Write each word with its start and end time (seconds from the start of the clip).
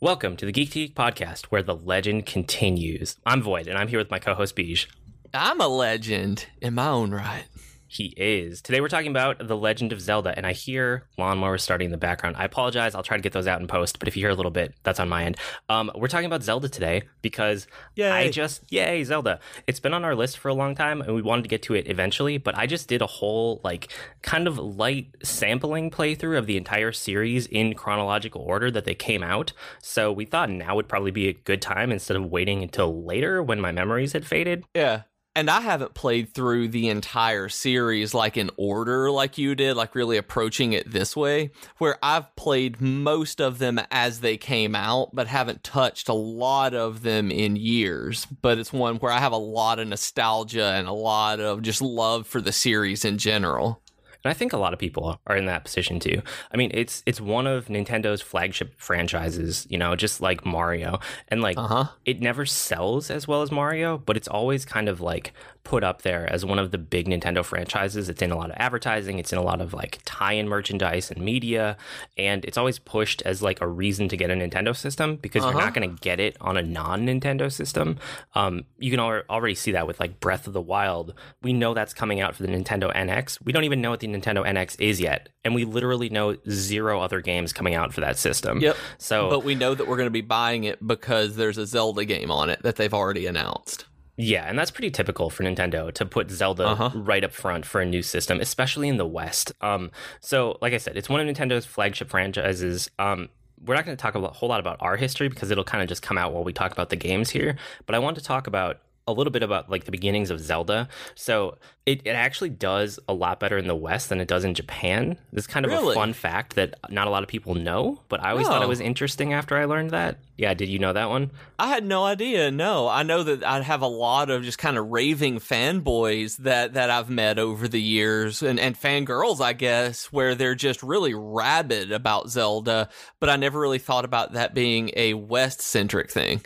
Welcome 0.00 0.36
to 0.36 0.46
the 0.46 0.52
Geek 0.52 0.72
Geek 0.72 0.94
podcast, 0.94 1.46
where 1.46 1.62
the 1.62 1.74
legend 1.74 2.26
continues. 2.26 3.16
I'm 3.26 3.42
Void, 3.42 3.66
and 3.66 3.76
I'm 3.76 3.88
here 3.88 3.98
with 3.98 4.10
my 4.10 4.18
co-host 4.18 4.54
Beige. 4.54 4.86
I'm 5.32 5.60
a 5.60 5.66
legend 5.66 6.46
in 6.60 6.74
my 6.74 6.88
own 6.88 7.10
right. 7.10 7.46
He 7.94 8.12
is. 8.16 8.60
Today 8.60 8.80
we're 8.80 8.88
talking 8.88 9.12
about 9.12 9.46
The 9.46 9.56
Legend 9.56 9.92
of 9.92 10.00
Zelda, 10.00 10.34
and 10.36 10.44
I 10.44 10.52
hear 10.52 11.06
lawnmowers 11.16 11.60
starting 11.60 11.84
in 11.84 11.90
the 11.92 11.96
background. 11.96 12.34
I 12.36 12.44
apologize. 12.44 12.92
I'll 12.92 13.04
try 13.04 13.16
to 13.16 13.22
get 13.22 13.32
those 13.32 13.46
out 13.46 13.60
in 13.60 13.68
post, 13.68 14.00
but 14.00 14.08
if 14.08 14.16
you 14.16 14.22
hear 14.22 14.30
a 14.30 14.34
little 14.34 14.50
bit, 14.50 14.74
that's 14.82 14.98
on 14.98 15.08
my 15.08 15.22
end. 15.22 15.36
Um, 15.68 15.92
we're 15.94 16.08
talking 16.08 16.26
about 16.26 16.42
Zelda 16.42 16.68
today 16.68 17.02
because 17.22 17.68
Yay. 17.94 18.10
I 18.10 18.30
just 18.30 18.64
yay 18.72 19.04
Zelda. 19.04 19.38
It's 19.68 19.78
been 19.78 19.94
on 19.94 20.04
our 20.04 20.16
list 20.16 20.38
for 20.38 20.48
a 20.48 20.54
long 20.54 20.74
time, 20.74 21.02
and 21.02 21.14
we 21.14 21.22
wanted 21.22 21.42
to 21.42 21.48
get 21.48 21.62
to 21.62 21.74
it 21.74 21.88
eventually. 21.88 22.36
But 22.36 22.58
I 22.58 22.66
just 22.66 22.88
did 22.88 23.00
a 23.00 23.06
whole 23.06 23.60
like 23.62 23.92
kind 24.22 24.48
of 24.48 24.58
light 24.58 25.14
sampling 25.22 25.92
playthrough 25.92 26.36
of 26.36 26.46
the 26.46 26.56
entire 26.56 26.90
series 26.90 27.46
in 27.46 27.74
chronological 27.74 28.42
order 28.42 28.72
that 28.72 28.86
they 28.86 28.96
came 28.96 29.22
out. 29.22 29.52
So 29.80 30.10
we 30.10 30.24
thought 30.24 30.50
now 30.50 30.74
would 30.74 30.88
probably 30.88 31.12
be 31.12 31.28
a 31.28 31.32
good 31.32 31.62
time 31.62 31.92
instead 31.92 32.16
of 32.16 32.26
waiting 32.26 32.64
until 32.64 33.04
later 33.04 33.40
when 33.40 33.60
my 33.60 33.70
memories 33.70 34.14
had 34.14 34.26
faded. 34.26 34.64
Yeah. 34.74 35.02
And 35.36 35.50
I 35.50 35.62
haven't 35.62 35.94
played 35.94 36.32
through 36.32 36.68
the 36.68 36.88
entire 36.88 37.48
series 37.48 38.14
like 38.14 38.36
in 38.36 38.50
order 38.56 39.10
like 39.10 39.36
you 39.36 39.56
did, 39.56 39.76
like 39.76 39.96
really 39.96 40.16
approaching 40.16 40.72
it 40.74 40.88
this 40.88 41.16
way, 41.16 41.50
where 41.78 41.98
I've 42.04 42.34
played 42.36 42.80
most 42.80 43.40
of 43.40 43.58
them 43.58 43.80
as 43.90 44.20
they 44.20 44.36
came 44.36 44.76
out, 44.76 45.10
but 45.12 45.26
haven't 45.26 45.64
touched 45.64 46.08
a 46.08 46.14
lot 46.14 46.72
of 46.72 47.02
them 47.02 47.32
in 47.32 47.56
years. 47.56 48.26
But 48.26 48.58
it's 48.58 48.72
one 48.72 48.96
where 48.96 49.10
I 49.10 49.18
have 49.18 49.32
a 49.32 49.36
lot 49.36 49.80
of 49.80 49.88
nostalgia 49.88 50.66
and 50.66 50.86
a 50.86 50.92
lot 50.92 51.40
of 51.40 51.62
just 51.62 51.82
love 51.82 52.28
for 52.28 52.40
the 52.40 52.52
series 52.52 53.04
in 53.04 53.18
general. 53.18 53.82
And 54.24 54.30
I 54.30 54.34
think 54.34 54.52
a 54.52 54.56
lot 54.56 54.72
of 54.72 54.78
people 54.78 55.20
are 55.26 55.36
in 55.36 55.44
that 55.46 55.64
position 55.64 56.00
too. 56.00 56.22
I 56.52 56.56
mean, 56.56 56.70
it's 56.72 57.02
it's 57.06 57.20
one 57.20 57.46
of 57.46 57.66
Nintendo's 57.66 58.22
flagship 58.22 58.74
franchises, 58.78 59.66
you 59.68 59.76
know, 59.78 59.94
just 59.96 60.20
like 60.20 60.46
Mario. 60.46 60.98
And 61.28 61.42
like 61.42 61.58
Uh-huh. 61.58 61.86
it 62.04 62.20
never 62.20 62.46
sells 62.46 63.10
as 63.10 63.28
well 63.28 63.42
as 63.42 63.50
Mario, 63.52 63.98
but 63.98 64.16
it's 64.16 64.28
always 64.28 64.64
kind 64.64 64.88
of 64.88 65.00
like 65.00 65.32
put 65.64 65.82
up 65.82 66.02
there 66.02 66.30
as 66.30 66.44
one 66.44 66.58
of 66.58 66.70
the 66.70 66.78
big 66.78 67.08
Nintendo 67.08 67.42
franchises. 67.44 68.08
It's 68.10 68.20
in 68.22 68.30
a 68.30 68.36
lot 68.36 68.50
of 68.50 68.56
advertising, 68.58 69.18
it's 69.18 69.32
in 69.32 69.38
a 69.38 69.42
lot 69.42 69.60
of 69.62 69.72
like 69.72 69.98
tie-in 70.04 70.46
merchandise 70.48 71.10
and 71.10 71.22
media, 71.24 71.76
and 72.18 72.44
it's 72.44 72.58
always 72.58 72.78
pushed 72.78 73.22
as 73.22 73.42
like 73.42 73.60
a 73.62 73.66
reason 73.66 74.08
to 74.10 74.16
get 74.16 74.30
a 74.30 74.34
Nintendo 74.34 74.76
system 74.76 75.16
because 75.16 75.42
you're 75.42 75.50
Uh-huh. 75.54 75.64
not 75.64 75.74
going 75.74 75.88
to 75.88 76.00
get 76.02 76.20
it 76.20 76.36
on 76.40 76.56
a 76.58 76.62
non-Nintendo 76.62 77.50
system. 77.50 77.98
Um, 78.34 78.64
you 78.78 78.90
can 78.90 79.00
al- 79.00 79.22
already 79.30 79.54
see 79.54 79.72
that 79.72 79.86
with 79.86 79.98
like 80.00 80.20
Breath 80.20 80.46
of 80.46 80.52
the 80.52 80.60
Wild. 80.60 81.14
We 81.42 81.52
know 81.54 81.72
that's 81.74 81.94
coming 81.94 82.20
out 82.20 82.34
for 82.36 82.42
the 82.42 82.48
Nintendo 82.50 82.94
NX. 82.94 83.38
We 83.42 83.52
don't 83.52 83.64
even 83.64 83.80
know 83.80 83.90
what 83.90 84.00
the 84.00 84.06
Nintendo 84.08 84.44
NX 84.46 84.78
is 84.80 85.00
yet, 85.00 85.30
and 85.44 85.54
we 85.54 85.64
literally 85.64 86.10
know 86.10 86.36
zero 86.50 87.00
other 87.00 87.20
games 87.22 87.52
coming 87.54 87.74
out 87.74 87.94
for 87.94 88.02
that 88.02 88.18
system. 88.18 88.60
Yep. 88.60 88.76
So 88.98 89.30
But 89.30 89.44
we 89.44 89.54
know 89.54 89.74
that 89.74 89.88
we're 89.88 89.96
going 89.96 90.06
to 90.06 90.10
be 90.10 90.20
buying 90.20 90.64
it 90.64 90.86
because 90.86 91.36
there's 91.36 91.56
a 91.58 91.66
Zelda 91.66 92.04
game 92.04 92.30
on 92.30 92.50
it 92.50 92.62
that 92.62 92.76
they've 92.76 92.92
already 92.92 93.26
announced. 93.26 93.86
Yeah, 94.16 94.44
and 94.48 94.56
that's 94.58 94.70
pretty 94.70 94.90
typical 94.90 95.28
for 95.30 95.42
Nintendo 95.42 95.92
to 95.94 96.06
put 96.06 96.30
Zelda 96.30 96.66
Uh-huh. 96.68 96.90
right 96.94 97.24
up 97.24 97.32
front 97.32 97.66
for 97.66 97.80
a 97.80 97.86
new 97.86 98.02
system, 98.02 98.40
especially 98.40 98.88
in 98.88 98.96
the 98.96 99.06
West. 99.06 99.52
Um, 99.60 99.90
so, 100.20 100.56
like 100.62 100.72
I 100.72 100.78
said, 100.78 100.96
it's 100.96 101.08
one 101.08 101.20
of 101.20 101.26
Nintendo's 101.36 101.66
flagship 101.66 102.10
franchises. 102.10 102.90
Um, 102.98 103.28
we're 103.64 103.74
not 103.74 103.84
going 103.86 103.96
to 103.96 104.00
talk 104.02 104.14
a 104.14 104.20
whole 104.28 104.48
lot 104.48 104.60
about 104.60 104.76
our 104.80 104.96
history 104.96 105.28
because 105.28 105.50
it'll 105.50 105.64
kind 105.64 105.82
of 105.82 105.88
just 105.88 106.02
come 106.02 106.16
out 106.18 106.32
while 106.32 106.44
we 106.44 106.52
talk 106.52 106.70
about 106.70 106.90
the 106.90 106.96
games 106.96 107.30
here. 107.30 107.56
But 107.86 107.94
I 107.94 107.98
want 107.98 108.16
to 108.16 108.22
talk 108.22 108.46
about 108.46 108.78
a 109.06 109.12
little 109.12 109.30
bit 109.30 109.42
about 109.42 109.70
like 109.70 109.84
the 109.84 109.90
beginnings 109.90 110.30
of 110.30 110.40
Zelda. 110.40 110.88
So 111.14 111.58
it, 111.84 112.00
it 112.06 112.12
actually 112.12 112.48
does 112.48 112.98
a 113.06 113.12
lot 113.12 113.38
better 113.38 113.58
in 113.58 113.66
the 113.66 113.74
West 113.76 114.08
than 114.08 114.18
it 114.18 114.26
does 114.28 114.44
in 114.44 114.54
Japan. 114.54 115.18
This 115.30 115.44
is 115.44 115.46
kind 115.46 115.66
of 115.66 115.72
a 115.72 115.92
fun 115.92 116.14
fact 116.14 116.54
that 116.56 116.74
not 116.88 117.06
a 117.06 117.10
lot 117.10 117.22
of 117.22 117.28
people 117.28 117.54
know, 117.54 118.00
but 118.08 118.22
I 118.24 118.30
always 118.30 118.46
thought 118.46 118.62
it 118.62 118.64
Oh. 118.64 118.68
was 118.68 118.80
interesting 118.80 119.34
after 119.34 119.56
I 119.58 119.66
learned 119.66 119.90
that. 119.90 120.18
Yeah, 120.38 120.54
did 120.54 120.70
you 120.70 120.78
know 120.78 120.94
that 120.94 121.10
one? 121.10 121.30
I 121.58 121.68
had 121.68 121.84
no 121.84 122.02
idea. 122.04 122.50
No, 122.50 122.88
I 122.88 123.02
know 123.02 123.22
that 123.22 123.44
I'd 123.44 123.62
have 123.64 123.82
a 123.82 123.86
lot 123.86 124.30
of 124.30 124.42
just 124.42 124.56
kind 124.58 124.78
of 124.78 124.88
raving 124.88 125.38
fanboys 125.38 126.38
that 126.38 126.72
that 126.74 126.88
I've 126.90 127.10
met 127.10 127.38
over 127.38 127.68
the 127.68 127.80
years, 127.82 128.42
and 128.42 128.58
and 128.58 128.74
fangirls, 128.80 129.40
I 129.40 129.52
guess, 129.52 130.06
where 130.06 130.34
they're 130.34 130.54
just 130.54 130.82
really 130.82 131.14
rabid 131.14 131.92
about 131.92 132.30
Zelda. 132.30 132.88
But 133.20 133.28
I 133.30 133.36
never 133.36 133.60
really 133.60 133.78
thought 133.78 134.04
about 134.06 134.32
that 134.32 134.54
being 134.54 134.90
a 134.96 135.14
West 135.14 135.60
centric 135.60 136.10
thing. 136.10 136.40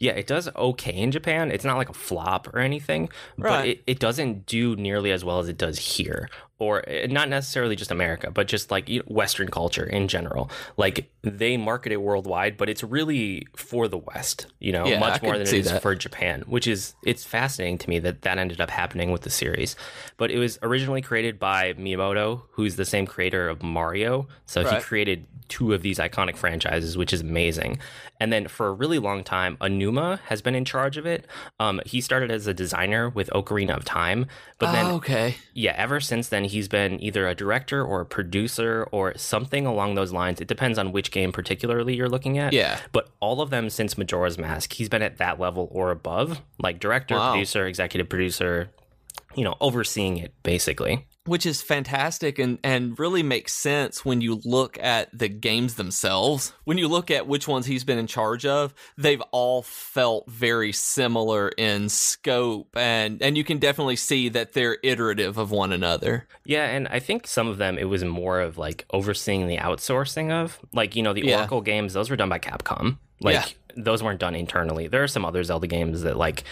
Yeah, 0.00 0.12
it 0.12 0.26
does 0.26 0.48
okay 0.56 0.96
in 0.96 1.12
Japan. 1.12 1.50
It's 1.52 1.64
not 1.64 1.76
like 1.76 1.90
a 1.90 1.94
flop 1.94 2.48
or 2.54 2.58
anything, 2.58 3.10
but 3.36 3.68
it, 3.68 3.82
it 3.86 3.98
doesn't 4.00 4.46
do 4.46 4.74
nearly 4.74 5.12
as 5.12 5.24
well 5.24 5.38
as 5.40 5.48
it 5.48 5.58
does 5.58 5.78
here. 5.78 6.30
Or 6.60 6.84
eh, 6.88 7.08
not 7.10 7.28
necessarily 7.28 7.74
just 7.74 7.90
America, 7.90 8.30
but 8.30 8.46
just 8.46 8.70
like 8.70 8.88
Western 9.06 9.48
culture 9.48 9.82
in 9.84 10.06
general. 10.06 10.48
Like 10.76 11.10
they 11.22 11.56
market 11.56 11.90
it 11.90 11.96
worldwide, 12.00 12.56
but 12.56 12.68
it's 12.68 12.84
really 12.84 13.46
for 13.56 13.88
the 13.88 13.98
West, 13.98 14.46
you 14.60 14.70
know, 14.70 14.86
Yeah, 14.86 14.96
I 14.96 15.00
much 15.00 15.22
more 15.22 15.32
than 15.38 15.46
it 15.48 15.52
is 15.52 15.70
that. 15.72 15.82
for 15.82 15.94
Japan, 15.94 16.44
which 16.46 16.66
is, 16.68 16.94
it's 17.04 17.24
fascinating 17.24 17.78
to 17.78 17.88
me 17.90 17.98
that 18.00 18.22
that 18.22 18.38
ended 18.38 18.60
up 18.60 18.70
happening 18.70 19.10
with 19.10 19.22
the 19.22 19.30
series. 19.30 19.74
But 20.18 20.30
it 20.30 20.38
was 20.38 20.58
originally 20.62 21.02
created 21.02 21.38
by 21.40 21.72
Miyamoto, 21.72 22.42
who's 22.52 22.76
the 22.76 22.84
same 22.84 23.06
creator 23.06 23.48
of 23.48 23.62
Mario. 23.62 24.28
So 24.46 24.60
he 24.62 24.80
created 24.82 25.26
two 25.48 25.72
of 25.74 25.82
these 25.82 25.98
iconic 25.98 26.36
franchises, 26.36 26.96
which 26.96 27.12
is 27.12 27.22
amazing. 27.22 27.80
And 28.20 28.32
then 28.32 28.46
for 28.46 28.68
a 28.68 28.72
really 28.72 29.00
long 29.00 29.24
time, 29.24 29.56
Aonuma 29.60 30.20
has 30.26 30.40
been 30.42 30.54
in 30.54 30.64
charge 30.64 30.96
of 30.96 31.06
it. 31.06 31.26
Um, 31.58 31.80
he 31.84 32.00
started 32.00 32.30
as 32.30 32.46
a 32.46 32.54
designer 32.54 33.08
with 33.08 33.28
Ocarina 33.34 33.76
of 33.76 33.84
Time, 33.84 34.26
but 34.58 34.70
then 34.72 34.86
Oh, 34.86 34.94
okay, 34.96 35.36
yeah, 35.54 35.74
ever 35.76 36.00
since 36.00 36.28
then 36.28 36.44
he's 36.50 36.68
been 36.68 37.02
either 37.02 37.26
a 37.26 37.34
director 37.34 37.82
or 37.84 38.00
a 38.02 38.06
producer 38.06 38.86
or 38.92 39.16
something 39.16 39.66
along 39.66 39.94
those 39.94 40.12
lines. 40.12 40.40
It 40.40 40.48
depends 40.48 40.78
on 40.78 40.92
which 40.92 41.10
game 41.10 41.32
particularly 41.32 41.96
you're 41.96 42.08
looking 42.08 42.38
at. 42.38 42.52
Yeah. 42.52 42.78
But 42.92 43.08
all 43.20 43.40
of 43.40 43.50
them 43.50 43.70
since 43.70 43.96
Majora's 43.96 44.38
Mask, 44.38 44.72
he's 44.72 44.88
been 44.88 45.02
at 45.02 45.18
that 45.18 45.40
level 45.40 45.68
or 45.72 45.90
above, 45.90 46.40
like 46.58 46.78
director, 46.80 47.14
Wow. 47.14 47.32
producer, 47.32 47.66
executive 47.66 48.08
producer, 48.08 48.68
you 49.34 49.44
know, 49.44 49.56
overseeing 49.60 50.18
it 50.18 50.32
basically. 50.42 51.06
Which 51.30 51.46
is 51.46 51.62
fantastic 51.62 52.40
and 52.40 52.58
and 52.64 52.98
really 52.98 53.22
makes 53.22 53.54
sense 53.54 54.04
when 54.04 54.20
you 54.20 54.40
look 54.44 54.76
at 54.82 55.16
the 55.16 55.28
games 55.28 55.76
themselves. 55.76 56.52
When 56.64 56.76
you 56.76 56.88
look 56.88 57.08
at 57.08 57.28
which 57.28 57.46
ones 57.46 57.66
he's 57.66 57.84
been 57.84 57.98
in 57.98 58.08
charge 58.08 58.44
of, 58.44 58.74
they've 58.98 59.22
all 59.30 59.62
felt 59.62 60.28
very 60.28 60.72
similar 60.72 61.50
in 61.50 61.88
scope 61.88 62.76
and 62.76 63.22
and 63.22 63.36
you 63.36 63.44
can 63.44 63.58
definitely 63.58 63.94
see 63.94 64.28
that 64.30 64.54
they're 64.54 64.78
iterative 64.82 65.38
of 65.38 65.52
one 65.52 65.72
another. 65.72 66.26
Yeah, 66.44 66.64
and 66.66 66.88
I 66.88 66.98
think 66.98 67.28
some 67.28 67.46
of 67.46 67.58
them 67.58 67.78
it 67.78 67.84
was 67.84 68.02
more 68.02 68.40
of 68.40 68.58
like 68.58 68.84
overseeing 68.92 69.46
the 69.46 69.58
outsourcing 69.58 70.32
of 70.32 70.58
like 70.72 70.96
you 70.96 71.02
know 71.04 71.12
the 71.12 71.22
Yeah. 71.24 71.36
Oracle 71.36 71.60
games 71.60 71.92
those 71.92 72.10
were 72.10 72.16
done 72.16 72.28
by 72.28 72.40
Capcom. 72.40 72.98
Like 73.20 73.34
Yeah. 73.34 73.44
those 73.84 74.02
weren't 74.02 74.18
done 74.18 74.34
internally. 74.34 74.88
There 74.88 75.04
are 75.04 75.08
some 75.08 75.24
other 75.24 75.44
Zelda 75.44 75.68
games 75.68 76.02
that 76.02 76.16
like 76.16 76.42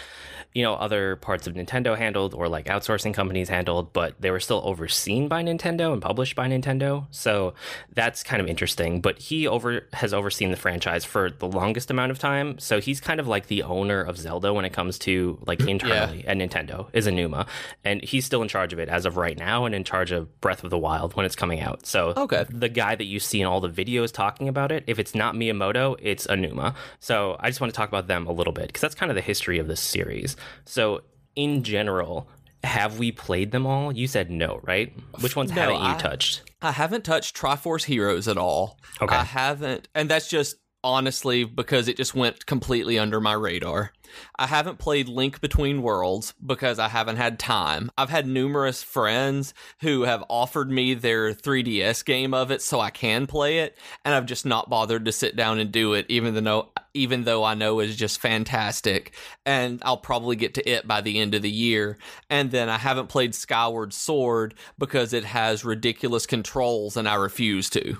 you 0.54 0.62
know 0.62 0.75
other 0.75 1.16
parts 1.16 1.47
of 1.47 1.54
Nintendo 1.54 1.97
handled 1.97 2.34
or 2.34 2.48
like 2.48 2.66
outsourcing 2.66 3.14
companies 3.14 3.48
handled, 3.48 3.92
but 3.92 4.14
they 4.20 4.31
were 4.31 4.41
still 4.41 4.60
overseen 4.64 5.28
by 5.28 5.42
Nintendo 5.42 5.92
and 5.92 6.00
published 6.03 6.34
by 6.34 6.48
Nintendo. 6.48 7.06
So 7.10 7.54
that's 7.94 8.22
kind 8.22 8.41
of 8.41 8.48
interesting. 8.48 9.00
But 9.00 9.19
he 9.19 9.47
over 9.47 9.87
has 9.92 10.12
overseen 10.14 10.50
the 10.50 10.56
franchise 10.56 11.04
for 11.04 11.31
the 11.31 11.47
longest 11.47 11.91
amount 11.91 12.10
of 12.10 12.19
time. 12.19 12.58
So 12.58 12.81
he's 12.81 13.00
kind 13.00 13.20
of 13.20 13.28
like 13.28 13.47
the 13.47 13.62
owner 13.62 14.00
of 14.00 14.16
Zelda 14.19 14.53
when 14.54 14.64
it 14.64 14.72
comes 14.72 14.98
to 15.00 15.38
like 15.47 15.60
internally 15.60 16.26
at 16.26 16.37
Nintendo 16.37 16.88
is 16.92 17.06
Aonuma, 17.06 17.47
and 17.84 18.03
he's 18.03 18.25
still 18.25 18.42
in 18.42 18.48
charge 18.48 18.72
of 18.72 18.78
it 18.78 18.88
as 18.88 19.04
of 19.06 19.16
right 19.16 19.38
now, 19.38 19.64
and 19.64 19.75
in 19.75 19.84
charge 19.84 20.10
of 20.12 20.41
Breath 20.41 20.64
of 20.64 20.70
the 20.70 20.78
Wild 20.78 21.14
when 21.14 21.26
it's 21.26 21.37
coming 21.37 21.60
out. 21.60 21.87
So 21.87 22.14
Okay. 22.16 22.47
the 22.48 22.69
guy 22.69 22.94
that 22.94 23.04
you 23.04 23.20
see 23.20 23.41
in 23.41 23.47
all 23.47 23.60
the 23.60 23.69
videos 23.69 24.12
talking 24.12 24.48
about 24.48 24.72
it, 24.72 24.84
if 24.87 24.98
it's 24.98 25.14
not 25.14 25.34
Miyamoto, 25.34 25.97
it's 26.03 26.26
Aonuma. 26.26 26.75
So 27.00 27.37
I 27.38 27.48
just 27.48 27.60
want 27.60 27.72
to 27.72 27.76
talk 27.76 27.88
about 27.88 28.06
them 28.08 28.26
a 28.26 28.32
little 28.32 28.53
bit 28.53 28.69
because 28.69 28.81
that's 28.81 28.94
kind 28.94 29.10
of 29.10 29.16
the 29.16 29.20
history 29.22 29.58
of 29.58 29.69
this 29.69 29.81
series. 29.81 30.37
So 30.65 31.03
in 31.37 31.62
general, 31.62 32.28
have 32.65 32.99
we 32.99 33.12
played 33.12 33.53
them 33.53 33.66
all? 33.66 33.93
You 33.93 34.06
said 34.06 34.31
no, 34.31 34.60
right? 34.65 34.93
Which 35.21 35.37
ones 35.37 35.50
No, 35.53 35.60
haven't 35.62 35.76
you 35.82 35.91
I- 35.94 35.99
touched? 35.99 36.43
I 36.60 36.72
haven't 36.72 37.04
touched 37.04 37.37
Triforce 37.37 37.84
Heroes 37.84 38.26
at 38.26 38.37
all. 38.37 38.81
Okay. 39.00 39.14
I 39.14 39.23
haven't, 39.23 39.87
and 39.94 40.11
that's 40.11 40.29
just 40.29 40.56
honestly 40.82 41.44
because 41.44 41.87
it 41.88 41.96
just 41.96 42.14
went 42.14 42.46
completely 42.46 42.99
under 42.99 43.20
my 43.20 43.32
radar. 43.32 43.93
I 44.38 44.46
haven't 44.46 44.79
played 44.79 45.08
Link 45.08 45.40
Between 45.40 45.82
Worlds 45.82 46.35
because 46.44 46.79
I 46.79 46.88
haven't 46.88 47.17
had 47.17 47.38
time. 47.38 47.91
I've 47.99 48.11
had 48.11 48.26
numerous 48.26 48.82
friends 48.82 49.55
who 49.82 50.02
have 50.02 50.25
offered 50.29 50.70
me 50.70 50.94
their 50.94 51.32
3DS 51.32 52.05
game 52.05 52.32
of 52.34 52.50
it 52.50 52.62
so 52.62 52.81
I 52.81 52.91
can 52.91 53.26
play 53.29 53.58
it, 53.58 53.76
and 54.05 54.14
I've 54.14 54.26
just 54.26 54.46
not 54.46 54.70
bothered 54.70 55.05
to 55.05 55.12
sit 55.12 55.37
down 55.37 55.58
and 55.61 55.70
do 55.70 55.94
it, 55.94 56.06
even 56.08 56.43
though 56.43 56.70
even 56.98 57.24
though 57.24 57.44
I 57.44 57.54
know 57.54 57.80
it's 57.80 57.96
just 57.96 58.20
fantastic. 58.20 59.14
And 59.46 59.80
I'll 59.84 59.96
probably 59.96 60.36
get 60.36 60.54
to 60.54 60.68
it 60.68 60.86
by 60.86 61.00
the 61.00 61.18
end 61.18 61.34
of 61.34 61.42
the 61.42 61.50
year. 61.50 61.96
And 62.28 62.50
then 62.50 62.68
I 62.68 62.78
haven't 62.78 63.08
played 63.08 63.34
Skyward 63.34 63.92
Sword 63.92 64.54
because 64.78 65.12
it 65.12 65.24
has 65.24 65.64
ridiculous 65.64 66.26
controls 66.26 66.96
and 66.96 67.08
I 67.08 67.14
refuse 67.14 67.70
to. 67.70 67.96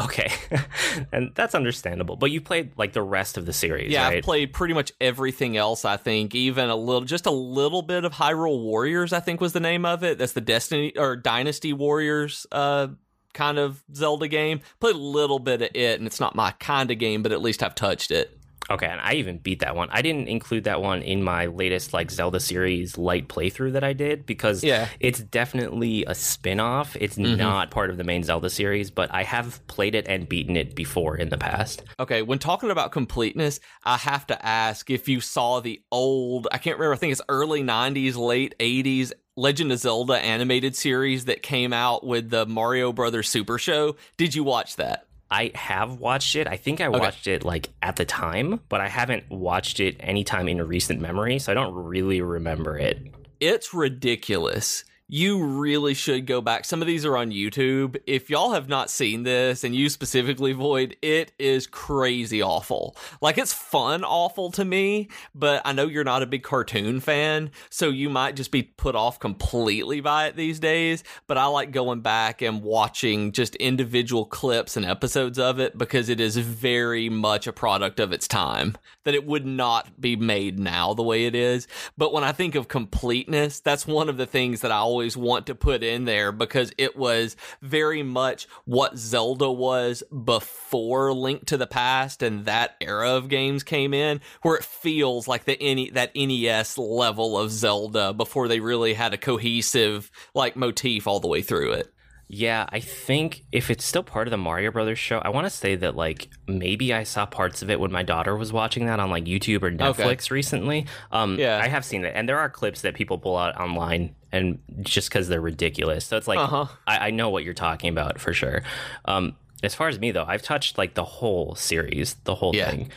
Okay. 0.00 0.30
and 1.12 1.32
that's 1.34 1.54
understandable. 1.54 2.16
But 2.16 2.30
you 2.30 2.40
played 2.40 2.72
like 2.76 2.92
the 2.92 3.02
rest 3.02 3.36
of 3.38 3.46
the 3.46 3.52
series, 3.52 3.90
Yeah, 3.90 4.04
right? 4.04 4.18
I've 4.18 4.24
played 4.24 4.52
pretty 4.52 4.74
much 4.74 4.92
everything 5.00 5.56
else. 5.56 5.84
I 5.84 5.96
think 5.96 6.34
even 6.34 6.68
a 6.68 6.76
little, 6.76 7.02
just 7.02 7.26
a 7.26 7.30
little 7.30 7.82
bit 7.82 8.04
of 8.04 8.12
Hyrule 8.12 8.62
Warriors. 8.62 9.12
I 9.12 9.20
think 9.20 9.40
was 9.40 9.52
the 9.52 9.60
name 9.60 9.84
of 9.84 10.04
it. 10.04 10.18
That's 10.18 10.32
the 10.32 10.40
Destiny 10.40 10.92
or 10.96 11.16
Dynasty 11.16 11.72
Warriors 11.72 12.46
uh, 12.52 12.88
kind 13.36 13.58
of 13.58 13.84
Zelda 13.94 14.26
game. 14.26 14.60
Played 14.80 14.96
a 14.96 14.98
little 14.98 15.38
bit 15.38 15.62
of 15.62 15.70
it, 15.74 15.98
and 16.00 16.06
it's 16.06 16.18
not 16.18 16.34
my 16.34 16.50
kind 16.52 16.90
of 16.90 16.98
game, 16.98 17.22
but 17.22 17.30
at 17.30 17.40
least 17.40 17.62
I've 17.62 17.76
touched 17.76 18.10
it. 18.10 18.36
Okay, 18.68 18.86
and 18.86 19.00
I 19.00 19.14
even 19.14 19.38
beat 19.38 19.60
that 19.60 19.76
one. 19.76 19.88
I 19.92 20.02
didn't 20.02 20.28
include 20.28 20.64
that 20.64 20.82
one 20.82 21.02
in 21.02 21.22
my 21.22 21.46
latest 21.46 21.92
like 21.92 22.10
Zelda 22.10 22.40
series 22.40 22.98
light 22.98 23.28
playthrough 23.28 23.74
that 23.74 23.84
I 23.84 23.92
did 23.92 24.26
because 24.26 24.64
Yeah. 24.64 24.88
it's 24.98 25.20
definitely 25.20 26.04
a 26.06 26.14
spin-off. 26.14 26.96
It's 26.98 27.16
mm-hmm. 27.16 27.36
not 27.36 27.70
part 27.70 27.90
of 27.90 27.96
the 27.96 28.02
main 28.02 28.24
Zelda 28.24 28.50
series, 28.50 28.90
but 28.90 29.08
I 29.14 29.22
have 29.22 29.64
played 29.68 29.94
it 29.94 30.08
and 30.08 30.28
beaten 30.28 30.56
it 30.56 30.74
before 30.74 31.16
in 31.16 31.28
the 31.28 31.38
past. 31.38 31.84
Okay, 32.00 32.22
when 32.22 32.40
talking 32.40 32.70
about 32.70 32.90
completeness, 32.90 33.60
I 33.84 33.98
have 33.98 34.26
to 34.28 34.46
ask 34.46 34.90
if 34.90 35.08
you 35.08 35.20
saw 35.20 35.60
the 35.60 35.80
old, 35.92 36.48
I 36.50 36.58
can't 36.58 36.76
remember, 36.76 36.94
I 36.94 36.96
think 36.96 37.12
it's 37.12 37.22
early 37.28 37.62
90s, 37.62 38.16
late 38.16 38.56
80s 38.58 39.12
Legend 39.38 39.70
of 39.70 39.78
Zelda 39.78 40.14
animated 40.14 40.74
series 40.74 41.26
that 41.26 41.42
came 41.42 41.74
out 41.74 42.06
with 42.06 42.30
the 42.30 42.46
Mario 42.46 42.90
Brothers 42.90 43.28
Super 43.28 43.58
Show. 43.58 43.96
Did 44.16 44.34
you 44.34 44.42
watch 44.42 44.76
that? 44.76 45.06
I 45.30 45.50
have 45.54 46.00
watched 46.00 46.36
it. 46.36 46.46
I 46.46 46.56
think 46.56 46.80
I 46.80 46.88
watched 46.88 47.26
it 47.26 47.44
like 47.44 47.68
at 47.82 47.96
the 47.96 48.06
time, 48.06 48.60
but 48.70 48.80
I 48.80 48.88
haven't 48.88 49.30
watched 49.30 49.78
it 49.78 49.96
anytime 50.00 50.48
in 50.48 50.66
recent 50.66 51.02
memory, 51.02 51.38
so 51.38 51.52
I 51.52 51.54
don't 51.54 51.74
really 51.74 52.22
remember 52.22 52.78
it. 52.78 52.98
It's 53.38 53.74
ridiculous. 53.74 54.84
You 55.08 55.44
really 55.44 55.94
should 55.94 56.26
go 56.26 56.40
back. 56.40 56.64
Some 56.64 56.82
of 56.82 56.88
these 56.88 57.04
are 57.06 57.16
on 57.16 57.30
YouTube. 57.30 57.96
If 58.08 58.28
y'all 58.28 58.54
have 58.54 58.68
not 58.68 58.90
seen 58.90 59.22
this, 59.22 59.62
and 59.62 59.72
you 59.72 59.88
specifically, 59.88 60.52
Void, 60.52 60.96
it 61.00 61.30
is 61.38 61.68
crazy 61.68 62.42
awful. 62.42 62.96
Like, 63.20 63.38
it's 63.38 63.52
fun 63.52 64.02
awful 64.02 64.50
to 64.52 64.64
me, 64.64 65.08
but 65.32 65.62
I 65.64 65.74
know 65.74 65.86
you're 65.86 66.02
not 66.02 66.24
a 66.24 66.26
big 66.26 66.42
cartoon 66.42 66.98
fan, 66.98 67.52
so 67.70 67.88
you 67.88 68.10
might 68.10 68.34
just 68.34 68.50
be 68.50 68.64
put 68.64 68.96
off 68.96 69.20
completely 69.20 70.00
by 70.00 70.26
it 70.26 70.34
these 70.34 70.58
days. 70.58 71.04
But 71.28 71.38
I 71.38 71.46
like 71.46 71.70
going 71.70 72.00
back 72.00 72.42
and 72.42 72.60
watching 72.60 73.30
just 73.30 73.54
individual 73.56 74.24
clips 74.24 74.76
and 74.76 74.84
episodes 74.84 75.38
of 75.38 75.60
it 75.60 75.78
because 75.78 76.08
it 76.08 76.18
is 76.18 76.36
very 76.36 77.08
much 77.08 77.46
a 77.46 77.52
product 77.52 78.00
of 78.00 78.12
its 78.12 78.26
time. 78.26 78.76
That 79.04 79.14
it 79.14 79.24
would 79.24 79.46
not 79.46 80.00
be 80.00 80.16
made 80.16 80.58
now 80.58 80.94
the 80.94 81.04
way 81.04 81.26
it 81.26 81.36
is. 81.36 81.68
But 81.96 82.12
when 82.12 82.24
I 82.24 82.32
think 82.32 82.56
of 82.56 82.66
completeness, 82.66 83.60
that's 83.60 83.86
one 83.86 84.08
of 84.08 84.16
the 84.16 84.26
things 84.26 84.62
that 84.62 84.72
I 84.72 84.78
always 84.78 84.95
want 85.16 85.46
to 85.46 85.54
put 85.54 85.82
in 85.82 86.04
there 86.04 86.32
because 86.32 86.72
it 86.78 86.96
was 86.96 87.36
very 87.60 88.02
much 88.02 88.46
what 88.64 88.96
Zelda 88.96 89.50
was 89.50 90.02
before 90.24 91.12
Link 91.12 91.46
to 91.46 91.56
the 91.56 91.66
Past 91.66 92.22
and 92.22 92.44
that 92.44 92.76
era 92.80 93.10
of 93.10 93.28
games 93.28 93.62
came 93.62 93.92
in, 93.92 94.20
where 94.42 94.56
it 94.56 94.64
feels 94.64 95.26
like 95.26 95.44
the 95.44 95.60
any 95.60 95.90
that 95.90 96.14
NES 96.14 96.78
level 96.78 97.38
of 97.38 97.50
Zelda 97.50 98.12
before 98.12 98.48
they 98.48 98.60
really 98.60 98.94
had 98.94 99.12
a 99.12 99.18
cohesive 99.18 100.10
like 100.34 100.56
motif 100.56 101.06
all 101.06 101.20
the 101.20 101.28
way 101.28 101.42
through 101.42 101.72
it. 101.72 101.92
Yeah, 102.28 102.66
I 102.70 102.80
think 102.80 103.44
if 103.52 103.70
it's 103.70 103.84
still 103.84 104.02
part 104.02 104.26
of 104.26 104.32
the 104.32 104.36
Mario 104.36 104.72
Brothers 104.72 104.98
show, 104.98 105.18
I 105.18 105.28
want 105.28 105.46
to 105.46 105.50
say 105.50 105.76
that 105.76 105.94
like 105.94 106.26
maybe 106.48 106.92
I 106.92 107.04
saw 107.04 107.24
parts 107.24 107.62
of 107.62 107.70
it 107.70 107.78
when 107.78 107.92
my 107.92 108.02
daughter 108.02 108.36
was 108.36 108.52
watching 108.52 108.86
that 108.86 108.98
on 108.98 109.10
like 109.10 109.26
YouTube 109.26 109.62
or 109.62 109.70
Netflix 109.70 110.32
recently. 110.32 110.86
Um, 111.12 111.38
Yeah. 111.38 111.60
I 111.62 111.68
have 111.68 111.84
seen 111.84 112.04
it, 112.04 112.14
and 112.16 112.28
there 112.28 112.40
are 112.40 112.50
clips 112.50 112.80
that 112.80 112.94
people 112.94 113.18
pull 113.18 113.36
out 113.36 113.56
online, 113.60 114.15
and 114.32 114.58
just 114.82 115.08
because 115.08 115.28
they're 115.28 115.40
ridiculous, 115.40 116.04
so 116.06 116.16
it's 116.16 116.28
like 116.28 116.38
Uh-huh. 116.38 116.66
I, 116.86 117.08
I 117.08 117.10
know 117.10 117.30
what 117.30 117.44
you're 117.44 117.54
talking 117.54 117.90
about 117.90 118.20
for 118.20 118.32
sure. 118.32 118.62
Um, 119.04 119.36
as 119.62 119.74
far 119.74 119.88
as 119.88 119.98
me 119.98 120.10
though, 120.10 120.24
I've 120.26 120.42
touched 120.42 120.76
like 120.78 120.94
the 120.94 121.04
whole 121.04 121.54
series, 121.54 122.14
the 122.24 122.34
whole 122.34 122.54
Yeah. 122.54 122.70
thing. 122.70 122.90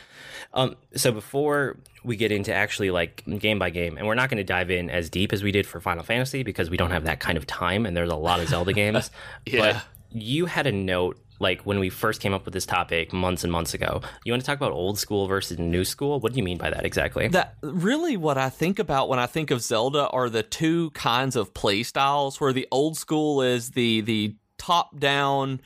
Um, 0.52 0.76
so 0.96 1.12
before 1.12 1.76
we 2.02 2.16
get 2.16 2.32
into 2.32 2.52
actually 2.52 2.90
like 2.90 3.22
game 3.38 3.58
by 3.58 3.70
game, 3.70 3.96
and 3.96 4.06
we're 4.06 4.14
not 4.14 4.28
going 4.30 4.38
to 4.38 4.44
dive 4.44 4.70
in 4.70 4.90
as 4.90 5.08
deep 5.10 5.32
as 5.32 5.42
we 5.42 5.52
did 5.52 5.66
for 5.66 5.80
Final 5.80 6.02
Fantasy 6.02 6.42
because 6.42 6.68
we 6.70 6.76
don't 6.76 6.90
have 6.90 7.04
that 7.04 7.20
kind 7.20 7.38
of 7.38 7.46
time, 7.46 7.86
and 7.86 7.96
there's 7.96 8.10
a 8.10 8.16
lot 8.16 8.40
of 8.40 8.48
Zelda 8.48 8.72
games. 8.82 9.10
Yeah. 9.46 9.60
But 9.74 9.82
you 10.12 10.46
had 10.46 10.66
a 10.66 10.72
note 10.72 11.18
like 11.40 11.62
when 11.62 11.80
we 11.80 11.88
first 11.88 12.20
came 12.20 12.32
up 12.32 12.44
with 12.44 12.54
this 12.54 12.66
topic 12.66 13.12
months 13.12 13.42
and 13.42 13.50
months 13.50 13.74
ago. 13.74 14.02
You 14.24 14.32
want 14.32 14.42
to 14.42 14.46
talk 14.46 14.56
about 14.56 14.72
old 14.72 14.98
school 14.98 15.26
versus 15.26 15.58
new 15.58 15.84
school? 15.84 16.20
What 16.20 16.32
do 16.32 16.38
you 16.38 16.44
mean 16.44 16.58
by 16.58 16.70
that 16.70 16.84
exactly? 16.84 17.26
That 17.28 17.56
really 17.62 18.16
what 18.16 18.38
I 18.38 18.50
think 18.50 18.78
about 18.78 19.08
when 19.08 19.18
I 19.18 19.26
think 19.26 19.50
of 19.50 19.62
Zelda 19.62 20.08
are 20.10 20.30
the 20.30 20.42
two 20.44 20.90
kinds 20.90 21.34
of 21.34 21.52
play 21.54 21.82
styles 21.82 22.40
where 22.40 22.52
the 22.52 22.68
old 22.70 22.96
school 22.96 23.42
is 23.42 23.70
the 23.70 24.02
the 24.02 24.36
top 24.58 24.98
down 25.00 25.60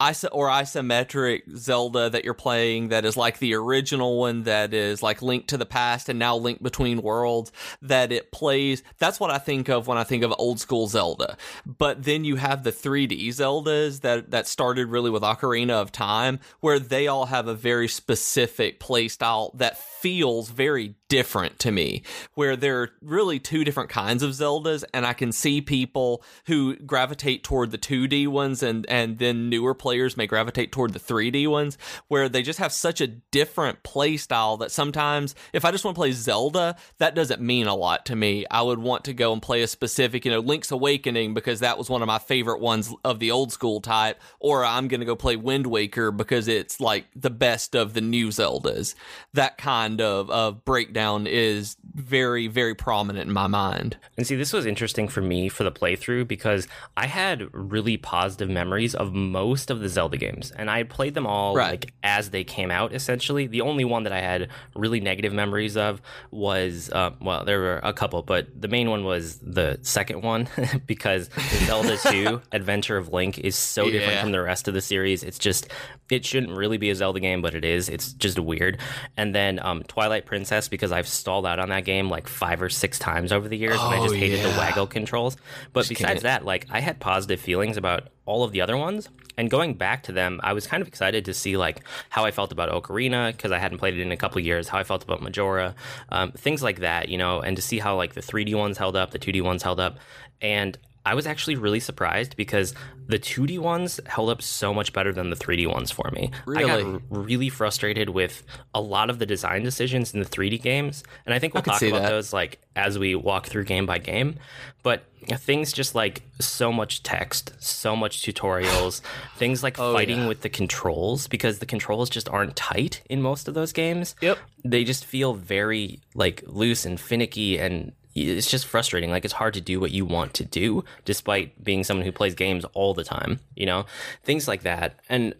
iso 0.00 0.28
or 0.32 0.48
isometric 0.48 1.42
Zelda 1.56 2.08
that 2.10 2.24
you're 2.24 2.34
playing 2.34 2.88
that 2.88 3.04
is 3.04 3.16
like 3.16 3.38
the 3.38 3.54
original 3.54 4.18
one 4.18 4.44
that 4.44 4.72
is 4.72 5.02
like 5.02 5.22
Link 5.22 5.48
to 5.48 5.56
the 5.56 5.66
Past 5.66 6.08
and 6.08 6.18
now 6.18 6.36
Link 6.36 6.62
Between 6.62 7.02
Worlds 7.02 7.52
that 7.82 8.12
it 8.12 8.30
plays 8.30 8.82
that's 8.98 9.18
what 9.18 9.30
I 9.30 9.38
think 9.38 9.68
of 9.68 9.86
when 9.86 9.98
I 9.98 10.04
think 10.04 10.22
of 10.22 10.32
old 10.38 10.60
school 10.60 10.86
Zelda. 10.86 11.36
But 11.66 12.04
then 12.04 12.24
you 12.24 12.36
have 12.36 12.62
the 12.62 12.72
3D 12.72 13.28
Zeldas 13.28 14.00
that 14.02 14.30
that 14.30 14.46
started 14.46 14.88
really 14.88 15.10
with 15.10 15.22
Ocarina 15.22 15.72
of 15.72 15.92
Time 15.92 16.38
where 16.60 16.78
they 16.78 17.08
all 17.08 17.26
have 17.26 17.48
a 17.48 17.54
very 17.54 17.88
specific 17.88 18.78
play 18.80 19.08
style 19.08 19.50
that 19.54 19.78
feels 19.78 20.48
very 20.50 20.94
different 21.08 21.58
to 21.58 21.70
me 21.70 22.02
where 22.34 22.56
there 22.56 22.82
are 22.82 22.90
really 23.00 23.38
two 23.38 23.64
different 23.64 23.90
kinds 23.90 24.22
of 24.22 24.30
zeldas 24.32 24.84
and 24.92 25.06
i 25.06 25.12
can 25.12 25.32
see 25.32 25.60
people 25.60 26.22
who 26.46 26.76
gravitate 26.76 27.42
toward 27.42 27.70
the 27.70 27.78
2d 27.78 28.28
ones 28.28 28.62
and 28.62 28.84
and 28.88 29.18
then 29.18 29.48
newer 29.48 29.74
players 29.74 30.16
may 30.16 30.26
gravitate 30.26 30.70
toward 30.70 30.92
the 30.92 31.00
3d 31.00 31.48
ones 31.48 31.78
where 32.08 32.28
they 32.28 32.42
just 32.42 32.58
have 32.58 32.72
such 32.72 33.00
a 33.00 33.06
different 33.06 33.82
play 33.82 34.16
style 34.16 34.56
that 34.56 34.70
sometimes 34.70 35.34
if 35.52 35.64
i 35.64 35.70
just 35.70 35.84
want 35.84 35.94
to 35.94 35.98
play 35.98 36.12
zelda 36.12 36.76
that 36.98 37.14
doesn't 37.14 37.40
mean 37.40 37.66
a 37.66 37.74
lot 37.74 38.06
to 38.06 38.16
me. 38.16 38.44
I 38.50 38.62
would 38.62 38.78
want 38.78 39.04
to 39.04 39.14
go 39.14 39.32
and 39.32 39.40
play 39.40 39.62
a 39.62 39.66
specific 39.66 40.24
you 40.24 40.30
know 40.30 40.40
link's 40.40 40.70
awakening 40.70 41.34
because 41.34 41.60
that 41.60 41.78
was 41.78 41.88
one 41.88 42.02
of 42.02 42.06
my 42.06 42.18
favorite 42.18 42.60
ones 42.60 42.92
of 43.04 43.18
the 43.18 43.30
old 43.30 43.52
school 43.52 43.80
type 43.80 44.20
or 44.40 44.64
i'm 44.64 44.88
going 44.88 45.00
to 45.00 45.06
go 45.06 45.16
play 45.16 45.36
wind 45.36 45.66
waker 45.66 46.10
because 46.10 46.48
it's 46.48 46.80
like 46.80 47.06
the 47.14 47.30
best 47.30 47.74
of 47.74 47.94
the 47.94 48.00
new 48.00 48.28
zeldas. 48.28 48.94
That 49.32 49.58
kind 49.58 50.00
of, 50.00 50.30
of 50.30 50.64
breakdown 50.64 50.97
is 51.26 51.76
very, 51.94 52.46
very 52.46 52.74
prominent 52.74 53.26
in 53.28 53.32
my 53.32 53.46
mind. 53.46 53.96
And 54.16 54.26
see, 54.26 54.36
this 54.36 54.52
was 54.52 54.66
interesting 54.66 55.08
for 55.08 55.20
me 55.20 55.48
for 55.48 55.64
the 55.64 55.72
playthrough 55.72 56.28
because 56.28 56.66
I 56.96 57.06
had 57.06 57.48
really 57.52 57.96
positive 57.96 58.48
memories 58.48 58.94
of 58.94 59.12
most 59.12 59.70
of 59.70 59.80
the 59.80 59.88
Zelda 59.88 60.16
games, 60.16 60.50
and 60.52 60.70
I 60.70 60.78
had 60.78 60.88
played 60.90 61.14
them 61.14 61.26
all 61.26 61.54
Right. 61.54 61.70
like 61.70 61.92
as 62.02 62.30
they 62.30 62.44
came 62.44 62.70
out. 62.70 62.92
Essentially, 62.94 63.46
the 63.46 63.60
only 63.60 63.84
one 63.84 64.04
that 64.04 64.12
I 64.12 64.20
had 64.20 64.48
really 64.76 65.00
negative 65.00 65.32
memories 65.32 65.76
of 65.76 66.00
was 66.30 66.90
uh, 66.90 67.10
well, 67.20 67.44
there 67.44 67.58
were 67.60 67.80
a 67.82 67.92
couple, 67.92 68.22
but 68.22 68.48
the 68.60 68.68
main 68.68 68.90
one 68.90 69.04
was 69.04 69.38
the 69.38 69.78
second 69.82 70.22
one 70.22 70.48
because 70.86 71.30
Zelda 71.66 71.96
Two: 72.10 72.40
Adventure 72.52 72.96
of 72.96 73.12
Link 73.12 73.38
is 73.38 73.56
so 73.56 73.90
different 73.90 74.20
from 74.20 74.32
the 74.32 74.40
rest 74.42 74.68
of 74.68 74.74
the 74.74 74.80
series. 74.80 75.22
It's 75.22 75.38
just 75.38 75.68
it 76.10 76.24
shouldn't 76.24 76.52
really 76.56 76.78
be 76.78 76.90
a 76.90 76.94
Zelda 76.94 77.20
game, 77.20 77.42
but 77.42 77.54
it 77.54 77.64
is. 77.64 77.88
It's 77.88 78.12
just 78.14 78.38
weird. 78.38 78.78
And 79.16 79.34
then 79.34 79.58
um, 79.60 79.82
Twilight 79.84 80.24
Princess 80.26 80.68
because 80.68 80.87
I've 80.92 81.08
stalled 81.08 81.46
out 81.46 81.58
on 81.58 81.68
that 81.70 81.84
game 81.84 82.08
like 82.08 82.28
five 82.28 82.62
or 82.62 82.68
six 82.68 82.98
times 82.98 83.32
over 83.32 83.48
the 83.48 83.56
years, 83.56 83.78
and 83.80 83.94
I 83.94 83.98
Oh, 83.98 84.04
just 84.04 84.14
hated 84.16 84.40
the 84.44 84.50
waggle 84.58 84.86
controls. 84.86 85.36
But 85.72 85.86
can't. 85.86 85.98
besides 85.98 86.22
that, 86.22 86.44
like 86.44 86.66
I 86.70 86.80
had 86.80 87.00
positive 87.00 87.40
feelings 87.40 87.76
about 87.76 88.08
all 88.26 88.44
of 88.44 88.52
the 88.52 88.60
other 88.60 88.76
ones. 88.76 89.08
And 89.36 89.48
going 89.48 89.74
back 89.74 90.02
to 90.04 90.12
them, 90.12 90.40
I 90.42 90.52
was 90.52 90.66
kind 90.66 90.80
of 90.80 90.88
excited 90.88 91.24
to 91.26 91.34
see 91.34 91.56
like 91.56 91.84
how 92.10 92.24
I 92.24 92.32
felt 92.32 92.50
about 92.50 92.70
Ocarina 92.70 93.30
because 93.30 93.52
I 93.52 93.58
hadn't 93.58 93.78
played 93.78 93.94
it 93.94 94.00
in 94.00 94.10
a 94.10 94.16
couple 94.16 94.40
years. 94.40 94.66
How 94.68 94.78
I 94.78 94.84
felt 94.84 95.04
about 95.04 95.22
Majora, 95.22 95.76
um, 96.08 96.32
things 96.32 96.60
like 96.60 96.80
that, 96.80 97.08
you 97.08 97.18
know, 97.18 97.40
and 97.40 97.54
to 97.54 97.62
see 97.62 97.78
how 97.78 97.94
like 97.96 98.14
the 98.14 98.20
3D 98.20 98.56
ones 98.56 98.78
held 98.78 98.96
up, 98.96 99.12
the 99.12 99.18
2D 99.20 99.42
ones 99.42 99.62
held 99.62 99.78
up, 99.78 99.98
and 100.40 100.76
I 101.08 101.14
was 101.14 101.26
actually 101.26 101.56
really 101.56 101.80
surprised 101.80 102.36
because 102.36 102.74
the 103.06 103.18
2D 103.18 103.58
ones 103.58 103.98
held 104.06 104.28
up 104.28 104.42
so 104.42 104.74
much 104.74 104.92
better 104.92 105.12
than 105.12 105.30
the 105.30 105.36
3D 105.36 105.66
ones 105.72 105.90
for 105.90 106.10
me. 106.12 106.30
Really? 106.46 106.64
I 106.70 106.82
got 106.82 107.02
really 107.08 107.48
frustrated 107.48 108.10
with 108.10 108.42
a 108.74 108.80
lot 108.80 109.08
of 109.08 109.18
the 109.18 109.24
design 109.26 109.62
decisions 109.62 110.12
in 110.12 110.20
the 110.20 110.26
3D 110.26 110.60
games, 110.60 111.02
and 111.24 111.34
I 111.34 111.38
think 111.38 111.54
we'll 111.54 111.62
can 111.62 111.72
talk 111.72 111.82
about 111.82 112.02
that. 112.02 112.10
those 112.10 112.32
like 112.34 112.60
as 112.76 112.98
we 112.98 113.14
walk 113.14 113.46
through 113.46 113.64
game 113.64 113.86
by 113.86 113.98
game. 113.98 114.36
But 114.82 115.04
things 115.38 115.72
just 115.72 115.94
like 115.94 116.22
so 116.40 116.72
much 116.72 117.02
text, 117.02 117.52
so 117.58 117.96
much 117.96 118.22
tutorials, 118.22 119.00
things 119.36 119.62
like 119.62 119.76
fighting 119.76 120.18
Oh, 120.18 120.22
yeah. 120.22 120.28
with 120.28 120.42
the 120.42 120.48
controls 120.48 121.26
because 121.26 121.58
the 121.58 121.66
controls 121.66 122.08
just 122.10 122.28
aren't 122.28 122.54
tight 122.56 123.02
in 123.08 123.22
most 123.22 123.48
of 123.48 123.54
those 123.54 123.72
games. 123.72 124.14
Yep. 124.20 124.38
They 124.64 124.84
just 124.84 125.04
feel 125.04 125.32
very 125.34 126.00
like 126.14 126.42
loose 126.46 126.84
and 126.84 127.00
finicky 127.00 127.58
and 127.58 127.92
it's 128.22 128.50
just 128.50 128.66
frustrating. 128.66 129.10
Like 129.10 129.24
it's 129.24 129.34
hard 129.34 129.54
to 129.54 129.60
do 129.60 129.80
what 129.80 129.90
you 129.90 130.04
want 130.04 130.34
to 130.34 130.44
do 130.44 130.84
despite 131.04 131.62
being 131.62 131.84
someone 131.84 132.04
who 132.04 132.12
plays 132.12 132.34
games 132.34 132.64
all 132.74 132.94
the 132.94 133.04
time, 133.04 133.40
you 133.54 133.66
know? 133.66 133.86
Things 134.24 134.48
like 134.48 134.62
that. 134.62 135.00
And 135.08 135.34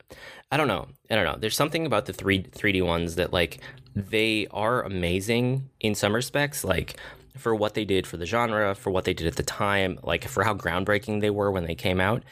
I 0.50 0.56
don't 0.56 0.68
know. 0.68 0.88
I 1.10 1.14
don't 1.14 1.24
know. 1.24 1.36
There's 1.38 1.56
something 1.56 1.86
about 1.86 2.06
the 2.06 2.12
3 2.12 2.44
3D 2.44 2.84
ones 2.84 3.16
that 3.16 3.32
like 3.32 3.60
they 3.94 4.46
are 4.50 4.82
amazing 4.82 5.68
in 5.80 5.94
some 5.94 6.14
respects 6.14 6.64
like 6.64 6.96
for 7.36 7.54
what 7.54 7.74
they 7.74 7.84
did 7.84 8.06
for 8.06 8.16
the 8.16 8.26
genre, 8.26 8.74
for 8.74 8.90
what 8.90 9.04
they 9.04 9.14
did 9.14 9.26
at 9.26 9.36
the 9.36 9.42
time, 9.42 9.98
like 10.02 10.26
for 10.26 10.42
how 10.44 10.54
groundbreaking 10.54 11.20
they 11.20 11.30
were 11.30 11.50
when 11.50 11.64
they 11.64 11.74
came 11.74 12.00
out. 12.00 12.22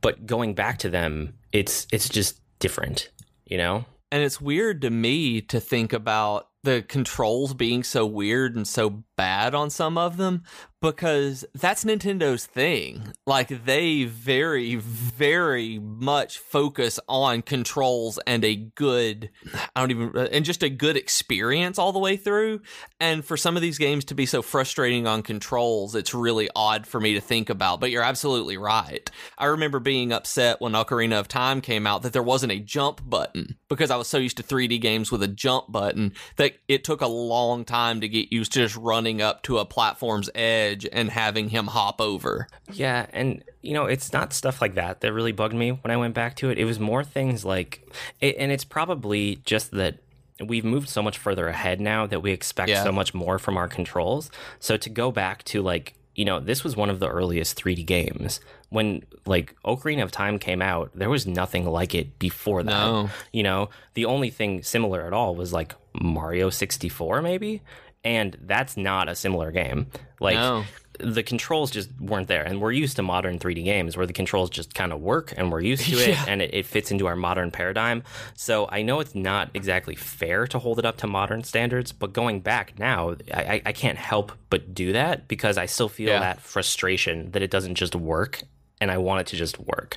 But 0.00 0.26
going 0.26 0.54
back 0.54 0.78
to 0.78 0.90
them, 0.90 1.34
it's 1.52 1.86
it's 1.92 2.08
just 2.08 2.40
different, 2.58 3.10
you 3.44 3.58
know? 3.58 3.84
And 4.10 4.22
it's 4.22 4.40
weird 4.40 4.82
to 4.82 4.90
me 4.90 5.40
to 5.42 5.60
think 5.60 5.92
about 5.92 6.48
the 6.66 6.82
controls 6.82 7.54
being 7.54 7.82
so 7.84 8.04
weird 8.04 8.56
and 8.56 8.66
so 8.66 9.04
bad 9.16 9.54
on 9.54 9.70
some 9.70 9.96
of 9.96 10.16
them. 10.16 10.42
Because 10.82 11.44
that's 11.54 11.84
Nintendo's 11.84 12.46
thing. 12.46 13.12
Like 13.26 13.64
they 13.64 14.04
very, 14.04 14.76
very 14.76 15.78
much 15.78 16.38
focus 16.38 17.00
on 17.08 17.42
controls 17.42 18.18
and 18.26 18.44
a 18.44 18.56
good, 18.56 19.30
I 19.74 19.80
don't 19.80 19.90
even, 19.90 20.16
and 20.16 20.44
just 20.44 20.62
a 20.62 20.68
good 20.68 20.96
experience 20.96 21.78
all 21.78 21.92
the 21.92 21.98
way 21.98 22.16
through. 22.16 22.60
And 23.00 23.24
for 23.24 23.36
some 23.36 23.56
of 23.56 23.62
these 23.62 23.78
games 23.78 24.04
to 24.06 24.14
be 24.14 24.26
so 24.26 24.42
frustrating 24.42 25.06
on 25.06 25.22
controls, 25.22 25.94
it's 25.94 26.14
really 26.14 26.48
odd 26.54 26.86
for 26.86 27.00
me 27.00 27.14
to 27.14 27.20
think 27.20 27.48
about. 27.48 27.80
But 27.80 27.90
you're 27.90 28.02
absolutely 28.02 28.58
right. 28.58 29.10
I 29.38 29.46
remember 29.46 29.80
being 29.80 30.12
upset 30.12 30.60
when 30.60 30.72
Ocarina 30.72 31.18
of 31.18 31.28
Time 31.28 31.60
came 31.60 31.86
out 31.86 32.02
that 32.02 32.12
there 32.12 32.22
wasn't 32.22 32.52
a 32.52 32.60
jump 32.60 33.00
button 33.08 33.56
because 33.68 33.90
I 33.90 33.96
was 33.96 34.08
so 34.08 34.18
used 34.18 34.36
to 34.36 34.42
3D 34.42 34.80
games 34.80 35.10
with 35.10 35.22
a 35.22 35.28
jump 35.28 35.72
button 35.72 36.12
that 36.36 36.56
it 36.68 36.84
took 36.84 37.00
a 37.00 37.06
long 37.06 37.64
time 37.64 38.02
to 38.02 38.08
get 38.08 38.32
used 38.32 38.52
to 38.52 38.60
just 38.60 38.76
running 38.76 39.22
up 39.22 39.42
to 39.44 39.58
a 39.58 39.64
platform's 39.64 40.28
edge 40.34 40.65
and 40.92 41.10
having 41.10 41.48
him 41.48 41.66
hop 41.68 42.00
over. 42.00 42.48
Yeah, 42.72 43.06
and 43.12 43.42
you 43.62 43.74
know, 43.74 43.86
it's 43.86 44.12
not 44.12 44.32
stuff 44.32 44.60
like 44.60 44.74
that 44.74 45.00
that 45.00 45.12
really 45.12 45.32
bugged 45.32 45.54
me 45.54 45.70
when 45.70 45.90
I 45.90 45.96
went 45.96 46.14
back 46.14 46.36
to 46.36 46.50
it. 46.50 46.58
It 46.58 46.64
was 46.64 46.78
more 46.78 47.02
things 47.04 47.44
like, 47.44 47.82
and 48.20 48.50
it's 48.52 48.64
probably 48.64 49.36
just 49.44 49.70
that 49.72 49.96
we've 50.44 50.64
moved 50.64 50.88
so 50.88 51.02
much 51.02 51.16
further 51.18 51.48
ahead 51.48 51.80
now 51.80 52.06
that 52.06 52.20
we 52.20 52.30
expect 52.30 52.68
Yeah. 52.68 52.84
so 52.84 52.92
much 52.92 53.14
more 53.14 53.38
from 53.38 53.56
our 53.56 53.68
controls. 53.68 54.30
So 54.60 54.76
to 54.76 54.90
go 54.90 55.10
back 55.10 55.42
to 55.44 55.62
like, 55.62 55.94
you 56.14 56.24
know, 56.24 56.40
this 56.40 56.62
was 56.62 56.76
one 56.76 56.90
of 56.90 57.00
the 57.00 57.08
earliest 57.08 57.56
3D 57.56 57.84
games. 57.86 58.40
When 58.68 59.04
like 59.26 59.54
Ocarina 59.64 60.02
of 60.02 60.10
Time 60.10 60.38
came 60.38 60.60
out, 60.60 60.90
there 60.94 61.08
was 61.08 61.26
nothing 61.26 61.64
like 61.66 61.94
it 61.94 62.18
before 62.18 62.62
that. 62.62 62.70
No. 62.70 63.10
You 63.32 63.42
know, 63.44 63.70
the 63.94 64.04
only 64.04 64.28
thing 64.30 64.62
similar 64.62 65.06
at 65.06 65.12
all 65.12 65.34
was 65.34 65.52
like 65.52 65.74
Mario 65.94 66.50
64 66.50 67.22
maybe, 67.22 67.62
and 68.06 68.36
that's 68.40 68.76
not 68.76 69.08
a 69.08 69.14
similar 69.14 69.50
game. 69.50 69.88
Like 70.20 70.36
No. 70.36 70.64
the 70.98 71.22
controls 71.22 71.70
just 71.70 71.90
weren't 72.00 72.28
there 72.28 72.42
and 72.42 72.58
we're 72.60 72.72
used 72.72 72.96
to 72.96 73.02
modern 73.02 73.38
3d 73.38 73.62
games 73.64 73.98
where 73.98 74.06
the 74.06 74.14
controls 74.14 74.48
just 74.48 74.74
kind 74.74 74.92
of 74.94 75.00
work 75.02 75.34
and 75.36 75.52
we're 75.52 75.60
used 75.60 75.84
to 75.90 75.96
it 75.98 76.08
Yeah. 76.16 76.24
and 76.26 76.40
it, 76.40 76.54
it 76.54 76.64
fits 76.64 76.90
into 76.90 77.06
our 77.06 77.16
modern 77.16 77.50
paradigm 77.50 78.02
so 78.34 78.66
i 78.72 78.80
know 78.80 79.00
it's 79.00 79.14
not 79.14 79.50
exactly 79.52 79.94
fair 79.94 80.46
to 80.46 80.58
hold 80.58 80.78
it 80.78 80.86
up 80.86 80.96
to 80.98 81.06
modern 81.06 81.44
standards 81.44 81.92
but 81.92 82.14
going 82.14 82.40
back 82.40 82.78
now 82.78 83.14
i, 83.34 83.42
I- 83.56 83.62
I 83.66 83.72
can't 83.72 83.98
help 83.98 84.32
but 84.48 84.72
do 84.74 84.92
that 84.94 85.28
because 85.28 85.58
i 85.58 85.66
still 85.66 85.90
feel 85.90 86.08
Yeah. 86.08 86.20
that 86.20 86.40
frustration 86.40 87.30
that 87.32 87.42
it 87.42 87.50
doesn't 87.50 87.74
just 87.74 87.94
work 87.94 88.40
and 88.80 88.90
I 88.90 88.98
want 88.98 89.20
it 89.22 89.26
to 89.28 89.36
just 89.36 89.58
work. 89.58 89.96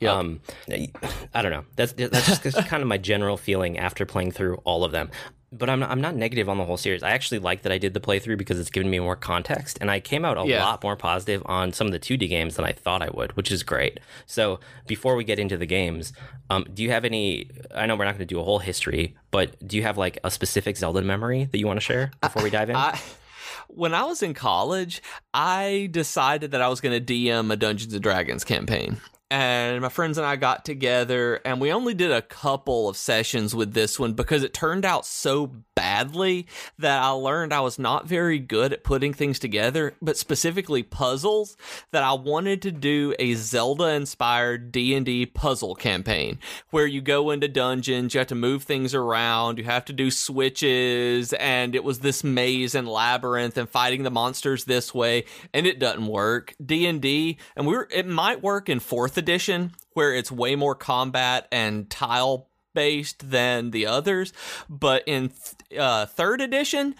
Yep. 0.00 0.12
Um, 0.12 0.40
I 1.32 1.42
don't 1.42 1.52
know. 1.52 1.64
That's 1.76 1.92
that's 1.92 2.40
just 2.40 2.56
kind 2.66 2.82
of 2.82 2.88
my 2.88 2.98
general 2.98 3.36
feeling 3.36 3.78
after 3.78 4.04
playing 4.04 4.32
through 4.32 4.56
all 4.64 4.82
of 4.82 4.90
them. 4.90 5.12
But 5.58 5.70
I'm 5.70 5.80
not, 5.80 5.90
I'm 5.90 6.00
not 6.00 6.14
negative 6.14 6.48
on 6.48 6.58
the 6.58 6.64
whole 6.64 6.76
series. 6.76 7.02
I 7.02 7.10
actually 7.10 7.38
like 7.38 7.62
that 7.62 7.72
I 7.72 7.78
did 7.78 7.94
the 7.94 8.00
playthrough 8.00 8.36
because 8.38 8.58
it's 8.60 8.70
given 8.70 8.90
me 8.90 8.98
more 8.98 9.16
context, 9.16 9.78
and 9.80 9.90
I 9.90 10.00
came 10.00 10.24
out 10.24 10.36
a 10.38 10.46
Yeah. 10.46 10.62
lot 10.64 10.82
more 10.82 10.96
positive 10.96 11.42
on 11.46 11.72
some 11.72 11.86
of 11.86 11.92
the 11.92 11.98
2D 11.98 12.28
games 12.28 12.56
than 12.56 12.64
I 12.64 12.72
thought 12.72 13.02
I 13.02 13.08
would, 13.12 13.36
which 13.36 13.50
is 13.50 13.62
great. 13.62 14.00
So 14.26 14.60
before 14.86 15.16
we 15.16 15.24
get 15.24 15.38
into 15.38 15.56
the 15.56 15.66
games, 15.66 16.12
um, 16.50 16.66
do 16.72 16.82
you 16.82 16.90
have 16.90 17.04
any? 17.04 17.50
I 17.74 17.86
know 17.86 17.96
we're 17.96 18.04
not 18.04 18.12
going 18.12 18.26
to 18.28 18.34
do 18.34 18.40
a 18.40 18.44
whole 18.44 18.58
history, 18.58 19.16
but 19.30 19.56
do 19.66 19.76
you 19.76 19.82
have 19.82 19.96
like 19.98 20.18
a 20.24 20.30
specific 20.30 20.76
Zelda 20.76 21.02
memory 21.02 21.48
that 21.50 21.58
you 21.58 21.66
want 21.66 21.78
to 21.78 21.84
share 21.84 22.10
before 22.20 22.42
we 22.42 22.50
dive 22.50 22.70
in? 22.70 22.76
I 22.76 22.98
when 23.68 23.94
I 23.94 24.04
was 24.04 24.22
in 24.22 24.32
college, 24.32 25.02
I 25.34 25.88
decided 25.90 26.52
that 26.52 26.62
I 26.62 26.68
was 26.68 26.80
going 26.80 27.04
to 27.04 27.14
DM 27.14 27.52
a 27.52 27.56
Dungeons 27.56 27.92
and 27.92 28.02
Dragons 28.02 28.44
campaign. 28.44 28.98
And 29.28 29.80
my 29.80 29.88
friends 29.88 30.18
and 30.18 30.26
I 30.26 30.36
got 30.36 30.64
together 30.64 31.40
and 31.44 31.60
we 31.60 31.72
only 31.72 31.94
did 31.94 32.12
a 32.12 32.22
couple 32.22 32.88
of 32.88 32.96
sessions 32.96 33.56
with 33.56 33.74
this 33.74 33.98
one 33.98 34.12
because 34.12 34.44
it 34.44 34.54
turned 34.54 34.84
out 34.84 35.04
so 35.04 35.52
badly 35.74 36.46
that 36.78 37.02
I 37.02 37.08
learned 37.08 37.52
I 37.52 37.60
was 37.60 37.76
not 37.76 38.06
very 38.06 38.38
good 38.38 38.72
at 38.72 38.84
putting 38.84 39.12
things 39.12 39.40
together, 39.40 39.94
but 40.00 40.16
specifically 40.16 40.84
puzzles 40.84 41.56
that 41.90 42.04
I 42.04 42.12
wanted 42.12 42.62
to 42.62 42.70
do 42.70 43.14
a 43.18 43.34
Zelda 43.34 43.88
inspired 43.88 44.70
D&D 44.70 45.26
puzzle 45.26 45.74
campaign 45.74 46.38
where 46.70 46.86
you 46.86 47.00
go 47.00 47.32
into 47.32 47.48
dungeons, 47.48 48.14
you 48.14 48.18
have 48.18 48.28
to 48.28 48.36
move 48.36 48.62
things 48.62 48.94
around, 48.94 49.58
you 49.58 49.64
have 49.64 49.84
to 49.86 49.92
do 49.92 50.08
switches 50.12 51.32
and 51.32 51.74
it 51.74 51.82
was 51.82 51.98
this 51.98 52.22
maze 52.22 52.76
and 52.76 52.86
labyrinth 52.86 53.58
and 53.58 53.68
fighting 53.68 54.04
the 54.04 54.10
monsters 54.10 54.66
this 54.66 54.94
way 54.94 55.24
and 55.52 55.66
it 55.66 55.80
doesn't 55.80 56.06
work. 56.06 56.54
D&D 56.64 57.38
and 57.56 57.66
we 57.66 57.74
were 57.74 57.88
it 57.90 58.06
might 58.06 58.40
work 58.40 58.68
in 58.68 58.78
4th 58.78 59.15
edition 59.16 59.72
where 59.92 60.14
it's 60.14 60.30
way 60.30 60.56
more 60.56 60.74
combat 60.74 61.48
and 61.50 61.88
tile 61.90 62.48
based 62.76 63.30
than 63.30 63.72
the 63.72 63.86
others, 63.86 64.32
but 64.68 65.02
in 65.06 65.30
th- 65.30 65.80
uh, 65.80 66.06
third 66.06 66.40
edition 66.40 66.94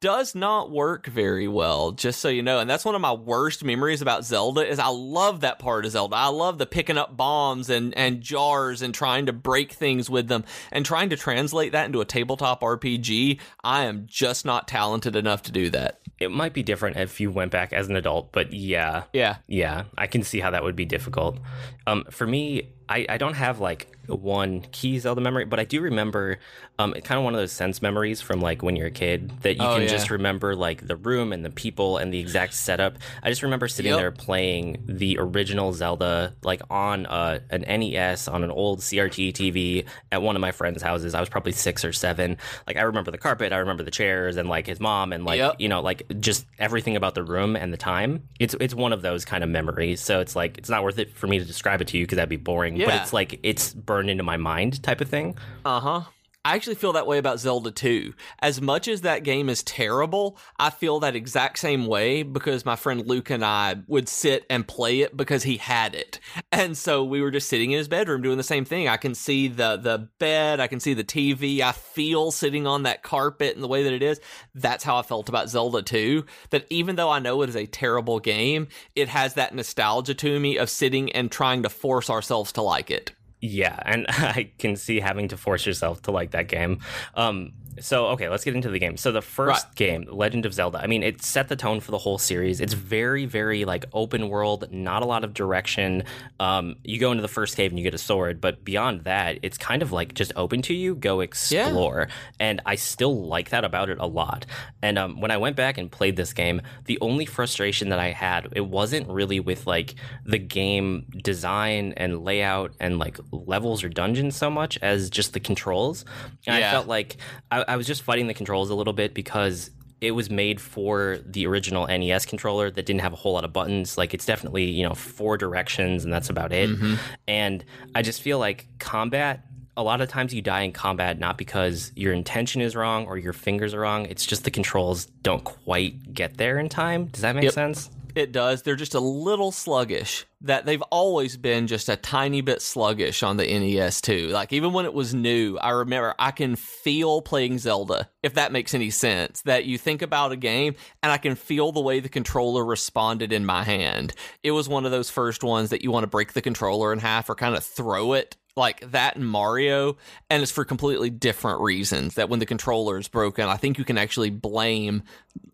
does 0.00 0.34
not 0.34 0.70
work 0.70 1.06
very 1.06 1.48
well. 1.48 1.92
Just 1.92 2.20
so 2.20 2.28
you 2.28 2.42
know, 2.42 2.58
and 2.58 2.68
that's 2.68 2.84
one 2.84 2.94
of 2.94 3.00
my 3.00 3.12
worst 3.12 3.64
memories 3.64 4.02
about 4.02 4.24
Zelda 4.24 4.68
is 4.68 4.78
I 4.78 4.88
love 4.88 5.40
that 5.40 5.58
part 5.58 5.86
of 5.86 5.92
Zelda. 5.92 6.16
I 6.16 6.26
love 6.26 6.58
the 6.58 6.66
picking 6.66 6.98
up 6.98 7.16
bombs 7.16 7.70
and 7.70 7.96
and 7.96 8.20
jars 8.20 8.82
and 8.82 8.92
trying 8.92 9.26
to 9.26 9.32
break 9.32 9.72
things 9.72 10.10
with 10.10 10.28
them 10.28 10.44
and 10.70 10.84
trying 10.84 11.08
to 11.10 11.16
translate 11.16 11.72
that 11.72 11.86
into 11.86 12.02
a 12.02 12.04
tabletop 12.04 12.60
RPG. 12.60 13.40
I 13.64 13.84
am 13.84 14.04
just 14.06 14.44
not 14.44 14.68
talented 14.68 15.16
enough 15.16 15.42
to 15.44 15.52
do 15.52 15.70
that. 15.70 16.01
It 16.22 16.30
might 16.30 16.52
be 16.52 16.62
different 16.62 16.96
if 16.96 17.20
you 17.20 17.30
went 17.30 17.50
back 17.50 17.72
as 17.72 17.88
an 17.88 17.96
adult, 17.96 18.32
but 18.32 18.52
yeah, 18.52 19.04
Yeah. 19.12 19.36
Yeah, 19.46 19.84
I 19.98 20.06
can 20.06 20.22
see 20.22 20.40
how 20.40 20.50
that 20.50 20.62
would 20.62 20.76
be 20.76 20.84
difficult. 20.84 21.38
Um, 21.86 22.04
for 22.10 22.26
me, 22.26 22.68
I, 22.88 23.06
I 23.08 23.16
don't 23.18 23.34
have 23.34 23.60
like 23.60 23.88
one 24.08 24.62
key 24.72 24.98
Zelda 24.98 25.20
memory, 25.20 25.44
but 25.44 25.60
I 25.60 25.64
do 25.64 25.80
remember 25.80 26.38
um, 26.78 26.92
kind 26.92 27.18
of 27.18 27.24
one 27.24 27.34
of 27.34 27.40
those 27.40 27.52
sense 27.52 27.80
memories 27.80 28.20
from 28.20 28.40
like 28.40 28.60
when 28.62 28.74
you're 28.74 28.88
a 28.88 28.90
kid 28.90 29.30
that 29.42 29.56
you 29.56 29.62
Oh, 29.64 29.74
can 29.74 29.82
yeah. 29.82 29.88
just 29.88 30.10
remember 30.10 30.56
like 30.56 30.86
the 30.86 30.96
room 30.96 31.32
and 31.32 31.44
the 31.44 31.50
people 31.50 31.98
and 31.98 32.12
the 32.12 32.18
exact 32.18 32.54
setup. 32.54 32.96
I 33.22 33.28
just 33.30 33.42
remember 33.44 33.68
sitting 33.68 33.90
Yep. 33.90 33.98
there 34.00 34.10
playing 34.10 34.82
the 34.86 35.18
original 35.18 35.72
Zelda 35.72 36.34
like 36.42 36.62
on 36.68 37.06
uh, 37.06 37.38
an 37.50 37.60
NES 37.62 38.26
on 38.26 38.42
an 38.42 38.50
old 38.50 38.80
CRT 38.80 39.32
TV 39.34 39.84
at 40.10 40.20
one 40.20 40.34
of 40.34 40.40
my 40.40 40.50
friends' 40.50 40.82
houses. 40.82 41.14
I 41.14 41.20
was 41.20 41.28
probably 41.28 41.52
six 41.52 41.84
or 41.84 41.92
seven. 41.92 42.38
Like 42.66 42.76
I 42.76 42.82
remember 42.82 43.12
the 43.12 43.18
carpet, 43.18 43.52
I 43.52 43.58
remember 43.58 43.84
the 43.84 43.90
chairs, 43.92 44.36
and 44.36 44.48
like 44.48 44.66
his 44.66 44.80
mom, 44.80 45.12
and 45.12 45.24
like 45.24 45.38
Yep. 45.38 45.56
you 45.60 45.68
know 45.68 45.80
like 45.80 46.02
just 46.20 46.44
everything 46.58 46.96
about 46.96 47.14
the 47.14 47.22
room 47.22 47.54
and 47.54 47.72
the 47.72 47.76
time. 47.76 48.24
It's 48.40 48.56
it's 48.60 48.74
one 48.74 48.92
of 48.92 49.02
those 49.02 49.24
kind 49.24 49.44
of 49.44 49.50
memories. 49.50 50.00
So 50.00 50.18
it's 50.20 50.34
like 50.34 50.58
it's 50.58 50.68
not 50.68 50.82
worth 50.82 50.98
it 50.98 51.14
for 51.14 51.28
me 51.28 51.38
to 51.38 51.44
describe 51.44 51.80
it 51.80 51.88
to 51.88 51.98
you 51.98 52.04
because 52.04 52.16
that'd 52.16 52.28
be 52.28 52.36
boring. 52.36 52.76
But 52.86 53.02
it's 53.02 53.12
like 53.12 53.40
it's 53.42 53.72
burned 53.72 54.10
into 54.10 54.22
my 54.22 54.36
mind 54.36 54.82
type 54.82 55.00
of 55.00 55.08
thing. 55.08 55.36
Uh 55.64 55.80
huh. 55.80 56.00
I 56.44 56.56
actually 56.56 56.74
feel 56.74 56.94
that 56.94 57.06
way 57.06 57.18
about 57.18 57.38
Zelda 57.38 57.70
2. 57.70 58.14
As 58.40 58.60
much 58.60 58.88
as 58.88 59.02
that 59.02 59.22
game 59.22 59.48
is 59.48 59.62
terrible, 59.62 60.36
I 60.58 60.70
feel 60.70 60.98
that 61.00 61.14
exact 61.14 61.60
same 61.60 61.86
way 61.86 62.24
because 62.24 62.64
my 62.64 62.74
friend 62.74 63.06
Luke 63.06 63.30
and 63.30 63.44
I 63.44 63.76
would 63.86 64.08
sit 64.08 64.44
and 64.50 64.66
play 64.66 65.02
it 65.02 65.16
because 65.16 65.44
he 65.44 65.58
had 65.58 65.94
it. 65.94 66.18
And 66.54 66.76
so 66.76 67.02
we 67.02 67.22
were 67.22 67.30
just 67.30 67.48
sitting 67.48 67.70
in 67.72 67.78
his 67.78 67.88
bedroom 67.88 68.20
doing 68.20 68.36
the 68.36 68.42
same 68.42 68.66
thing. 68.66 68.86
I 68.86 68.98
can 68.98 69.14
see 69.14 69.48
the 69.48 69.78
the 69.78 70.10
bed, 70.18 70.60
I 70.60 70.66
can 70.66 70.80
see 70.80 70.92
the 70.92 71.02
TV, 71.02 71.60
I 71.60 71.72
feel 71.72 72.30
sitting 72.30 72.66
on 72.66 72.82
that 72.82 73.02
carpet 73.02 73.54
and 73.54 73.64
the 73.64 73.68
way 73.68 73.82
that 73.84 73.92
it 73.92 74.02
is. 74.02 74.20
That's 74.54 74.84
how 74.84 74.98
I 74.98 75.02
felt 75.02 75.30
about 75.30 75.48
Zelda 75.48 75.82
2. 75.82 76.26
That 76.50 76.66
even 76.68 76.96
though 76.96 77.08
I 77.08 77.20
know 77.20 77.40
it 77.40 77.48
is 77.48 77.56
a 77.56 77.66
terrible 77.66 78.20
game, 78.20 78.68
it 78.94 79.08
has 79.08 79.34
that 79.34 79.54
nostalgia 79.54 80.14
to 80.14 80.38
me 80.38 80.58
of 80.58 80.68
sitting 80.68 81.10
and 81.12 81.32
trying 81.32 81.62
to 81.62 81.70
force 81.70 82.10
ourselves 82.10 82.52
to 82.52 82.62
like 82.62 82.90
it. 82.90 83.12
Yeah, 83.42 83.76
and 83.84 84.06
I 84.08 84.52
can 84.58 84.76
see 84.76 85.00
having 85.00 85.28
to 85.28 85.36
force 85.36 85.66
yourself 85.66 86.00
to 86.02 86.12
like 86.12 86.30
that 86.30 86.48
game. 86.48 86.78
Um, 87.14 87.52
so 87.80 88.06
okay, 88.08 88.28
let's 88.28 88.44
get 88.44 88.54
into 88.54 88.68
the 88.70 88.78
game. 88.78 88.96
So 88.96 89.12
the 89.12 89.22
first 89.22 89.66
Right. 89.66 89.74
game, 89.74 90.06
Legend 90.10 90.46
of 90.46 90.54
Zelda. 90.54 90.78
I 90.82 90.86
mean, 90.86 91.02
it 91.02 91.22
set 91.22 91.48
the 91.48 91.56
tone 91.56 91.80
for 91.80 91.90
the 91.90 91.98
whole 91.98 92.18
series. 92.18 92.60
It's 92.60 92.72
very, 92.74 93.24
very 93.26 93.64
like 93.64 93.84
open 93.92 94.28
world, 94.28 94.70
not 94.70 95.02
a 95.02 95.06
lot 95.06 95.24
of 95.24 95.34
direction. 95.34 96.04
Um, 96.40 96.76
you 96.84 96.98
go 96.98 97.10
into 97.12 97.22
the 97.22 97.28
first 97.28 97.56
cave 97.56 97.70
and 97.70 97.78
you 97.78 97.84
get 97.84 97.94
a 97.94 97.98
sword, 97.98 98.40
but 98.40 98.64
beyond 98.64 99.04
that, 99.04 99.38
it's 99.42 99.56
kind 99.58 99.82
of 99.82 99.92
like 99.92 100.14
just 100.14 100.32
open 100.36 100.62
to 100.62 100.74
you. 100.74 100.94
Go 100.94 101.20
explore, 101.20 102.08
and 102.38 102.60
I 102.66 102.74
still 102.76 103.26
like 103.26 103.50
that 103.50 103.64
about 103.64 103.88
it 103.90 103.98
a 103.98 104.06
lot. 104.06 104.46
And 104.82 104.98
um, 104.98 105.20
when 105.20 105.30
I 105.30 105.36
went 105.36 105.56
back 105.56 105.78
and 105.78 105.90
played 105.90 106.16
this 106.16 106.32
game, 106.32 106.60
the 106.84 106.98
only 107.00 107.26
frustration 107.26 107.88
that 107.90 107.98
I 107.98 108.10
had 108.10 108.48
it 108.52 108.66
wasn't 108.66 109.08
really 109.08 109.40
with 109.40 109.66
like 109.66 109.94
the 110.24 110.38
game 110.38 111.06
design 111.22 111.94
and 111.96 112.24
layout 112.24 112.72
and 112.80 112.98
like 112.98 113.18
levels 113.30 113.82
or 113.84 113.88
dungeons 113.88 114.36
so 114.36 114.50
much 114.50 114.78
as 114.82 115.08
just 115.10 115.32
the 115.32 115.40
controls. 115.40 116.04
And 116.46 116.56
I 116.56 116.70
felt 116.70 116.86
like 116.86 117.16
I, 117.50 117.61
I 117.68 117.76
was 117.76 117.86
just 117.86 118.02
fighting 118.02 118.26
the 118.26 118.34
controls 118.34 118.70
a 118.70 118.74
little 118.74 118.92
bit 118.92 119.14
because 119.14 119.70
it 120.00 120.10
was 120.12 120.28
made 120.30 120.60
for 120.60 121.18
the 121.24 121.46
original 121.46 121.86
NES 121.86 122.26
controller 122.26 122.70
that 122.70 122.84
didn't 122.86 123.02
have 123.02 123.12
a 123.12 123.16
whole 123.16 123.34
lot 123.34 123.44
of 123.44 123.52
buttons. 123.52 123.96
Like 123.96 124.14
it's 124.14 124.26
definitely, 124.26 124.64
you 124.64 124.82
know, 124.82 124.94
four 124.94 125.36
directions 125.36 126.02
and 126.04 126.12
that's 126.12 126.28
about 126.28 126.52
it. 126.52 126.70
Mm-hmm. 126.70 126.94
And 127.28 127.64
I 127.94 128.02
just 128.02 128.20
feel 128.20 128.38
like 128.40 128.66
combat 128.80 129.44
a 129.76 129.82
lot 129.82 130.00
of 130.00 130.08
times 130.08 130.34
you 130.34 130.42
die 130.42 130.62
in 130.62 130.72
combat 130.72 131.18
not 131.18 131.38
because 131.38 131.92
your 131.94 132.12
intention 132.12 132.60
is 132.60 132.76
wrong 132.76 133.06
or 133.06 133.16
your 133.16 133.32
fingers 133.32 133.72
are 133.74 133.80
wrong. 133.80 134.04
It's 134.06 134.26
just 134.26 134.44
the 134.44 134.50
controls 134.50 135.06
don't 135.22 135.44
quite 135.44 136.12
get 136.12 136.36
there 136.36 136.58
in 136.58 136.68
time. 136.68 137.06
Does 137.06 137.22
that 137.22 137.34
make 137.34 137.44
Yep. 137.44 137.52
sense? 137.54 137.88
It 138.14 138.32
does. 138.32 138.62
They're 138.62 138.76
just 138.76 138.94
a 138.94 139.00
little 139.00 139.52
sluggish. 139.52 140.26
That 140.44 140.66
they've 140.66 140.82
always 140.90 141.36
been 141.36 141.68
just 141.68 141.88
a 141.88 141.94
tiny 141.94 142.40
bit 142.40 142.62
sluggish 142.62 143.22
on 143.22 143.36
the 143.36 143.46
NES 143.46 144.00
too. 144.00 144.28
Like 144.28 144.52
even 144.52 144.72
when 144.72 144.86
it 144.86 144.94
was 144.94 145.14
new, 145.14 145.56
I 145.56 145.70
remember 145.70 146.14
I 146.18 146.32
can 146.32 146.56
feel 146.56 147.22
playing 147.22 147.58
Zelda, 147.58 148.10
if 148.24 148.34
that 148.34 148.50
makes 148.50 148.74
any 148.74 148.90
sense. 148.90 149.42
That 149.42 149.66
you 149.66 149.78
think 149.78 150.02
about 150.02 150.32
a 150.32 150.36
game 150.36 150.74
and 151.00 151.12
I 151.12 151.18
can 151.18 151.36
feel 151.36 151.70
the 151.70 151.80
way 151.80 152.00
the 152.00 152.08
controller 152.08 152.64
responded 152.64 153.32
in 153.32 153.46
my 153.46 153.62
hand. 153.62 154.14
It 154.42 154.50
was 154.50 154.68
one 154.68 154.84
of 154.84 154.90
those 154.90 155.10
first 155.10 155.44
ones 155.44 155.70
that 155.70 155.82
you 155.82 155.92
want 155.92 156.02
to 156.02 156.08
break 156.08 156.32
the 156.32 156.42
controller 156.42 156.92
in 156.92 156.98
half 156.98 157.30
or 157.30 157.36
kind 157.36 157.54
of 157.54 157.62
throw 157.62 158.14
it 158.14 158.36
like 158.56 158.90
that 158.90 159.16
in 159.16 159.24
Mario, 159.24 159.96
and 160.28 160.42
it's 160.42 160.52
for 160.52 160.64
completely 160.64 161.10
different 161.10 161.60
reasons. 161.60 162.14
That 162.14 162.28
when 162.28 162.38
the 162.38 162.46
controller 162.46 162.98
is 162.98 163.08
broken, 163.08 163.48
I 163.48 163.56
think 163.56 163.78
you 163.78 163.84
can 163.84 163.98
actually 163.98 164.30
blame 164.30 165.02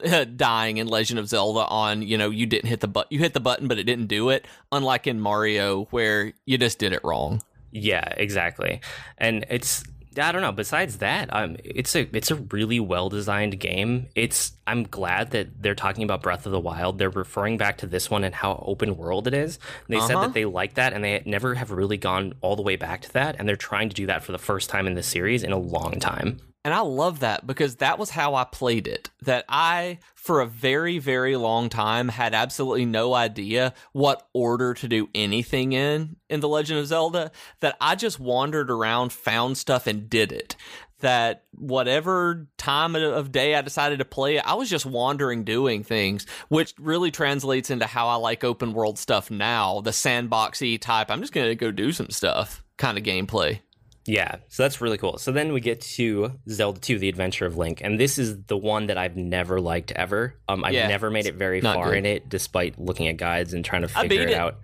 dying 0.36 0.78
in 0.78 0.86
Legend 0.88 1.18
of 1.18 1.28
Zelda 1.28 1.60
on 1.60 2.02
you 2.02 2.18
know 2.18 2.30
you 2.30 2.46
didn't 2.46 2.68
hit 2.68 2.80
the 2.80 2.88
but 2.88 3.10
you 3.10 3.18
hit 3.18 3.34
the 3.34 3.40
button 3.40 3.68
but 3.68 3.78
it 3.78 3.84
didn't 3.84 4.06
do 4.06 4.30
it. 4.30 4.46
Unlike 4.72 5.06
in 5.06 5.20
Mario 5.20 5.84
where 5.90 6.32
you 6.44 6.58
just 6.58 6.78
did 6.78 6.92
it 6.92 7.00
wrong. 7.04 7.42
Yeah, 7.70 8.14
exactly. 8.16 8.80
And 9.18 9.44
it's 9.50 9.84
I 10.18 10.32
don't 10.32 10.42
know. 10.42 10.52
Besides 10.52 10.98
that, 10.98 11.32
um, 11.32 11.56
it's 11.64 11.94
a 11.94 12.08
it's 12.16 12.30
a 12.30 12.37
really 12.37 12.80
well 12.80 13.08
designed 13.08 13.58
game. 13.58 14.08
It's 14.14 14.52
I'm 14.66 14.84
glad 14.84 15.30
that 15.32 15.62
they're 15.62 15.75
talking 15.75 16.04
about 16.04 16.22
Breath 16.22 16.46
of 16.46 16.52
the 16.52 16.60
Wild. 16.60 16.98
They're 16.98 17.10
referring 17.10 17.58
back 17.58 17.78
to 17.78 17.87
this 17.87 18.10
one 18.10 18.25
and 18.25 18.34
how 18.34 18.62
open 18.66 18.96
world 18.96 19.26
it 19.26 19.34
is. 19.34 19.58
They 19.88 19.96
uh-huh. 19.96 20.06
said 20.06 20.16
that 20.16 20.32
they 20.34 20.44
like 20.44 20.75
that, 20.75 20.92
and 20.92 21.04
they 21.04 21.22
never 21.26 21.54
have 21.54 21.70
really 21.70 21.96
gone 21.96 22.34
all 22.40 22.56
the 22.56 22.62
way 22.62 22.76
back 22.76 23.02
to 23.02 23.12
that. 23.14 23.37
And 23.38 23.48
they're 23.48 23.56
trying 23.56 23.88
to 23.88 23.94
do 23.94 24.06
that 24.06 24.25
for 24.25 24.32
the 24.32 24.38
first 24.38 24.70
time 24.70 24.87
in 24.87 24.94
the 24.94 25.02
series 25.02 25.42
in 25.42 25.52
a 25.52 25.58
long 25.58 26.00
time. 26.00 26.40
And 26.68 26.75
I 26.75 26.80
love 26.80 27.20
that 27.20 27.46
because 27.46 27.76
that 27.76 27.98
was 27.98 28.10
how 28.10 28.34
I 28.34 28.44
played 28.44 28.87
it. 28.87 29.08
That 29.22 29.46
I, 29.48 30.00
for 30.14 30.42
a 30.42 30.46
very, 30.46 30.98
very 30.98 31.34
long 31.34 31.70
time, 31.70 32.10
had 32.10 32.34
absolutely 32.34 32.84
no 32.84 33.14
idea 33.14 33.72
what 33.92 34.28
order 34.34 34.75
to 34.75 34.87
do 34.87 35.08
anything 35.14 35.72
in 35.72 36.16
in 36.28 36.40
The 36.40 36.48
Legend 36.48 36.80
of 36.80 36.87
Zelda. 36.87 37.32
That 37.60 37.78
I 37.80 37.94
just 37.94 38.20
wandered 38.20 38.70
around, 38.70 39.14
found 39.14 39.56
stuff, 39.56 39.87
and 39.87 40.10
did 40.10 40.30
it. 40.30 40.56
That 41.00 41.44
whatever 41.52 42.48
time 42.58 42.94
of 42.94 43.32
day 43.32 43.54
I 43.54 43.62
decided 43.62 44.00
to 44.00 44.04
play 44.04 44.37
it, 44.37 44.46
I 44.46 44.52
was 44.52 44.68
just 44.68 44.84
wandering 44.84 45.44
doing 45.44 45.84
things, 45.84 46.26
which 46.48 46.75
really 46.78 47.10
translates 47.10 47.70
into 47.70 47.87
how 47.87 48.08
I 48.08 48.16
like 48.16 48.44
open 48.44 48.75
world 48.75 48.98
stuff 48.98 49.30
now. 49.30 49.80
The 49.80 49.92
sandboxy 49.92 50.78
type, 50.78 51.10
I'm 51.10 51.22
just 51.22 51.32
going 51.32 51.48
to 51.48 51.54
go 51.54 51.70
do 51.70 51.92
some 51.92 52.10
stuff 52.10 52.62
kind 52.76 52.98
of 52.98 53.04
gameplay. 53.04 53.60
Yeah, 54.08 54.36
so 54.48 54.62
that's 54.62 54.80
really 54.80 54.96
cool. 54.96 55.18
So 55.18 55.32
then 55.32 55.52
we 55.52 55.60
get 55.60 55.82
to 55.82 56.32
Zelda 56.48 56.80
2, 56.80 56.98
The 56.98 57.10
Adventure 57.10 57.44
of 57.44 57.58
Link, 57.58 57.82
and 57.84 58.00
this 58.00 58.18
is 58.18 58.42
the 58.44 58.56
one 58.56 58.86
that 58.86 58.96
I've 58.96 59.18
never 59.18 59.60
liked 59.60 59.92
ever. 59.92 60.34
Um, 60.48 60.64
I've 60.64 60.72
yeah, 60.72 60.88
never 60.88 61.10
made 61.10 61.26
it 61.26 61.34
very 61.34 61.60
far 61.60 61.90
good. 61.90 61.98
in 61.98 62.06
it, 62.06 62.26
despite 62.26 62.80
looking 62.80 63.08
at 63.08 63.18
guides 63.18 63.52
and 63.52 63.62
trying 63.62 63.82
to 63.82 63.88
figure 63.88 64.22
it, 64.22 64.30
it, 64.30 64.34
out. 64.34 64.60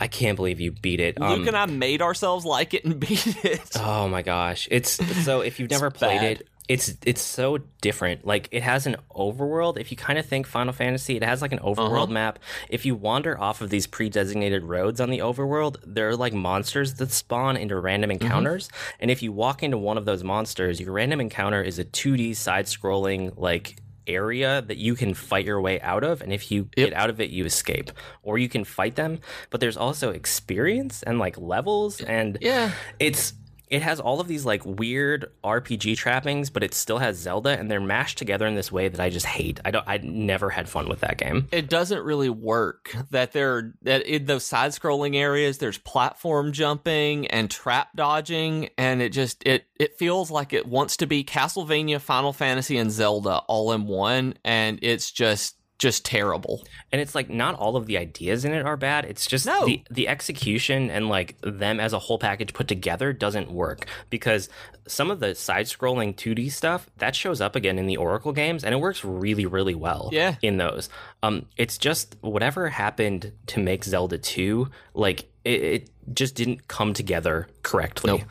I 0.00 0.08
can't 0.08 0.34
believe 0.34 0.58
you 0.58 0.72
beat 0.72 0.98
it. 0.98 1.20
Luke 1.20 1.42
um, 1.42 1.48
and 1.48 1.56
I 1.56 1.66
made 1.66 2.02
ourselves 2.02 2.44
like 2.44 2.74
it 2.74 2.84
and 2.84 2.98
beat 3.00 3.24
it. 3.44 3.70
Oh 3.78 4.08
my 4.08 4.22
gosh, 4.22 4.66
it's 4.68 4.90
so 5.24 5.42
if 5.42 5.60
you've 5.60 5.70
never 5.70 5.92
played 5.92 6.20
bad. 6.20 6.40
it, 6.40 6.48
it's 6.68 6.94
it's 7.04 7.20
so 7.20 7.58
different. 7.80 8.26
Like 8.26 8.48
it 8.52 8.62
has 8.62 8.86
an 8.86 8.96
overworld. 9.14 9.78
If 9.78 9.90
you 9.90 9.96
kind 9.96 10.18
of 10.18 10.26
think 10.26 10.46
Final 10.46 10.72
Fantasy, 10.72 11.16
it 11.16 11.24
has 11.24 11.42
like 11.42 11.52
an 11.52 11.58
overworld 11.58 12.04
uh-huh. 12.04 12.12
map. 12.12 12.38
If 12.68 12.86
you 12.86 12.94
wander 12.94 13.38
off 13.38 13.60
of 13.60 13.70
these 13.70 13.86
pre-designated 13.86 14.62
roads 14.62 15.00
on 15.00 15.10
the 15.10 15.18
overworld, 15.18 15.76
there 15.84 16.08
are 16.08 16.16
like 16.16 16.32
monsters 16.32 16.94
that 16.94 17.10
spawn 17.10 17.56
into 17.56 17.78
random 17.78 18.10
mm-hmm. 18.10 18.24
encounters. 18.24 18.68
Mm-hmm. 18.68 18.96
And 19.00 19.10
if 19.10 19.22
you 19.22 19.32
walk 19.32 19.62
into 19.62 19.78
one 19.78 19.98
of 19.98 20.04
those 20.04 20.22
monsters, 20.22 20.80
your 20.80 20.92
random 20.92 21.20
encounter 21.20 21.62
is 21.62 21.78
a 21.78 21.84
2D 21.84 22.36
side-scrolling 22.36 23.34
like 23.36 23.78
area 24.06 24.62
that 24.62 24.78
you 24.78 24.94
can 24.94 25.14
fight 25.14 25.44
your 25.44 25.60
way 25.60 25.80
out 25.80 26.02
of 26.02 26.22
and 26.22 26.32
if 26.32 26.50
you 26.50 26.68
yep. 26.76 26.90
get 26.90 26.92
out 26.92 27.08
of 27.08 27.20
it 27.20 27.30
you 27.30 27.44
escape 27.44 27.92
or 28.24 28.36
you 28.36 28.48
can 28.48 28.64
fight 28.64 28.96
them 28.96 29.20
but 29.50 29.60
there's 29.60 29.76
also 29.76 30.10
experience 30.10 31.04
and 31.04 31.20
like 31.20 31.38
levels 31.38 32.00
and 32.00 32.36
yeah 32.40 32.72
it's 32.98 33.32
it 33.72 33.80
has 33.80 34.00
all 34.00 34.20
of 34.20 34.28
these 34.28 34.44
like 34.44 34.64
weird 34.66 35.32
RPG 35.42 35.96
trappings, 35.96 36.50
but 36.50 36.62
it 36.62 36.74
still 36.74 36.98
has 36.98 37.16
Zelda, 37.16 37.58
and 37.58 37.70
they're 37.70 37.80
mashed 37.80 38.18
together 38.18 38.46
in 38.46 38.54
this 38.54 38.70
way 38.70 38.88
that 38.88 39.00
I 39.00 39.08
just 39.08 39.24
hate. 39.24 39.60
I 39.64 39.70
don't. 39.70 39.88
I 39.88 39.96
never 39.96 40.50
had 40.50 40.68
fun 40.68 40.90
with 40.90 41.00
that 41.00 41.16
game. 41.16 41.48
It 41.50 41.70
doesn't 41.70 42.04
really 42.04 42.28
work. 42.28 42.94
That 43.10 43.32
there, 43.32 43.72
that 43.80 44.06
in 44.06 44.26
those 44.26 44.44
side-scrolling 44.44 45.16
areas, 45.16 45.56
there's 45.56 45.78
platform 45.78 46.52
jumping 46.52 47.26
and 47.28 47.50
trap 47.50 47.88
dodging, 47.96 48.68
and 48.76 49.00
it 49.00 49.08
just 49.08 49.42
it 49.46 49.64
it 49.80 49.96
feels 49.96 50.30
like 50.30 50.52
it 50.52 50.66
wants 50.66 50.98
to 50.98 51.06
be 51.06 51.24
Castlevania, 51.24 51.98
Final 51.98 52.34
Fantasy, 52.34 52.76
and 52.76 52.92
Zelda 52.92 53.38
all 53.48 53.72
in 53.72 53.86
one, 53.86 54.34
and 54.44 54.78
it's 54.82 55.10
just 55.10 55.56
just 55.82 56.04
terrible. 56.04 56.62
And 56.92 57.00
it's 57.00 57.12
like 57.12 57.28
not 57.28 57.56
all 57.56 57.74
of 57.74 57.86
the 57.86 57.98
ideas 57.98 58.44
in 58.44 58.52
it 58.52 58.64
are 58.64 58.76
bad. 58.76 59.04
It's 59.04 59.26
just 59.26 59.46
no. 59.46 59.66
the 59.66 59.82
the 59.90 60.06
execution 60.06 60.90
and 60.90 61.08
like 61.08 61.36
them 61.40 61.80
as 61.80 61.92
a 61.92 61.98
whole 61.98 62.20
package 62.20 62.52
put 62.54 62.68
together 62.68 63.12
doesn't 63.12 63.50
work 63.50 63.86
because 64.08 64.48
some 64.86 65.10
of 65.10 65.18
the 65.18 65.34
side 65.34 65.66
scrolling 65.66 66.14
2D 66.14 66.52
stuff 66.52 66.88
that 66.98 67.16
shows 67.16 67.40
up 67.40 67.56
again 67.56 67.80
in 67.80 67.88
the 67.88 67.96
Oracle 67.96 68.30
games 68.30 68.62
and 68.62 68.72
it 68.72 68.78
works 68.78 69.04
really 69.04 69.44
really 69.44 69.74
well 69.74 70.08
yeah. 70.12 70.36
in 70.40 70.56
those. 70.56 70.88
Um 71.20 71.46
it's 71.56 71.78
just 71.78 72.16
whatever 72.20 72.68
happened 72.68 73.32
to 73.48 73.58
make 73.58 73.82
Zelda 73.82 74.18
2 74.18 74.68
like 74.94 75.24
it, 75.44 75.62
it 75.64 75.90
just 76.14 76.36
didn't 76.36 76.68
come 76.68 76.94
together 76.94 77.48
correctly. 77.64 78.18
Nope. 78.18 78.22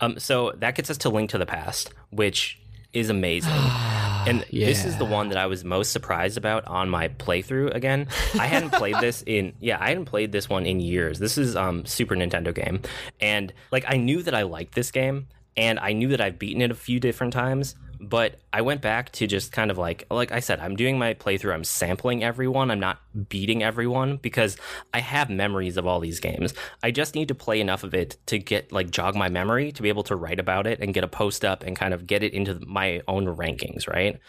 Um 0.00 0.18
so 0.18 0.52
that 0.56 0.74
gets 0.74 0.88
us 0.88 0.96
to 0.98 1.10
Link 1.10 1.28
to 1.30 1.36
the 1.36 1.44
Past, 1.44 1.92
which 2.08 2.58
is 2.94 3.10
amazing. 3.10 3.52
and 4.30 4.44
yeah. 4.50 4.66
this 4.66 4.84
is 4.84 4.96
the 4.98 5.04
one 5.04 5.28
that 5.28 5.38
I 5.38 5.46
was 5.46 5.64
most 5.64 5.92
surprised 5.92 6.36
about 6.36 6.66
on 6.66 6.88
my 6.88 7.08
playthrough 7.08 7.74
again. 7.74 8.08
I 8.38 8.46
hadn't 8.46 8.70
played 8.72 8.96
this 9.00 9.22
in 9.26 9.54
yeah, 9.60 9.78
I 9.80 9.88
hadn't 9.88 10.06
played 10.06 10.32
this 10.32 10.48
one 10.48 10.66
in 10.66 10.80
years. 10.80 11.18
This 11.18 11.38
is 11.38 11.56
um 11.56 11.84
Super 11.86 12.16
Nintendo 12.16 12.54
game. 12.54 12.82
And 13.20 13.52
like 13.70 13.84
I 13.88 13.96
knew 13.96 14.22
that 14.22 14.34
I 14.34 14.42
liked 14.42 14.74
this 14.74 14.90
game 14.90 15.28
and 15.56 15.78
I 15.78 15.92
knew 15.92 16.08
that 16.08 16.20
I've 16.20 16.38
beaten 16.38 16.60
it 16.60 16.70
a 16.70 16.74
few 16.74 17.00
different 17.00 17.32
times, 17.32 17.76
but 18.08 18.36
I 18.52 18.62
went 18.62 18.82
back 18.82 19.10
to 19.12 19.26
just 19.26 19.50
kind 19.50 19.70
of 19.70 19.78
like 19.78 20.06
like 20.10 20.30
I 20.30 20.38
said, 20.38 20.60
I'm 20.60 20.76
doing 20.76 20.98
my 20.98 21.14
playthrough. 21.14 21.52
I'm 21.52 21.64
sampling 21.64 22.22
everyone. 22.22 22.70
I'm 22.70 22.78
not 22.78 23.00
beating 23.28 23.64
everyone 23.64 24.18
because 24.18 24.56
I 24.94 25.00
have 25.00 25.28
memories 25.28 25.76
of 25.76 25.86
all 25.86 25.98
these 25.98 26.20
games. 26.20 26.54
I 26.84 26.92
just 26.92 27.16
need 27.16 27.28
to 27.28 27.34
play 27.34 27.60
enough 27.60 27.82
of 27.82 27.94
it 27.94 28.16
to 28.26 28.38
get 28.38 28.70
like 28.70 28.90
jog 28.90 29.16
my 29.16 29.28
memory 29.28 29.72
to 29.72 29.82
be 29.82 29.88
able 29.88 30.04
to 30.04 30.14
write 30.14 30.38
about 30.38 30.68
it 30.68 30.80
and 30.80 30.94
get 30.94 31.02
a 31.02 31.08
post 31.08 31.44
up 31.44 31.64
and 31.64 31.74
kind 31.74 31.92
of 31.92 32.06
get 32.06 32.22
it 32.22 32.32
into 32.32 32.60
my 32.64 33.02
own 33.08 33.26
rankings. 33.26 33.88
Right? 33.88 34.20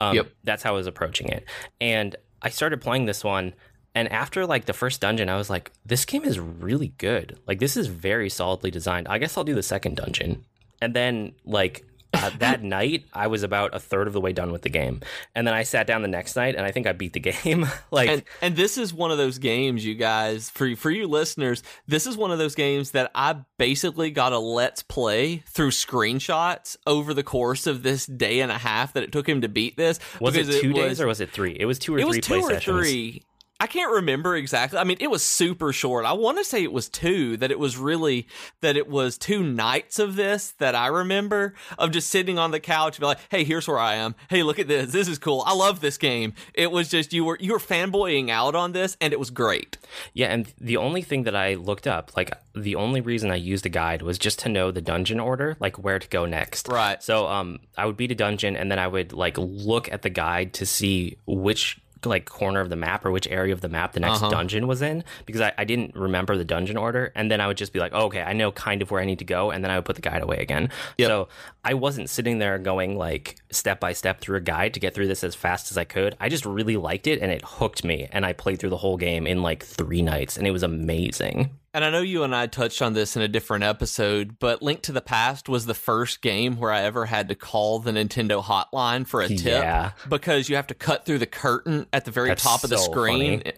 Um, 0.00 0.16
yep. 0.16 0.28
That's 0.44 0.62
how 0.62 0.72
I 0.72 0.76
was 0.76 0.86
approaching 0.86 1.28
it, 1.28 1.44
and 1.80 2.16
I 2.40 2.48
started 2.48 2.80
playing 2.80 3.04
this 3.04 3.22
one. 3.22 3.54
And 3.94 4.12
after 4.12 4.44
like 4.44 4.66
the 4.66 4.74
first 4.74 5.00
dungeon, 5.00 5.30
I 5.30 5.36
was 5.36 5.48
like, 5.48 5.72
this 5.86 6.04
game 6.04 6.22
is 6.24 6.38
really 6.38 6.88
good. 6.98 7.38
Like 7.46 7.60
this 7.60 7.78
is 7.78 7.86
very 7.86 8.28
solidly 8.28 8.70
designed. 8.70 9.08
I 9.08 9.16
guess 9.16 9.38
I'll 9.38 9.44
do 9.44 9.54
the 9.54 9.62
second 9.62 9.96
dungeon. 9.96 10.44
And 10.82 10.92
then 10.92 11.32
like 11.46 11.82
uh, 12.16 12.30
that 12.38 12.62
night, 12.76 13.04
I 13.12 13.26
was 13.26 13.42
about 13.42 13.74
a 13.74 13.78
third 13.78 14.06
of 14.06 14.12
the 14.12 14.20
way 14.20 14.32
done 14.32 14.52
with 14.52 14.62
the 14.62 14.68
game, 14.68 15.00
and 15.34 15.46
then 15.46 15.54
I 15.54 15.62
sat 15.62 15.86
down 15.86 16.02
the 16.02 16.08
next 16.08 16.36
night, 16.36 16.54
and 16.54 16.64
I 16.64 16.70
think 16.70 16.86
I 16.86 16.92
beat 16.92 17.12
the 17.12 17.20
game. 17.20 17.66
like, 17.90 18.08
and, 18.08 18.22
and, 18.40 18.56
this 18.56 18.78
is 18.78 18.92
one 18.92 19.10
of 19.10 19.18
those 19.18 19.38
games, 19.38 19.84
you 19.84 19.94
guys, 19.94 20.50
for 20.50 20.74
for 20.76 20.90
you 20.90 21.06
listeners, 21.06 21.62
this 21.86 22.06
is 22.06 22.16
one 22.16 22.30
of 22.30 22.38
those 22.38 22.54
games 22.54 22.92
that 22.92 23.10
I 23.14 23.36
basically 23.58 24.10
got 24.10 24.32
a 24.32 24.38
let's 24.38 24.82
play 24.82 25.42
through 25.46 25.70
screenshots 25.70 26.76
over 26.86 27.14
the 27.14 27.22
course 27.22 27.66
of 27.66 27.82
this 27.82 28.06
day 28.06 28.40
and 28.40 28.50
a 28.50 28.58
half 28.58 28.92
that 28.94 29.02
it 29.02 29.12
took 29.12 29.28
him 29.28 29.42
to 29.42 29.48
beat 29.48 29.76
this. 29.76 29.98
Was 30.20 30.36
it 30.36 30.60
two 30.60 30.70
it 30.70 30.74
days 30.74 30.88
was, 30.90 31.00
or 31.00 31.06
was 31.06 31.20
it 31.20 31.30
three? 31.30 31.56
It 31.58 31.66
was 31.66 31.78
two 31.78 31.94
or 31.94 31.98
it 31.98 32.02
three. 32.02 32.06
It 32.06 32.16
was 32.16 32.26
two 32.26 32.34
or 32.34 32.50
sessions. 32.50 32.78
three. 32.78 33.22
I 33.58 33.66
can't 33.66 33.90
remember 33.90 34.36
exactly. 34.36 34.78
I 34.78 34.84
mean, 34.84 34.98
it 35.00 35.10
was 35.10 35.22
super 35.22 35.72
short. 35.72 36.04
I 36.04 36.12
want 36.12 36.36
to 36.36 36.44
say 36.44 36.62
it 36.62 36.72
was 36.72 36.90
two, 36.90 37.38
that 37.38 37.50
it 37.50 37.58
was 37.58 37.78
really, 37.78 38.28
that 38.60 38.76
it 38.76 38.86
was 38.86 39.16
two 39.16 39.42
nights 39.42 39.98
of 39.98 40.14
this 40.14 40.52
that 40.58 40.74
I 40.74 40.88
remember 40.88 41.54
of 41.78 41.90
just 41.90 42.10
sitting 42.10 42.38
on 42.38 42.50
the 42.50 42.60
couch 42.60 42.96
and 42.96 43.00
be 43.00 43.06
like, 43.06 43.18
hey, 43.30 43.44
here's 43.44 43.66
where 43.66 43.78
I 43.78 43.94
am. 43.94 44.14
Hey, 44.28 44.42
look 44.42 44.58
at 44.58 44.68
this. 44.68 44.92
This 44.92 45.08
is 45.08 45.18
cool. 45.18 45.42
I 45.46 45.54
love 45.54 45.80
this 45.80 45.96
game. 45.96 46.34
It 46.52 46.70
was 46.70 46.88
just, 46.88 47.14
you 47.14 47.24
were, 47.24 47.38
you 47.40 47.52
were 47.52 47.58
fanboying 47.58 48.28
out 48.28 48.54
on 48.54 48.72
this 48.72 48.96
and 49.00 49.14
it 49.14 49.18
was 49.18 49.30
great. 49.30 49.78
Yeah. 50.12 50.26
And 50.26 50.52
the 50.60 50.76
only 50.76 51.00
thing 51.00 51.22
that 51.22 51.34
I 51.34 51.54
looked 51.54 51.86
up, 51.86 52.14
like 52.14 52.32
the 52.54 52.74
only 52.74 53.00
reason 53.00 53.30
I 53.30 53.36
used 53.36 53.64
a 53.64 53.70
guide 53.70 54.02
was 54.02 54.18
just 54.18 54.38
to 54.40 54.50
know 54.50 54.70
the 54.70 54.82
dungeon 54.82 55.18
order, 55.18 55.56
like 55.60 55.82
where 55.82 55.98
to 55.98 56.08
go 56.08 56.26
next. 56.26 56.68
Right. 56.68 57.02
So, 57.02 57.26
um, 57.26 57.60
I 57.78 57.86
would 57.86 57.96
beat 57.96 58.12
a 58.12 58.14
dungeon 58.14 58.54
and 58.54 58.70
then 58.70 58.78
I 58.78 58.86
would 58.86 59.14
like 59.14 59.38
look 59.38 59.90
at 59.90 60.02
the 60.02 60.10
guide 60.10 60.52
to 60.54 60.66
see 60.66 61.16
which 61.26 61.80
like 62.04 62.26
corner 62.26 62.60
of 62.60 62.68
the 62.68 62.76
map 62.76 63.04
or 63.04 63.10
which 63.10 63.26
area 63.28 63.52
of 63.52 63.60
the 63.60 63.68
map 63.68 63.92
the 63.92 64.00
next 64.00 64.22
uh-huh. 64.22 64.30
dungeon 64.30 64.66
was 64.66 64.82
in 64.82 65.02
because 65.24 65.40
I, 65.40 65.52
I 65.58 65.64
didn't 65.64 65.94
remember 65.94 66.36
the 66.36 66.44
dungeon 66.44 66.76
order. 66.76 67.12
And 67.14 67.30
then 67.30 67.40
I 67.40 67.46
would 67.46 67.56
just 67.56 67.72
be 67.72 67.78
like 67.78 67.92
oh, 67.94 68.06
okay 68.06 68.22
I 68.22 68.32
know 68.32 68.52
kind 68.52 68.82
of 68.82 68.90
where 68.90 69.00
I 69.00 69.04
need 69.04 69.18
to 69.20 69.24
go. 69.24 69.50
And 69.50 69.64
then 69.64 69.70
I 69.70 69.76
would 69.76 69.84
put 69.84 69.96
the 69.96 70.02
guide 70.02 70.22
away 70.22 70.38
again. 70.38 70.70
Yep. 70.98 71.08
so 71.08 71.28
I 71.64 71.74
wasn't 71.74 72.10
sitting 72.10 72.38
there 72.38 72.58
going 72.58 72.96
like 72.96 73.36
step 73.50 73.80
by 73.80 73.92
step 73.92 74.20
through 74.20 74.38
a 74.38 74.40
guide 74.40 74.74
to 74.74 74.80
get 74.80 74.94
through 74.94 75.08
this 75.08 75.24
as 75.24 75.34
fast 75.34 75.70
as 75.70 75.78
I 75.78 75.84
could. 75.84 76.16
I 76.20 76.28
just 76.28 76.44
really 76.44 76.76
liked 76.76 77.06
it 77.06 77.20
and 77.20 77.30
it 77.30 77.42
hooked 77.44 77.84
me. 77.84 78.08
And 78.12 78.26
I 78.26 78.32
played 78.32 78.58
through 78.58 78.70
the 78.70 78.76
whole 78.76 78.96
game 78.96 79.26
in 79.26 79.42
like 79.42 79.64
three 79.64 80.02
nights 80.02 80.36
and 80.36 80.46
it 80.46 80.50
was 80.50 80.62
amazing 80.62 81.50
And 81.76 81.84
I 81.84 81.90
know 81.90 82.00
you 82.00 82.22
and 82.22 82.34
I 82.34 82.46
touched 82.46 82.80
on 82.80 82.94
this 82.94 83.16
in 83.16 83.22
a 83.22 83.28
different 83.28 83.62
episode, 83.62 84.38
but 84.38 84.62
Link 84.62 84.80
to 84.84 84.92
the 84.92 85.02
Past 85.02 85.46
was 85.46 85.66
the 85.66 85.74
first 85.74 86.22
game 86.22 86.56
where 86.56 86.72
I 86.72 86.80
ever 86.80 87.04
had 87.04 87.28
to 87.28 87.34
call 87.34 87.80
the 87.80 87.90
Nintendo 87.90 88.42
hotline 88.42 89.06
for 89.06 89.20
a 89.20 89.28
tip 89.28 89.44
Yeah. 89.44 89.90
because 90.08 90.48
you 90.48 90.56
have 90.56 90.68
to 90.68 90.74
cut 90.74 91.04
through 91.04 91.18
the 91.18 91.26
curtain 91.26 91.84
at 91.92 92.06
the 92.06 92.10
very 92.10 92.28
That's 92.28 92.42
top 92.42 92.64
of 92.64 92.70
the 92.70 92.78
so 92.78 92.90
screen. 92.90 93.40
funny. 93.40 93.52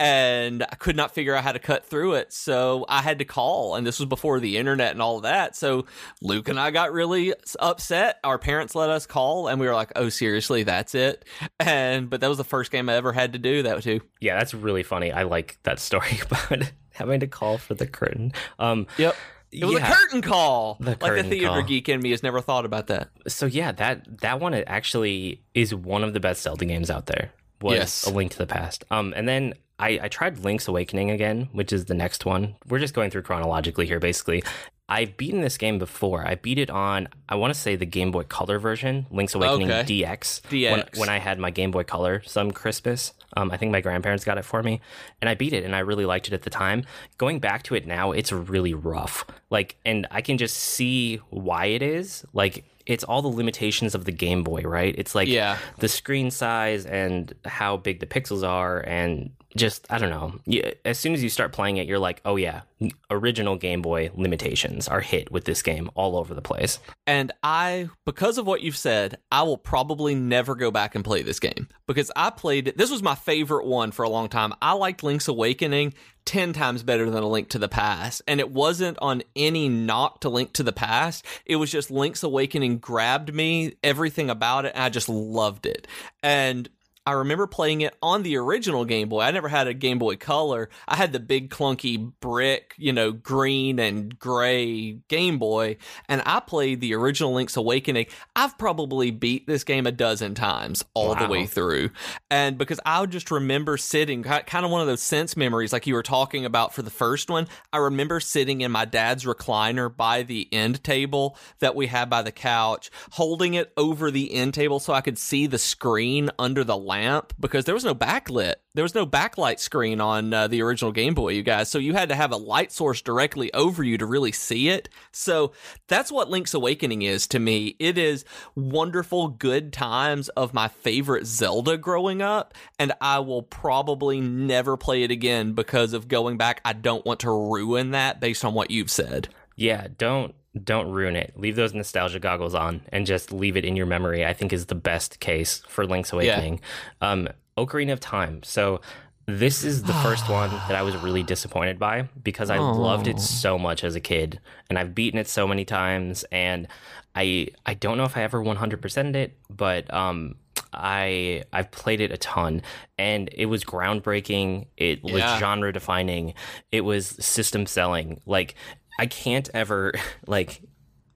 And 0.00 0.62
I 0.62 0.74
could 0.76 0.96
not 0.96 1.12
figure 1.14 1.34
out 1.34 1.44
how 1.44 1.52
to 1.52 1.58
cut 1.58 1.84
through 1.84 2.14
it. 2.14 2.32
So 2.32 2.86
I 2.88 3.02
had 3.02 3.18
to 3.18 3.26
call. 3.26 3.74
And 3.74 3.86
this 3.86 3.98
was 3.98 4.08
before 4.08 4.40
the 4.40 4.56
internet 4.56 4.92
and 4.92 5.02
all 5.02 5.18
of 5.18 5.24
that. 5.24 5.54
So 5.54 5.84
Luke 6.22 6.48
and 6.48 6.58
I 6.58 6.70
got 6.70 6.92
really 6.94 7.34
upset. 7.58 8.20
Our 8.24 8.38
parents 8.38 8.74
let 8.74 8.88
us 8.88 9.04
call 9.06 9.48
and 9.48 9.60
we 9.60 9.66
were 9.66 9.74
like, 9.74 9.92
oh, 9.96 10.08
seriously, 10.08 10.62
that's 10.62 10.94
it. 10.94 11.26
And, 11.60 12.08
but 12.08 12.22
that 12.22 12.28
was 12.28 12.38
the 12.38 12.42
first 12.44 12.70
game 12.72 12.88
I 12.88 12.94
ever 12.94 13.12
had 13.12 13.34
to 13.34 13.38
do 13.38 13.64
that 13.64 13.82
too. 13.82 14.00
Yeah, 14.18 14.38
that's 14.38 14.54
really 14.54 14.82
funny. 14.82 15.12
I 15.12 15.24
like 15.24 15.58
that 15.64 15.78
story 15.78 16.20
about 16.24 16.62
having 17.00 17.20
to 17.20 17.26
call 17.26 17.58
for 17.58 17.74
the 17.74 17.86
curtain. 17.86 18.32
Um, 18.60 18.86
Yep. 18.98 19.16
It 19.52 19.64
was 19.64 19.80
yeah. 19.80 19.90
a 19.90 19.94
curtain 19.96 20.22
call. 20.22 20.76
The 20.78 20.90
like 20.90 21.00
curtain 21.00 21.28
the 21.28 21.38
theater 21.38 21.48
call. 21.48 21.62
geek 21.64 21.88
in 21.88 22.00
me 22.00 22.12
has 22.12 22.22
never 22.22 22.40
thought 22.40 22.64
about 22.64 22.86
that. 22.86 23.08
So 23.26 23.46
yeah, 23.46 23.72
that 23.72 24.20
that 24.20 24.38
one 24.38 24.54
actually 24.54 25.42
is 25.54 25.74
one 25.74 26.04
of 26.04 26.12
the 26.12 26.20
best 26.20 26.42
Zelda 26.42 26.64
games 26.66 26.88
out 26.88 27.06
there. 27.06 27.32
Was 27.60 27.74
Yes. 27.74 28.06
A 28.06 28.10
Link 28.10 28.30
to 28.30 28.38
the 28.38 28.46
Past. 28.46 28.84
Um, 28.92 29.12
and 29.16 29.26
then 29.28 29.54
I, 29.80 29.98
I 30.02 30.08
tried 30.08 30.38
Link's 30.38 30.68
Awakening 30.68 31.10
again, 31.10 31.48
which 31.52 31.72
is 31.72 31.86
the 31.86 31.94
next 31.94 32.24
one. 32.24 32.54
We're 32.68 32.78
just 32.78 32.94
going 32.94 33.10
through 33.10 33.22
chronologically 33.22 33.86
here, 33.86 33.98
basically. 33.98 34.44
I've 34.90 35.16
beaten 35.16 35.40
this 35.40 35.56
game 35.56 35.78
before. 35.78 36.26
I 36.26 36.34
beat 36.34 36.58
it 36.58 36.68
on, 36.68 37.08
I 37.28 37.36
want 37.36 37.54
to 37.54 37.58
say 37.58 37.76
the 37.76 37.86
Game 37.86 38.10
Boy 38.10 38.24
Color 38.24 38.58
version, 38.58 39.06
Link's 39.10 39.34
Awakening 39.36 39.70
Okay. 39.70 40.02
DX. 40.02 40.40
DX. 40.42 40.70
When, 40.72 40.84
when 40.96 41.08
I 41.08 41.18
had 41.18 41.38
my 41.38 41.50
Game 41.50 41.70
Boy 41.70 41.84
Color 41.84 42.22
some 42.26 42.50
Christmas. 42.50 43.12
Um, 43.36 43.52
I 43.52 43.56
think 43.56 43.70
my 43.70 43.80
grandparents 43.80 44.24
got 44.24 44.38
it 44.38 44.44
for 44.44 44.60
me, 44.64 44.80
and 45.20 45.28
I 45.28 45.34
beat 45.36 45.52
it, 45.52 45.64
and 45.64 45.76
I 45.76 45.78
really 45.78 46.04
liked 46.04 46.26
it 46.26 46.34
at 46.34 46.42
the 46.42 46.50
time. 46.50 46.82
Going 47.16 47.38
back 47.38 47.62
to 47.64 47.76
it 47.76 47.86
now, 47.86 48.10
it's 48.10 48.32
really 48.32 48.74
rough. 48.74 49.24
Like, 49.48 49.76
and 49.86 50.08
I 50.10 50.20
can 50.20 50.36
just 50.36 50.56
see 50.56 51.18
why 51.30 51.66
it 51.66 51.80
is. 51.82 52.24
Like, 52.32 52.64
it's 52.90 53.04
all 53.04 53.22
the 53.22 53.28
limitations 53.28 53.94
of 53.94 54.04
the 54.04 54.12
Game 54.12 54.42
Boy, 54.42 54.62
right? 54.62 54.94
It's 54.98 55.14
like 55.14 55.28
Yeah. 55.28 55.58
the 55.78 55.88
screen 55.88 56.30
size 56.30 56.84
and 56.86 57.32
how 57.44 57.76
big 57.76 58.00
the 58.00 58.06
pixels 58.06 58.46
are, 58.46 58.80
and 58.80 59.30
just 59.56 59.86
I 59.90 59.98
don't 59.98 60.10
know. 60.10 60.34
You, 60.46 60.72
as 60.84 60.98
soon 60.98 61.12
as 61.14 61.22
you 61.22 61.28
start 61.28 61.52
playing 61.52 61.76
it, 61.78 61.86
you're 61.86 61.98
like, 61.98 62.20
oh 62.24 62.36
yeah, 62.36 62.62
original 63.10 63.56
Game 63.56 63.82
Boy 63.82 64.10
limitations 64.14 64.88
are 64.88 65.00
hit 65.00 65.30
with 65.32 65.44
this 65.44 65.62
game 65.62 65.90
all 65.94 66.16
over 66.16 66.34
the 66.34 66.42
place. 66.42 66.78
And 67.06 67.32
I, 67.42 67.88
because 68.06 68.38
of 68.38 68.46
what 68.46 68.60
you've 68.60 68.76
said, 68.76 69.18
I 69.32 69.42
will 69.42 69.58
probably 69.58 70.14
never 70.14 70.54
go 70.54 70.70
back 70.70 70.94
and 70.94 71.04
play 71.04 71.22
this 71.22 71.40
game 71.40 71.68
because 71.86 72.10
I 72.16 72.30
played. 72.30 72.74
This 72.76 72.90
was 72.90 73.02
my 73.02 73.14
favorite 73.14 73.66
one 73.66 73.90
for 73.92 74.04
a 74.04 74.08
long 74.08 74.28
time. 74.28 74.52
I 74.62 74.72
liked 74.72 75.02
Link's 75.02 75.26
Awakening 75.28 75.94
10 76.30 76.52
times 76.52 76.84
better 76.84 77.10
than 77.10 77.24
A 77.24 77.28
Link 77.28 77.48
to 77.48 77.58
the 77.58 77.68
Past. 77.68 78.22
And 78.28 78.38
it 78.38 78.52
wasn't 78.52 78.96
on 79.02 79.24
any 79.34 79.68
knock 79.68 80.20
to 80.20 80.28
Link 80.28 80.52
to 80.52 80.62
the 80.62 80.72
Past. 80.72 81.26
It 81.44 81.56
was 81.56 81.72
just 81.72 81.90
Link's 81.90 82.22
Awakening 82.22 82.78
grabbed 82.78 83.34
me, 83.34 83.74
everything 83.82 84.30
about 84.30 84.64
it, 84.64 84.72
I 84.76 84.90
just 84.90 85.08
loved 85.08 85.66
it. 85.66 85.88
And 86.22 86.68
I 87.06 87.12
remember 87.12 87.46
playing 87.46 87.80
it 87.80 87.96
on 88.02 88.22
the 88.22 88.36
original 88.36 88.84
Game 88.84 89.08
Boy. 89.08 89.22
I 89.22 89.30
never 89.30 89.48
had 89.48 89.66
a 89.66 89.74
Game 89.74 89.98
Boy 89.98 90.16
Color. 90.16 90.68
I 90.86 90.96
had 90.96 91.12
the 91.12 91.20
big 91.20 91.50
clunky 91.50 92.12
brick, 92.20 92.74
you 92.76 92.92
know, 92.92 93.10
green 93.10 93.78
and 93.78 94.18
gray 94.18 94.92
Game 95.08 95.38
Boy, 95.38 95.78
and 96.08 96.22
I 96.26 96.40
played 96.40 96.80
the 96.80 96.94
original 96.94 97.32
Link's 97.32 97.56
Awakening. 97.56 98.06
I've 98.36 98.58
probably 98.58 99.10
beat 99.10 99.46
this 99.46 99.64
game 99.64 99.86
a 99.86 99.92
dozen 99.92 100.34
times 100.34 100.84
all 100.94 101.14
the 101.14 101.26
way 101.26 101.46
through. 101.46 101.90
And 102.30 102.58
because 102.58 102.78
I 102.84 103.04
just 103.06 103.30
remember 103.30 103.76
sitting, 103.76 104.22
kind 104.22 104.64
of 104.64 104.70
one 104.70 104.82
of 104.82 104.86
those 104.86 105.02
sense 105.02 105.36
memories 105.36 105.72
like 105.72 105.86
you 105.86 105.94
were 105.94 106.02
talking 106.02 106.44
about 106.44 106.74
for 106.74 106.82
the 106.82 106.90
first 106.90 107.30
one. 107.30 107.48
I 107.72 107.78
remember 107.78 108.20
sitting 108.20 108.60
in 108.60 108.70
my 108.70 108.84
dad's 108.84 109.24
recliner 109.24 109.94
by 109.94 110.22
the 110.22 110.48
end 110.52 110.84
table 110.84 111.36
that 111.60 111.74
we 111.74 111.86
had 111.86 112.10
by 112.10 112.22
the 112.22 112.32
couch, 112.32 112.90
holding 113.12 113.54
it 113.54 113.72
over 113.76 114.10
the 114.10 114.34
end 114.34 114.54
table 114.54 114.80
so 114.80 114.92
I 114.92 115.00
could 115.00 115.18
see 115.18 115.46
the 115.46 115.58
screen 115.58 116.30
under 116.38 116.62
the 116.62 116.76
lamp 116.90 117.32
because 117.38 117.64
there 117.64 117.74
was 117.74 117.84
no 117.84 117.94
backlit. 117.94 118.54
There 118.74 118.82
was 118.82 118.94
no 118.94 119.06
backlight 119.06 119.60
screen 119.60 120.00
on 120.00 120.34
uh, 120.34 120.48
the 120.48 120.62
original 120.62 120.90
Game 120.90 121.14
Boy, 121.14 121.30
you 121.30 121.42
guys. 121.42 121.70
So 121.70 121.78
you 121.78 121.94
had 121.94 122.08
to 122.08 122.16
have 122.16 122.32
a 122.32 122.36
light 122.36 122.72
source 122.72 123.00
directly 123.00 123.52
over 123.54 123.84
you 123.84 123.96
to 123.98 124.06
really 124.06 124.32
see 124.32 124.68
it. 124.68 124.88
So 125.12 125.52
that's 125.86 126.10
what 126.10 126.30
Link's 126.30 126.54
Awakening 126.54 127.02
is 127.02 127.26
to 127.28 127.38
me. 127.38 127.76
It 127.78 127.96
is 127.96 128.24
wonderful, 128.56 129.28
good 129.28 129.72
times 129.72 130.28
of 130.30 130.52
my 130.52 130.68
favorite 130.68 131.26
Zelda 131.26 131.78
growing 131.78 132.22
up. 132.22 132.54
And 132.78 132.92
I 133.00 133.20
will 133.20 133.42
probably 133.42 134.20
never 134.20 134.76
play 134.76 135.04
it 135.04 135.10
again 135.10 135.52
because 135.52 135.92
of 135.92 136.08
going 136.08 136.36
back. 136.38 136.60
I 136.64 136.72
don't 136.72 137.06
want 137.06 137.20
to 137.20 137.30
ruin 137.30 137.92
that 137.92 138.20
based 138.20 138.44
on 138.44 138.54
what 138.54 138.70
you've 138.70 138.90
said. 138.90 139.28
Yeah, 139.56 139.86
don't 139.96 140.34
don't 140.64 140.90
ruin 140.90 141.14
it. 141.16 141.32
Leave 141.36 141.56
those 141.56 141.74
nostalgia 141.74 142.18
goggles 142.18 142.54
on 142.54 142.80
and 142.90 143.06
just 143.06 143.32
leave 143.32 143.56
it 143.56 143.64
in 143.64 143.76
your 143.76 143.86
memory. 143.86 144.24
I 144.26 144.32
think 144.32 144.52
is 144.52 144.66
the 144.66 144.74
best 144.74 145.20
case 145.20 145.62
for 145.68 145.86
Link's 145.86 146.12
Awakening. 146.12 146.60
Um, 147.00 147.28
Ocarina 147.56 147.92
of 147.92 148.00
Time. 148.00 148.42
So 148.42 148.80
this 149.26 149.62
is 149.62 149.84
the 149.84 149.92
first 149.94 150.28
one 150.30 150.50
that 150.50 150.74
I 150.74 150.82
was 150.82 150.96
really 150.96 151.22
disappointed 151.22 151.78
by 151.78 152.08
because 152.22 152.50
I 152.50 152.58
loved 152.58 153.06
it 153.06 153.20
so 153.20 153.58
much 153.58 153.84
as 153.84 153.94
a 153.94 154.00
kid 154.00 154.40
and 154.68 154.78
I've 154.78 154.94
beaten 154.94 155.20
it 155.20 155.28
so 155.28 155.46
many 155.46 155.64
times 155.64 156.24
and 156.32 156.66
I 157.14 157.48
I 157.64 157.74
don't 157.74 157.96
know 157.96 158.04
if 158.04 158.16
I 158.16 158.22
ever 158.22 158.42
100%ed 158.42 159.16
it, 159.16 159.36
but 159.48 159.92
um 159.92 160.34
I 160.72 161.44
I've 161.52 161.70
played 161.70 162.00
it 162.00 162.12
a 162.12 162.16
ton 162.16 162.62
and 162.98 163.28
it 163.32 163.46
was 163.46 163.64
groundbreaking. 163.64 164.66
It 164.76 165.02
was 165.02 165.14
Yeah. 165.14 165.38
genre 165.38 165.72
defining. 165.72 166.34
It 166.72 166.82
was 166.82 167.06
system 167.24 167.66
selling. 167.66 168.20
Like 168.26 168.54
I 169.00 169.06
can't 169.06 169.48
ever 169.54 169.94
like 170.26 170.60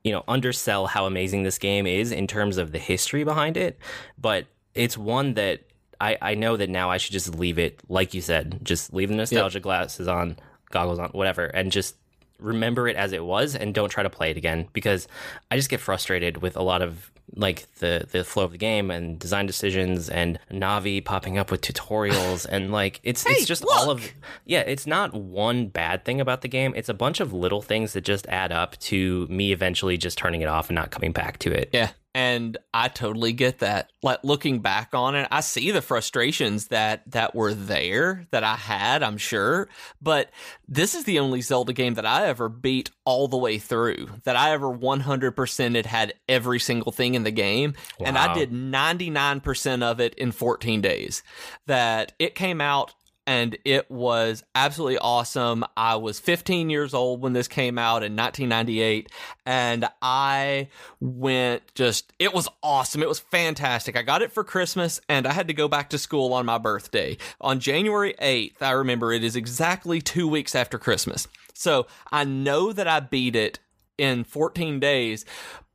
you 0.02 0.10
know 0.10 0.24
undersell 0.26 0.86
how 0.86 1.06
amazing 1.06 1.42
this 1.42 1.58
game 1.58 1.86
is 1.86 2.10
in 2.10 2.26
terms 2.26 2.56
of 2.56 2.72
the 2.72 2.78
history 2.78 3.22
behind 3.24 3.56
it, 3.56 3.78
but 4.18 4.46
it's 4.74 4.98
one 4.98 5.34
that 5.34 5.60
I 6.00 6.16
I 6.20 6.34
know 6.34 6.56
that 6.56 6.70
now 6.70 6.90
I 6.90 6.96
should 6.96 7.12
just 7.12 7.38
leave 7.38 7.58
it 7.58 7.80
like 7.88 8.14
you 8.14 8.22
said, 8.22 8.60
just 8.62 8.92
leave 8.92 9.10
the 9.10 9.14
nostalgia 9.14 9.60
glasses 9.60 10.08
on, 10.08 10.36
goggles 10.70 10.98
on, 10.98 11.10
whatever, 11.10 11.44
and 11.44 11.70
just 11.70 11.96
remember 12.38 12.88
it 12.88 12.96
as 12.96 13.12
it 13.12 13.24
was 13.24 13.54
and 13.54 13.74
don't 13.74 13.88
try 13.88 14.02
to 14.02 14.10
play 14.10 14.30
it 14.30 14.36
again 14.36 14.68
because 14.72 15.08
I 15.50 15.56
just 15.56 15.70
get 15.70 15.80
frustrated 15.80 16.38
with 16.38 16.56
a 16.56 16.62
lot 16.62 16.82
of 16.82 17.10
like 17.36 17.66
the 17.78 18.06
the 18.12 18.22
flow 18.22 18.44
of 18.44 18.52
the 18.52 18.58
game 18.58 18.90
and 18.90 19.18
design 19.18 19.46
decisions 19.46 20.08
and 20.08 20.38
Navi 20.50 21.04
popping 21.04 21.38
up 21.38 21.50
with 21.50 21.62
tutorials 21.62 22.46
and 22.50 22.70
like 22.70 23.00
it's 23.02 23.24
it's 23.26 23.46
just 23.46 23.64
all 23.64 23.90
of 23.90 24.06
yeah 24.44 24.60
it's 24.60 24.86
not 24.86 25.14
one 25.14 25.68
bad 25.68 26.04
thing 26.04 26.20
about 26.20 26.42
the 26.42 26.48
game. 26.48 26.72
It's 26.76 26.88
a 26.88 26.94
bunch 26.94 27.20
of 27.20 27.32
little 27.32 27.62
things 27.62 27.92
that 27.94 28.02
just 28.02 28.26
add 28.28 28.52
up 28.52 28.78
to 28.80 29.26
me 29.28 29.52
eventually 29.52 29.96
just 29.96 30.18
turning 30.18 30.42
it 30.42 30.48
off 30.48 30.68
and 30.68 30.74
not 30.74 30.90
coming 30.90 31.12
back 31.12 31.38
to 31.40 31.52
it. 31.52 31.70
Yeah. 31.72 31.90
And 32.14 32.56
I 32.72 32.88
totally 32.88 33.32
get 33.32 33.58
that. 33.58 33.90
Like 34.02 34.20
looking 34.22 34.60
back 34.60 34.90
on 34.94 35.16
it, 35.16 35.26
I 35.32 35.40
see 35.40 35.72
the 35.72 35.82
frustrations 35.82 36.68
that 36.68 37.02
that 37.10 37.34
were 37.34 37.54
there 37.54 38.26
that 38.30 38.44
I 38.44 38.54
had, 38.54 39.02
I'm 39.02 39.18
sure. 39.18 39.68
But 40.00 40.30
this 40.68 40.94
is 40.94 41.04
the 41.04 41.18
only 41.18 41.40
Zelda 41.40 41.72
game 41.72 41.94
that 41.94 42.06
I 42.06 42.26
ever 42.26 42.48
beat 42.48 42.90
all 43.04 43.26
the 43.26 43.36
way 43.36 43.58
through. 43.58 44.08
That 44.22 44.36
I 44.36 44.52
ever 44.52 44.68
100% 44.68 45.74
had 45.74 45.86
had 45.86 46.14
every 46.28 46.60
single 46.60 46.92
thing 46.92 47.14
in 47.14 47.24
the 47.24 47.32
game, 47.32 47.74
and 47.98 48.16
I 48.16 48.32
did 48.32 48.52
99% 48.52 49.82
of 49.82 50.00
it 50.00 50.14
in 50.14 50.30
14 50.30 50.80
days. 50.80 51.24
That 51.66 52.12
it 52.20 52.36
came 52.36 52.60
out 52.60 52.94
and 53.26 53.56
it 53.64 53.90
was 53.90 54.42
absolutely 54.54 54.98
awesome. 54.98 55.64
I 55.76 55.96
was 55.96 56.18
15 56.18 56.70
years 56.70 56.92
old 56.92 57.22
when 57.22 57.32
this 57.32 57.48
came 57.48 57.78
out 57.78 58.02
in 58.02 58.16
1998, 58.16 59.10
and 59.46 59.86
I 60.02 60.68
went 61.00 61.62
just, 61.74 62.12
it 62.18 62.34
was 62.34 62.48
awesome. 62.62 63.02
It 63.02 63.08
was 63.08 63.20
fantastic. 63.20 63.96
I 63.96 64.02
got 64.02 64.22
it 64.22 64.32
for 64.32 64.44
Christmas, 64.44 65.00
and 65.08 65.26
I 65.26 65.32
had 65.32 65.48
to 65.48 65.54
go 65.54 65.68
back 65.68 65.90
to 65.90 65.98
school 65.98 66.32
on 66.32 66.46
my 66.46 66.58
birthday. 66.58 67.16
On 67.40 67.60
January 67.60 68.14
8th, 68.20 68.60
I 68.60 68.72
remember 68.72 69.12
it 69.12 69.24
is 69.24 69.36
exactly 69.36 70.00
two 70.00 70.28
weeks 70.28 70.54
after 70.54 70.78
Christmas. 70.78 71.26
So 71.54 71.86
I 72.12 72.24
know 72.24 72.72
that 72.72 72.88
I 72.88 73.00
beat 73.00 73.36
it 73.36 73.58
in 73.96 74.24
14 74.24 74.80
days 74.80 75.24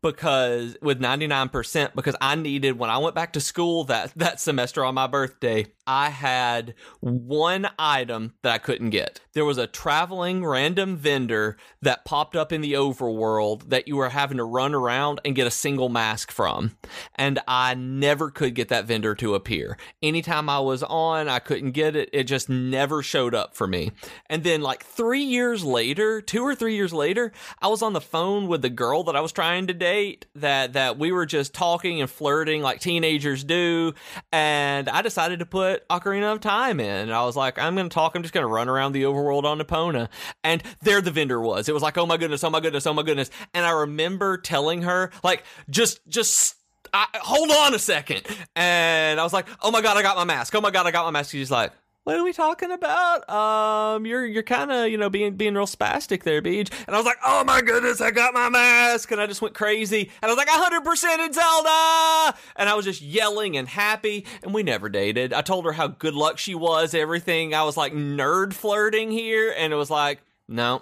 because 0.01 0.77
with 0.81 0.99
99% 0.99 1.95
because 1.95 2.15
I 2.21 2.35
needed 2.35 2.77
when 2.77 2.89
I 2.89 2.97
went 2.99 3.15
back 3.15 3.33
to 3.33 3.41
school 3.41 3.85
that 3.85 4.13
that 4.15 4.39
semester 4.39 4.83
on 4.83 4.95
my 4.95 5.07
birthday 5.07 5.67
I 5.89 6.11
had 6.11 6.75
one 6.99 7.67
item 7.79 8.35
that 8.43 8.53
I 8.53 8.59
couldn't 8.59 8.91
get. 8.91 9.21
There 9.33 9.43
was 9.43 9.57
a 9.57 9.65
traveling 9.65 10.45
random 10.45 10.97
vendor 10.97 11.57
that 11.81 12.05
popped 12.05 12.35
up 12.35 12.51
in 12.51 12.61
the 12.61 12.73
overworld 12.73 13.69
that 13.69 13.87
you 13.87 13.95
were 13.95 14.09
having 14.09 14.37
to 14.37 14.43
run 14.43 14.75
around 14.75 15.19
and 15.25 15.33
get 15.33 15.47
a 15.47 15.51
single 15.51 15.89
mask 15.89 16.31
from. 16.31 16.77
And 17.15 17.39
I 17.47 17.73
never 17.73 18.29
could 18.29 18.53
get 18.53 18.69
that 18.69 18.85
vendor 18.85 19.15
to 19.15 19.33
appear. 19.33 19.77
Anytime 20.03 20.47
I 20.47 20.59
was 20.59 20.83
on, 20.83 21.27
I 21.27 21.39
couldn't 21.39 21.71
get 21.71 21.95
it. 21.95 22.09
It 22.13 22.25
just 22.25 22.49
never 22.49 23.01
showed 23.01 23.33
up 23.33 23.55
for 23.55 23.65
me. 23.65 23.91
And 24.27 24.43
then 24.43 24.61
like 24.61 24.85
3 24.85 25.23
years 25.23 25.63
later, 25.63 26.21
2 26.21 26.43
or 26.43 26.53
3 26.53 26.75
years 26.75 26.93
later, 26.93 27.31
I 27.63 27.67
was 27.67 27.81
on 27.81 27.93
the 27.93 28.01
phone 28.01 28.47
with 28.47 28.61
the 28.61 28.69
girl 28.69 29.03
that 29.05 29.15
I 29.15 29.21
was 29.21 29.31
trying 29.31 29.65
to 29.65 29.73
date 29.73 30.27
that 30.35 30.73
that 30.73 30.99
we 30.99 31.11
were 31.11 31.25
just 31.25 31.55
talking 31.55 31.99
and 31.99 32.09
flirting 32.09 32.61
like 32.61 32.79
teenagers 32.79 33.43
do, 33.43 33.93
and 34.31 34.87
I 34.87 35.01
decided 35.01 35.39
to 35.39 35.47
put 35.47 35.78
Ocarina 35.89 36.33
of 36.33 36.39
Time 36.39 36.79
in. 36.79 36.87
And 36.89 37.13
I 37.13 37.23
was 37.25 37.35
like, 37.35 37.57
I'm 37.59 37.75
going 37.75 37.89
to 37.89 37.93
talk. 37.93 38.15
I'm 38.15 38.21
just 38.21 38.33
going 38.33 38.43
to 38.43 38.47
run 38.47 38.69
around 38.69 38.93
the 38.93 39.03
overworld 39.03 39.43
on 39.43 39.59
Epona, 39.59 40.09
and 40.43 40.63
there 40.81 41.01
the 41.01 41.11
vendor 41.11 41.39
was. 41.39 41.69
It 41.69 41.73
was 41.73 41.83
like, 41.83 41.97
oh 41.97 42.05
my 42.05 42.17
goodness, 42.17 42.43
oh 42.43 42.49
my 42.49 42.59
goodness, 42.59 42.85
oh 42.87 42.93
my 42.93 43.03
goodness. 43.03 43.29
And 43.53 43.65
I 43.65 43.71
remember 43.71 44.37
telling 44.37 44.83
her 44.83 45.11
like, 45.23 45.43
just 45.69 45.99
just. 46.07 46.55
I, 46.91 47.05
hold 47.21 47.51
on 47.51 47.75
a 47.75 47.79
second, 47.79 48.23
and 48.55 49.19
I 49.19 49.23
was 49.23 49.31
like, 49.31 49.45
"Oh 49.61 49.69
my 49.69 49.79
god, 49.79 49.95
I 49.95 50.01
got 50.01 50.17
my 50.17 50.23
mask! 50.23 50.55
Oh 50.55 50.61
my 50.61 50.71
god, 50.71 50.87
I 50.87 50.91
got 50.91 51.05
my 51.05 51.11
mask!" 51.11 51.29
She's 51.29 51.51
like, 51.51 51.71
what 52.09 52.17
are 52.17 52.23
we 52.23 52.33
talking 52.33 52.71
about? 52.71 53.29
Um, 53.29 54.03
you're 54.03 54.25
you're 54.25 54.41
kind 54.41 54.71
of 54.71 54.87
you 54.87 54.97
know 54.97 55.11
being 55.11 55.35
being 55.35 55.53
real 55.53 55.67
spastic 55.67 56.23
there, 56.23 56.41
Beej. 56.41 56.71
And 56.87 56.95
I 56.95 56.97
was 56.97 57.05
like, 57.05 57.19
oh 57.23 57.43
my 57.43 57.61
goodness, 57.61 58.01
I 58.01 58.09
got 58.09 58.33
my 58.33 58.49
mask, 58.49 59.11
and 59.11 59.21
I 59.21 59.27
just 59.27 59.43
went 59.43 59.53
crazy. 59.53 60.09
And 60.23 60.31
I 60.31 60.33
was 60.33 60.37
like, 60.37 60.47
100 60.47 60.83
percent 60.83 61.21
in 61.21 61.31
Zelda, 61.31 62.35
and 62.55 62.67
I 62.67 62.73
was 62.73 62.85
just 62.85 63.03
yelling 63.03 63.57
and 63.57 63.67
happy. 63.67 64.25
And 64.41 64.55
we 64.55 64.63
never 64.63 64.89
dated. 64.89 65.33
I 65.33 65.41
told 65.41 65.65
her 65.65 65.71
how 65.71 65.85
good 65.85 66.15
luck 66.15 66.39
she 66.39 66.55
was, 66.55 66.95
everything. 66.95 67.53
I 67.53 67.61
was 67.61 67.77
like 67.77 67.93
nerd 67.93 68.53
flirting 68.53 69.11
here, 69.11 69.53
and 69.55 69.71
it 69.71 69.75
was 69.75 69.91
like, 69.91 70.19
no, 70.47 70.81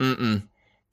mm 0.00 0.16
mm. 0.16 0.42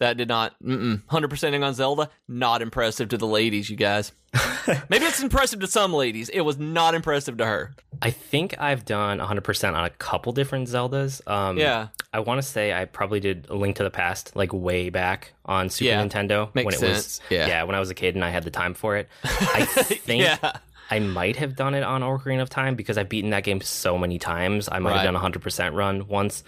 That 0.02 0.18
did 0.18 0.28
not, 0.30 0.56
100%ing 0.64 1.64
on 1.64 1.76
Zelda, 1.76 2.10
not 2.28 2.64
impressive 2.64 3.10
to 3.10 3.18
the 3.18 3.28
ladies, 3.28 3.70
you 3.70 3.76
guys. 3.76 4.12
Maybe 4.90 5.06
it's 5.06 5.22
impressive 5.22 5.60
to 5.60 5.68
some 5.68 5.94
ladies. 5.94 6.28
It 6.30 6.42
was 6.42 6.58
not 6.58 6.96
impressive 6.96 7.38
to 7.38 7.46
her. 7.46 7.76
I 8.02 8.10
think 8.10 8.56
I've 8.60 8.84
done 8.84 9.20
100% 9.20 9.74
on 9.76 9.86
a 9.86 9.92
couple 9.92 10.32
different 10.34 10.68
Zeldas. 10.70 11.22
Um, 11.30 11.56
Yeah. 11.60 11.90
I 12.12 12.22
want 12.22 12.40
to 12.40 12.48
say 12.48 12.74
I 12.74 12.86
probably 12.86 13.20
did 13.20 13.46
a 13.52 13.56
Link 13.56 13.76
to 13.76 13.84
the 13.84 13.92
Past 13.92 14.36
like 14.36 14.52
way 14.52 14.90
back 14.90 15.34
on 15.46 15.70
Super 15.70 15.90
Yeah. 15.92 16.04
Nintendo 16.04 16.54
Makes 16.56 16.66
when 16.66 16.74
it 16.74 16.80
sense. 16.80 17.20
was 17.20 17.22
Yeah. 17.30 17.62
when 17.64 17.76
I 17.76 17.80
was 17.80 17.92
a 17.92 17.96
kid 17.96 18.16
and 18.16 18.26
I 18.26 18.32
had 18.32 18.44
the 18.44 18.50
time 18.52 18.74
for 18.74 18.98
it. 18.98 19.08
I 19.24 19.66
think 19.66 20.24
Yeah. 20.24 20.54
I 20.90 21.00
might 21.00 21.38
have 21.38 21.56
done 21.56 21.74
it 21.74 21.84
on 21.84 22.02
Ocarina 22.02 22.42
of 22.42 22.50
Time 22.50 22.76
because 22.76 22.98
I've 22.98 23.08
beaten 23.08 23.30
that 23.30 23.46
game 23.46 23.62
so 23.62 23.98
many 23.98 24.20
times. 24.20 24.68
I 24.70 24.80
might 24.80 24.90
Right. 24.90 24.96
have 24.98 25.06
done 25.06 25.16
a 25.16 25.20
100% 25.20 25.74
run 25.74 26.06
once 26.08 26.44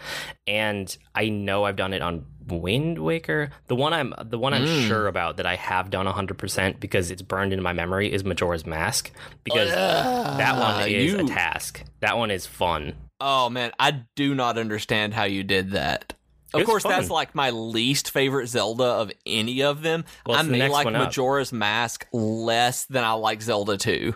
and 0.47 0.97
I 1.15 1.29
know 1.29 1.63
I've 1.63 1.77
done 1.77 1.93
it 1.93 2.01
on 2.01 2.25
Wind 2.47 2.99
Waker. 2.99 3.49
The 3.67 3.75
one 3.75 3.93
I'm 3.93 4.13
the 4.23 4.37
one 4.37 4.53
I'm 4.53 4.65
Mm. 4.65 4.87
sure 4.87 5.07
about 5.07 5.37
that 5.37 5.45
I 5.45 5.55
have 5.55 5.89
done 5.89 6.05
100% 6.07 6.79
because 6.79 7.11
it's 7.11 7.21
burned 7.21 7.53
into 7.53 7.63
my 7.63 7.73
memory 7.73 8.11
is 8.11 8.23
Majora's 8.23 8.65
Mask 8.65 9.11
because 9.43 9.69
that 9.69 10.57
one 10.57 10.89
is 10.89 11.13
a 11.13 11.23
task. 11.23 11.83
That 12.01 12.17
one 12.17 12.31
is 12.31 12.45
fun. 12.45 12.93
Oh 13.19 13.49
man, 13.49 13.71
I 13.79 14.01
do 14.15 14.35
not 14.35 14.57
understand 14.57 15.13
how 15.13 15.23
you 15.23 15.43
did 15.43 15.71
that. 15.71 16.13
Of 16.53 16.65
course, 16.65 16.83
that's 16.83 17.09
like 17.09 17.33
my 17.33 17.49
least 17.49 18.11
favorite 18.11 18.47
Zelda 18.47 18.83
of 18.83 19.11
any 19.25 19.63
of 19.63 19.81
them. 19.81 20.05
Well, 20.25 20.37
I 20.37 20.43
may 20.43 20.67
like. 20.69 20.85
Majora's 20.85 21.51
Mask 21.51 22.05
less 22.13 22.85
than 22.85 23.03
I 23.03 23.13
like 23.13 23.41
Zelda 23.41 23.75
2. 23.77 24.13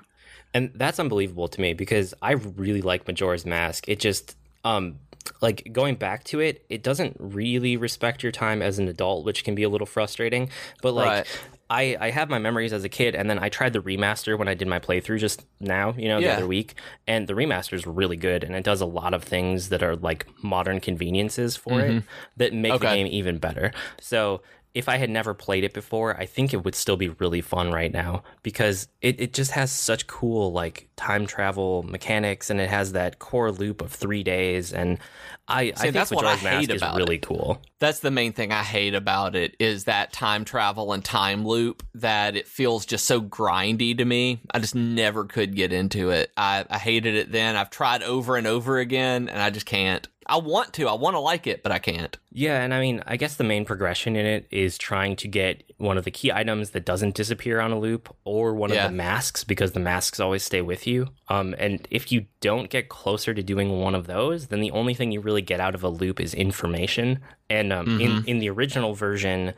And 0.54 0.72
that's 0.76 1.00
unbelievable 1.00 1.48
to 1.48 1.62
me 1.62 1.74
because 1.74 2.14
I 2.22 2.34
really 2.34 2.82
like 2.82 3.08
Majora's 3.08 3.46
Mask. 3.46 3.88
It 3.88 4.00
just 4.00 4.36
um 4.64 5.00
like 5.42 5.70
going 5.72 5.96
back 5.96 6.24
to 6.26 6.40
it, 6.40 6.66
it 6.70 6.84
doesn't 6.84 7.16
really 7.20 7.78
respect 7.78 8.24
your 8.24 8.32
time 8.32 8.62
as 8.62 8.80
an 8.80 8.88
adult, 8.88 9.26
which 9.26 9.44
can 9.44 9.56
be 9.56 9.64
a 9.64 9.70
little 9.70 9.88
frustrating. 9.88 10.50
But 10.82 10.94
like 10.94 11.08
Right. 11.08 11.28
I, 11.70 11.98
I 12.00 12.10
have 12.12 12.30
my 12.30 12.40
memories 12.40 12.72
as 12.72 12.86
a 12.86 12.90
kid, 12.90 13.14
and 13.14 13.30
then 13.30 13.40
I 13.40 13.50
tried 13.50 13.74
the 13.74 13.82
remaster 13.82 14.38
when 14.40 14.48
I 14.48 14.54
did 14.54 14.70
my 14.70 14.80
playthrough 14.80 15.20
just 15.20 15.46
now, 15.60 15.94
you 15.98 16.08
know, 16.08 16.22
the 16.22 16.28
Yeah. 16.28 16.34
other 16.38 16.48
week. 16.48 16.76
And 17.08 17.28
the 17.28 17.34
remaster 17.34 17.74
is 17.74 17.86
really 17.86 18.16
good, 18.16 18.46
and 18.46 18.56
it 18.56 18.64
does 18.64 18.80
a 18.80 18.86
lot 18.86 19.14
of 19.14 19.22
things 19.24 19.68
that 19.70 19.84
are 19.84 19.98
like 19.98 20.28
modern 20.42 20.80
conveniences 20.80 21.58
for 21.58 21.82
it 21.82 22.04
that 22.38 22.54
make 22.54 22.72
the 22.72 22.78
Mm-hmm. 22.80 22.96
Game 22.96 23.08
even 23.08 23.38
better. 23.38 23.74
So 24.00 24.42
if 24.78 24.88
I 24.88 24.98
had 24.98 25.10
never 25.10 25.34
played 25.34 25.64
it 25.64 25.74
before, 25.74 26.16
I 26.16 26.28
think 26.28 26.54
it 26.54 26.64
would 26.64 26.76
still 26.76 26.98
be 26.98 27.10
really 27.10 27.42
fun 27.42 27.72
right 27.72 27.92
now 27.92 28.22
because 28.44 28.88
it, 29.02 29.20
it 29.20 29.34
just 29.34 29.50
has 29.52 29.72
such 29.72 30.06
cool 30.06 30.52
like 30.52 30.88
time 30.96 31.26
travel 31.26 31.82
mechanics 31.82 32.52
and 32.52 32.62
it 32.62 32.70
has 32.70 32.92
that 32.92 33.18
core 33.18 33.52
loop 33.52 33.82
of 33.82 33.92
three 33.92 34.22
days 34.22 34.72
and 34.72 35.00
I, 35.48 35.62
I 35.62 35.72
think 35.72 35.94
that's 35.94 36.12
what 36.12 36.26
I 36.26 36.36
Majora's 36.36 36.44
Mask 36.44 36.60
hate 36.60 36.70
is 36.72 36.82
about 36.82 36.98
really 36.98 37.18
cool. 37.18 37.62
That's 37.80 38.02
the 38.02 38.12
main 38.12 38.34
thing 38.34 38.52
I 38.52 38.64
hate 38.64 38.94
about 38.94 39.36
it 39.36 39.56
is 39.60 39.86
that 39.86 40.12
time 40.14 40.46
travel 40.46 40.94
and 40.94 41.04
time 41.04 41.46
loop 41.46 41.84
that 41.96 42.36
it 42.36 42.48
feels 42.48 42.86
just 42.86 43.06
so 43.06 43.22
grindy 43.22 43.98
to 43.98 44.06
me. 44.06 44.42
I 44.52 44.60
just 44.60 44.76
never 44.76 45.24
could 45.24 45.56
get 45.56 45.72
into 45.72 46.12
it. 46.12 46.32
I, 46.36 46.66
I 46.70 46.78
hated 46.78 47.16
it 47.16 47.32
then. 47.32 47.56
I've 47.56 47.70
tried 47.70 48.04
over 48.04 48.36
and 48.36 48.46
over 48.46 48.78
again 48.78 49.30
and 49.30 49.42
I 49.42 49.50
just 49.50 49.66
can't. 49.66 50.08
I 50.30 50.38
want 50.38 50.74
to. 50.74 50.88
I 50.88 50.94
want 50.94 51.16
to 51.16 51.20
like 51.20 51.48
it, 51.48 51.64
but 51.64 51.72
I 51.72 51.80
can't. 51.80 52.16
Yeah, 52.32 52.62
and 52.62 52.74
I 52.74 52.80
mean, 52.80 53.02
I 53.08 53.18
guess 53.18 53.36
the 53.36 53.44
main 53.44 53.66
progression 53.66 54.16
in 54.16 54.26
it 54.26 54.48
is 54.52 54.78
trying 54.78 55.16
to 55.18 55.28
get 55.28 55.64
one 55.78 55.98
of 55.98 56.04
the 56.04 56.12
key 56.12 56.32
items 56.32 56.72
that 56.72 56.86
doesn't 56.86 57.16
disappear 57.16 57.60
on 57.60 57.72
a 57.72 57.80
loop, 57.80 58.14
or 58.26 58.54
one 58.54 58.72
Yeah. 58.72 58.86
of 58.86 58.92
the 58.92 58.98
masks 58.98 59.44
because 59.44 59.72
the 59.72 59.80
masks 59.80 60.20
always 60.20 60.44
stay 60.44 60.62
with 60.62 60.86
you. 60.86 61.08
Um, 61.30 61.56
and 61.58 61.88
if 61.90 62.12
you 62.12 62.26
don't 62.42 62.70
get 62.70 62.90
closer 62.90 63.34
to 63.34 63.42
doing 63.42 63.80
one 63.80 63.96
of 63.96 64.06
those, 64.08 64.48
then 64.48 64.60
the 64.62 64.72
only 64.72 64.94
thing 64.94 65.12
you 65.12 65.22
really 65.22 65.42
get 65.42 65.60
out 65.60 65.76
of 65.76 65.84
a 65.84 65.90
loop 65.90 66.20
is 66.20 66.34
information. 66.34 67.20
And 67.50 67.72
um, 67.72 68.00
in 68.02 68.24
in 68.26 68.40
the 68.40 68.50
original 68.50 68.94
version. 68.94 69.54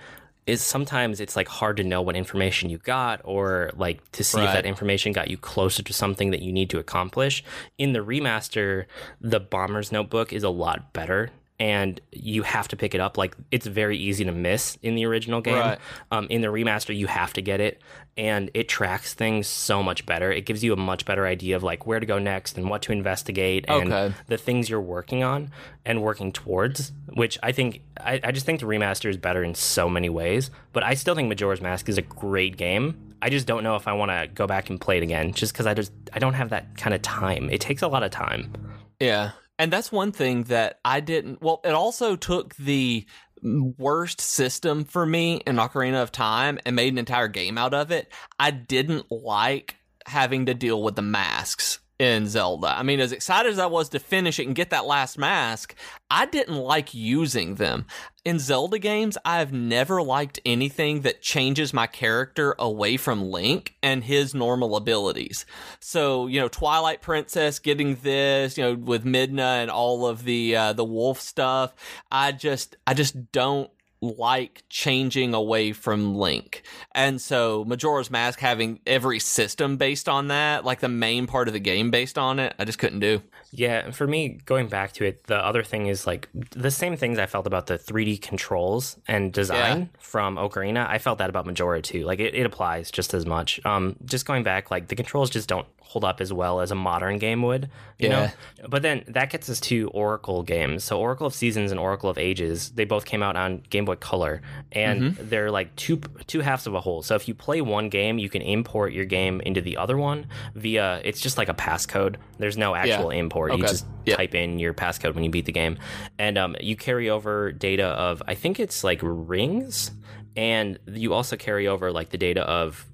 Is 0.50 0.64
sometimes 0.64 1.20
it's 1.20 1.36
like 1.36 1.48
hard 1.48 1.78
to 1.78 1.84
know 1.84 2.02
what 2.02 2.16
information 2.16 2.70
you 2.70 2.80
got, 2.80 3.22
or 3.24 3.72
like 3.76 4.12
to 4.14 4.24
see 4.24 4.42
if 4.42 4.52
that 4.54 4.66
information 4.66 5.12
got 5.14 5.30
you 5.30 5.38
closer 5.38 5.84
to 5.84 5.94
something 5.94 6.32
that 6.32 6.42
you 6.42 6.52
need 6.52 6.70
to 6.72 6.80
accomplish. 6.80 7.44
In 7.78 7.94
the 7.94 8.00
remaster, 8.00 8.86
the 9.22 9.40
bomber's 9.40 9.92
notebook 9.92 10.34
is 10.34 10.44
a 10.44 10.50
lot 10.50 10.92
better 10.92 11.30
and 11.60 12.00
you 12.12 12.44
have 12.44 12.68
to 12.70 12.78
pick 12.78 12.96
it 12.96 13.02
up. 13.02 13.18
Like 13.18 13.36
it's 13.52 13.68
very 13.68 13.98
easy 13.98 14.24
to 14.26 14.32
miss 14.32 14.78
in 14.82 14.96
the 14.96 15.06
original 15.06 15.42
game. 15.42 15.56
Right. 15.56 15.78
Um, 16.12 16.28
in 16.30 16.42
the 16.42 16.48
remaster, 16.48 16.96
you 16.96 17.08
have 17.08 17.34
to 17.34 17.42
get 17.42 17.60
it, 17.60 17.82
and 18.18 18.50
it 18.54 18.70
tracks 18.70 19.14
things 19.14 19.48
so 19.48 19.84
much 19.84 20.06
better. 20.06 20.32
It 20.32 20.46
gives 20.46 20.64
you 20.64 20.72
a 20.74 20.78
much 20.78 21.06
better 21.06 21.26
idea 21.26 21.56
of 21.56 21.64
like 21.64 21.86
where 21.86 22.00
to 22.00 22.06
go 22.06 22.18
next 22.20 22.58
and 22.58 22.70
what 22.70 22.82
to 22.84 22.92
investigate 22.92 23.66
and 23.68 23.92
Okay. 23.92 24.16
the 24.28 24.38
things 24.38 24.70
you're 24.70 24.80
working 24.82 25.24
on 25.24 25.52
and 25.86 26.02
working 26.02 26.32
towards. 26.32 26.92
Which 27.14 27.38
I 27.44 27.52
think 27.52 27.82
I, 28.00 28.20
I 28.24 28.32
just 28.32 28.46
think 28.46 28.60
the 28.62 28.66
remaster 28.66 29.10
is 29.10 29.18
better 29.18 29.44
in 29.44 29.56
so 29.56 29.90
many 29.90 30.10
ways. 30.10 30.52
But 30.74 30.84
I 30.84 30.94
still 30.94 31.16
think 31.16 31.28
Majora's 31.28 31.60
Mask 31.62 31.90
is 31.90 31.98
a 31.98 32.02
great 32.04 32.56
game. 32.56 33.16
I 33.22 33.30
just 33.30 33.48
don't 33.48 33.64
know 33.64 33.76
if 33.76 33.86
I 33.88 33.92
want 33.94 34.12
to 34.12 34.30
go 34.34 34.48
back 34.48 34.70
and 34.70 34.80
play 34.80 34.96
it 34.98 35.04
again, 35.04 35.34
just 35.34 35.52
because 35.52 35.66
I 35.68 35.74
just 35.74 35.92
I 36.14 36.20
don't 36.20 36.36
have 36.36 36.52
that 36.52 36.78
kind 36.78 36.94
of 36.94 37.02
time. 37.02 37.50
It 37.50 37.60
takes 37.60 37.82
a 37.82 37.88
lot 37.90 38.04
of 38.04 38.12
time. 38.12 38.54
Yeah. 39.02 39.32
And 39.60 39.72
that's 39.72 39.92
one 39.92 40.14
thing 40.14 40.44
that 40.46 40.80
I 40.86 41.02
didn't. 41.02 41.42
Well, 41.42 41.60
it 41.66 41.74
also 41.74 42.16
took 42.16 42.56
the 42.56 43.06
worst 43.44 44.22
system 44.22 44.86
for 44.86 45.06
me 45.06 45.42
in 45.46 45.58
Ocarina 45.58 46.02
of 46.02 46.14
Time 46.14 46.60
and 46.66 46.76
made 46.76 46.94
an 46.94 46.98
entire 46.98 47.28
game 47.28 47.58
out 47.58 47.74
of 47.74 47.92
it. 47.92 48.12
I 48.40 48.52
didn't 48.52 49.12
like 49.12 49.76
having 50.06 50.46
to 50.48 50.54
deal 50.54 50.82
with 50.82 50.96
the 50.96 51.02
masks 51.02 51.80
in 52.00 52.28
Zelda. 52.28 52.68
I 52.68 52.82
mean, 52.82 53.02
as 53.02 53.12
excited 53.12 53.52
as 53.52 53.60
I 53.60 53.66
was 53.66 53.90
to 53.90 54.00
finish 54.00 54.40
it 54.40 54.48
and 54.48 54.56
get 54.56 54.70
that 54.70 54.86
last 54.86 55.18
mask, 55.18 55.76
I 56.10 56.26
didn't 56.26 56.56
like 56.56 56.94
using 56.94 57.56
them. 57.56 57.86
In 58.24 58.40
Zelda 58.40 58.80
games, 58.80 59.18
I've 59.26 59.52
never 59.52 60.02
liked 60.02 60.40
anything 60.46 61.02
that 61.02 61.22
changes 61.22 61.74
my 61.74 61.88
character 61.88 62.56
away 62.58 62.96
from 62.96 63.30
Link 63.30 63.76
and 63.84 64.04
his 64.04 64.34
normal 64.34 64.78
abilities. 64.78 65.46
So, 65.82 66.28
you 66.28 66.40
know, 66.40 66.48
Twilight 66.48 67.02
Princess 67.02 67.60
getting 67.60 67.96
this, 67.96 68.58
you 68.58 68.64
know, 68.64 68.76
with 68.76 69.04
Midna 69.04 69.62
and 69.62 69.70
all 69.70 70.08
of 70.08 70.24
the 70.24 70.56
uh, 70.56 70.74
the 70.74 70.86
wolf 70.86 71.20
stuff, 71.20 71.74
I 72.12 72.32
just 72.32 72.78
I 72.88 72.94
just 72.94 73.32
don't 73.32 73.70
like 74.02 74.64
changing 74.70 75.34
away 75.34 75.74
from 75.74 76.16
Link. 76.16 76.64
And 76.94 77.20
so 77.22 77.66
Majora's 77.66 78.10
Mask 78.10 78.40
having 78.40 78.80
every 78.88 79.20
system 79.20 79.78
based 79.78 80.08
on 80.08 80.28
that, 80.30 80.64
like 80.64 80.80
the 80.80 80.88
main 80.90 81.28
part 81.28 81.48
of 81.48 81.54
the 81.54 81.60
game 81.60 81.92
based 81.92 82.18
on 82.18 82.40
it, 82.40 82.54
I 82.58 82.66
just 82.66 82.80
couldn't 82.80 83.00
do. 83.02 83.22
Yeah, 83.52 83.92
for 83.92 84.06
me, 84.08 84.40
going 84.46 84.68
back 84.68 84.94
to 84.94 85.06
it, 85.06 85.26
the 85.28 85.36
other 85.38 85.64
thing 85.64 85.88
is 85.88 86.06
like 86.08 86.30
the 86.52 86.72
same 86.72 86.96
things 86.96 87.18
I 87.20 87.26
felt 87.26 87.48
about 87.48 87.66
the 87.68 87.78
3D 87.80 88.22
controls 88.22 88.98
and 89.08 89.34
design 89.34 89.80
Yeah. 89.80 89.86
from 90.00 90.36
Ocarina. 90.38 90.88
I 90.88 90.98
felt 91.00 91.18
that 91.18 91.30
about 91.30 91.46
Majora 91.46 91.82
too. 91.82 92.04
Like 92.06 92.20
it, 92.20 92.36
it 92.36 92.46
applies 92.46 92.92
just 92.92 93.14
as 93.14 93.26
much. 93.26 93.60
Um, 93.66 93.96
just 94.06 94.26
going 94.26 94.44
back, 94.44 94.72
like 94.72 94.88
the 94.88 94.96
controls 94.96 95.30
just 95.30 95.50
don't 95.50 95.68
hold 95.90 96.04
up 96.06 96.22
as 96.22 96.32
well 96.32 96.62
as 96.62 96.70
a 96.70 96.76
modern 96.76 97.18
game 97.18 97.42
would. 97.42 97.68
You 97.98 98.10
Yeah. 98.10 98.28
know. 98.60 98.68
But 98.70 98.84
then 98.84 99.04
that 99.08 99.32
gets 99.32 99.50
us 99.50 99.60
to 99.62 99.88
Oracle 99.90 100.44
games. 100.44 100.84
So 100.84 101.00
Oracle 101.00 101.26
of 101.26 101.34
Seasons 101.34 101.72
and 101.72 101.80
Oracle 101.80 102.12
of 102.12 102.18
Ages, 102.20 102.70
they 102.76 102.86
both 102.86 103.06
came 103.06 103.24
out 103.24 103.36
on 103.36 103.64
Game 103.72 103.86
Boy 103.86 103.96
Color, 103.96 104.44
and 104.72 105.02
Mm-hmm. 105.02 105.30
they're 105.30 105.50
like 105.50 105.76
two 105.76 105.98
two 106.28 106.42
halves 106.42 106.68
of 106.68 106.76
a 106.76 106.80
whole. 106.80 107.02
So 107.02 107.16
if 107.16 107.28
you 107.28 107.34
play 107.34 107.60
one 107.62 107.90
game, 107.90 108.20
you 108.20 108.30
can 108.30 108.44
import 108.44 108.94
your 108.94 109.06
game 109.06 109.42
into 109.42 109.62
the 109.62 109.78
other 109.78 109.98
one 109.98 110.28
via. 110.54 111.02
It's 111.04 111.20
just 111.20 111.40
like 111.40 111.50
a 111.50 111.56
passcode. 111.56 112.18
There's 112.38 112.56
no 112.56 112.76
actual 112.76 113.10
import. 113.10 113.54
You 113.54 113.64
just 113.64 113.86
Yep. 114.06 114.18
type 114.18 114.36
in 114.36 114.60
your 114.60 114.76
passcode 114.76 115.16
when 115.16 115.24
you 115.24 115.32
beat 115.32 115.46
the 115.46 115.52
game, 115.52 115.80
and 116.20 116.38
um, 116.38 116.56
you 116.62 116.76
carry 116.76 117.10
over 117.10 117.52
data 117.52 117.86
of 117.86 118.22
I 118.28 118.36
think 118.36 118.60
it's 118.60 118.84
like 118.84 119.00
rings, 119.04 119.92
and 120.36 120.78
you 120.88 121.14
also 121.14 121.36
carry 121.36 121.68
over 121.68 121.92
like 121.92 122.10
the 122.10 122.18
data 122.18 122.42
of 122.42 122.86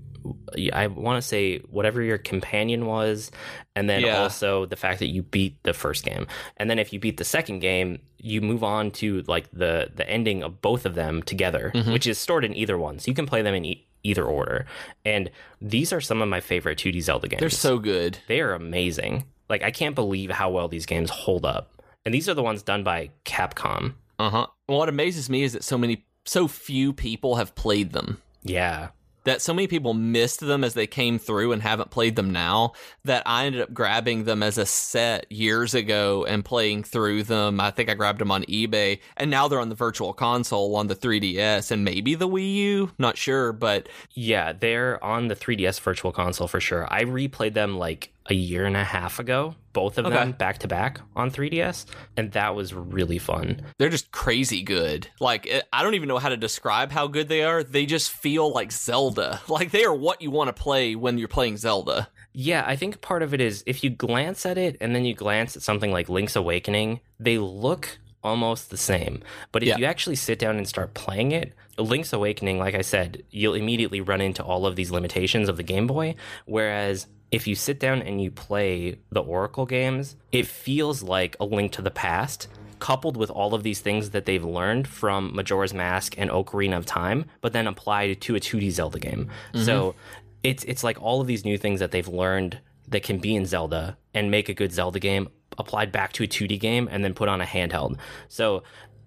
I 0.74 0.88
want 0.88 1.22
to 1.22 1.28
say 1.28 1.60
whatever 1.70 2.02
your 2.02 2.18
companion 2.18 2.86
was, 2.86 3.32
and 3.76 3.90
then 3.90 4.02
Yeah. 4.02 4.22
also 4.24 4.66
the 4.66 4.76
fact 4.76 5.00
that 5.00 5.08
you 5.10 5.24
beat 5.24 5.62
the 5.64 5.74
first 5.74 6.04
game, 6.06 6.28
and 6.58 6.70
then 6.70 6.80
if 6.80 6.92
you 6.94 7.00
beat 7.00 7.18
the 7.18 7.24
second 7.26 7.60
game, 7.60 8.00
you 8.20 8.42
move 8.42 8.64
on 8.64 8.92
to 8.92 9.22
like 9.28 9.50
the 9.52 9.90
the 9.96 10.10
ending 10.10 10.44
of 10.44 10.62
both 10.62 10.86
of 10.86 10.96
them 10.96 11.22
together, 11.24 11.72
Mm-hmm. 11.76 11.92
which 11.94 12.08
is 12.08 12.18
stored 12.18 12.44
in 12.46 12.56
either 12.56 12.78
one, 12.78 13.00
so 13.00 13.10
you 13.12 13.16
can 13.16 13.26
play 13.28 13.42
them 13.42 13.54
in 13.56 13.66
e- 13.66 13.86
either 14.04 14.24
order. 14.26 14.66
And 15.04 15.30
these 15.62 15.92
are 15.94 16.02
some 16.02 16.22
of 16.22 16.30
my 16.30 16.40
favorite 16.40 16.78
2D 16.78 17.02
Zelda 17.02 17.28
games. 17.28 17.40
They're 17.40 17.50
so 17.50 17.80
good. 17.80 18.20
they 18.28 18.40
are 18.42 18.54
amazing. 18.54 19.26
Like 19.50 19.64
I 19.64 19.72
can't 19.72 19.96
believe 19.96 20.32
how 20.32 20.50
well 20.50 20.68
these 20.68 20.86
games 20.86 21.10
hold 21.10 21.46
up. 21.46 21.72
And 22.06 22.14
these 22.14 22.30
are 22.30 22.34
the 22.36 22.44
ones 22.44 22.62
done 22.64 22.84
by 22.84 23.10
Capcom. 23.26 23.94
Uh 24.20 24.30
huh. 24.30 24.48
What 24.68 24.90
amazes 24.90 25.30
me 25.30 25.44
is 25.44 25.54
that 25.54 25.64
so 25.64 25.78
many, 25.78 26.06
so 26.26 26.48
few 26.48 26.94
people 26.94 27.36
have 27.36 27.54
played 27.56 27.92
them. 27.94 28.22
Yeah. 28.44 28.90
That 29.26 29.42
so 29.42 29.54
many 29.54 29.68
people 29.68 29.94
missed 29.94 30.40
them 30.40 30.64
as 30.64 30.74
they 30.74 30.88
came 30.88 31.20
through 31.20 31.52
and 31.52 31.62
haven't 31.62 31.92
played 31.92 32.16
them 32.16 32.32
now. 32.32 32.74
That 33.04 33.24
I 33.26 33.46
ended 33.46 33.62
up 33.62 33.74
grabbing 33.74 34.24
them 34.24 34.42
as 34.42 34.58
a 34.58 34.66
set 34.66 35.32
years 35.32 35.76
ago 35.76 36.26
and 36.26 36.46
playing 36.46 36.84
through 36.84 37.24
them. 37.24 37.60
I 37.60 37.72
think 37.72 37.90
I 37.90 37.94
grabbed 37.94 38.20
them 38.20 38.32
on 38.32 38.44
eBay, 38.44 39.00
and 39.18 39.30
now 39.30 39.48
they're 39.48 39.60
on 39.60 39.70
the 39.70 39.76
Virtual 39.76 40.14
Console 40.14 40.76
on 40.76 40.88
the 40.88 40.96
3DS 40.96 41.72
and 41.72 41.84
maybe 41.84 42.16
the 42.16 42.28
Wii 42.28 42.56
U. 42.56 42.92
Not 42.98 43.18
sure, 43.18 43.52
but 43.52 43.90
Yeah, 44.14 44.54
they're 44.54 45.04
on 45.04 45.28
the 45.28 45.36
3DS 45.36 45.80
Virtual 45.82 46.12
Console 46.12 46.48
for 46.48 46.60
sure. 46.60 46.88
I 46.92 47.04
replayed 47.04 47.54
them 47.54 47.78
like 47.78 48.12
a 48.28 48.34
year 48.34 48.66
and 48.66 48.78
a 48.78 48.84
half 48.84 49.20
ago, 49.20 49.56
both 49.76 50.00
of 50.00 50.08
Okay. 50.08 50.16
them 50.16 50.32
back 50.32 50.58
to 50.60 50.68
back 50.68 51.00
on 51.16 51.30
3DS, 51.30 51.86
and 52.18 52.32
that 52.32 52.56
was 52.56 52.74
really 52.74 53.20
fun. 53.20 53.62
they're 53.78 53.90
just 53.90 54.12
crazy 54.12 54.64
good. 54.64 55.08
Like 55.20 55.46
eh, 55.48 55.62
I 55.72 55.84
don't 55.84 55.94
even 55.94 56.08
know 56.08 56.18
how 56.18 56.30
to 56.30 56.38
describe 56.38 56.92
how 56.92 57.06
good 57.06 57.28
they 57.30 57.44
are. 57.44 57.64
They 57.64 57.86
just 57.86 58.10
feel 58.10 58.52
like 58.52 58.72
Zelda. 58.72 59.40
Like 59.50 59.70
they 59.72 59.84
are 59.86 59.94
what 59.94 60.22
you 60.24 60.32
want 60.32 60.48
to 60.48 60.54
play 60.64 60.96
when 60.96 61.20
you're 61.20 61.28
playing 61.28 61.58
Zelda. 61.58 62.08
Yeah, 62.34 62.64
I 62.66 62.76
think 62.76 63.02
part 63.02 63.22
of 63.22 63.34
it 63.34 63.40
is 63.42 63.64
if 63.68 63.84
you 63.84 63.90
glance 63.92 64.46
at 64.46 64.58
it 64.58 64.78
and 64.82 64.96
then 64.96 65.06
you 65.06 65.14
glance 65.14 65.56
at 65.56 65.62
something 65.62 65.92
like 65.92 66.10
Link's 66.10 66.36
Awakening, 66.36 67.00
they 67.20 67.38
look 67.38 67.98
almost 68.24 68.70
the 68.72 68.78
same. 68.78 69.22
But 69.52 69.62
if 69.64 69.68
Yeah. 69.70 69.78
you 69.78 69.86
actually 69.86 70.16
sit 70.16 70.40
down 70.40 70.58
and 70.58 70.68
start 70.68 70.94
playing 70.96 71.32
it, 71.32 71.54
Link's 71.78 72.12
Awakening, 72.12 72.58
like 72.58 72.74
I 72.74 72.82
said, 72.82 73.22
you'll 73.30 73.54
immediately 73.54 74.02
run 74.02 74.20
into 74.20 74.44
all 74.44 74.66
of 74.66 74.76
these 74.76 74.90
limitations 74.92 75.48
of 75.48 75.58
the 75.58 75.64
Game 75.64 75.86
Boy. 75.88 76.16
Whereas 76.46 77.08
if 77.32 77.48
you 77.48 77.56
sit 77.56 77.80
down 77.80 78.02
and 78.02 78.22
you 78.22 78.32
play 78.32 78.98
the 79.12 79.22
Oracle 79.22 79.66
games, 79.66 80.16
it 80.32 80.46
feels 80.48 81.04
like 81.04 81.36
a 81.40 81.46
link 81.46 81.72
to 81.74 81.82
the 81.82 81.92
past. 81.92 82.48
Coupled 82.80 83.16
with 83.18 83.30
all 83.32 83.54
of 83.54 83.64
these 83.64 83.80
things 83.80 84.10
that 84.12 84.26
they've 84.26 84.44
learned 84.44 84.88
from 84.88 85.34
Majora's 85.34 85.74
Mask 85.74 86.14
and 86.18 86.30
Ocarina 86.30 86.78
of 86.78 86.86
Time, 86.86 87.26
but 87.42 87.54
then 87.54 87.68
applied 87.68 88.20
to 88.22 88.36
a 88.36 88.40
2D 88.40 88.70
Zelda 88.72 89.00
game. 89.00 89.30
So 89.56 89.96
it's 90.44 90.64
it's 90.66 90.84
like 90.84 91.02
all 91.02 91.22
of 91.22 91.26
these 91.28 91.46
new 91.46 91.58
things 91.58 91.80
that 91.80 91.92
they've 91.92 92.08
learned 92.08 92.60
that 92.90 93.02
can 93.02 93.18
be 93.18 93.34
in 93.36 93.46
Zelda 93.46 93.98
and 94.14 94.30
make 94.30 94.50
a 94.50 94.54
good 94.54 94.72
Zelda 94.74 95.00
game 95.00 95.30
applied 95.58 95.92
back 95.92 96.12
to 96.14 96.24
a 96.24 96.28
2D 96.28 96.60
game 96.60 96.88
and 96.92 97.04
then 97.04 97.14
put 97.14 97.30
on 97.30 97.40
a 97.42 97.46
handheld. 97.46 97.98
So 98.28 98.64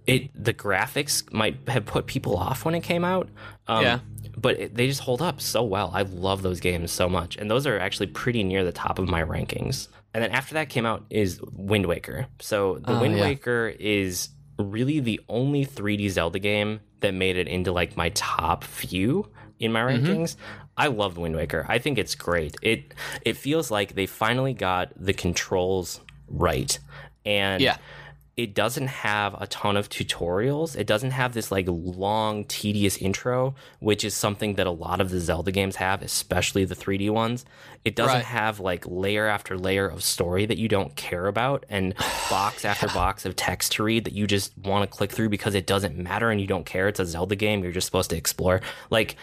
it 0.06 0.30
the 0.34 0.54
graphics 0.54 1.30
might 1.32 1.58
have 1.68 1.84
put 1.84 2.06
people 2.06 2.36
off 2.38 2.64
when 2.64 2.74
it 2.74 2.80
came 2.80 3.04
out. 3.04 3.28
Um, 3.68 3.82
Yeah. 3.84 3.98
But 4.40 4.60
it, 4.60 4.74
they 4.74 4.86
just 4.86 5.00
hold 5.00 5.20
up 5.22 5.40
so 5.40 5.62
well. 5.62 5.90
I 5.94 6.02
love 6.02 6.42
those 6.42 6.60
games 6.60 6.92
so 6.92 7.08
much, 7.08 7.36
and 7.36 7.50
those 7.50 7.66
are 7.66 7.78
actually 7.78 8.06
pretty 8.08 8.44
near 8.44 8.62
the 8.64 8.72
top 8.72 8.98
of 8.98 9.08
my 9.08 9.22
rankings. 9.22 9.88
And 10.14 10.22
then 10.22 10.30
after 10.30 10.54
that 10.54 10.68
came 10.68 10.86
out 10.86 11.04
is 11.10 11.40
Wind 11.52 11.86
Waker. 11.86 12.26
So 12.40 12.78
the 12.78 12.92
Oh, 12.96 13.00
Wind 13.00 13.16
yeah. 13.16 13.22
Waker 13.22 13.74
is 13.80 14.28
really 14.58 15.00
the 15.00 15.20
only 15.28 15.64
3D 15.66 16.08
Zelda 16.10 16.38
game 16.38 16.80
that 17.00 17.14
made 17.14 17.36
it 17.36 17.48
into 17.48 17.72
like 17.72 17.96
my 17.96 18.10
top 18.10 18.64
few 18.64 19.28
in 19.58 19.72
my 19.72 19.80
Mm-hmm. 19.80 20.06
rankings. 20.06 20.36
I 20.76 20.86
love 20.88 21.16
Wind 21.18 21.34
Waker. 21.36 21.66
I 21.68 21.78
think 21.78 21.98
it's 21.98 22.14
great. 22.14 22.54
It 22.62 22.94
it 23.24 23.36
feels 23.36 23.70
like 23.70 23.94
they 23.94 24.06
finally 24.06 24.54
got 24.54 24.92
the 24.96 25.12
controls 25.12 26.00
right. 26.28 26.78
And 27.24 27.60
Yeah. 27.62 27.76
It 28.38 28.54
doesn't 28.54 28.86
have 28.86 29.34
a 29.42 29.48
ton 29.48 29.76
of 29.76 29.88
tutorials. 29.88 30.76
It 30.76 30.86
doesn't 30.86 31.10
have 31.10 31.34
this 31.34 31.50
like 31.50 31.66
long, 31.68 32.44
tedious 32.44 32.96
intro, 32.96 33.56
which 33.80 34.04
is 34.04 34.14
something 34.14 34.54
that 34.54 34.66
a 34.68 34.70
lot 34.70 35.00
of 35.00 35.10
the 35.10 35.18
Zelda 35.18 35.50
games 35.50 35.74
have, 35.74 36.02
especially 36.02 36.64
the 36.64 36.76
3D 36.76 37.10
ones. 37.10 37.44
It 37.84 37.96
doesn't 37.96 38.14
Right. 38.14 38.24
have 38.24 38.60
like 38.60 38.84
layer 38.86 39.26
after 39.26 39.58
layer 39.58 39.88
of 39.88 40.04
story 40.04 40.46
that 40.46 40.56
you 40.56 40.68
don't 40.68 40.94
care 40.94 41.26
about 41.26 41.66
and 41.68 41.96
box 42.30 42.64
after 42.64 42.86
box 42.86 43.26
of 43.26 43.34
text 43.34 43.72
to 43.72 43.82
read 43.82 44.04
that 44.04 44.12
you 44.14 44.28
just 44.28 44.56
want 44.56 44.88
to 44.88 44.96
click 44.96 45.10
through 45.10 45.30
because 45.30 45.56
it 45.56 45.66
doesn't 45.66 45.98
matter 45.98 46.30
and 46.30 46.40
you 46.40 46.46
don't 46.46 46.64
care. 46.64 46.86
It's 46.86 47.00
a 47.00 47.06
Zelda 47.06 47.34
game. 47.34 47.64
You're 47.64 47.72
just 47.72 47.86
supposed 47.86 48.10
to 48.10 48.16
explore. 48.16 48.60
Like, 48.88 49.16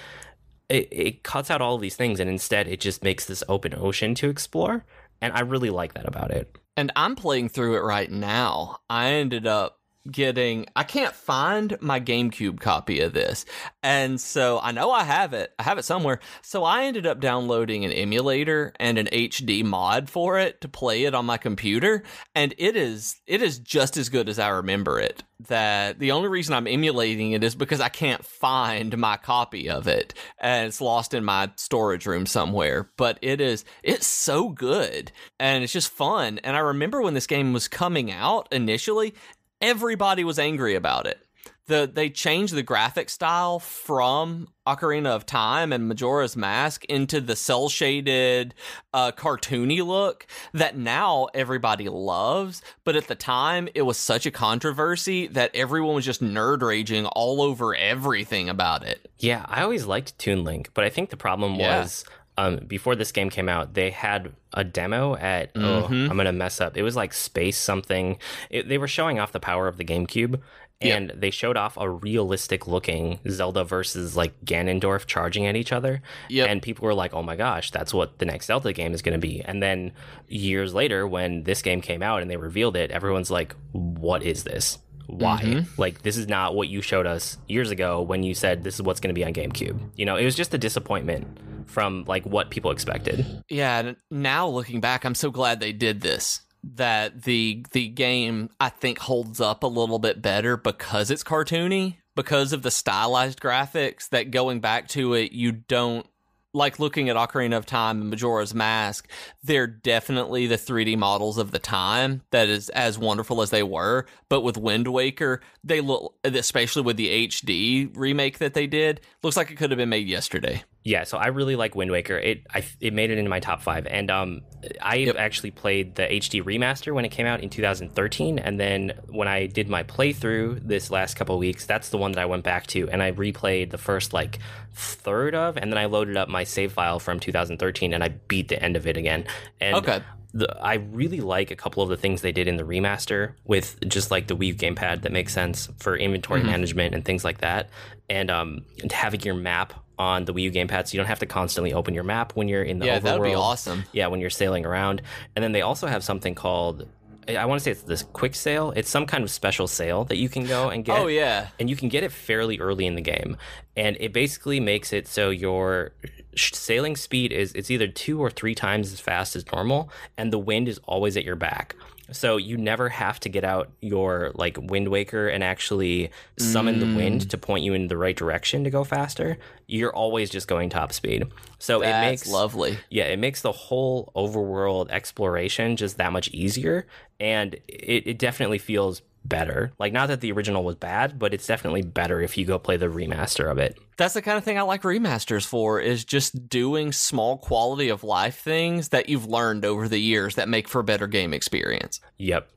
it, 0.67 0.89
it 0.91 1.23
cuts 1.23 1.49
out 1.49 1.61
all 1.61 1.77
these 1.77 1.95
things 1.95 2.19
and 2.19 2.29
instead 2.29 2.67
it 2.67 2.81
just 2.81 3.01
makes 3.01 3.23
this 3.23 3.43
open 3.47 3.73
ocean 3.77 4.13
to 4.15 4.27
explore. 4.27 4.83
And 5.21 5.31
I 5.31 5.39
really 5.39 5.69
like 5.69 5.93
that 5.93 6.05
about 6.05 6.31
it. 6.31 6.53
And 6.77 6.91
I'm 6.95 7.15
playing 7.15 7.49
through 7.49 7.77
it 7.77 7.83
right 7.83 8.11
now. 8.11 8.79
I 8.89 9.11
ended 9.11 9.47
up 9.47 9.79
getting 10.11 10.65
I 10.75 10.83
can't 10.83 11.13
find 11.13 11.77
my 11.81 11.99
GameCube 11.99 12.59
copy 12.59 12.99
of 13.01 13.13
this. 13.13 13.45
And 13.83 14.19
so 14.19 14.59
I 14.61 14.71
know 14.71 14.91
I 14.91 15.03
have 15.03 15.33
it. 15.33 15.53
I 15.59 15.63
have 15.63 15.77
it 15.77 15.85
somewhere. 15.85 16.19
So 16.41 16.63
I 16.63 16.85
ended 16.85 17.05
up 17.05 17.19
downloading 17.19 17.85
an 17.85 17.91
emulator 17.91 18.73
and 18.79 18.97
an 18.97 19.07
HD 19.07 19.63
mod 19.63 20.09
for 20.09 20.39
it 20.39 20.61
to 20.61 20.67
play 20.67 21.03
it 21.05 21.13
on 21.15 21.25
my 21.25 21.37
computer, 21.37 22.03
and 22.33 22.53
it 22.57 22.75
is 22.75 23.21
it 23.27 23.41
is 23.41 23.59
just 23.59 23.97
as 23.97 24.09
good 24.09 24.29
as 24.29 24.39
I 24.39 24.49
remember 24.49 24.99
it. 24.99 25.23
That 25.47 25.99
the 25.99 26.13
only 26.13 26.29
reason 26.29 26.53
I'm 26.53 26.67
emulating 26.67 27.33
it 27.33 27.43
is 27.43 27.55
because 27.55 27.81
I 27.81 27.89
can't 27.89 28.25
find 28.25 28.97
my 28.97 29.17
copy 29.17 29.69
of 29.69 29.85
it 29.85 30.13
and 30.39 30.67
it's 30.67 30.79
lost 30.79 31.13
in 31.13 31.25
my 31.25 31.51
storage 31.57 32.05
room 32.05 32.25
somewhere. 32.25 32.89
But 32.95 33.19
it 33.21 33.41
is 33.41 33.65
it's 33.83 34.07
so 34.07 34.49
good 34.49 35.11
and 35.37 35.63
it's 35.63 35.73
just 35.73 35.91
fun. 35.91 36.39
And 36.43 36.55
I 36.55 36.59
remember 36.59 37.01
when 37.01 37.15
this 37.15 37.27
game 37.27 37.51
was 37.51 37.67
coming 37.67 38.11
out 38.11 38.47
initially, 38.51 39.13
everybody 39.61 40.23
was 40.23 40.39
angry 40.39 40.75
about 40.75 41.07
it. 41.07 41.19
The 41.67 41.89
they 41.91 42.11
changed 42.11 42.53
the 42.53 42.61
graphic 42.61 43.09
style 43.09 43.57
from 43.57 44.49
Ocarina 44.67 45.07
of 45.07 45.25
Time 45.25 45.73
and 45.73 45.87
Majora's 45.87 46.37
Mask 46.37 46.85
into 46.85 47.19
the 47.19 47.35
cel 47.35 47.69
shaded, 47.69 48.53
uh, 48.93 49.11
cartoony 49.11 49.83
look 49.83 50.27
that 50.53 50.77
now 50.77 51.27
everybody 51.33 51.89
loves. 51.89 52.61
But 52.83 52.95
at 52.95 53.07
the 53.07 53.15
time, 53.15 53.67
it 53.73 53.81
was 53.81 53.97
such 53.97 54.27
a 54.27 54.31
controversy 54.31 55.25
that 55.27 55.49
everyone 55.55 55.95
was 55.95 56.05
just 56.05 56.21
nerd 56.21 56.61
raging 56.61 57.07
all 57.07 57.41
over 57.41 57.73
everything 57.73 58.47
about 58.47 58.83
it. 58.83 59.09
Yeah, 59.17 59.43
I 59.49 59.63
always 59.63 59.87
liked 59.87 60.19
Toon 60.19 60.43
Link, 60.43 60.69
but 60.75 60.83
I 60.83 60.89
think 60.89 61.09
the 61.09 61.17
problem 61.17 61.55
Yeah. 61.55 61.79
was 61.79 62.05
um, 62.37 62.57
before 62.67 62.95
this 62.95 63.11
game 63.11 63.29
came 63.29 63.47
out, 63.47 63.73
they 63.75 63.89
had 63.91 64.33
a 64.53 64.63
demo 64.63 65.15
at 65.15 65.51
oh, 65.55 65.87
Mhm. 65.89 66.09
I'm 66.09 66.17
gonna 66.17 66.31
mess 66.33 66.59
up. 66.59 66.75
It 66.77 66.83
was 66.83 66.95
like 66.95 67.13
Space 67.13 67.57
something. 67.57 68.17
It, 68.49 68.67
they 68.67 68.77
were 68.77 68.87
showing 68.87 69.19
off 69.19 69.31
the 69.31 69.39
power 69.39 69.67
of 69.67 69.77
the 69.77 69.85
GameCube, 69.85 70.41
Yep. 70.81 70.97
and 70.97 71.21
they 71.21 71.31
showed 71.31 71.55
off 71.55 71.77
a 71.77 71.89
realistic 71.89 72.67
looking 72.67 73.19
Zelda 73.29 73.63
versus 73.63 74.17
like 74.17 74.33
Ganondorf 74.43 75.05
charging 75.05 75.45
at 75.45 75.55
each 75.55 75.71
other. 75.71 76.01
Yep. 76.29 76.49
And 76.49 76.61
people 76.61 76.85
were 76.85 76.93
like, 76.93 77.13
"Oh 77.13 77.23
my 77.23 77.37
gosh, 77.37 77.71
that's 77.71 77.93
what 77.93 78.19
the 78.19 78.25
next 78.25 78.47
Zelda 78.47 78.73
game 78.73 78.93
is 78.93 79.01
going 79.01 79.19
to 79.19 79.27
be." 79.27 79.41
And 79.41 79.63
then 79.63 79.93
years 80.27 80.73
later, 80.73 81.07
when 81.07 81.43
this 81.43 81.61
game 81.61 81.79
came 81.79 82.03
out 82.03 82.21
and 82.21 82.29
they 82.29 82.35
revealed 82.37 82.75
it, 82.75 82.91
everyone's 82.91 83.31
like, 83.31 83.55
"What 83.71 84.21
is 84.23 84.43
this? 84.43 84.79
Why? 85.07 85.41
Mm-hmm. 85.41 85.79
Like, 85.79 86.01
this 86.01 86.17
is 86.17 86.27
not 86.27 86.55
what 86.55 86.67
you 86.67 86.81
showed 86.81 87.05
us 87.05 87.37
years 87.47 87.71
ago 87.71 88.01
when 88.01 88.23
you 88.23 88.33
said 88.33 88.63
this 88.63 88.75
is 88.75 88.81
what's 88.81 88.99
going 88.99 89.13
to 89.15 89.19
be 89.19 89.23
on 89.23 89.31
GameCube." 89.33 89.79
You 89.95 90.05
know, 90.05 90.17
it 90.17 90.25
was 90.25 90.35
just 90.35 90.53
a 90.53 90.57
disappointment 90.57 91.25
from 91.65 92.05
like 92.07 92.25
what 92.25 92.49
people 92.49 92.71
expected. 92.71 93.43
Yeah, 93.49 93.93
now 94.11 94.47
looking 94.47 94.81
back, 94.81 95.05
I'm 95.05 95.15
so 95.15 95.31
glad 95.31 95.59
they 95.59 95.73
did 95.73 96.01
this. 96.01 96.41
That 96.63 97.23
the 97.23 97.63
the 97.73 97.87
game 97.89 98.49
I 98.59 98.69
think 98.69 98.97
holds 98.97 99.39
up 99.39 99.61
a 99.61 99.67
little 99.67 99.99
bit 99.99 100.21
better 100.21 100.57
because 100.57 101.11
it's 101.11 101.23
cartoony, 101.23 101.97
because 102.15 102.53
of 102.53 102.63
the 102.63 102.71
stylized 102.71 103.39
graphics. 103.39 104.09
That 104.09 104.31
going 104.31 104.61
back 104.61 104.87
to 104.89 105.13
it, 105.13 105.31
you 105.31 105.51
don't 105.51 106.07
like 106.55 106.79
looking 106.79 107.09
at 107.09 107.17
Ocarina 107.17 107.57
of 107.57 107.65
Time 107.65 108.01
and 108.01 108.09
Majora's 108.09 108.55
Mask. 108.55 109.07
They're 109.43 109.67
definitely 109.67 110.47
the 110.47 110.57
3D 110.57 110.97
models 110.97 111.37
of 111.37 111.51
the 111.51 111.59
time. 111.59 112.21
That 112.31 112.47
is 112.47 112.69
as 112.69 112.97
wonderful 112.97 113.41
as 113.41 113.49
they 113.49 113.63
were, 113.63 114.05
but 114.29 114.41
with 114.41 114.57
Wind 114.57 114.87
Waker, 114.87 115.41
they 115.63 115.81
look, 115.81 116.15
especially 116.23 116.81
with 116.81 116.97
the 116.97 117.27
HD 117.27 117.91
remake 117.95 118.39
that 118.39 118.53
they 118.53 118.67
did, 118.67 119.01
looks 119.21 119.37
like 119.37 119.51
it 119.51 119.57
could 119.57 119.71
have 119.71 119.77
been 119.77 119.89
made 119.89 120.07
yesterday. 120.07 120.63
Yeah, 120.87 121.03
so 121.03 121.17
I 121.17 121.27
really 121.27 121.55
like 121.55 121.73
Wind 121.73 121.89
Waker. 121.89 122.15
It 122.15 122.45
I, 122.53 122.63
it 122.79 122.93
made 122.93 123.09
it 123.09 123.17
into 123.17 123.27
my 123.29 123.39
top 123.39 123.63
five, 123.63 123.87
and 123.87 124.11
um, 124.11 124.41
I 124.79 124.97
Yep. 124.97 125.15
actually 125.17 125.49
played 125.49 125.95
the 125.95 126.03
HD 126.03 126.43
remaster 126.43 126.93
when 126.93 127.05
it 127.05 127.09
came 127.09 127.25
out 127.25 127.41
in 127.41 127.49
2013, 127.49 128.37
and 128.37 128.59
then 128.59 128.93
when 129.07 129.27
I 129.27 129.47
did 129.47 129.67
my 129.67 129.81
playthrough 129.81 130.59
this 130.67 130.91
last 130.91 131.15
couple 131.15 131.33
of 131.33 131.39
weeks, 131.39 131.65
that's 131.65 131.89
the 131.89 131.97
one 131.97 132.11
that 132.11 132.21
I 132.21 132.25
went 132.25 132.43
back 132.43 132.67
to, 132.67 132.87
and 132.91 133.01
I 133.01 133.13
replayed 133.13 133.71
the 133.71 133.79
first 133.79 134.13
like 134.13 134.37
third 134.75 135.33
of, 135.33 135.57
and 135.57 135.71
then 135.71 135.79
I 135.79 135.85
loaded 135.85 136.17
up 136.17 136.29
my 136.29 136.43
save 136.43 136.73
file 136.73 136.99
from 136.99 137.19
2013, 137.19 137.91
and 137.91 138.03
I 138.03 138.09
beat 138.09 138.49
the 138.49 138.61
end 138.61 138.75
of 138.75 138.85
it 138.85 138.95
again. 138.95 139.25
And 139.59 139.75
Okay. 139.77 140.01
The, 140.37 140.53
I 140.61 140.73
really 140.75 141.21
like 141.21 141.49
a 141.49 141.55
couple 141.55 141.81
of 141.81 141.87
the 141.87 141.95
things 141.95 142.21
they 142.21 142.33
did 142.33 142.47
in 142.49 142.57
the 142.57 142.63
remaster 142.63 143.35
with 143.45 143.79
just 143.87 144.11
like 144.11 144.27
the 144.27 144.35
Wii 144.35 144.47
U 144.47 144.55
gamepad 144.55 145.03
that 145.03 145.13
makes 145.13 145.33
sense 145.33 145.69
for 145.79 145.95
inventory 145.95 146.41
Mm-hmm. 146.41 146.49
management 146.49 146.93
and 146.93 147.05
things 147.05 147.23
like 147.23 147.37
that, 147.39 147.69
and 148.09 148.29
um, 148.29 148.65
and 148.81 148.91
having 148.91 149.21
your 149.21 149.35
map 149.35 149.73
on 149.97 150.25
the 150.25 150.33
Wii 150.33 150.41
U 150.43 150.51
gamepad, 150.51 150.87
so 150.87 150.93
you 150.93 150.97
don't 150.99 151.07
have 151.07 151.19
to 151.19 151.25
constantly 151.25 151.71
open 151.71 151.93
your 151.93 152.03
map 152.03 152.35
when 152.35 152.49
you're 152.49 152.63
in 152.63 152.79
the 152.79 152.85
Yeah, 152.85 152.99
that 152.99 153.17
would 153.19 153.25
be 153.25 153.31
overworld. 153.33 153.39
awesome. 153.39 153.83
Yeah, 153.93 154.07
when 154.07 154.19
you're 154.19 154.29
sailing 154.29 154.65
around, 154.65 155.01
and 155.37 155.41
then 155.43 155.53
they 155.53 155.61
also 155.61 155.87
have 155.87 156.03
something 156.03 156.35
called 156.35 156.85
I 157.27 157.43
want 157.45 157.59
to 157.59 157.63
say 157.63 157.71
it's 157.71 157.81
this 157.81 158.03
quick 158.03 158.35
sail. 158.35 158.71
It's 158.75 158.87
some 158.89 159.07
kind 159.07 159.23
of 159.23 159.31
special 159.31 159.65
sail 159.67 160.03
that 160.05 160.17
you 160.17 160.29
can 160.29 160.45
go 160.45 160.69
and 160.69 160.85
get. 160.85 160.99
Oh 160.99 161.07
yeah. 161.07 161.47
and 161.59 161.67
you 161.71 161.75
can 161.75 161.89
get 161.89 162.03
it 162.03 162.11
fairly 162.11 162.59
early 162.59 162.85
in 162.85 162.93
the 162.93 163.01
game 163.01 163.35
and 163.75 163.97
it 163.99 164.13
basically 164.13 164.59
makes 164.59 164.93
it 164.93 165.07
so 165.07 165.31
your 165.31 165.93
sailing 166.35 166.95
speed 166.95 167.31
is 167.31 167.51
it's 167.53 167.71
either 167.71 167.87
two 167.87 168.21
or 168.21 168.29
three 168.29 168.55
times 168.55 168.91
as 168.93 168.99
fast 168.99 169.35
as 169.35 169.45
normal 169.51 169.89
and 170.17 170.31
the 170.31 170.39
wind 170.39 170.67
is 170.67 170.79
always 170.85 171.17
at 171.17 171.23
your 171.23 171.35
back. 171.35 171.75
So 172.11 172.37
you 172.37 172.57
never 172.57 172.89
have 172.89 173.19
to 173.21 173.29
get 173.29 173.43
out 173.43 173.71
your 173.81 174.31
like 174.35 174.57
wind 174.61 174.89
waker 174.89 175.27
and 175.27 175.43
actually 175.43 176.11
summon 176.37 176.79
the 176.79 176.95
wind 176.95 177.21
mm. 177.21 177.29
to 177.29 177.37
point 177.37 177.63
you 177.63 177.73
in 177.73 177.87
the 177.87 177.97
right 177.97 178.15
direction 178.15 178.63
to 178.63 178.69
go 178.69 178.83
faster. 178.83 179.37
You're 179.65 179.93
always 179.93 180.29
just 180.29 180.47
going 180.47 180.69
top 180.69 180.93
speed. 180.93 181.25
So 181.57 181.81
it 181.81 181.99
makes 182.01 182.27
lovely. 182.27 182.77
yeah, 182.91 183.05
it 183.05 183.17
makes 183.17 183.41
the 183.41 183.51
whole 183.51 184.11
overworld 184.15 184.91
exploration 184.91 185.77
just 185.77 185.97
that 185.97 186.11
much 186.11 186.27
easier, 186.29 186.85
and 187.19 187.55
it, 187.67 188.05
it 188.05 188.19
definitely 188.19 188.59
feels 188.59 189.01
better. 189.27 189.73
Like, 189.79 189.93
not 189.93 190.07
that 190.07 190.21
the 190.21 190.31
original 190.31 190.63
was 190.63 190.75
bad, 190.75 191.17
but 191.19 191.33
it's 191.33 191.47
definitely 191.47 191.81
better 191.81 192.21
if 192.21 192.37
you 192.37 192.45
go 192.45 192.57
play 192.59 192.77
the 192.77 192.87
remaster 192.87 193.49
of 193.49 193.57
it. 193.57 193.77
That's 193.97 194.13
the 194.13 194.21
kind 194.21 194.37
of 194.37 194.43
thing 194.43 194.57
I 194.57 194.61
like 194.63 194.81
remasters 194.83 195.45
for 195.45 195.79
is 195.79 196.03
just 196.03 196.49
doing 196.49 196.91
small 196.91 197.37
quality 197.37 197.87
of 197.89 198.03
life 198.03 198.39
things 198.39 198.89
that 198.89 199.07
you've 199.07 199.25
learned 199.25 199.63
over 199.63 199.87
the 199.87 199.97
years 199.99 200.35
that 200.35 200.49
make 200.49 200.67
for 200.67 200.79
a 200.79 200.83
better 200.83 201.07
game 201.07 201.33
experience. 201.33 202.01
Yep. 202.17 202.49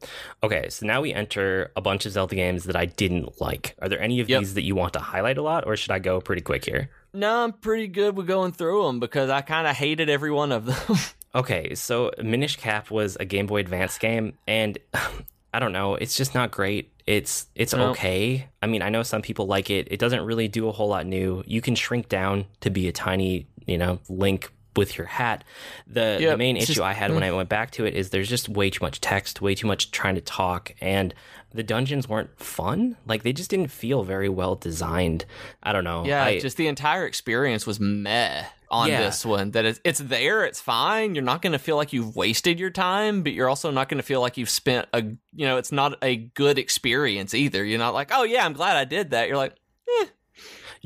Okay, 0.42 0.68
so 0.68 0.84
now 0.86 1.00
we 1.00 1.12
enter 1.14 1.70
a 1.76 1.80
bunch 1.80 2.06
of 2.06 2.12
Zelda 2.12 2.34
games 2.34 2.64
that 2.64 2.74
I 2.76 2.86
didn't 2.86 3.40
like. 3.40 3.76
Are 3.80 3.88
there 3.88 4.00
any 4.00 4.18
of 4.20 4.28
Yep. 4.28 4.40
these 4.40 4.54
that 4.54 4.64
you 4.64 4.74
want 4.74 4.94
to 4.94 5.00
highlight 5.00 5.38
a 5.38 5.42
lot, 5.42 5.64
or 5.66 5.76
should 5.76 5.92
I 5.92 6.00
go 6.00 6.20
pretty 6.20 6.42
quick 6.42 6.64
here? 6.64 6.90
No, 7.14 7.44
I'm 7.44 7.52
pretty 7.52 7.86
good 7.88 8.16
with 8.16 8.26
going 8.26 8.52
through 8.52 8.84
them 8.86 8.98
because 9.00 9.30
I 9.30 9.40
kind 9.40 9.66
of 9.66 9.76
hated 9.76 10.10
every 10.10 10.30
one 10.30 10.52
of 10.52 10.66
them. 10.66 10.96
Okay, 11.34 11.74
so 11.74 12.10
Minish 12.22 12.56
Cap 12.56 12.90
was 12.90 13.14
a 13.20 13.24
Game 13.26 13.46
Boy 13.46 13.58
Advance 13.60 13.98
game, 13.98 14.32
and 14.48 14.78
I 15.53 15.59
don't 15.61 15.72
know, 15.72 15.94
it's 15.94 16.16
just 16.16 16.34
not 16.34 16.51
great. 16.51 16.92
It's 17.07 17.46
it's 17.55 17.74
No. 17.74 17.90
okay. 17.90 18.49
I 18.62 18.66
mean, 18.66 18.82
I 18.82 18.90
know 18.90 19.03
some 19.03 19.22
people 19.22 19.46
like 19.46 19.70
it. 19.70 19.88
It 19.90 19.99
doesn't 19.99 20.22
really 20.24 20.46
do 20.49 20.68
a 20.68 20.72
whole 20.72 20.88
lot 20.88 21.07
new. 21.07 21.42
You 21.46 21.61
can 21.62 21.74
shrink 21.74 22.09
down 22.11 22.44
to 22.61 22.68
be 22.70 22.86
a 22.88 22.92
tiny, 22.92 23.46
you 23.66 23.78
know, 23.78 23.99
Link 24.11 24.53
with 24.76 24.99
your 24.99 25.07
hat. 25.07 25.42
The 25.86 26.18
the 26.20 26.36
main 26.36 26.57
it's 26.57 26.64
issue 26.64 26.74
just- 26.74 26.84
I 26.84 26.92
had 26.92 27.12
when 27.14 27.22
I 27.22 27.32
went 27.32 27.49
back 27.49 27.70
to 27.72 27.86
it 27.86 27.94
is 27.94 28.11
there's 28.11 28.28
just 28.28 28.49
way 28.49 28.68
too 28.70 28.84
much 28.84 29.01
text, 29.01 29.40
way 29.40 29.55
too 29.55 29.66
much 29.66 29.90
trying 29.90 30.14
to 30.16 30.20
talk, 30.20 30.74
and 30.80 31.14
the 31.53 31.62
dungeons 31.62 32.09
weren't 32.09 32.38
fun. 32.38 32.96
Like 33.07 33.22
they 33.22 33.32
just 33.32 33.51
didn't 33.51 33.68
feel 33.70 34.03
very 34.03 34.28
well 34.28 34.55
designed. 34.55 35.24
I 35.62 35.72
don't 35.72 35.84
know. 35.84 36.05
yeah, 36.05 36.24
I, 36.24 36.38
just 36.38 36.57
the 36.57 36.66
entire 36.66 37.07
experience 37.07 37.66
was 37.66 37.80
meh 37.80 38.44
on 38.70 38.88
Yeah. 38.88 39.01
this 39.03 39.24
one. 39.24 39.53
That 39.53 39.64
it's, 39.64 39.80
it's 39.82 39.99
there, 39.99 40.44
it's 40.44 40.61
fine. 40.61 41.14
You're 41.14 41.24
not 41.24 41.40
going 41.40 41.55
to 41.55 41.59
feel 41.59 41.76
like 41.76 41.92
you've 41.92 42.14
wasted 42.16 42.61
your 42.61 42.70
time, 42.70 43.22
but 43.22 43.32
you're 43.32 43.49
also 43.49 43.70
not 43.70 43.88
going 43.88 43.96
to 43.99 44.03
feel 44.05 44.20
like 44.20 44.36
you've 44.36 44.51
spent 44.51 44.88
a, 44.92 45.03
you 45.03 45.46
know, 45.46 45.57
it's 45.57 45.72
not 45.72 45.96
a 46.03 46.16
good 46.16 46.59
experience 46.59 47.32
either. 47.34 47.64
You're 47.64 47.78
not 47.78 47.94
like, 47.94 48.11
oh 48.12 48.24
yeah, 48.24 48.44
I'm 48.44 48.53
glad 48.53 48.76
I 48.76 48.84
did 48.84 49.11
that. 49.11 49.28
You're 49.28 49.38
like, 49.38 49.55
eh, 50.01 50.07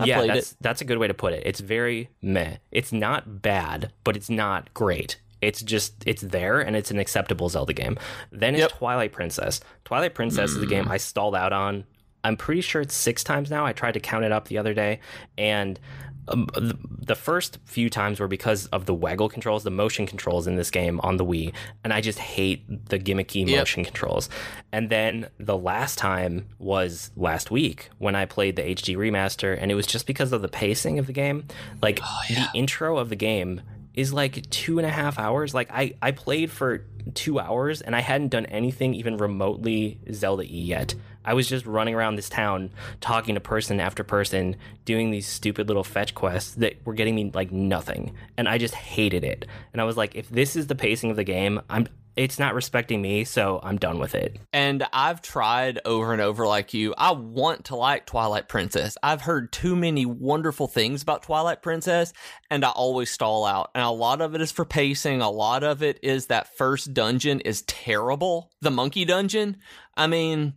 I 0.00 0.04
yeah, 0.06 0.26
that's 0.26 0.56
that's 0.60 0.80
a 0.80 0.84
good 0.84 0.98
way 0.98 1.08
to 1.08 1.14
put 1.14 1.32
it. 1.34 1.42
It's 1.44 1.60
very 1.60 2.08
meh. 2.22 2.56
It's 2.70 2.92
not 2.92 3.42
bad, 3.42 3.92
but 4.04 4.16
it's 4.16 4.30
not 4.30 4.72
great. 4.74 5.20
It's 5.42 5.60
just 5.60 5.92
it's 6.06 6.22
there 6.22 6.60
and 6.60 6.74
it's 6.76 6.90
an 6.90 6.98
acceptable 6.98 7.48
Zelda 7.50 7.72
game. 7.74 7.98
Then 8.30 8.54
is 8.54 8.60
Yep. 8.60 8.70
Twilight 8.78 9.12
Princess. 9.12 9.60
Twilight 9.84 10.14
Princess 10.14 10.52
is 10.52 10.62
a 10.62 10.66
game 10.66 10.88
I 10.88 10.96
stalled 10.96 11.34
out 11.34 11.52
on. 11.52 11.84
I'm 12.24 12.36
pretty 12.36 12.60
sure 12.60 12.80
it's 12.80 12.94
six 12.94 13.24
times 13.24 13.50
now. 13.50 13.66
I 13.66 13.72
tried 13.72 13.92
to 13.94 14.00
count 14.00 14.24
it 14.24 14.30
up 14.30 14.46
the 14.46 14.56
other 14.56 14.72
day, 14.74 15.00
and 15.36 15.80
um, 16.28 16.46
the, 16.54 17.16
first 17.16 17.58
few 17.64 17.90
times 17.90 18.20
were 18.20 18.28
because 18.28 18.66
of 18.66 18.86
the 18.86 18.94
waggle 18.94 19.28
controls, 19.28 19.64
the 19.64 19.72
motion 19.72 20.06
controls 20.06 20.46
in 20.46 20.54
this 20.54 20.70
game 20.70 21.00
on 21.00 21.16
the 21.16 21.24
Wii, 21.24 21.52
and 21.82 21.92
I 21.92 22.00
just 22.00 22.20
hate 22.20 22.88
the 22.88 23.00
gimmicky 23.00 23.44
Yep. 23.44 23.58
motion 23.58 23.84
controls. 23.84 24.28
And 24.70 24.88
then 24.88 25.28
the 25.40 25.56
last 25.58 25.98
time 25.98 26.46
was 26.60 27.10
last 27.16 27.50
week 27.50 27.90
when 27.98 28.14
I 28.14 28.24
played 28.24 28.54
the 28.54 28.62
HD 28.62 28.96
remaster, 28.96 29.58
and 29.60 29.72
it 29.72 29.74
was 29.74 29.86
just 29.88 30.06
because 30.06 30.32
of 30.32 30.42
the 30.42 30.48
pacing 30.48 31.00
of 31.00 31.08
the 31.08 31.12
game. 31.12 31.44
Like 31.82 31.96
the 32.28 32.46
intro 32.54 32.98
of 32.98 33.08
the 33.08 33.16
game 33.16 33.62
is 33.94 34.12
like 34.12 34.48
two 34.50 34.78
and 34.78 34.86
a 34.86 34.90
half 34.90 35.18
hours. 35.18 35.54
Like 35.54 35.70
I, 35.70 35.94
I 36.00 36.12
played 36.12 36.50
for 36.50 36.84
two 37.14 37.38
hours 37.38 37.80
and 37.80 37.96
I 37.96 38.00
hadn't 38.00 38.28
done 38.28 38.46
anything 38.46 38.94
even 38.94 39.16
remotely 39.16 39.98
Zelda 40.12 40.44
E 40.44 40.60
yet. 40.60 40.94
I 41.24 41.34
was 41.34 41.48
just 41.48 41.66
running 41.66 41.94
around 41.94 42.16
this 42.16 42.28
town 42.28 42.70
talking 43.00 43.34
to 43.36 43.40
person 43.40 43.80
after 43.80 44.02
person, 44.02 44.56
doing 44.84 45.10
these 45.10 45.26
stupid 45.26 45.68
little 45.68 45.84
fetch 45.84 46.14
quests 46.14 46.54
that 46.56 46.84
were 46.84 46.94
getting 46.94 47.14
me 47.14 47.30
like 47.32 47.52
nothing. 47.52 48.14
And 48.36 48.48
I 48.48 48.58
just 48.58 48.74
hated 48.74 49.22
it. 49.22 49.46
And 49.72 49.80
I 49.80 49.84
was 49.84 49.96
like, 49.96 50.16
if 50.16 50.28
this 50.30 50.56
is 50.56 50.66
the 50.66 50.74
pacing 50.74 51.10
of 51.10 51.16
the 51.16 51.24
game, 51.24 51.60
I'm 51.70 51.86
it's 52.16 52.38
not 52.38 52.54
respecting 52.54 53.00
me, 53.00 53.24
so 53.24 53.60
I'm 53.62 53.78
done 53.78 53.98
with 53.98 54.14
it. 54.14 54.38
And 54.52 54.86
I've 54.92 55.22
tried 55.22 55.80
over 55.84 56.12
and 56.12 56.20
over, 56.20 56.46
like 56.46 56.74
you. 56.74 56.94
I 56.96 57.12
want 57.12 57.66
to 57.66 57.76
like 57.76 58.06
Twilight 58.06 58.48
Princess. 58.48 58.96
I've 59.02 59.22
heard 59.22 59.52
too 59.52 59.74
many 59.74 60.04
wonderful 60.04 60.68
things 60.68 61.02
about 61.02 61.22
Twilight 61.22 61.62
Princess, 61.62 62.12
and 62.50 62.64
I 62.64 62.70
always 62.70 63.10
stall 63.10 63.44
out. 63.44 63.70
And 63.74 63.84
a 63.84 63.90
lot 63.90 64.20
of 64.20 64.34
it 64.34 64.40
is 64.40 64.52
for 64.52 64.64
pacing. 64.64 65.22
A 65.22 65.30
lot 65.30 65.62
of 65.62 65.82
it 65.82 65.98
is 66.02 66.26
that 66.26 66.56
first 66.56 66.92
dungeon 66.92 67.40
is 67.40 67.62
terrible. 67.62 68.50
The 68.60 68.70
monkey 68.70 69.04
dungeon. 69.04 69.56
I 69.96 70.06
mean, 70.06 70.54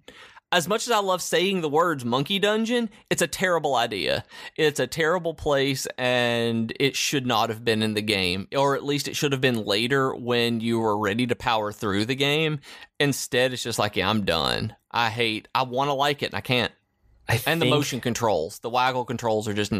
as 0.55 0.69
much 0.69 0.87
as 0.87 0.91
I 0.91 0.99
love 0.99 1.21
saying 1.21 1.59
the 1.59 1.67
words 1.67 2.05
monkey 2.05 2.39
dungeon, 2.39 2.89
it's 3.09 3.21
a 3.21 3.27
terrible 3.27 3.75
idea. 3.75 4.23
It's 4.55 4.79
a 4.79 4.87
terrible 4.87 5.33
place 5.33 5.85
and 5.97 6.71
it 6.79 6.95
should 6.95 7.27
not 7.27 7.49
have 7.49 7.65
been 7.65 7.83
in 7.83 7.93
the 7.93 8.01
game. 8.01 8.47
Or 8.55 8.73
at 8.73 8.85
least 8.85 9.09
it 9.09 9.17
should 9.17 9.33
have 9.33 9.41
been 9.41 9.65
later 9.65 10.15
when 10.15 10.61
you 10.61 10.79
were 10.79 10.97
ready 10.97 11.27
to 11.27 11.35
power 11.35 11.73
through 11.73 12.05
the 12.05 12.15
game. 12.15 12.61
Instead, 13.01 13.51
it's 13.51 13.63
just 13.63 13.77
like, 13.77 13.97
yeah, 13.97 14.09
I'm 14.09 14.23
done. 14.23 14.73
I 14.89 15.09
hate, 15.09 15.49
I 15.53 15.63
want 15.63 15.89
to 15.89 15.93
like 15.93 16.23
it 16.23 16.27
and 16.27 16.35
I 16.35 16.41
can't. 16.41 16.71
I 17.27 17.41
And 17.45 17.61
the 17.61 17.69
motion 17.69 17.99
controls, 17.99 18.59
the 18.59 18.69
waggle 18.69 19.03
controls 19.03 19.49
are 19.49 19.53
just. 19.53 19.73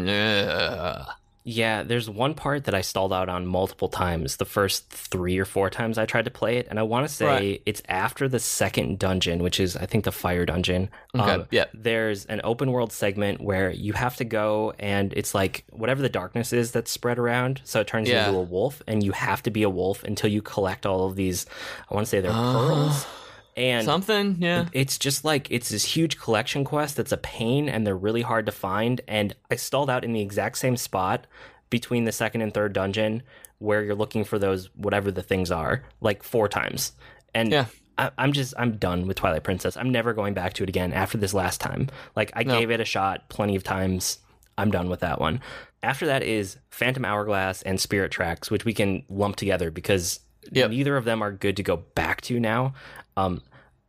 Yeah, 1.48 1.84
there's 1.84 2.10
one 2.10 2.34
part 2.34 2.64
that 2.64 2.74
I 2.74 2.80
stalled 2.80 3.12
out 3.12 3.28
on 3.28 3.46
multiple 3.46 3.88
times. 3.88 4.38
The 4.38 4.44
first 4.44 4.90
three 4.90 5.38
or 5.38 5.44
four 5.44 5.70
times 5.70 5.96
I 5.96 6.04
tried 6.04 6.24
to 6.24 6.30
play 6.32 6.56
it, 6.56 6.66
and 6.68 6.76
I 6.76 6.82
want 6.82 7.06
to 7.06 7.14
say 7.14 7.24
Right. 7.24 7.62
it's 7.64 7.80
after 7.88 8.28
the 8.28 8.40
second 8.40 8.98
dungeon, 8.98 9.38
which 9.44 9.60
is 9.60 9.76
I 9.76 9.86
think 9.86 10.02
the 10.04 10.10
fire 10.10 10.44
dungeon. 10.44 10.88
Okay, 11.14 11.30
Um, 11.30 11.46
yep. 11.52 11.70
There's 11.72 12.24
an 12.26 12.40
open 12.42 12.72
world 12.72 12.92
segment 12.92 13.40
where 13.40 13.70
you 13.70 13.92
have 13.92 14.16
to 14.16 14.24
go, 14.24 14.74
and 14.80 15.12
it's 15.12 15.36
like 15.36 15.62
whatever 15.70 16.02
the 16.02 16.08
darkness 16.08 16.52
is 16.52 16.72
that's 16.72 16.90
spread 16.90 17.16
around, 17.16 17.60
so 17.62 17.78
it 17.80 17.86
turns 17.86 18.08
you 18.08 18.16
into 18.26 18.38
a 18.38 18.42
wolf, 18.42 18.82
and 18.88 19.04
you 19.04 19.12
have 19.12 19.40
to 19.44 19.50
be 19.52 19.62
a 19.62 19.70
wolf 19.70 20.02
until 20.02 20.28
you 20.28 20.42
collect 20.42 20.84
all 20.84 21.06
of 21.06 21.14
these. 21.14 21.46
I 21.88 21.94
want 21.94 22.06
to 22.06 22.10
say 22.10 22.20
they're 22.20 22.32
Uh-huh. 22.32 22.66
pearls, 22.66 23.06
and 23.56 23.84
Something, 23.84 24.36
yeah. 24.38 24.66
it's 24.72 24.98
just 24.98 25.24
like 25.24 25.50
it's 25.50 25.70
this 25.70 25.84
huge 25.84 26.18
collection 26.18 26.62
quest 26.64 26.96
that's 26.96 27.12
a 27.12 27.16
pain 27.16 27.68
and 27.68 27.86
they're 27.86 27.96
really 27.96 28.22
hard 28.22 28.46
to 28.46 28.52
find 28.52 29.00
and 29.08 29.34
i 29.50 29.56
stalled 29.56 29.88
out 29.88 30.04
in 30.04 30.12
the 30.12 30.20
exact 30.20 30.58
same 30.58 30.76
spot 30.76 31.26
between 31.70 32.04
the 32.04 32.12
second 32.12 32.42
and 32.42 32.52
third 32.52 32.72
dungeon 32.72 33.22
where 33.58 33.82
you're 33.82 33.94
looking 33.94 34.24
for 34.24 34.38
those 34.38 34.68
whatever 34.76 35.10
the 35.10 35.22
things 35.22 35.50
are 35.50 35.82
like 36.00 36.22
four 36.22 36.48
times 36.48 36.92
and 37.34 37.50
Yeah. 37.50 37.66
I, 37.98 38.10
i'm 38.18 38.32
just 38.32 38.52
i'm 38.58 38.76
done 38.76 39.06
with 39.06 39.16
twilight 39.16 39.42
princess 39.44 39.76
i'm 39.76 39.90
never 39.90 40.12
going 40.12 40.34
back 40.34 40.52
to 40.54 40.62
it 40.62 40.68
again 40.68 40.92
after 40.92 41.16
this 41.16 41.32
last 41.32 41.60
time 41.60 41.88
like 42.14 42.30
i 42.34 42.42
No. 42.42 42.58
gave 42.58 42.70
it 42.70 42.80
a 42.80 42.84
shot 42.84 43.28
plenty 43.30 43.56
of 43.56 43.64
times 43.64 44.18
i'm 44.58 44.70
done 44.70 44.90
with 44.90 45.00
that 45.00 45.18
one 45.18 45.40
after 45.82 46.04
that 46.06 46.22
is 46.22 46.58
phantom 46.70 47.04
hourglass 47.06 47.62
and 47.62 47.80
spirit 47.80 48.10
tracks 48.12 48.50
which 48.50 48.66
we 48.66 48.74
can 48.74 49.02
lump 49.08 49.36
together 49.36 49.70
because 49.70 50.20
Yep. 50.52 50.70
neither 50.70 50.96
of 50.96 51.04
them 51.04 51.22
are 51.22 51.32
good 51.32 51.56
to 51.56 51.64
go 51.64 51.76
back 51.96 52.20
to 52.20 52.38
now 52.38 52.74
um, 53.16 53.42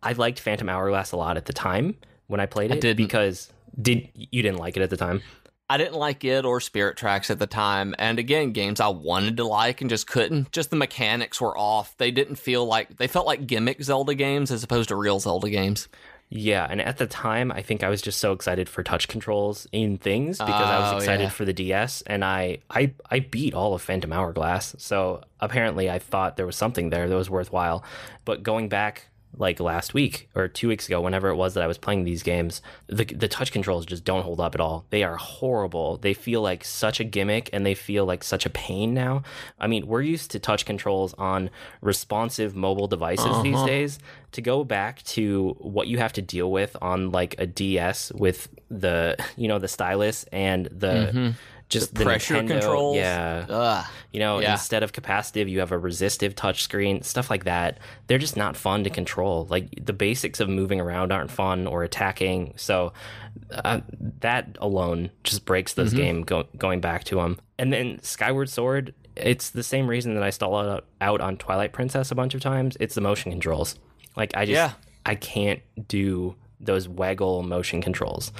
I 0.03 0.13
liked 0.13 0.39
Phantom 0.39 0.69
Hourglass 0.69 1.11
a 1.11 1.17
lot 1.17 1.37
at 1.37 1.45
the 1.45 1.53
time 1.53 1.95
when 2.27 2.39
I 2.39 2.45
played 2.45 2.71
it. 2.71 2.75
I 2.75 2.79
didn't. 2.79 2.97
because 2.97 3.51
did 3.81 4.09
you 4.15 4.41
didn't 4.41 4.59
like 4.59 4.77
it 4.77 4.81
at 4.83 4.89
the 4.89 4.97
time? 4.97 5.21
I 5.69 5.77
didn't 5.77 5.95
like 5.95 6.23
it 6.23 6.45
or 6.45 6.61
Spirit 6.61 6.95
Tracks 6.95 7.29
at 7.29 7.39
the 7.39 7.47
time. 7.47 7.93
And 7.99 8.19
again, 8.19 8.53
games 8.53 8.79
I 8.79 8.87
wanted 8.87 9.35
to 9.37 9.43
like 9.43 9.81
and 9.81 9.89
just 9.89 10.07
couldn't. 10.07 10.51
Just 10.53 10.69
the 10.69 10.77
mechanics 10.77 11.41
were 11.41 11.57
off. 11.57 11.97
They 11.97 12.09
didn't 12.09 12.35
feel 12.37 12.65
like 12.65 12.95
they 12.97 13.07
felt 13.07 13.25
like 13.25 13.47
gimmick 13.47 13.83
Zelda 13.83 14.15
games 14.15 14.49
as 14.49 14.63
opposed 14.63 14.87
to 14.89 14.95
real 14.95 15.19
Zelda 15.19 15.49
games. 15.49 15.89
Yeah, 16.29 16.67
and 16.69 16.81
at 16.81 16.97
the 16.97 17.07
time 17.07 17.51
I 17.51 17.61
think 17.61 17.83
I 17.83 17.89
was 17.89 18.01
just 18.01 18.19
so 18.19 18.31
excited 18.33 18.67
for 18.69 18.81
touch 18.83 19.07
controls 19.09 19.65
in 19.73 19.97
things 19.97 20.37
because 20.37 20.53
I 20.53 20.79
was 20.79 20.93
Oh, 20.93 20.97
excited 20.97 21.23
yeah. 21.23 21.29
for 21.29 21.43
the 21.45 21.53
DS 21.53 22.01
and 22.03 22.23
I, 22.23 22.59
I 22.69 22.93
I 23.09 23.19
beat 23.19 23.53
all 23.53 23.73
of 23.73 23.81
Phantom 23.81 24.11
Hourglass. 24.11 24.75
So 24.77 25.21
apparently 25.41 25.89
I 25.89 25.99
thought 25.99 26.35
there 26.37 26.45
was 26.45 26.55
something 26.57 26.89
there 26.91 27.07
that 27.09 27.15
was 27.15 27.29
worthwhile. 27.29 27.83
But 28.25 28.43
going 28.43 28.67
back 28.69 29.07
like 29.39 29.59
last 29.59 29.93
week 29.93 30.29
or 30.35 30.47
two 30.47 30.67
weeks 30.67 30.87
ago, 30.87 30.99
whenever 31.01 31.29
it 31.29 31.35
was 31.35 31.53
that 31.53 31.63
I 31.63 31.67
was 31.67 31.77
playing 31.77 32.03
these 32.03 32.23
games, 32.23 32.61
the 32.87 33.05
the 33.05 33.27
touch 33.27 33.51
controls 33.51 33.85
just 33.85 34.03
don't 34.03 34.23
hold 34.23 34.39
up 34.39 34.55
at 34.55 34.61
all. 34.61 34.85
They 34.89 35.03
are 35.03 35.15
horrible. 35.17 35.97
They 35.97 36.13
feel 36.13 36.41
like 36.41 36.63
such 36.65 36.99
a 36.99 37.03
gimmick 37.03 37.49
and 37.53 37.65
they 37.65 37.73
feel 37.75 38.05
like 38.05 38.23
such 38.23 38.45
a 38.45 38.49
pain 38.49 38.93
now. 38.93 39.23
I 39.59 39.67
mean, 39.67 39.87
we're 39.87 40.01
used 40.01 40.31
to 40.31 40.39
touch 40.39 40.65
controls 40.65 41.13
on 41.17 41.49
responsive 41.81 42.55
mobile 42.55 42.87
devices 42.87 43.43
these 43.43 43.55
Uh-huh. 43.55 43.65
days. 43.65 43.99
To 44.33 44.41
go 44.41 44.63
back 44.65 45.01
to 45.03 45.55
what 45.59 45.87
you 45.87 45.97
have 45.99 46.13
to 46.13 46.21
deal 46.21 46.51
with 46.51 46.75
on 46.81 47.11
like 47.11 47.35
a 47.39 47.47
DS 47.47 48.11
with 48.13 48.49
the 48.69 49.15
you 49.37 49.47
know 49.47 49.57
the 49.59 49.67
stylus 49.69 50.25
and 50.31 50.65
the 50.65 50.87
Mm-hmm. 50.87 51.29
Just 51.69 51.93
The 51.93 51.99
the, 51.99 52.05
pressure 52.05 52.35
Nintendo- 52.35 52.47
controls? 52.47 52.95
Yeah, 52.97 53.45
Ugh. 53.49 53.85
you 54.13 54.19
know, 54.19 54.39
Yeah. 54.39 54.53
instead 54.53 54.83
of 54.83 54.93
capacitive, 54.93 55.49
you 55.49 55.59
have 55.59 55.71
a 55.71 55.77
resistive 55.77 56.35
touchscreen, 56.35 57.03
stuff 57.03 57.29
like 57.29 57.43
that. 57.43 57.77
They're 58.07 58.17
just 58.17 58.37
not 58.37 58.55
fun 58.55 58.83
to 58.85 58.89
control. 58.89 59.45
Like 59.49 59.67
the 59.85 59.93
basics 59.93 60.39
of 60.39 60.47
moving 60.49 60.79
around 60.79 61.11
aren't 61.11 61.31
fun 61.31 61.67
or 61.67 61.83
attacking. 61.83 62.53
So 62.55 62.93
uh, 63.51 63.81
that 64.21 64.57
alone 64.61 65.09
just 65.23 65.45
breaks 65.45 65.73
this 65.73 65.89
Mm-hmm. 65.89 65.97
game 65.97 66.21
go- 66.23 66.47
going 66.57 66.79
back 66.81 67.03
to 67.05 67.15
them. 67.15 67.37
And 67.59 67.71
then 67.73 67.99
Skyward 68.01 68.49
Sword, 68.49 68.93
it's 69.15 69.49
the 69.49 69.63
same 69.63 69.87
reason 69.87 70.13
that 70.15 70.23
I 70.23 70.29
stalled 70.29 70.65
out, 70.67 70.85
out 71.01 71.21
on 71.21 71.37
Twilight 71.37 71.73
Princess 71.73 72.11
a 72.11 72.15
bunch 72.15 72.33
of 72.33 72.41
times. 72.41 72.77
It's 72.79 72.95
the 72.95 73.01
motion 73.01 73.31
controls. 73.31 73.75
Like 74.15 74.35
I 74.37 74.45
just, 74.45 74.53
Yeah. 74.55 74.71
I 75.05 75.15
can't 75.15 75.61
do 75.87 76.35
those 76.59 76.87
waggle 76.89 77.43
motion 77.43 77.81
controls. 77.81 78.31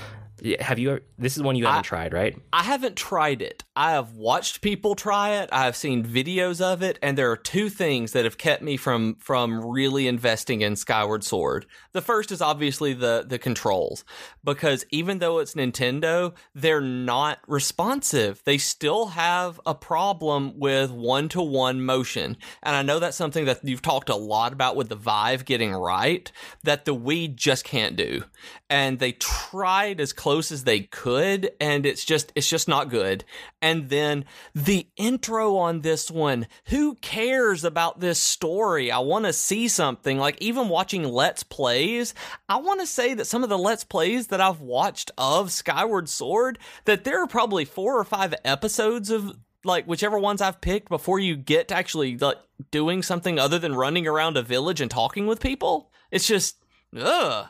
Have 0.60 0.78
you? 0.78 1.00
This 1.18 1.36
is 1.36 1.42
one 1.42 1.56
you 1.56 1.66
haven't 1.66 1.84
tried, 1.84 2.14
right? 2.14 2.38
I 2.54 2.62
haven't 2.62 2.96
tried 2.96 3.42
it. 3.42 3.64
I 3.76 3.92
have 3.92 4.14
watched 4.14 4.62
people 4.62 4.94
try 4.94 5.32
it. 5.38 5.50
I 5.52 5.66
have 5.66 5.76
seen 5.76 6.04
videos 6.04 6.62
of 6.62 6.84
it, 6.84 7.00
and 7.02 7.18
there 7.18 7.32
are 7.32 7.38
two 7.38 7.70
things 7.70 8.12
that 8.12 8.24
have 8.24 8.38
kept 8.38 8.62
me 8.62 8.78
from 8.78 9.16
from 9.16 9.66
really 9.66 10.08
investing 10.08 10.62
in 10.62 10.76
Skyward 10.76 11.24
Sword. 11.24 11.66
The 11.94 12.04
first 12.04 12.32
is 12.32 12.40
obviously 12.40 12.94
the 12.94 13.26
the 13.28 13.40
controls, 13.40 14.06
because 14.44 14.86
even 14.92 15.18
though 15.18 15.40
it's 15.40 15.56
Nintendo, 15.56 16.36
they're 16.54 16.82
not 16.82 17.40
responsive. 17.48 18.44
They 18.46 18.60
still 18.60 19.08
have 19.08 19.60
a 19.66 19.74
problem 19.74 20.60
with 20.60 20.92
one 20.92 21.30
to 21.30 21.42
one 21.42 21.84
motion, 21.84 22.38
and 22.62 22.76
I 22.76 22.84
know 22.84 23.00
that's 23.00 23.18
something 23.18 23.46
that 23.46 23.66
you've 23.66 23.82
talked 23.82 24.10
a 24.10 24.16
lot 24.16 24.54
about 24.54 24.76
with 24.76 24.90
the 24.90 24.96
Vive 24.96 25.46
getting 25.46 25.74
right 25.74 26.32
that 26.64 26.86
the 26.86 26.96
Wii 26.96 27.34
just 27.34 27.64
can't 27.64 27.96
do, 27.96 28.24
and 28.70 29.00
they 29.00 29.14
tried 29.14 30.00
as 30.00 30.14
close 30.14 30.27
as 30.28 30.64
they 30.64 30.82
could, 30.82 31.52
and 31.60 31.86
it's 31.86 32.04
just 32.04 32.32
it's 32.36 32.50
just 32.50 32.68
not 32.68 32.90
good. 32.90 33.24
And 33.62 33.90
then 33.90 34.26
the 34.54 34.88
intro 34.96 35.58
on 35.58 35.82
this 35.82 36.12
one, 36.12 36.48
who 36.66 36.96
cares 36.96 37.64
about 37.64 38.00
this 38.00 38.20
story? 38.20 38.92
I 38.92 39.00
want 39.00 39.26
to 39.26 39.34
see 39.34 39.68
something. 39.68 40.18
Like 40.18 40.38
even 40.42 40.70
watching 40.70 41.04
Let's 41.04 41.44
Plays, 41.44 42.14
I 42.50 42.58
want 42.58 42.82
to 42.82 42.88
say 42.88 43.14
that 43.14 43.26
some 43.26 43.44
of 43.44 43.50
the 43.50 43.58
Let's 43.58 43.84
Plays 43.84 44.28
that 44.28 44.42
I've 44.42 44.62
watched 44.62 45.12
of 45.18 45.52
Skyward 45.52 46.10
Sword, 46.10 46.60
that 46.86 47.04
there 47.04 47.22
are 47.22 47.28
probably 47.28 47.66
four 47.66 47.98
or 47.98 48.04
five 48.04 48.34
episodes 48.44 49.10
of 49.10 49.38
like 49.64 49.86
whichever 49.86 50.20
ones 50.20 50.42
I've 50.42 50.62
picked 50.62 50.90
before 50.90 51.20
you 51.20 51.36
get 51.36 51.68
to 51.70 51.76
actually 51.76 52.18
like 52.18 52.38
doing 52.72 53.04
something 53.04 53.40
other 53.40 53.60
than 53.60 53.76
running 53.76 54.08
around 54.08 54.38
a 54.38 54.42
village 54.42 54.82
and 54.82 54.90
talking 54.90 55.28
with 55.28 55.40
people. 55.40 55.92
It's 56.12 56.28
just 56.28 56.58
ugh. 56.98 57.48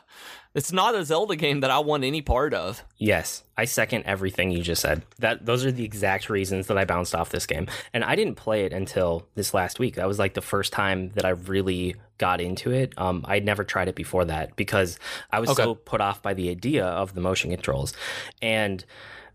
It's 0.58 0.72
not 0.72 0.96
a 0.96 1.04
Zelda 1.04 1.36
game 1.36 1.60
that 1.60 1.70
I 1.70 1.78
want 1.78 2.02
any 2.02 2.20
part 2.20 2.52
of. 2.52 2.82
Yes, 2.96 3.44
I 3.56 3.64
second 3.64 4.02
everything 4.06 4.50
you 4.50 4.60
just 4.60 4.82
said. 4.82 5.02
That 5.20 5.46
those 5.46 5.64
are 5.64 5.70
the 5.70 5.84
exact 5.84 6.28
reasons 6.28 6.66
that 6.66 6.76
I 6.76 6.84
bounced 6.84 7.14
off 7.14 7.30
this 7.30 7.46
game. 7.46 7.68
And 7.94 8.02
I 8.02 8.16
didn't 8.16 8.34
play 8.34 8.64
it 8.64 8.72
until 8.72 9.24
this 9.36 9.54
last 9.54 9.78
week. 9.78 9.94
That 9.94 10.08
was 10.08 10.18
like 10.18 10.34
the 10.34 10.40
first 10.42 10.72
time 10.72 11.10
that 11.10 11.24
I 11.24 11.28
really 11.30 11.94
got 12.18 12.40
into 12.40 12.72
it. 12.72 12.92
Um, 12.98 13.24
I'd 13.28 13.44
never 13.44 13.62
tried 13.62 13.86
it 13.86 13.94
before 13.94 14.24
that 14.24 14.56
because 14.56 14.98
I 15.30 15.38
was 15.38 15.50
Okay. 15.50 15.62
so 15.62 15.76
put 15.76 16.00
off 16.00 16.22
by 16.22 16.34
the 16.34 16.50
idea 16.50 16.84
of 16.84 17.14
the 17.14 17.20
motion 17.20 17.52
controls. 17.52 17.94
And 18.42 18.84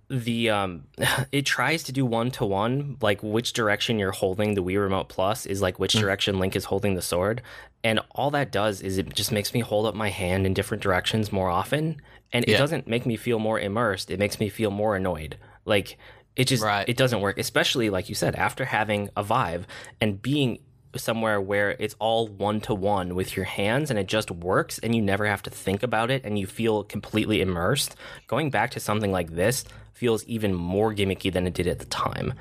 the 0.10 0.50
um 0.50 0.84
it 1.32 1.46
tries 1.46 1.84
to 1.84 1.92
do 1.92 2.06
one 2.06 2.30
to 2.32 2.46
one 2.46 2.98
like 3.02 3.22
which 3.24 3.54
direction 3.54 3.98
you're 4.00 4.12
holding 4.12 4.54
the 4.54 4.62
Wii 4.64 4.80
Remote 4.80 5.10
Plus 5.10 5.46
is 5.46 5.62
like 5.62 5.80
which 5.80 5.94
direction 5.94 6.40
Link 6.40 6.56
is 6.56 6.66
holding 6.66 6.96
the 6.96 7.02
sword. 7.02 7.42
And 7.84 8.00
all 8.12 8.32
that 8.32 8.52
does 8.52 8.82
is 8.82 8.98
it 8.98 9.14
just 9.14 9.32
makes 9.32 9.54
me 9.54 9.60
hold 9.60 9.86
up 9.86 9.96
my 9.96 10.10
hand 10.10 10.46
in 10.46 10.54
different 10.54 10.82
directions 10.84 11.32
more 11.32 11.50
often. 11.50 12.02
And 12.32 12.46
it 12.46 12.52
Yeah. 12.52 12.58
doesn't 12.58 12.88
make 12.88 13.06
me 13.06 13.18
feel 13.18 13.40
more 13.40 13.60
immersed. 13.60 14.10
It 14.10 14.20
makes 14.20 14.40
me 14.40 14.50
feel 14.50 14.72
more 14.72 14.96
annoyed. 14.96 15.38
Like 15.66 15.98
it 16.36 16.46
just 16.46 16.64
Right. 16.64 16.88
it 16.90 16.98
doesn't 16.98 17.22
work 17.22 17.38
especially 17.38 17.90
like 17.90 18.10
you 18.10 18.16
said 18.16 18.36
after 18.36 18.66
having 18.66 19.10
a 19.16 19.24
Vive 19.24 19.68
and 20.02 20.22
being 20.22 20.60
somewhere 20.96 21.40
where 21.42 21.72
it's 21.80 21.96
all 22.00 22.28
one 22.28 22.62
to 22.62 22.74
one 22.74 23.16
with 23.16 23.36
your 23.36 23.46
hands 23.46 23.90
and 23.90 23.98
it 24.00 24.08
just 24.08 24.30
works 24.32 24.80
and 24.80 24.96
you 24.96 25.02
never 25.02 25.26
have 25.26 25.42
to 25.44 25.50
think 25.50 25.84
about 25.84 26.12
it 26.12 26.24
and 26.26 26.38
you 26.38 26.48
feel 26.48 26.84
completely 26.84 27.42
immersed. 27.42 27.96
Going 28.28 28.50
back 28.50 28.72
to 28.72 28.80
something 28.80 29.12
like 29.12 29.32
this 29.36 29.66
feels 29.94 30.24
even 30.26 30.54
more 30.54 30.94
gimmicky 30.94 31.32
than 31.32 31.48
it 31.48 31.54
did 31.54 31.68
at 31.68 31.80
the 31.80 31.86
time. 31.86 32.34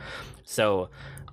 So, 0.44 0.90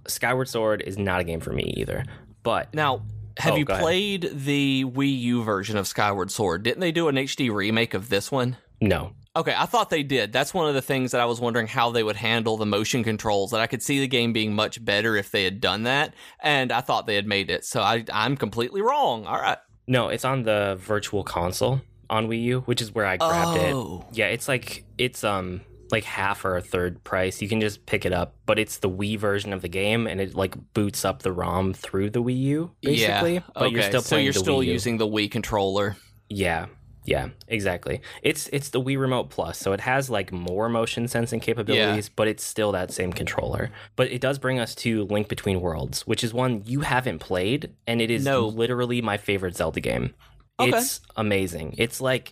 Skyward 0.07 0.47
Sword 0.47 0.81
is 0.85 0.97
not 0.97 1.21
a 1.21 1.23
game 1.23 1.39
for 1.39 1.51
me 1.53 1.73
either. 1.77 2.03
But 2.43 2.73
Now, 2.73 3.03
have 3.37 3.53
Oh, 3.53 3.57
you 3.57 3.65
played 3.65 4.29
the 4.33 4.83
Wii 4.85 5.19
U 5.21 5.43
version 5.43 5.77
of 5.77 5.87
Skyward 5.87 6.31
Sword? 6.31 6.63
Didn't 6.63 6.79
they 6.81 6.91
do 6.91 7.07
an 7.07 7.15
HD 7.15 7.51
remake 7.53 7.93
of 7.93 8.09
this 8.09 8.31
one? 8.31 8.57
no. 8.81 9.11
Okay, 9.39 9.55
I 9.57 9.65
thought 9.65 9.89
they 9.89 10.03
did. 10.03 10.33
That's 10.33 10.53
one 10.53 10.67
of 10.67 10.73
the 10.75 10.81
things 10.81 11.11
that 11.11 11.21
I 11.21 11.25
was 11.25 11.39
wondering 11.39 11.65
how 11.67 11.91
they 11.91 12.03
would 12.03 12.17
handle 12.17 12.57
the 12.57 12.65
motion 12.65 13.05
controls. 13.05 13.51
That 13.51 13.61
I 13.61 13.67
could 13.67 13.81
see 13.81 13.99
the 14.01 14.07
game 14.07 14.33
being 14.33 14.53
much 14.53 14.83
better 14.83 15.15
if 15.15 15.31
they 15.31 15.45
had 15.45 15.61
done 15.61 15.83
that, 15.83 16.13
and 16.41 16.73
I 16.73 16.81
thought 16.81 17.07
they 17.07 17.15
had 17.15 17.25
made 17.25 17.49
it. 17.49 17.63
So 17.63 17.81
I, 17.81 18.03
I'm 18.11 18.35
completely 18.35 18.81
wrong. 18.81 19.25
All 19.25 19.39
right. 19.39 19.57
No, 19.87 20.09
it's 20.09 20.25
on 20.25 20.43
the 20.43 20.77
virtual 20.81 21.23
console 21.23 21.79
on 22.09 22.27
Wii 22.27 22.43
U, 22.43 22.59
which 22.65 22.81
is 22.81 22.93
where 22.93 23.05
I 23.05 23.15
grabbed 23.15 23.59
Oh. 23.61 24.05
it. 24.11 24.17
Yeah, 24.17 24.25
it's 24.27 24.49
like 24.49 24.83
it's 24.97 25.23
um 25.23 25.61
like 25.89 26.03
half 26.03 26.43
or 26.43 26.57
a 26.57 26.61
third 26.61 27.01
price. 27.03 27.41
You 27.41 27.47
can 27.47 27.61
just 27.61 27.85
pick 27.85 28.05
it 28.05 28.11
up, 28.13 28.35
but 28.45 28.59
it's 28.59 28.79
the 28.79 28.89
Wii 28.89 29.17
version 29.17 29.53
of 29.53 29.61
the 29.61 29.69
game 29.69 30.05
and 30.05 30.19
it 30.19 30.35
like 30.35 30.53
boots 30.73 31.05
up 31.05 31.21
the 31.23 31.31
ROM 31.31 31.73
through 31.73 32.09
the 32.09 32.21
Wii 32.21 32.37
U 32.41 32.71
basically. 32.81 33.35
yeah. 33.35 33.39
But 33.55 33.63
okay. 33.63 33.73
you're 33.73 33.83
still 33.83 34.01
so 34.01 34.17
you're 34.17 34.33
the 34.33 34.39
still 34.39 34.61
using 34.61 34.97
the 34.97 35.07
Wii 35.07 35.31
controller. 35.31 35.95
Yeah. 36.29 36.67
Yeah, 37.09 37.29
exactly. 37.47 38.01
It's 38.21 38.47
it's 38.53 38.69
the 38.69 38.79
Wii 38.79 38.99
Remote 38.99 39.31
Plus, 39.31 39.57
so 39.57 39.73
it 39.73 39.79
has 39.81 40.11
like 40.11 40.31
more 40.31 40.69
motion 40.69 41.07
sensing 41.07 41.39
capabilities, 41.39 42.07
but 42.07 42.27
it's 42.27 42.43
still 42.43 42.71
that 42.73 42.91
same 42.91 43.11
controller. 43.11 43.71
But 43.95 44.11
it 44.11 44.21
does 44.21 44.37
bring 44.37 44.59
us 44.59 44.75
to 44.75 45.05
Link 45.05 45.27
Between 45.27 45.59
Worlds, 45.59 46.05
which 46.05 46.23
is 46.23 46.35
one 46.35 46.61
you 46.67 46.81
haven't 46.81 47.17
played, 47.17 47.71
and 47.87 47.99
it 47.99 48.11
is 48.11 48.23
No. 48.23 48.45
literally 48.45 49.01
my 49.01 49.17
favorite 49.17 49.55
Zelda 49.55 49.79
game. 49.81 50.13
Okay. 50.59 50.77
It's 50.77 51.01
amazing. 51.15 51.73
It's 51.79 51.99
like 51.99 52.31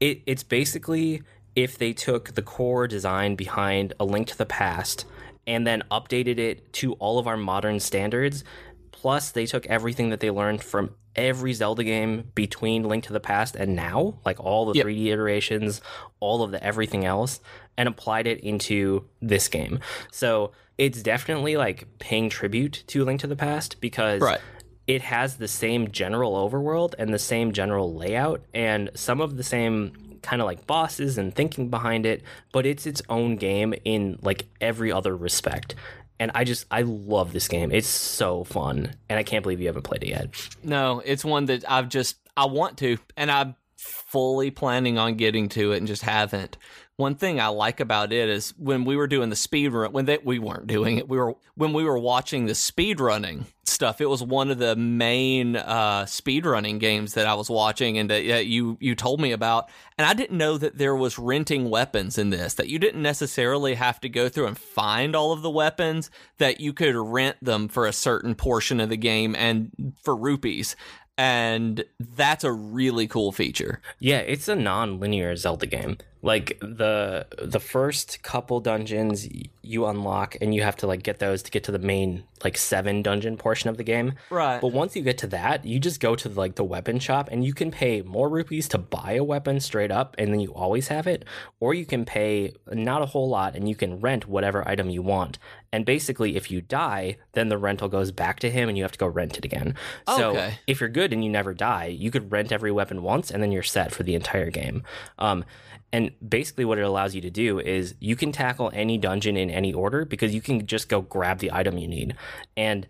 it 0.00 0.22
it's 0.24 0.42
basically 0.42 1.22
if 1.54 1.76
they 1.76 1.92
took 1.92 2.34
the 2.34 2.40
core 2.42 2.86
design 2.88 3.34
behind 3.34 3.92
A 4.00 4.06
Link 4.06 4.28
to 4.28 4.38
the 4.38 4.46
Past 4.46 5.04
and 5.46 5.66
then 5.66 5.82
updated 5.90 6.38
it 6.38 6.72
to 6.74 6.94
all 6.94 7.18
of 7.18 7.26
our 7.26 7.36
modern 7.36 7.78
standards. 7.78 8.42
Plus, 8.90 9.30
they 9.32 9.44
took 9.44 9.66
everything 9.66 10.08
that 10.10 10.20
they 10.20 10.30
learned 10.30 10.62
from 10.62 10.94
every 11.18 11.52
Zelda 11.52 11.84
game 11.84 12.30
between 12.34 12.84
Link 12.84 13.04
to 13.04 13.12
the 13.12 13.20
Past 13.20 13.56
and 13.56 13.74
now, 13.76 14.18
like 14.24 14.38
all 14.40 14.64
the 14.66 14.74
Yep. 14.74 14.86
3D 14.86 15.06
iterations, 15.12 15.80
all 16.20 16.42
of 16.42 16.50
the 16.52 16.62
everything 16.64 17.04
else, 17.04 17.40
and 17.76 17.88
applied 17.88 18.26
it 18.26 18.40
into 18.40 19.04
this 19.20 19.48
game. 19.48 19.80
So 20.10 20.52
it's 20.78 21.02
definitely 21.02 21.56
like 21.56 21.86
paying 21.98 22.30
tribute 22.30 22.84
to 22.88 23.04
Link 23.04 23.20
to 23.20 23.26
the 23.26 23.36
Past 23.36 23.80
because 23.80 24.20
Right. 24.22 24.40
it 24.86 25.02
has 25.02 25.36
the 25.36 25.48
same 25.48 25.90
general 25.90 26.34
overworld 26.34 26.94
and 26.98 27.12
the 27.12 27.18
same 27.18 27.52
general 27.52 27.92
layout 27.94 28.40
and 28.54 28.90
some 28.94 29.20
of 29.20 29.36
the 29.36 29.42
same 29.42 29.92
kind 30.22 30.40
of 30.42 30.46
like 30.46 30.66
bosses 30.66 31.18
and 31.18 31.34
thinking 31.34 31.68
behind 31.68 32.04
it, 32.06 32.22
but 32.52 32.66
it's 32.66 32.86
its 32.86 33.02
own 33.08 33.36
game 33.36 33.74
in 33.84 34.18
like 34.22 34.46
every 34.60 34.90
other 34.92 35.16
respect. 35.16 35.74
And 36.20 36.32
I 36.34 36.44
just 36.44 36.66
I 36.70 36.82
love 36.82 37.32
this 37.32 37.48
game. 37.48 37.70
It's 37.70 37.86
so 37.86 38.44
fun, 38.44 38.94
and 39.08 39.18
I 39.18 39.22
can't 39.22 39.42
believe 39.42 39.60
you 39.60 39.66
haven't 39.68 39.82
played 39.82 40.02
it 40.02 40.08
yet. 40.08 40.28
No, 40.62 41.00
it's 41.04 41.24
one 41.24 41.44
that 41.46 41.70
I've 41.70 41.88
just 41.88 42.16
I 42.36 42.46
want 42.46 42.78
to, 42.78 42.98
and 43.16 43.30
I'm 43.30 43.54
fully 43.76 44.50
planning 44.50 44.98
on 44.98 45.14
getting 45.14 45.48
to 45.50 45.72
it 45.72 45.78
and 45.78 45.86
just 45.86 46.02
haven't. 46.02 46.56
One 46.98 47.14
thing 47.14 47.40
I 47.40 47.46
like 47.46 47.78
about 47.78 48.12
it 48.12 48.28
is 48.28 48.52
when 48.58 48.84
we 48.84 48.96
were 48.96 49.06
doing 49.06 49.28
the 49.30 49.36
speed 49.36 49.68
run 49.68 49.92
when 49.92 50.06
they, 50.06 50.18
we 50.18 50.40
weren't 50.40 50.66
doing 50.66 50.98
it, 50.98 51.08
we 51.08 51.16
were 51.16 51.36
when 51.54 51.72
we 51.72 51.84
were 51.84 51.96
watching 51.96 52.46
the 52.46 52.56
speed 52.56 52.98
running 52.98 53.46
stuff. 53.64 54.00
It 54.00 54.10
was 54.10 54.20
one 54.20 54.50
of 54.50 54.58
the 54.58 54.74
main 54.74 55.54
uh, 55.54 56.06
speed 56.06 56.44
running 56.44 56.80
games 56.80 57.14
that 57.14 57.24
I 57.24 57.34
was 57.34 57.48
watching, 57.48 57.98
and 57.98 58.10
that 58.10 58.46
you 58.46 58.78
you 58.80 58.96
told 58.96 59.20
me 59.20 59.30
about. 59.30 59.70
And 59.96 60.08
I 60.08 60.12
didn't 60.12 60.38
know 60.38 60.58
that 60.58 60.78
there 60.78 60.96
was 60.96 61.20
renting 61.20 61.70
weapons 61.70 62.18
in 62.18 62.30
this. 62.30 62.54
That 62.54 62.68
you 62.68 62.80
didn't 62.80 63.02
necessarily 63.02 63.76
have 63.76 64.00
to 64.00 64.08
go 64.08 64.28
through 64.28 64.48
and 64.48 64.58
find 64.58 65.14
all 65.14 65.30
of 65.30 65.42
the 65.42 65.50
weapons. 65.50 66.10
That 66.38 66.58
you 66.58 66.72
could 66.72 66.96
rent 66.96 67.36
them 67.40 67.68
for 67.68 67.86
a 67.86 67.92
certain 67.92 68.34
portion 68.34 68.80
of 68.80 68.88
the 68.88 68.96
game 68.96 69.36
and 69.36 69.94
for 70.02 70.16
rupees 70.16 70.74
and 71.18 71.84
that's 71.98 72.44
a 72.44 72.52
really 72.52 73.08
cool 73.08 73.32
feature. 73.32 73.80
Yeah, 73.98 74.18
it's 74.18 74.46
a 74.46 74.54
non-linear 74.54 75.34
Zelda 75.34 75.66
game. 75.66 75.98
Like 76.20 76.58
the 76.60 77.26
the 77.40 77.60
first 77.60 78.22
couple 78.22 78.58
dungeons 78.60 79.28
you 79.62 79.86
unlock 79.86 80.36
and 80.40 80.54
you 80.54 80.62
have 80.62 80.74
to 80.76 80.86
like 80.86 81.02
get 81.02 81.18
those 81.18 81.42
to 81.44 81.50
get 81.50 81.62
to 81.64 81.72
the 81.72 81.78
main 81.78 82.24
like 82.42 82.56
7 82.56 83.02
dungeon 83.02 83.36
portion 83.36 83.68
of 83.68 83.76
the 83.76 83.84
game. 83.84 84.14
Right. 84.30 84.60
But 84.60 84.72
once 84.72 84.96
you 84.96 85.02
get 85.02 85.18
to 85.18 85.26
that, 85.28 85.64
you 85.64 85.78
just 85.78 86.00
go 86.00 86.16
to 86.16 86.28
like 86.30 86.54
the 86.54 86.64
weapon 86.64 86.98
shop 86.98 87.28
and 87.30 87.44
you 87.44 87.52
can 87.52 87.70
pay 87.70 88.00
more 88.02 88.28
rupees 88.28 88.66
to 88.68 88.78
buy 88.78 89.12
a 89.12 89.22
weapon 89.24 89.60
straight 89.60 89.90
up 89.90 90.14
and 90.18 90.32
then 90.32 90.40
you 90.40 90.52
always 90.54 90.88
have 90.88 91.06
it, 91.06 91.24
or 91.60 91.74
you 91.74 91.84
can 91.84 92.04
pay 92.04 92.54
not 92.72 93.02
a 93.02 93.06
whole 93.06 93.28
lot 93.28 93.54
and 93.54 93.68
you 93.68 93.74
can 93.76 94.00
rent 94.00 94.26
whatever 94.26 94.66
item 94.66 94.88
you 94.88 95.02
want. 95.02 95.38
And 95.72 95.84
basically 95.84 96.36
if 96.36 96.50
you 96.50 96.60
die, 96.62 97.18
then 97.32 97.48
the 97.48 97.58
rental 97.58 97.88
goes 97.88 98.10
back 98.10 98.40
to 98.40 98.50
him 98.50 98.68
and 98.68 98.78
you 98.78 98.84
have 98.84 98.92
to 98.92 98.98
go 98.98 99.06
rent 99.06 99.36
it 99.36 99.44
again. 99.44 99.74
So 100.16 100.30
Okay. 100.30 100.54
if 100.66 100.80
you're 100.80 100.88
good 100.88 101.12
and 101.12 101.22
you 101.22 101.30
never 101.30 101.52
die, 101.54 101.86
you 101.86 102.10
could 102.10 102.32
rent 102.32 102.50
every 102.52 102.72
weapon 102.72 103.02
once 103.02 103.30
and 103.30 103.42
then 103.42 103.52
you're 103.52 103.62
set 103.62 103.92
for 103.92 104.02
the 104.02 104.14
entire 104.14 104.50
game. 104.50 104.82
Um 105.18 105.44
and 105.92 106.10
basically, 106.26 106.64
what 106.64 106.78
it 106.78 106.82
allows 106.82 107.14
you 107.14 107.20
to 107.22 107.30
do 107.30 107.58
is 107.58 107.94
you 107.98 108.14
can 108.16 108.32
tackle 108.32 108.70
any 108.74 108.98
dungeon 108.98 109.36
in 109.36 109.50
any 109.50 109.72
order 109.72 110.04
because 110.04 110.34
you 110.34 110.40
can 110.40 110.66
just 110.66 110.88
go 110.88 111.00
grab 111.00 111.38
the 111.38 111.50
item 111.52 111.78
you 111.78 111.88
need. 111.88 112.14
And 112.56 112.86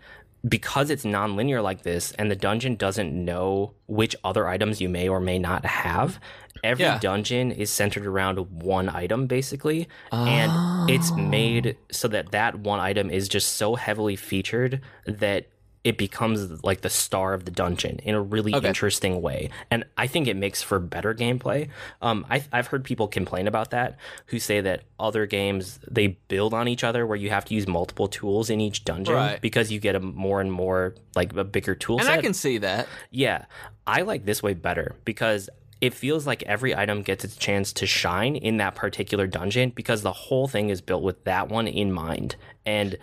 because 0.49 0.91
it's 0.91 1.05
non-linear 1.05 1.61
like 1.61 1.83
this 1.83 2.13
and 2.13 2.31
the 2.31 2.37
dungeon 2.37 2.77
doesn't 2.77 3.13
know 3.13 3.75
which 3.87 4.15
other 4.25 4.47
items 4.47 4.81
you 4.81 4.89
may 4.89 5.09
or 5.09 5.21
may 5.21 5.39
not 5.39 5.65
have 5.67 6.21
every 6.63 6.85
Yeah. 6.85 6.99
dungeon 6.99 7.51
is 7.51 7.71
centered 7.71 8.07
around 8.07 8.39
one 8.63 8.89
item 8.89 9.27
basically 9.27 9.89
and 10.13 10.91
it's 10.91 11.11
ah. 11.11 11.17
made 11.17 11.77
so 11.91 12.09
that 12.09 12.31
that 12.33 12.59
one 12.61 12.81
item 12.81 13.11
is 13.11 13.29
just 13.29 13.55
so 13.55 13.75
heavily 13.75 14.17
featured 14.17 14.81
that 15.07 15.47
it 15.85 15.97
becomes 15.97 16.63
like 16.65 16.81
the 16.81 16.91
star 16.91 17.35
of 17.35 17.45
the 17.45 17.51
dungeon 17.51 17.99
in 18.01 18.15
a 18.15 18.21
really 18.21 18.55
Okay. 18.55 18.67
interesting 18.69 19.23
way 19.23 19.49
and 19.71 19.85
i 19.97 20.07
think 20.07 20.27
it 20.27 20.37
makes 20.37 20.63
for 20.63 20.79
better 20.79 21.15
gameplay 21.15 21.69
um, 22.03 22.27
I, 22.29 22.43
i've 22.53 22.67
heard 22.69 22.85
people 22.85 23.07
complain 23.09 23.47
about 23.47 23.71
that 23.71 23.97
who 24.27 24.39
say 24.39 24.61
that 24.61 24.83
other 24.99 25.27
games 25.27 25.79
they 25.91 26.09
build 26.29 26.53
on 26.55 26.67
each 26.69 26.83
other 26.85 27.07
where 27.07 27.17
you 27.17 27.31
have 27.31 27.45
to 27.47 27.55
use 27.55 27.67
multiple 27.67 28.09
tools 28.09 28.51
in 28.51 28.61
each 28.61 28.85
dungeon 28.85 29.15
Right. 29.15 29.41
because 29.41 29.71
you 29.71 29.79
get 29.81 29.95
a 29.95 30.01
more 30.01 30.41
and 30.41 30.51
more 30.53 30.95
like 31.15 31.35
a 31.37 31.45
bigger 31.45 31.75
tool 31.75 31.99
And 31.99 32.07
set 32.07 32.19
I 32.19 32.23
can 32.23 32.35
see 32.35 32.59
that. 32.59 32.89
yeah, 33.11 33.45
I 33.87 34.03
like 34.03 34.25
this 34.25 34.43
way 34.43 34.55
better 34.55 34.95
because 35.05 35.49
it 35.81 35.95
feels 35.95 36.27
like 36.27 36.43
every 36.43 36.75
item 36.75 37.03
gets 37.03 37.25
its 37.25 37.37
chance 37.37 37.73
to 37.75 37.87
shine 37.87 38.35
in 38.35 38.57
that 38.57 38.75
particular 38.75 39.29
dungeon 39.29 39.71
because 39.71 40.03
the 40.03 40.13
whole 40.13 40.49
thing 40.49 40.71
is 40.71 40.81
built 40.81 41.05
with 41.05 41.23
that 41.25 41.49
one 41.49 41.69
in 41.69 41.93
mind. 41.93 42.35
And 42.67 42.99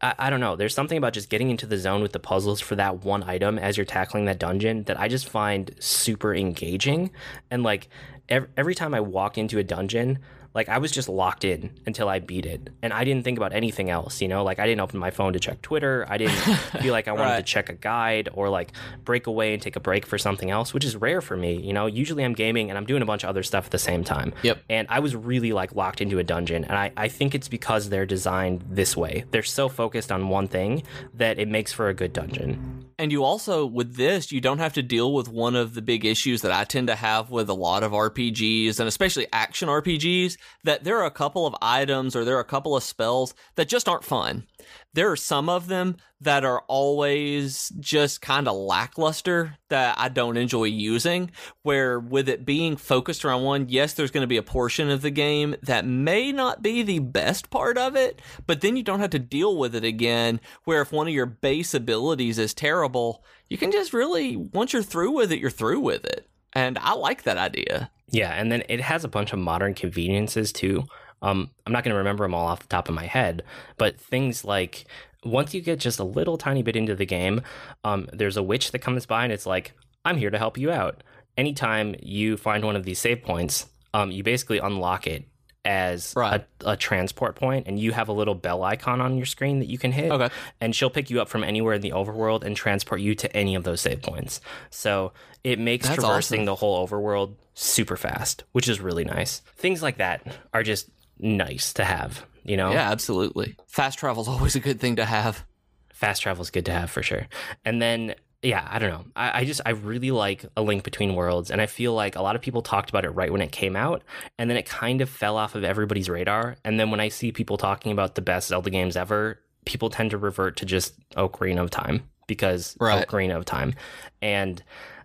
I, 0.00 0.14
I 0.18 0.30
don't 0.30 0.40
know, 0.40 0.56
there's 0.56 0.74
something 0.74 0.98
about 0.98 1.12
just 1.12 1.28
getting 1.28 1.50
into 1.50 1.66
the 1.66 1.78
zone 1.78 2.02
with 2.02 2.12
the 2.12 2.18
puzzles 2.18 2.60
for 2.60 2.76
that 2.76 3.04
one 3.04 3.22
item 3.24 3.58
as 3.58 3.76
you're 3.76 3.86
tackling 3.86 4.24
that 4.26 4.38
dungeon 4.38 4.84
that 4.84 4.98
I 4.98 5.08
just 5.08 5.28
find 5.28 5.74
super 5.78 6.34
engaging. 6.34 7.10
And 7.50 7.62
like 7.62 7.88
every, 8.28 8.48
every 8.56 8.74
time 8.74 8.94
I 8.94 9.00
walk 9.00 9.38
into 9.38 9.58
a 9.58 9.64
dungeon, 9.64 10.18
like 10.54 10.68
I 10.68 10.78
was 10.78 10.90
just 10.90 11.08
locked 11.08 11.44
in 11.44 11.70
until 11.86 12.08
I 12.08 12.18
beat 12.18 12.46
it, 12.46 12.70
and 12.82 12.92
I 12.92 13.04
didn't 13.04 13.24
think 13.24 13.38
about 13.38 13.52
anything 13.52 13.90
else. 13.90 14.20
You 14.20 14.28
know, 14.28 14.42
like 14.42 14.58
I 14.58 14.66
didn't 14.66 14.80
open 14.80 14.98
my 14.98 15.10
phone 15.10 15.32
to 15.34 15.40
check 15.40 15.62
Twitter. 15.62 16.04
I 16.08 16.18
didn't 16.18 16.36
feel 16.80 16.92
like 16.92 17.08
I 17.08 17.12
wanted 17.12 17.36
to 17.36 17.42
check 17.42 17.68
a 17.68 17.74
guide 17.74 18.28
or 18.32 18.48
like 18.48 18.72
break 19.04 19.26
away 19.26 19.54
and 19.54 19.62
take 19.62 19.76
a 19.76 19.80
break 19.80 20.06
for 20.06 20.18
something 20.18 20.50
else, 20.50 20.74
which 20.74 20.84
is 20.84 20.96
rare 20.96 21.20
for 21.20 21.36
me. 21.36 21.54
You 21.54 21.72
know, 21.72 21.86
usually 21.86 22.24
I'm 22.24 22.34
gaming 22.34 22.70
and 22.70 22.76
I'm 22.76 22.86
doing 22.86 23.02
a 23.02 23.06
bunch 23.06 23.22
of 23.22 23.28
other 23.28 23.42
stuff 23.42 23.66
at 23.66 23.70
the 23.70 23.78
same 23.78 24.04
time. 24.04 24.32
Yep. 24.42 24.58
And 24.68 24.86
I 24.90 25.00
was 25.00 25.14
really 25.14 25.52
like 25.52 25.74
locked 25.74 26.00
into 26.00 26.18
a 26.18 26.24
dungeon, 26.24 26.64
and 26.64 26.76
I 26.76 26.92
I 26.96 27.08
think 27.08 27.34
it's 27.34 27.48
because 27.48 27.88
they're 27.88 28.06
designed 28.06 28.64
this 28.68 28.96
way. 28.96 29.24
They're 29.30 29.42
so 29.42 29.68
focused 29.68 30.10
on 30.10 30.28
one 30.28 30.48
thing 30.48 30.82
that 31.14 31.38
it 31.38 31.48
makes 31.48 31.72
for 31.72 31.88
a 31.88 31.94
good 31.94 32.12
dungeon. 32.12 32.89
And 33.00 33.10
you 33.10 33.24
also, 33.24 33.64
with 33.64 33.96
this, 33.96 34.30
you 34.30 34.42
don't 34.42 34.58
have 34.58 34.74
to 34.74 34.82
deal 34.82 35.14
with 35.14 35.26
one 35.26 35.56
of 35.56 35.72
the 35.72 35.80
big 35.80 36.04
issues 36.04 36.42
that 36.42 36.52
I 36.52 36.64
tend 36.64 36.88
to 36.88 36.94
have 36.94 37.30
with 37.30 37.48
a 37.48 37.54
lot 37.54 37.82
of 37.82 37.92
RPGs 37.92 38.78
and 38.78 38.86
especially 38.86 39.26
action 39.32 39.70
RPGs 39.70 40.36
that 40.64 40.84
there 40.84 40.98
are 40.98 41.06
a 41.06 41.10
couple 41.10 41.46
of 41.46 41.56
items 41.62 42.14
or 42.14 42.26
there 42.26 42.36
are 42.36 42.40
a 42.40 42.44
couple 42.44 42.76
of 42.76 42.82
spells 42.82 43.32
that 43.54 43.68
just 43.68 43.88
aren't 43.88 44.04
fun. 44.04 44.46
There 44.92 45.10
are 45.10 45.16
some 45.16 45.48
of 45.48 45.68
them 45.68 45.96
that 46.20 46.44
are 46.44 46.62
always 46.66 47.72
just 47.78 48.20
kind 48.20 48.48
of 48.48 48.56
lackluster 48.56 49.56
that 49.68 49.96
I 49.98 50.08
don't 50.08 50.36
enjoy 50.36 50.64
using. 50.64 51.30
Where 51.62 52.00
with 52.00 52.28
it 52.28 52.44
being 52.44 52.76
focused 52.76 53.24
around 53.24 53.44
one, 53.44 53.68
yes, 53.68 53.94
there's 53.94 54.10
going 54.10 54.22
to 54.22 54.26
be 54.26 54.36
a 54.36 54.42
portion 54.42 54.90
of 54.90 55.02
the 55.02 55.10
game 55.10 55.54
that 55.62 55.86
may 55.86 56.32
not 56.32 56.60
be 56.62 56.82
the 56.82 56.98
best 56.98 57.50
part 57.50 57.78
of 57.78 57.94
it, 57.94 58.20
but 58.46 58.60
then 58.60 58.76
you 58.76 58.82
don't 58.82 59.00
have 59.00 59.10
to 59.10 59.18
deal 59.18 59.56
with 59.56 59.74
it 59.74 59.84
again. 59.84 60.40
Where 60.64 60.82
if 60.82 60.92
one 60.92 61.06
of 61.06 61.14
your 61.14 61.26
base 61.26 61.72
abilities 61.72 62.38
is 62.38 62.52
terrible, 62.52 63.24
you 63.48 63.56
can 63.56 63.70
just 63.70 63.92
really, 63.92 64.36
once 64.36 64.72
you're 64.72 64.82
through 64.82 65.12
with 65.12 65.30
it, 65.30 65.38
you're 65.38 65.50
through 65.50 65.80
with 65.80 66.04
it. 66.04 66.28
And 66.52 66.78
I 66.78 66.94
like 66.94 67.22
that 67.22 67.38
idea. 67.38 67.90
Yeah, 68.10 68.32
and 68.32 68.50
then 68.50 68.64
it 68.68 68.80
has 68.80 69.04
a 69.04 69.08
bunch 69.08 69.32
of 69.32 69.38
modern 69.38 69.74
conveniences 69.74 70.52
too. 70.52 70.84
Um, 71.22 71.50
I'm 71.66 71.72
not 71.72 71.84
going 71.84 71.92
to 71.92 71.98
remember 71.98 72.24
them 72.24 72.34
all 72.34 72.46
off 72.46 72.60
the 72.60 72.68
top 72.68 72.88
of 72.88 72.94
my 72.94 73.06
head, 73.06 73.42
but 73.76 74.00
things 74.00 74.44
like 74.44 74.84
once 75.24 75.52
you 75.52 75.60
get 75.60 75.78
just 75.78 75.98
a 75.98 76.04
little 76.04 76.38
tiny 76.38 76.62
bit 76.62 76.76
into 76.76 76.94
the 76.94 77.04
game, 77.06 77.42
um, 77.84 78.08
there's 78.12 78.36
a 78.38 78.42
witch 78.42 78.70
that 78.72 78.78
comes 78.78 79.04
by 79.06 79.24
and 79.24 79.32
it's 79.32 79.46
like, 79.46 79.72
I'm 80.04 80.16
here 80.16 80.30
to 80.30 80.38
help 80.38 80.56
you 80.56 80.70
out. 80.70 81.02
Anytime 81.36 81.94
you 82.02 82.36
find 82.36 82.64
one 82.64 82.74
of 82.76 82.84
these 82.84 82.98
save 82.98 83.22
points, 83.22 83.66
um, 83.92 84.10
you 84.10 84.22
basically 84.22 84.58
unlock 84.58 85.06
it 85.06 85.24
as 85.62 86.14
Right. 86.16 86.42
a, 86.64 86.70
a 86.70 86.76
transport 86.76 87.36
point, 87.36 87.66
and 87.66 87.78
you 87.78 87.92
have 87.92 88.08
a 88.08 88.12
little 88.12 88.34
bell 88.34 88.62
icon 88.62 89.02
on 89.02 89.18
your 89.18 89.26
screen 89.26 89.58
that 89.58 89.66
you 89.68 89.76
can 89.76 89.92
hit. 89.92 90.10
Okay. 90.10 90.30
And 90.58 90.74
she'll 90.74 90.88
pick 90.88 91.10
you 91.10 91.20
up 91.20 91.28
from 91.28 91.44
anywhere 91.44 91.74
in 91.74 91.82
the 91.82 91.90
overworld 91.90 92.44
and 92.44 92.56
transport 92.56 93.02
you 93.02 93.14
to 93.16 93.36
any 93.36 93.54
of 93.54 93.64
those 93.64 93.82
save 93.82 94.00
points. 94.00 94.40
So 94.70 95.12
it 95.44 95.58
makes 95.58 95.86
That's 95.86 96.00
traversing 96.00 96.40
awesome. 96.40 96.46
the 96.46 96.54
whole 96.54 96.86
overworld 96.88 97.34
super 97.52 97.98
fast, 97.98 98.44
which 98.52 98.70
is 98.70 98.80
really 98.80 99.04
nice. 99.04 99.40
Things 99.56 99.82
like 99.82 99.98
that 99.98 100.26
are 100.54 100.62
just 100.62 100.88
nice 101.20 101.72
to 101.74 101.84
have, 101.84 102.26
you 102.44 102.56
know? 102.56 102.72
Yeah, 102.72 102.90
absolutely. 102.90 103.56
Fast 103.66 103.98
travel's 103.98 104.28
always 104.28 104.56
a 104.56 104.60
good 104.60 104.80
thing 104.80 104.96
to 104.96 105.04
have. 105.04 105.44
Fast 105.92 106.22
travel 106.22 106.42
is 106.42 106.50
good 106.50 106.66
to 106.66 106.72
have 106.72 106.90
for 106.90 107.02
sure. 107.02 107.26
And 107.64 107.80
then, 107.80 108.14
yeah, 108.42 108.66
I 108.70 108.78
don't 108.78 108.90
know. 108.90 109.04
I, 109.14 109.40
I 109.40 109.44
just, 109.44 109.60
I 109.66 109.70
really 109.70 110.10
like 110.10 110.44
A 110.56 110.62
Link 110.62 110.82
Between 110.82 111.14
Worlds. 111.14 111.50
And 111.50 111.60
I 111.60 111.66
feel 111.66 111.92
like 111.92 112.16
a 112.16 112.22
lot 112.22 112.36
of 112.36 112.42
people 112.42 112.62
talked 112.62 112.88
about 112.88 113.04
it 113.04 113.10
right 113.10 113.30
when 113.30 113.42
it 113.42 113.52
came 113.52 113.76
out. 113.76 114.02
And 114.38 114.48
then 114.48 114.56
it 114.56 114.66
kind 114.66 115.02
of 115.02 115.10
fell 115.10 115.36
off 115.36 115.54
of 115.54 115.62
everybody's 115.64 116.08
radar. 116.08 116.56
And 116.64 116.80
then 116.80 116.90
when 116.90 117.00
I 117.00 117.08
see 117.08 117.32
people 117.32 117.58
talking 117.58 117.92
about 117.92 118.14
the 118.14 118.22
best 118.22 118.48
Zelda 118.48 118.70
games 118.70 118.96
ever, 118.96 119.38
people 119.66 119.90
tend 119.90 120.12
to 120.12 120.18
revert 120.18 120.56
to 120.56 120.64
just 120.64 120.94
Ocarina 121.10 121.62
of 121.62 121.70
Time 121.70 122.08
because 122.26 122.76
Right. 122.80 123.06
Ocarina 123.06 123.36
of 123.36 123.44
Time. 123.44 123.74
And 124.22 124.62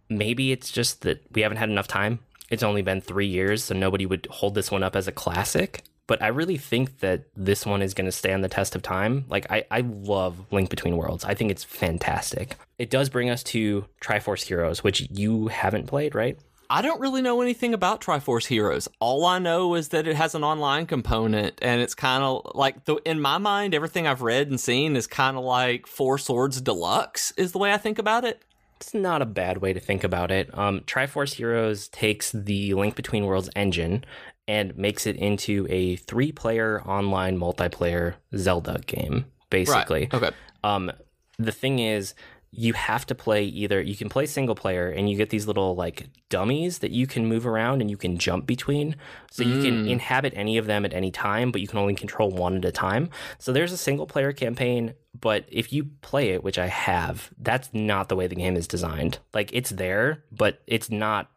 maybe 0.09 0.53
it's 0.53 0.71
just 0.71 1.01
that 1.01 1.21
we 1.33 1.41
haven't 1.41 1.57
had 1.57 1.69
enough 1.69 1.87
time. 1.87 2.19
It's 2.49 2.63
only 2.63 2.83
been 2.83 3.01
three 3.01 3.27
years, 3.27 3.63
so 3.63 3.75
nobody 3.75 4.05
would 4.05 4.27
hold 4.29 4.55
this 4.55 4.71
one 4.71 4.83
up 4.83 4.95
as 4.95 5.07
a 5.07 5.11
classic. 5.11 5.81
But 6.07 6.21
I 6.21 6.27
really 6.27 6.57
think 6.57 6.99
that 6.99 7.25
this 7.35 7.65
one 7.65 7.81
is 7.81 7.93
going 7.93 8.05
to 8.05 8.11
stand 8.11 8.43
the 8.43 8.49
test 8.49 8.75
of 8.75 8.83
time. 8.83 9.25
Like, 9.27 9.51
I, 9.51 9.65
I 9.71 9.79
love 9.81 10.45
Link 10.51 10.69
Between 10.69 10.97
Worlds. 10.97 11.25
I 11.25 11.33
think 11.33 11.49
it's 11.51 11.63
fantastic. 11.63 12.57
It 12.77 12.89
does 12.91 13.09
bring 13.09 13.29
us 13.29 13.41
to 13.43 13.85
Triforce 14.01 14.43
Heroes, 14.43 14.83
which 14.83 15.07
you 15.09 15.47
haven't 15.47 15.87
played, 15.87 16.13
right? 16.13 16.37
I 16.69 16.81
don't 16.81 16.99
really 16.99 17.21
know 17.21 17.41
anything 17.41 17.73
about 17.73 18.01
Triforce 18.01 18.47
Heroes. 18.47 18.87
All 18.99 19.25
I 19.25 19.39
know 19.39 19.75
is 19.75 19.89
that 19.89 20.07
it 20.07 20.15
has 20.15 20.35
an 20.35 20.43
online 20.43 20.85
component, 20.87 21.59
and 21.61 21.81
it's 21.81 21.93
kind 21.95 22.23
of 22.23 22.51
like 22.55 22.85
the 22.85 22.95
in 23.05 23.19
my 23.19 23.37
mind, 23.37 23.75
everything 23.75 24.07
I've 24.07 24.21
read 24.21 24.49
and 24.49 24.59
seen 24.59 24.95
is 24.95 25.07
kind 25.07 25.37
of 25.37 25.43
like 25.43 25.87
Four 25.87 26.17
Swords 26.17 26.61
Deluxe. 26.61 27.31
Is 27.37 27.51
the 27.51 27.59
way 27.59 27.71
I 27.71 27.77
think 27.77 27.99
about 27.99 28.25
it. 28.25 28.43
It's 28.77 28.93
not 28.93 29.21
a 29.21 29.25
bad 29.25 29.59
way 29.59 29.73
to 29.73 29.79
think 29.79 30.03
about 30.03 30.31
it. 30.31 30.55
Um, 30.57 30.81
Triforce 30.81 31.35
Heroes 31.35 31.87
takes 31.87 32.31
the 32.31 32.73
Link 32.73 32.95
Between 32.95 33.25
Worlds 33.25 33.49
engine 33.55 34.03
and 34.47 34.77
makes 34.77 35.07
it 35.07 35.15
into 35.15 35.65
a 35.69 35.95
three 35.95 36.31
player 36.31 36.81
online 36.83 37.37
multiplayer 37.37 38.15
Zelda 38.35 38.79
game, 38.85 39.25
basically. 39.49 40.09
Okay. 40.13 40.31
Um, 40.63 40.91
the 41.37 41.51
thing 41.51 41.79
is, 41.79 42.13
you 42.57 42.71
have 42.71 43.05
to 43.05 43.13
play 43.13 43.43
either 43.43 43.81
you 43.81 43.97
can 43.97 44.07
play 44.07 44.25
single 44.25 44.55
player 44.55 44.87
and 44.87 45.09
you 45.09 45.17
get 45.17 45.29
these 45.29 45.45
little 45.45 45.75
like 45.75 46.07
dummies 46.29 46.79
that 46.79 46.91
you 46.91 47.05
can 47.05 47.25
move 47.25 47.45
around 47.45 47.81
and 47.81 47.91
you 47.91 47.97
can 47.97 48.17
jump 48.17 48.45
between. 48.45 48.95
So 49.29 49.43
you 49.43 49.61
can 49.61 49.87
inhabit 49.89 50.31
any 50.37 50.57
of 50.57 50.65
them 50.65 50.85
at 50.85 50.93
any 50.93 51.11
time, 51.11 51.51
but 51.51 51.59
you 51.59 51.67
can 51.67 51.79
only 51.79 51.95
control 51.95 52.31
one 52.31 52.55
at 52.55 52.63
a 52.63 52.71
time. 52.71 53.09
So 53.39 53.51
there's 53.51 53.73
a 53.73 53.77
single 53.77 54.07
player 54.07 54.31
campaign, 54.31 54.93
but 55.19 55.45
if 55.49 55.73
you 55.73 55.89
play 56.01 56.29
it, 56.29 56.45
which 56.45 56.57
I 56.57 56.67
have, 56.67 57.29
that's 57.37 57.69
not 57.73 58.07
the 58.07 58.15
way 58.15 58.27
the 58.27 58.35
game 58.35 58.55
is 58.55 58.67
designed. 58.67 59.19
Like 59.33 59.49
it's 59.51 59.71
there, 59.71 60.23
but 60.31 60.61
it's 60.65 60.89
not 60.89 61.29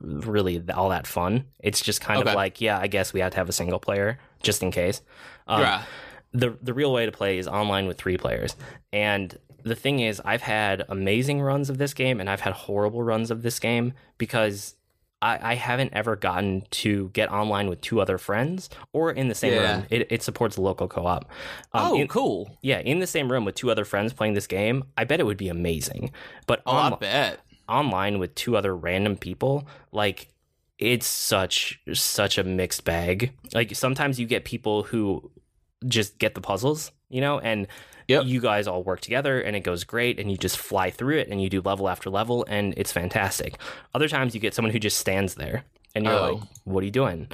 really 0.00 0.62
all 0.74 0.88
that 0.90 1.06
fun. 1.06 1.44
It's 1.60 1.80
just 1.80 2.00
kind 2.00 2.20
Okay. 2.20 2.30
of 2.30 2.36
like, 2.36 2.60
yeah, 2.60 2.78
I 2.78 2.86
guess 2.86 3.12
we 3.12 3.20
have 3.20 3.32
to 3.32 3.36
have 3.38 3.48
a 3.48 3.52
single 3.52 3.78
player 3.78 4.18
just 4.42 4.62
in 4.62 4.70
case. 4.70 5.02
Um, 5.46 5.60
yeah. 5.60 5.82
the 6.32 6.56
the 6.62 6.74
real 6.74 6.92
way 6.92 7.06
to 7.06 7.12
play 7.12 7.38
is 7.38 7.46
online 7.48 7.86
with 7.86 7.96
three 7.98 8.16
players. 8.18 8.56
And 8.92 9.36
the 9.62 9.74
thing 9.74 10.00
is, 10.00 10.20
I've 10.24 10.42
had 10.42 10.84
amazing 10.88 11.40
runs 11.40 11.70
of 11.70 11.78
this 11.78 11.94
game 11.94 12.20
and 12.20 12.28
I've 12.30 12.40
had 12.40 12.52
horrible 12.52 13.02
runs 13.02 13.30
of 13.30 13.42
this 13.42 13.58
game 13.58 13.94
because 14.18 14.74
I, 15.22 15.52
I 15.52 15.54
haven't 15.54 15.92
ever 15.94 16.14
gotten 16.14 16.62
to 16.72 17.08
get 17.14 17.32
online 17.32 17.68
with 17.68 17.80
two 17.80 18.00
other 18.00 18.18
friends 18.18 18.68
or 18.92 19.10
in 19.10 19.28
the 19.28 19.34
same 19.34 19.54
Yeah. 19.54 19.76
room. 19.76 19.86
It, 19.90 20.06
it 20.12 20.22
supports 20.22 20.58
local 20.58 20.88
co 20.88 21.06
op. 21.06 21.24
Um, 21.72 21.92
oh, 21.92 21.96
in- 21.98 22.06
cool. 22.06 22.50
yeah, 22.60 22.80
in 22.80 22.98
the 23.00 23.06
same 23.06 23.32
room 23.32 23.44
with 23.46 23.54
two 23.54 23.70
other 23.70 23.84
friends 23.86 24.12
playing 24.12 24.34
this 24.34 24.46
game, 24.46 24.84
I 24.96 25.04
bet 25.04 25.18
it 25.20 25.24
would 25.26 25.38
be 25.38 25.48
amazing. 25.48 26.12
But 26.46 26.60
Oh, 26.66 26.72
on- 26.72 26.92
I 26.92 26.96
bet. 26.96 27.40
Online 27.68 28.18
with 28.18 28.34
two 28.34 28.56
other 28.56 28.76
random 28.76 29.16
people, 29.16 29.66
like 29.92 30.28
it's 30.78 31.06
such 31.06 31.80
such 31.92 32.38
a 32.38 32.44
mixed 32.44 32.84
bag. 32.84 33.32
Like 33.54 33.74
sometimes 33.74 34.18
you 34.20 34.26
get 34.26 34.44
people 34.44 34.82
who 34.82 35.30
just 35.86 36.18
get 36.18 36.34
the 36.34 36.40
puzzles, 36.40 36.92
you 37.08 37.20
know, 37.20 37.38
and 37.40 37.66
Yep. 38.08 38.26
you 38.26 38.40
guys 38.40 38.68
all 38.68 38.84
work 38.84 39.00
together 39.00 39.40
and 39.40 39.56
it 39.56 39.60
goes 39.60 39.82
great 39.82 40.20
and 40.20 40.30
you 40.30 40.36
just 40.36 40.56
fly 40.58 40.90
through 40.92 41.18
it 41.18 41.28
and 41.28 41.42
you 41.42 41.50
do 41.50 41.60
level 41.60 41.88
after 41.88 42.08
level 42.08 42.44
and 42.48 42.72
it's 42.76 42.92
fantastic. 42.92 43.58
Other 43.94 44.06
times 44.08 44.32
you 44.32 44.40
get 44.40 44.54
someone 44.54 44.70
who 44.72 44.78
just 44.78 44.98
stands 44.98 45.34
there 45.34 45.64
and 45.92 46.04
you're 46.04 46.14
Oh. 46.14 46.32
like, 46.34 46.42
what 46.62 46.82
are 46.82 46.84
you 46.84 46.92
doing? 46.92 47.26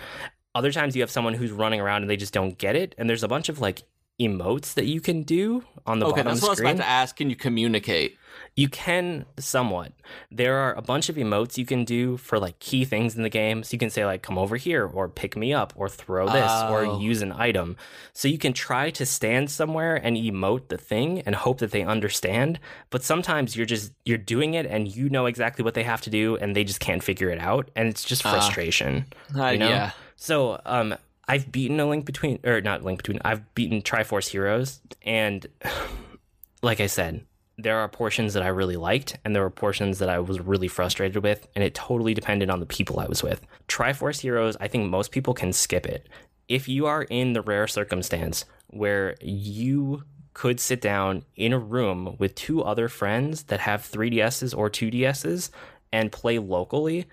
Other 0.55 0.72
times 0.72 0.97
you 0.97 1.03
have 1.03 1.11
someone 1.11 1.35
who's 1.35 1.51
running 1.53 1.78
around 1.80 2.01
and 2.03 2.11
they 2.11 2.16
just 2.16 2.33
don't 2.33 2.57
get 2.57 2.74
it 2.74 2.95
and 2.97 3.07
there's 3.11 3.22
a 3.22 3.28
bunch 3.28 3.51
of 3.51 3.61
like 3.61 3.83
emotes 4.18 4.72
that 4.74 4.87
you 4.87 5.01
can 5.03 5.24
do 5.24 5.62
on 5.87 5.99
the 5.99 6.07
okay, 6.07 6.22
bottom 6.22 6.26
that's 6.33 6.41
what 6.43 6.49
I 6.49 6.51
was 6.53 6.59
screen. 6.59 6.70
about 6.76 6.85
to 6.85 6.89
ask. 6.89 7.16
Can 7.16 7.28
you 7.28 7.37
communicate? 7.37 8.16
You 8.55 8.69
can 8.69 9.25
somewhat. 9.39 9.93
There 10.31 10.57
are 10.57 10.75
a 10.75 10.83
bunch 10.83 11.09
of 11.09 11.17
emotes 11.17 11.57
you 11.57 11.65
can 11.65 11.87
do 11.87 12.19
for 12.19 12.39
like 12.39 12.59
key 12.59 12.85
things 12.85 13.17
in 13.17 13.23
the 13.23 13.31
game. 13.31 13.63
So 13.63 13.73
you 13.73 13.79
can 13.79 13.89
say 13.89 14.05
like 14.05 14.21
come 14.23 14.37
over 14.37 14.59
here 14.59 14.87
or 14.87 15.09
pick 15.09 15.37
me 15.39 15.55
up 15.55 15.73
or 15.75 15.89
throw 15.89 16.27
this 16.29 16.51
Oh. 16.53 16.75
or 16.75 17.01
use 17.01 17.23
an 17.23 17.33
item. 17.33 17.77
So 18.13 18.29
you 18.29 18.37
can 18.37 18.53
try 18.53 18.91
to 18.91 19.07
stand 19.07 19.51
somewhere 19.51 19.97
and 19.97 20.19
emote 20.19 20.69
the 20.69 20.77
thing 20.77 21.21
and 21.23 21.35
hope 21.35 21.61
that 21.61 21.71
they 21.71 21.83
understand, 21.83 22.61
but 22.91 23.03
sometimes 23.03 23.57
you're 23.57 23.65
just 23.65 23.93
you're 24.05 24.19
doing 24.19 24.53
it 24.53 24.67
and 24.67 24.87
you 24.95 25.09
know 25.09 25.25
exactly 25.25 25.65
what 25.65 25.73
they 25.73 25.85
have 25.85 26.03
to 26.03 26.11
do 26.11 26.37
and 26.37 26.55
they 26.55 26.65
just 26.65 26.81
can't 26.81 27.03
figure 27.03 27.31
it 27.31 27.39
out 27.41 27.71
and 27.75 27.89
it's 27.89 28.05
just 28.05 28.25
Ah. 28.27 28.33
frustration. 28.33 29.07
Uh, 29.35 29.47
You 29.47 29.59
know? 29.59 29.69
Yeah. 29.71 29.91
So, 30.17 30.61
um, 30.67 30.95
I've 31.27 31.51
beaten 31.51 31.81
a 31.81 31.87
link 31.89 32.05
between, 32.05 32.39
or 32.45 32.61
not 32.61 32.83
link 32.85 32.99
between. 32.99 33.19
I've 33.25 33.55
beaten 33.55 33.81
Triforce 33.81 34.29
Heroes, 34.29 34.81
and 35.07 35.47
like 36.63 36.81
I 36.81 36.87
said, 36.87 37.25
there 37.63 37.79
are 37.79 37.89
portions 37.89 38.35
that 38.35 38.43
I 38.43 38.49
really 38.49 38.77
liked, 38.77 39.19
and 39.25 39.35
there 39.35 39.43
were 39.43 39.51
portions 39.51 39.99
that 39.99 40.09
I 40.09 40.19
was 40.19 40.41
really 40.41 40.69
frustrated 40.69 41.23
with, 41.23 41.47
and 41.55 41.63
it 41.65 41.75
totally 41.75 42.15
depended 42.15 42.51
on 42.51 42.61
the 42.61 42.67
people 42.67 43.01
I 43.01 43.07
was 43.07 43.23
with. 43.23 43.47
Triforce 43.69 44.21
Heroes, 44.21 44.57
I 44.61 44.69
think 44.69 44.91
most 44.91 45.11
people 45.11 45.35
can 45.35 45.53
skip 45.53 45.87
it. 45.87 46.09
If 46.49 46.69
you 46.69 46.87
are 46.87 47.03
in 47.03 47.33
the 47.33 47.43
rare 47.43 47.67
circumstance 47.67 48.45
where 48.69 49.17
you 49.21 50.05
could 50.35 50.59
sit 50.59 50.81
down 50.81 51.25
in 51.37 51.53
a 51.53 51.59
room 51.59 52.17
with 52.19 52.35
two 52.35 52.63
other 52.63 52.89
friends 52.89 53.45
that 53.45 53.61
have 53.61 53.83
3DSs 53.83 54.57
or 54.57 54.71
2DSs 54.71 55.51
and 55.93 56.11
play 56.11 56.39
locally, 56.39 57.07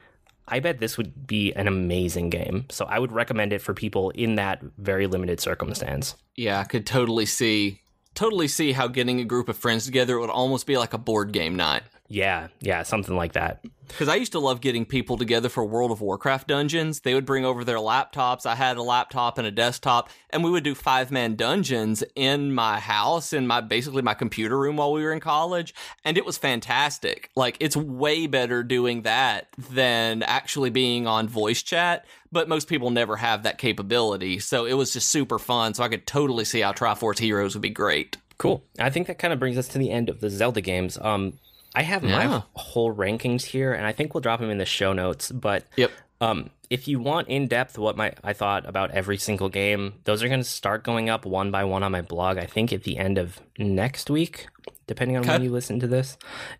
I 0.47 0.59
bet 0.59 0.79
this 0.79 0.97
would 0.97 1.27
be 1.27 1.53
an 1.53 1.67
amazing 1.67 2.29
game. 2.29 2.65
So 2.69 2.85
I 2.85 2.97
would 2.97 3.11
recommend 3.11 3.53
it 3.53 3.61
for 3.61 3.73
people 3.73 4.09
in 4.11 4.35
that 4.35 4.61
very 4.77 5.05
limited 5.05 5.39
circumstance. 5.39 6.15
Yeah, 6.35 6.59
I 6.59 6.63
could 6.63 6.85
totally 6.85 7.25
see 7.25 7.81
totally 8.19 8.49
see 8.49 8.73
how 8.73 8.85
getting 8.85 9.21
a 9.21 9.23
group 9.23 9.47
of 9.47 9.55
friends 9.55 9.85
together 9.85 10.19
would 10.19 10.29
almost 10.29 10.67
be 10.67 10.77
like 10.77 10.93
a 10.93 10.97
board 10.97 11.31
game 11.31 11.55
night. 11.55 11.83
Yeah, 12.09 12.47
yeah, 12.59 12.81
something 12.81 13.15
like 13.15 13.33
that. 13.33 13.63
Because 13.87 14.07
I 14.07 14.15
used 14.15 14.31
to 14.31 14.39
love 14.39 14.61
getting 14.61 14.85
people 14.85 15.17
together 15.17 15.47
for 15.47 15.63
World 15.63 15.91
of 15.91 16.01
Warcraft 16.01 16.47
dungeons. 16.47 17.01
They 17.01 17.13
would 17.13 17.25
bring 17.25 17.45
over 17.45 17.63
their 17.63 17.77
laptops. 17.77 18.45
I 18.45 18.55
had 18.55 18.77
a 18.77 18.83
laptop 18.83 19.37
and 19.37 19.47
a 19.47 19.51
desktop, 19.51 20.09
and 20.31 20.43
we 20.43 20.49
would 20.49 20.63
do 20.63 20.75
five 20.75 21.11
man 21.11 21.35
dungeons 21.35 22.03
in 22.15 22.53
my 22.53 22.79
house, 22.79 23.31
in 23.31 23.45
my 23.47 23.61
basically 23.61 24.01
my 24.01 24.15
computer 24.15 24.57
room 24.57 24.77
while 24.77 24.91
we 24.91 25.03
were 25.03 25.13
in 25.13 25.19
college, 25.19 25.73
and 26.03 26.17
it 26.17 26.25
was 26.25 26.37
fantastic. 26.37 27.29
Like 27.35 27.57
it's 27.59 27.75
way 27.77 28.25
better 28.27 28.63
doing 28.63 29.03
that 29.03 29.47
than 29.71 30.23
actually 30.23 30.71
being 30.71 31.05
on 31.07 31.27
voice 31.27 31.61
chat. 31.61 32.05
But 32.31 32.49
most 32.49 32.67
people 32.67 32.91
never 32.91 33.15
have 33.17 33.43
that 33.43 33.57
capability, 33.57 34.39
so 34.39 34.65
it 34.65 34.73
was 34.73 34.93
just 34.93 35.09
super 35.09 35.39
fun. 35.39 35.73
So 35.73 35.83
I 35.83 35.89
could 35.89 36.05
totally 36.05 36.45
see 36.45 36.61
how 36.61 36.73
Triforce 36.73 37.19
Heroes 37.19 37.55
would 37.55 37.61
be 37.61 37.69
great. 37.69 38.17
Cool. 38.37 38.63
I 38.79 38.89
think 38.89 39.07
that 39.07 39.19
kind 39.19 39.33
of 39.33 39.39
brings 39.39 39.57
us 39.57 39.67
to 39.69 39.77
the 39.77 39.91
end 39.91 40.09
of 40.09 40.21
the 40.21 40.29
Zelda 40.29 40.61
games. 40.61 40.97
Um, 41.01 41.33
I 41.75 41.83
have 41.83 42.03
Yeah. 42.03 42.27
my 42.27 42.43
whole 42.55 42.93
rankings 42.93 43.43
here, 43.43 43.73
and 43.73 43.85
I 43.85 43.91
think 43.91 44.13
we'll 44.13 44.21
drop 44.21 44.39
them 44.39 44.49
in 44.49 44.57
the 44.57 44.65
show 44.65 44.93
notes. 44.93 45.31
But 45.31 45.65
Yep. 45.77 45.91
um, 46.21 46.49
if 46.69 46.87
you 46.87 46.99
want 46.99 47.27
in 47.29 47.47
depth 47.47 47.77
what 47.77 47.95
my 47.97 48.13
I 48.23 48.33
thought 48.33 48.67
about 48.67 48.91
every 48.91 49.17
single 49.17 49.49
game, 49.49 49.93
those 50.03 50.21
are 50.23 50.27
going 50.27 50.39
to 50.41 50.43
start 50.43 50.83
going 50.83 51.09
up 51.09 51.25
one 51.25 51.51
by 51.51 51.63
one 51.63 51.83
on 51.83 51.91
my 51.91 52.01
blog. 52.01 52.37
I 52.37 52.45
think 52.45 52.71
at 52.73 52.83
the 52.83 52.97
end 52.97 53.17
of 53.17 53.39
next 53.57 54.09
week, 54.09 54.47
depending 54.87 55.17
on 55.17 55.25
when 55.25 55.43
you 55.43 55.51
listen 55.51 55.79
to 55.79 55.87
this, 55.87 56.17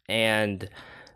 and 0.08 0.70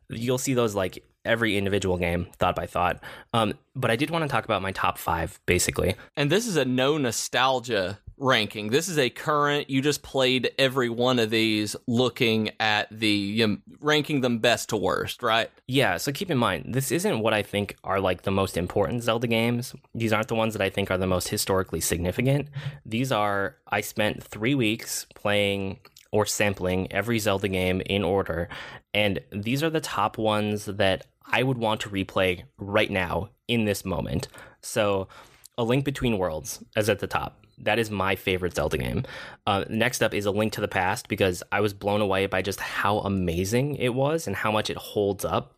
you'll 0.09 0.37
see 0.37 0.53
those 0.53 0.75
like 0.75 1.03
every 1.25 1.57
individual 1.57 1.97
game 1.97 2.27
thought 2.37 2.55
by 2.55 2.65
thought. 2.65 3.01
Um, 3.33 3.53
but 3.75 3.89
I 3.89 3.95
did 3.95 4.09
want 4.09 4.23
to 4.23 4.27
talk 4.27 4.43
about 4.45 4.61
my 4.61 4.71
top 4.73 4.97
five 4.97 5.39
basically. 5.45 5.95
And 6.17 6.29
this 6.29 6.45
is 6.45 6.57
a 6.57 6.65
no 6.65 6.97
nostalgia 6.97 7.99
ranking. 8.23 8.69
This 8.69 8.87
is 8.87 8.97
a 8.97 9.09
current. 9.09 9.69
You 9.69 9.81
just 9.81 10.01
played 10.01 10.51
every 10.57 10.89
one 10.89 11.19
of 11.19 11.29
these, 11.29 11.75
looking 11.87 12.51
at 12.59 12.87
the 12.89 13.43
um, 13.43 13.61
ranking 13.81 14.21
them 14.21 14.39
best 14.39 14.69
to 14.69 14.77
worst, 14.77 15.21
right? 15.21 15.51
Yeah, 15.67 15.97
so 15.97 16.11
keep 16.11 16.31
in 16.31 16.37
mind, 16.37 16.73
this 16.73 16.91
isn't 16.91 17.19
what 17.19 17.33
I 17.33 17.43
think 17.43 17.75
are 17.83 17.99
like 17.99 18.21
the 18.21 18.31
most 18.31 18.55
important 18.55 19.03
Zelda 19.03 19.27
games. 19.27 19.75
These 19.93 20.13
aren't 20.13 20.29
the 20.29 20.35
ones 20.35 20.53
that 20.53 20.61
I 20.61 20.69
think 20.69 20.89
are 20.89 20.97
the 20.97 21.05
most 21.05 21.27
historically 21.27 21.81
significant. 21.81 22.47
These 22.85 23.11
are, 23.11 23.57
I 23.67 23.81
spent 23.81 24.23
three 24.23 24.55
weeks 24.55 25.05
playing 25.15 25.79
or 26.11 26.25
sampling 26.25 26.91
every 26.93 27.19
Zelda 27.19 27.49
game 27.49 27.81
in 27.81 28.03
order, 28.03 28.47
and 28.93 29.19
these 29.31 29.61
are 29.63 29.69
the 29.69 29.81
top 29.81 30.17
ones 30.17 30.65
that 30.65 31.05
I 31.25 31.43
would 31.43 31.57
want 31.57 31.81
to 31.81 31.89
replay 31.89 32.43
right 32.57 32.89
now 32.89 33.29
in 33.47 33.65
this 33.65 33.83
moment. 33.83 34.29
So, 34.61 35.09
A 35.57 35.63
Link 35.63 35.83
Between 35.83 36.17
Worlds 36.17 36.63
is 36.77 36.87
at 36.87 36.99
the 36.99 37.07
top. 37.07 37.42
That 37.59 37.79
is 37.79 37.89
my 37.91 38.15
favorite 38.15 38.55
Zelda 38.55 38.77
game. 38.77 39.03
Uh, 39.47 39.63
next 39.69 40.01
up 40.01 40.13
is 40.13 40.25
A 40.25 40.31
Link 40.31 40.53
to 40.53 40.61
the 40.61 40.67
Past 40.67 41.07
because 41.07 41.43
I 41.51 41.61
was 41.61 41.73
blown 41.73 42.01
away 42.01 42.25
by 42.25 42.41
just 42.41 42.59
how 42.59 42.99
amazing 42.99 43.75
it 43.75 43.93
was 43.93 44.27
and 44.27 44.35
how 44.35 44.51
much 44.51 44.69
it 44.69 44.77
holds 44.77 45.23
up. 45.23 45.53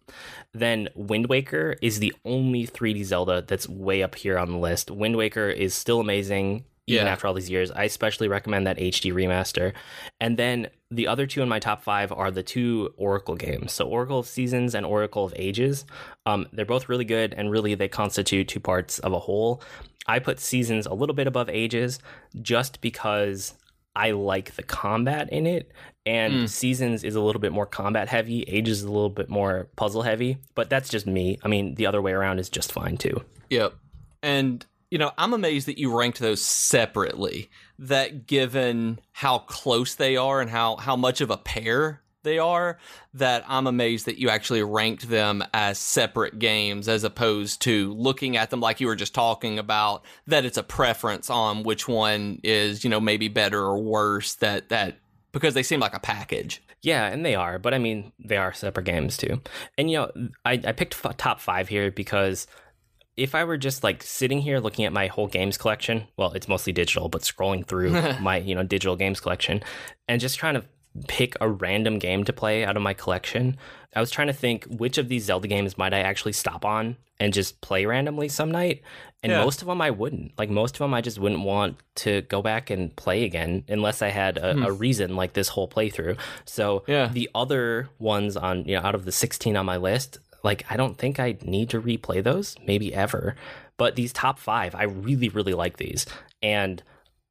Then 0.53 0.89
Wind 0.95 1.27
Waker 1.27 1.75
is 1.81 1.99
the 1.99 2.13
only 2.23 2.65
3D 2.67 3.03
Zelda 3.03 3.43
that's 3.45 3.67
way 3.67 4.03
up 4.03 4.15
here 4.15 4.37
on 4.37 4.51
the 4.51 4.57
list. 4.57 4.91
Wind 4.91 5.15
Waker 5.17 5.49
is 5.49 5.73
still 5.73 5.99
amazing 5.99 6.65
even 6.87 7.07
Yeah. 7.07 7.11
after 7.11 7.27
all 7.27 7.33
these 7.33 7.49
years. 7.49 7.71
I 7.71 7.85
especially 7.85 8.27
recommend 8.27 8.67
that 8.67 8.77
HD 8.77 9.11
remaster. 9.11 9.73
And 10.21 10.37
then 10.37 10.67
the 10.95 11.07
other 11.07 11.27
two 11.27 11.41
in 11.41 11.49
my 11.49 11.59
top 11.59 11.83
five 11.83 12.11
are 12.11 12.31
the 12.31 12.43
two 12.43 12.93
Oracle 12.97 13.35
games. 13.35 13.71
So 13.73 13.87
Oracle 13.87 14.19
of 14.19 14.27
Seasons 14.27 14.73
and 14.75 14.85
Oracle 14.85 15.25
of 15.25 15.33
Ages. 15.35 15.85
Um, 16.25 16.47
they're 16.53 16.65
both 16.65 16.89
really 16.89 17.05
good, 17.05 17.33
and 17.33 17.51
really 17.51 17.75
they 17.75 17.87
constitute 17.87 18.47
two 18.47 18.59
parts 18.59 18.99
of 18.99 19.13
a 19.13 19.19
whole. 19.19 19.61
I 20.07 20.19
put 20.19 20.39
Seasons 20.39 20.85
a 20.85 20.93
little 20.93 21.15
bit 21.15 21.27
above 21.27 21.49
Ages 21.49 21.99
just 22.41 22.81
because 22.81 23.53
I 23.95 24.11
like 24.11 24.55
the 24.55 24.63
combat 24.63 25.29
in 25.31 25.47
it. 25.47 25.71
And 26.05 26.33
Mm. 26.33 26.49
Seasons 26.49 27.03
is 27.03 27.15
a 27.15 27.21
little 27.21 27.41
bit 27.41 27.51
more 27.51 27.65
combat 27.65 28.07
heavy, 28.09 28.43
Ages 28.43 28.79
is 28.79 28.83
a 28.83 28.91
little 28.91 29.09
bit 29.09 29.29
more 29.29 29.67
puzzle 29.75 30.03
heavy, 30.03 30.37
but 30.53 30.69
that's 30.69 30.89
just 30.89 31.07
me. 31.07 31.39
I 31.43 31.47
mean, 31.47 31.75
the 31.75 31.87
other 31.87 32.01
way 32.01 32.11
around 32.11 32.39
is 32.39 32.49
just 32.49 32.71
fine 32.71 32.97
too. 32.97 33.23
Yep. 33.49 33.73
And 34.21 34.65
you 34.95 34.99
know, 34.99 35.11
I'm 35.17 35.33
amazed 35.33 35.67
that 35.67 35.77
you 35.77 35.93
ranked 35.93 36.19
those 36.19 36.41
separately. 36.41 37.49
That 37.77 38.27
given 38.27 39.01
how 39.11 39.39
close 39.39 39.95
they 39.95 40.15
are 40.15 40.39
and 40.39 40.49
how 40.49 40.77
how 40.77 40.95
much 40.95 41.19
of 41.19 41.29
a 41.29 41.35
pair 41.35 42.01
they 42.23 42.39
are, 42.39 42.77
that 43.13 43.43
I'm 43.45 43.67
amazed 43.67 44.05
that 44.05 44.17
you 44.17 44.29
actually 44.29 44.63
ranked 44.63 45.09
them 45.09 45.43
as 45.53 45.79
separate 45.79 46.39
games 46.39 46.87
as 46.87 47.03
opposed 47.03 47.61
to 47.63 47.93
looking 47.95 48.37
at 48.37 48.51
them 48.51 48.61
like 48.61 48.79
you 48.79 48.87
were 48.87 48.95
just 48.95 49.13
talking 49.13 49.59
about 49.59 50.05
that 50.27 50.45
it's 50.45 50.57
a 50.57 50.63
preference 50.63 51.29
on 51.29 51.63
which 51.63 51.89
one 51.89 52.39
is, 52.41 52.85
you 52.85 52.89
know, 52.89 53.01
maybe 53.01 53.27
better 53.27 53.59
or 53.59 53.77
worse 53.77 54.35
that 54.35 54.69
that 54.69 54.99
because 55.33 55.55
they 55.55 55.63
seem 55.63 55.81
like 55.81 55.93
a 55.93 55.99
package. 55.99 56.63
Yeah, 56.81 57.07
and 57.07 57.25
they 57.25 57.35
are, 57.35 57.59
but 57.59 57.73
I 57.73 57.79
mean, 57.79 58.13
they 58.23 58.37
are 58.37 58.53
separate 58.53 58.85
games 58.85 59.17
too. 59.17 59.41
And 59.77 59.91
you 59.91 59.97
know, 59.97 60.29
I, 60.45 60.53
I 60.53 60.71
picked 60.71 60.95
f- 61.03 61.17
top 61.17 61.41
five 61.41 61.67
here 61.67 61.91
because 61.91 62.47
if 63.17 63.33
I 63.35 63.43
were 63.43 63.57
just 63.57 63.83
like 63.83 64.03
sitting 64.03 64.39
here 64.39 64.59
looking 64.59 64.85
at 64.85 64.93
my 64.93 65.07
whole 65.07 65.27
games 65.27 65.57
collection, 65.57 66.07
well, 66.17 66.31
it's 66.33 66.47
mostly 66.47 66.73
digital, 66.73 67.09
but 67.09 67.21
scrolling 67.21 67.65
through 67.65 67.91
my 68.19 68.37
you 68.37 68.55
know 68.55 68.63
digital 68.63 68.95
games 68.95 69.19
collection 69.19 69.63
and 70.07 70.21
just 70.21 70.37
trying 70.37 70.55
to 70.55 70.63
pick 71.07 71.35
a 71.41 71.49
random 71.49 71.99
game 71.99 72.23
to 72.23 72.33
play 72.33 72.63
out 72.63 72.77
of 72.77 72.83
my 72.83 72.93
collection, 72.93 73.57
I 73.95 73.99
was 73.99 74.11
trying 74.11 74.27
to 74.27 74.33
think 74.33 74.65
which 74.65 74.97
of 74.97 75.09
these 75.09 75.25
Zelda 75.25 75.47
games 75.47 75.77
might 75.77 75.93
I 75.93 75.99
actually 75.99 76.33
stop 76.33 76.65
on 76.65 76.97
and 77.19 77.33
just 77.33 77.61
play 77.61 77.85
randomly 77.85 78.27
some 78.27 78.51
night. 78.51 78.81
And 79.23 79.31
Yeah. 79.31 79.43
most 79.43 79.61
of 79.61 79.67
them 79.67 79.81
I 79.81 79.89
wouldn't. 79.89 80.37
Like 80.37 80.49
most 80.49 80.75
of 80.75 80.79
them 80.79 80.93
I 80.93 81.01
just 81.01 81.17
wouldn't 81.17 81.41
want 81.41 81.77
to 81.95 82.21
go 82.23 82.41
back 82.41 82.69
and 82.69 82.95
play 82.95 83.23
again 83.23 83.63
unless 83.67 84.01
I 84.01 84.09
had 84.09 84.37
a, 84.37 84.51
a 84.51 84.53
hmm. 84.53 84.77
reason 84.77 85.15
like 85.15 85.33
this 85.33 85.49
whole 85.49 85.67
playthrough. 85.67 86.17
So 86.45 86.83
Yeah. 86.87 87.07
the 87.07 87.29
other 87.33 87.89
ones 87.99 88.37
on 88.37 88.65
you 88.65 88.75
know 88.75 88.81
out 88.81 88.95
of 88.95 89.05
the 89.05 89.11
16 89.11 89.55
on 89.57 89.65
my 89.65 89.77
list, 89.77 90.19
like 90.45 90.63
I 90.69 90.77
don't 90.77 90.97
think 90.97 91.19
I 91.19 91.37
need 91.43 91.69
to 91.71 91.81
replay 91.81 92.23
those, 92.23 92.55
maybe 92.65 92.93
ever. 92.93 93.35
But 93.77 93.95
these 93.95 94.13
top 94.13 94.39
5, 94.39 94.73
I 94.75 94.83
really 94.83 95.27
really 95.29 95.53
like 95.53 95.75
these 95.77 96.05
and 96.41 96.81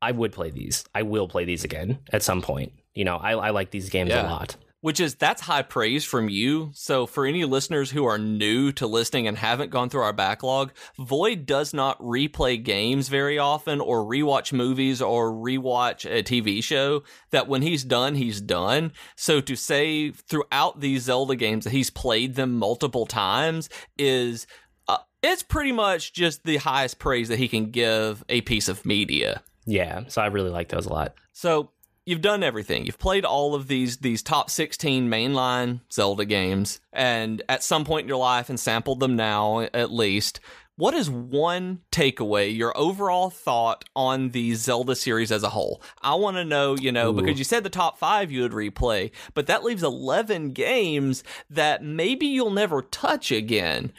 I 0.02 0.12
would 0.12 0.32
play 0.32 0.50
these. 0.50 0.84
I 0.94 1.02
will 1.02 1.28
play 1.28 1.44
these 1.46 1.64
again 1.64 1.98
at 2.12 2.22
some 2.22 2.42
point. 2.42 2.72
You 2.94 3.04
know, 3.06 3.16
I, 3.16 3.32
I 3.32 3.50
like 3.50 3.70
these 3.70 3.88
games 3.88 4.10
Yeah. 4.10 4.28
a 4.28 4.28
lot. 4.30 4.56
Which 4.84 5.00
is 5.00 5.14
that's 5.14 5.40
high 5.40 5.62
praise 5.62 6.04
from 6.04 6.28
you. 6.28 6.70
So 6.74 7.06
for 7.06 7.24
any 7.24 7.46
listeners 7.46 7.90
who 7.90 8.04
are 8.04 8.18
new 8.18 8.70
to 8.72 8.86
listening 8.86 9.26
and 9.26 9.38
haven't 9.38 9.70
gone 9.70 9.88
through 9.88 10.02
our 10.02 10.12
backlog, 10.12 10.72
Void 10.98 11.46
does 11.46 11.72
not 11.72 11.98
replay 12.00 12.62
games 12.62 13.08
very 13.08 13.38
often 13.38 13.80
or 13.80 14.04
rewatch 14.04 14.52
movies 14.52 15.00
or 15.00 15.32
rewatch 15.32 16.04
a 16.04 16.22
TV 16.22 16.62
show 16.62 17.02
that 17.30 17.48
when 17.48 17.62
he's 17.62 17.82
done, 17.82 18.14
he's 18.14 18.42
done. 18.42 18.92
So 19.16 19.40
to 19.40 19.56
say 19.56 20.10
throughout 20.10 20.80
these 20.80 21.04
Zelda 21.04 21.34
games 21.34 21.64
that 21.64 21.70
he's 21.70 21.88
played 21.88 22.34
them 22.34 22.52
multiple 22.52 23.06
times 23.06 23.70
is 23.96 24.46
uh, 24.86 24.98
it's 25.22 25.42
pretty 25.42 25.72
much 25.72 26.12
just 26.12 26.44
the 26.44 26.58
highest 26.58 26.98
praise 26.98 27.28
that 27.28 27.38
he 27.38 27.48
can 27.48 27.70
give 27.70 28.22
a 28.28 28.42
piece 28.42 28.68
of 28.68 28.84
media. 28.84 29.42
Yeah, 29.64 30.02
so 30.08 30.20
I 30.20 30.26
really 30.26 30.50
like 30.50 30.68
those 30.68 30.84
a 30.84 30.92
lot. 30.92 31.14
So 31.32 31.70
you've 32.06 32.20
done 32.20 32.42
everything. 32.42 32.84
You've 32.86 32.98
played 32.98 33.24
all 33.24 33.54
of 33.54 33.66
these 33.68 33.98
these 33.98 34.22
top 34.22 34.50
16 34.50 35.08
mainline 35.08 35.80
Zelda 35.92 36.24
games 36.24 36.80
and 36.92 37.42
at 37.48 37.62
some 37.62 37.84
point 37.84 38.04
in 38.04 38.08
your 38.08 38.18
life 38.18 38.48
and 38.48 38.58
sampled 38.60 39.00
them 39.00 39.16
now 39.16 39.60
at 39.72 39.90
least. 39.90 40.40
what 40.76 40.94
is 40.94 41.08
one 41.08 41.80
takeaway, 41.92 42.54
your 42.54 42.76
overall 42.76 43.30
thought 43.30 43.84
on 43.94 44.30
the 44.30 44.54
Zelda 44.54 44.96
series 44.96 45.30
as 45.30 45.42
a 45.44 45.50
whole? 45.50 45.80
I 46.02 46.14
want 46.16 46.36
to 46.36 46.44
know, 46.44 46.76
you 46.76 46.90
know, 46.90 47.10
Ooh. 47.10 47.12
because 47.14 47.38
you 47.38 47.44
said 47.44 47.62
the 47.62 47.70
top 47.70 47.96
five 47.98 48.32
you 48.32 48.42
would 48.42 48.52
replay, 48.52 49.12
but 49.34 49.46
that 49.46 49.62
leaves 49.62 49.82
11 49.82 50.50
games 50.52 51.22
that 51.48 51.84
maybe 51.84 52.26
you'll 52.26 52.50
never 52.50 52.82
touch 52.82 53.30
again. 53.30 53.92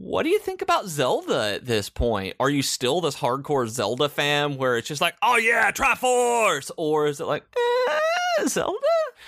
What 0.00 0.22
do 0.22 0.28
you 0.28 0.38
think 0.38 0.62
about 0.62 0.86
Zelda 0.86 1.54
at 1.56 1.66
this 1.66 1.90
point? 1.90 2.36
Are 2.38 2.48
you 2.48 2.62
still 2.62 3.00
this 3.00 3.16
hardcore 3.16 3.66
Zelda 3.66 4.08
fan 4.08 4.56
where 4.56 4.76
it's 4.76 4.86
just 4.86 5.00
like, 5.00 5.16
oh 5.22 5.36
yeah, 5.38 5.72
Triforce? 5.72 6.70
Or 6.76 7.08
is 7.08 7.20
it 7.20 7.24
like, 7.24 7.42
eh, 7.56 8.46
Zelda? 8.46 8.78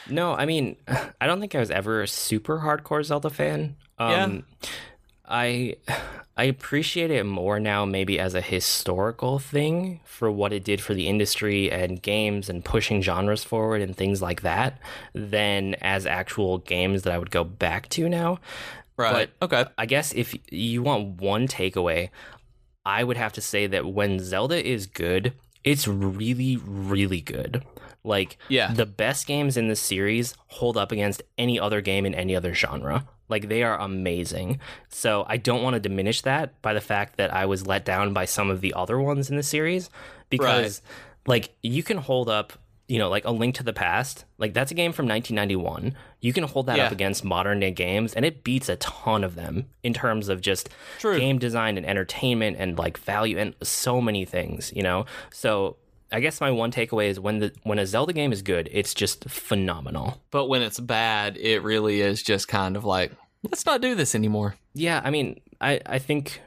No, 0.08 0.32
I 0.32 0.46
mean, 0.46 0.76
I 1.20 1.26
don't 1.26 1.40
think 1.40 1.56
I 1.56 1.58
was 1.58 1.72
ever 1.72 2.02
a 2.02 2.06
super 2.06 2.60
hardcore 2.60 3.04
Zelda 3.04 3.30
fan. 3.30 3.74
Um, 3.98 4.44
I 5.28 5.74
I 6.36 6.44
appreciate 6.44 7.10
it 7.10 7.26
more 7.26 7.58
now, 7.58 7.84
maybe 7.84 8.20
as 8.20 8.34
a 8.34 8.40
historical 8.40 9.40
thing 9.40 10.00
for 10.04 10.30
what 10.30 10.52
it 10.52 10.62
did 10.62 10.80
for 10.80 10.94
the 10.94 11.08
industry 11.08 11.70
and 11.70 12.00
games 12.00 12.48
and 12.48 12.64
pushing 12.64 13.02
genres 13.02 13.42
forward 13.42 13.82
and 13.82 13.96
things 13.96 14.22
like 14.22 14.42
that, 14.42 14.78
than 15.14 15.74
as 15.80 16.06
actual 16.06 16.58
games 16.58 17.02
that 17.02 17.12
I 17.12 17.18
would 17.18 17.32
go 17.32 17.42
back 17.42 17.88
to 17.90 18.08
now. 18.08 18.38
Right. 19.02 19.30
okay. 19.42 19.66
I 19.78 19.86
guess 19.86 20.12
if 20.12 20.34
you 20.52 20.82
want 20.82 21.20
one 21.20 21.48
takeaway, 21.48 22.10
I 22.84 23.04
would 23.04 23.16
have 23.16 23.32
to 23.34 23.40
say 23.40 23.66
that 23.66 23.86
when 23.86 24.18
Zelda 24.20 24.64
is 24.66 24.86
good, 24.86 25.32
it's 25.64 25.86
really, 25.86 26.56
really 26.56 27.20
good. 27.20 27.62
Like, 28.02 28.38
Yeah. 28.48 28.72
the 28.72 28.86
best 28.86 29.26
games 29.26 29.56
in 29.58 29.68
this 29.68 29.80
series 29.80 30.34
hold 30.46 30.76
up 30.78 30.90
against 30.90 31.22
any 31.36 31.60
other 31.60 31.80
game 31.82 32.06
in 32.06 32.14
any 32.14 32.34
other 32.34 32.54
genre. 32.54 33.06
Like, 33.28 33.48
they 33.48 33.62
are 33.62 33.78
amazing. 33.78 34.58
So, 34.88 35.24
I 35.28 35.36
don't 35.36 35.62
want 35.62 35.74
to 35.74 35.80
diminish 35.80 36.22
that 36.22 36.60
by 36.62 36.72
the 36.72 36.80
fact 36.80 37.16
that 37.18 37.32
I 37.32 37.44
was 37.46 37.66
let 37.66 37.84
down 37.84 38.12
by 38.14 38.24
some 38.24 38.50
of 38.50 38.60
the 38.62 38.72
other 38.74 38.98
ones 38.98 39.28
in 39.30 39.36
the 39.36 39.42
series 39.42 39.90
because, 40.30 40.80
like, 41.26 41.50
you 41.62 41.82
can 41.82 41.98
hold 41.98 42.28
up. 42.28 42.54
You 42.90 42.98
know, 42.98 43.08
like 43.08 43.24
a 43.24 43.30
link 43.30 43.54
to 43.54 43.62
the 43.62 43.72
past, 43.72 44.24
like 44.36 44.52
that's 44.52 44.72
a 44.72 44.74
game 44.74 44.92
from 44.92 45.06
1991. 45.06 45.94
You 46.20 46.32
can 46.32 46.44
hold 46.44 46.66
that 46.66 46.76
Yeah. 46.76 46.86
up 46.86 46.92
against 46.92 47.24
modern 47.24 47.60
day 47.60 47.70
games, 47.70 48.14
and 48.14 48.24
it 48.24 48.42
beats 48.42 48.68
a 48.68 48.76
ton 48.76 49.22
of 49.24 49.36
them 49.36 49.66
in 49.84 49.94
terms 49.94 50.28
of 50.28 50.40
just 50.40 50.68
True. 50.98 51.16
game 51.18 51.38
design 51.38 51.76
and 51.78 51.86
entertainment 51.86 52.56
and 52.58 52.76
like 52.76 52.98
value 52.98 53.38
and 53.38 53.54
so 53.62 54.00
many 54.00 54.24
things, 54.24 54.72
you 54.74 54.82
know? 54.82 55.06
So 55.32 55.76
I 56.12 56.18
guess 56.18 56.40
my 56.40 56.50
one 56.50 56.72
takeaway 56.72 57.08
is 57.08 57.20
when 57.20 57.38
the 57.38 57.52
when 57.62 57.78
a 57.78 57.86
Zelda 57.86 58.12
game 58.12 58.32
is 58.32 58.42
good, 58.42 58.68
it's 58.72 58.92
just 58.92 59.30
phenomenal. 59.30 60.20
But 60.32 60.46
when 60.46 60.60
it's 60.60 60.80
bad, 60.80 61.36
it 61.36 61.60
really 61.62 62.00
is 62.00 62.22
just 62.22 62.48
kind 62.48 62.76
of 62.76 62.84
like, 62.84 63.12
let's 63.44 63.64
not 63.64 63.80
do 63.80 63.94
this 63.94 64.14
anymore. 64.16 64.56
Yeah, 64.74 65.00
I 65.04 65.10
mean, 65.10 65.40
I 65.60 65.80
I 65.86 65.98
think 66.00 66.40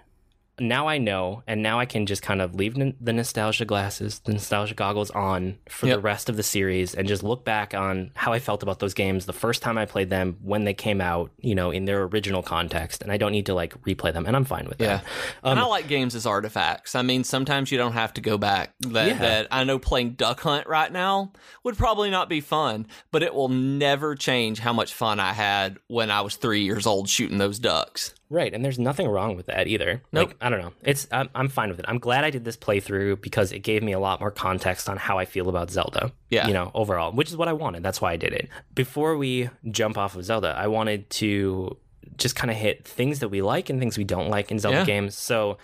now 0.59 0.87
I 0.87 0.97
know, 0.99 1.41
and 1.47 1.63
now 1.63 1.79
I 1.79 1.85
can 1.85 2.05
just 2.05 2.21
kind 2.21 2.41
of 2.41 2.53
leave 2.55 2.77
n- 2.77 2.95
the 3.01 3.11
nostalgia 3.13 3.65
glasses, 3.65 4.19
the 4.19 4.33
nostalgia 4.33 4.75
goggles 4.75 5.09
on 5.11 5.57
for 5.67 5.87
the 5.87 5.99
rest 5.99 6.29
of 6.29 6.37
the 6.37 6.43
series, 6.43 6.93
and 6.93 7.07
just 7.07 7.23
look 7.23 7.43
back 7.43 7.73
on 7.73 8.11
how 8.15 8.33
I 8.33 8.39
felt 8.39 8.61
about 8.63 8.79
those 8.79 8.93
games 8.93 9.25
the 9.25 9.33
first 9.33 9.61
time 9.61 9.77
I 9.77 9.85
played 9.85 10.09
them 10.09 10.37
when 10.41 10.63
they 10.63 10.73
came 10.73 11.01
out, 11.01 11.31
you 11.39 11.55
know, 11.55 11.71
in 11.71 11.85
their 11.85 12.03
original 12.03 12.43
context, 12.43 13.01
and 13.01 13.11
I 13.11 13.17
don't 13.17 13.31
need 13.31 13.47
to 13.47 13.53
like 13.53 13.73
replay 13.83 14.13
them, 14.13 14.25
and 14.25 14.35
I'm 14.35 14.45
fine 14.45 14.67
with 14.67 14.79
Yeah. 14.79 14.97
that. 14.97 15.05
and 15.43 15.59
Um, 15.59 15.65
I 15.65 15.67
like 15.67 15.87
games 15.87 16.13
as 16.15 16.25
artifacts. 16.25 16.93
I 16.95 17.01
mean, 17.01 17.23
sometimes 17.23 17.71
you 17.71 17.77
don't 17.77 17.93
have 17.93 18.13
to 18.13 18.21
go 18.21 18.37
back. 18.37 18.73
That, 18.81 19.07
Yeah. 19.07 19.17
that 19.19 19.47
I 19.51 19.63
know 19.63 19.79
playing 19.79 20.11
Duck 20.11 20.41
Hunt 20.41 20.67
right 20.67 20.91
now 20.91 21.31
would 21.63 21.77
probably 21.77 22.09
not 22.11 22.29
be 22.29 22.41
fun, 22.41 22.85
but 23.11 23.23
it 23.23 23.33
will 23.33 23.49
never 23.49 24.15
change 24.15 24.59
how 24.59 24.73
much 24.73 24.93
fun 24.93 25.19
I 25.19 25.33
had 25.33 25.77
when 25.87 26.11
I 26.11 26.21
was 26.21 26.35
three 26.35 26.61
years 26.63 26.85
old 26.85 27.09
shooting 27.09 27.37
those 27.39 27.57
ducks. 27.59 28.13
Right, 28.33 28.51
and 28.51 28.65
there's 28.65 28.79
nothing 28.79 29.07
wrong 29.07 29.35
with 29.35 29.45
that 29.45 29.67
either. 29.67 30.01
Nope. 30.11 30.29
Like, 30.29 30.37
I 30.41 30.49
don't 30.49 30.59
know. 30.59 30.73
It's 30.81 31.07
I'm, 31.11 31.29
I'm 31.35 31.49
fine 31.49 31.69
with 31.69 31.77
it. 31.79 31.85
I'm 31.87 31.99
glad 31.99 32.23
I 32.23 32.31
did 32.31 32.45
this 32.45 32.57
playthrough 32.57 33.21
because 33.21 33.51
it 33.51 33.59
gave 33.59 33.83
me 33.83 33.91
a 33.91 33.99
lot 33.99 34.19
more 34.19 34.31
context 34.31 34.89
on 34.89 34.97
how 34.97 35.19
I 35.19 35.25
feel 35.25 35.49
about 35.49 35.69
Zelda. 35.69 36.11
Yeah. 36.31 36.47
You 36.47 36.53
know, 36.53 36.71
overall, 36.73 37.11
which 37.11 37.29
is 37.29 37.37
what 37.37 37.47
I 37.47 37.53
wanted. 37.53 37.83
That's 37.83 38.01
why 38.01 38.11
I 38.11 38.17
did 38.17 38.33
it. 38.33 38.49
Before 38.73 39.15
we 39.17 39.51
jump 39.69 39.97
off 39.99 40.15
of 40.15 40.25
Zelda, 40.25 40.55
I 40.57 40.65
wanted 40.65 41.09
to 41.11 41.77
just 42.17 42.35
kind 42.35 42.49
of 42.49 42.57
hit 42.57 42.85
things 42.87 43.19
that 43.19 43.29
we 43.29 43.41
like 43.43 43.69
and 43.69 43.79
things 43.79 43.97
we 43.97 44.03
don't 44.03 44.29
like 44.29 44.49
in 44.51 44.57
Zelda 44.57 44.79
Yeah. 44.79 44.85
games. 44.85 45.15
So 45.15 45.57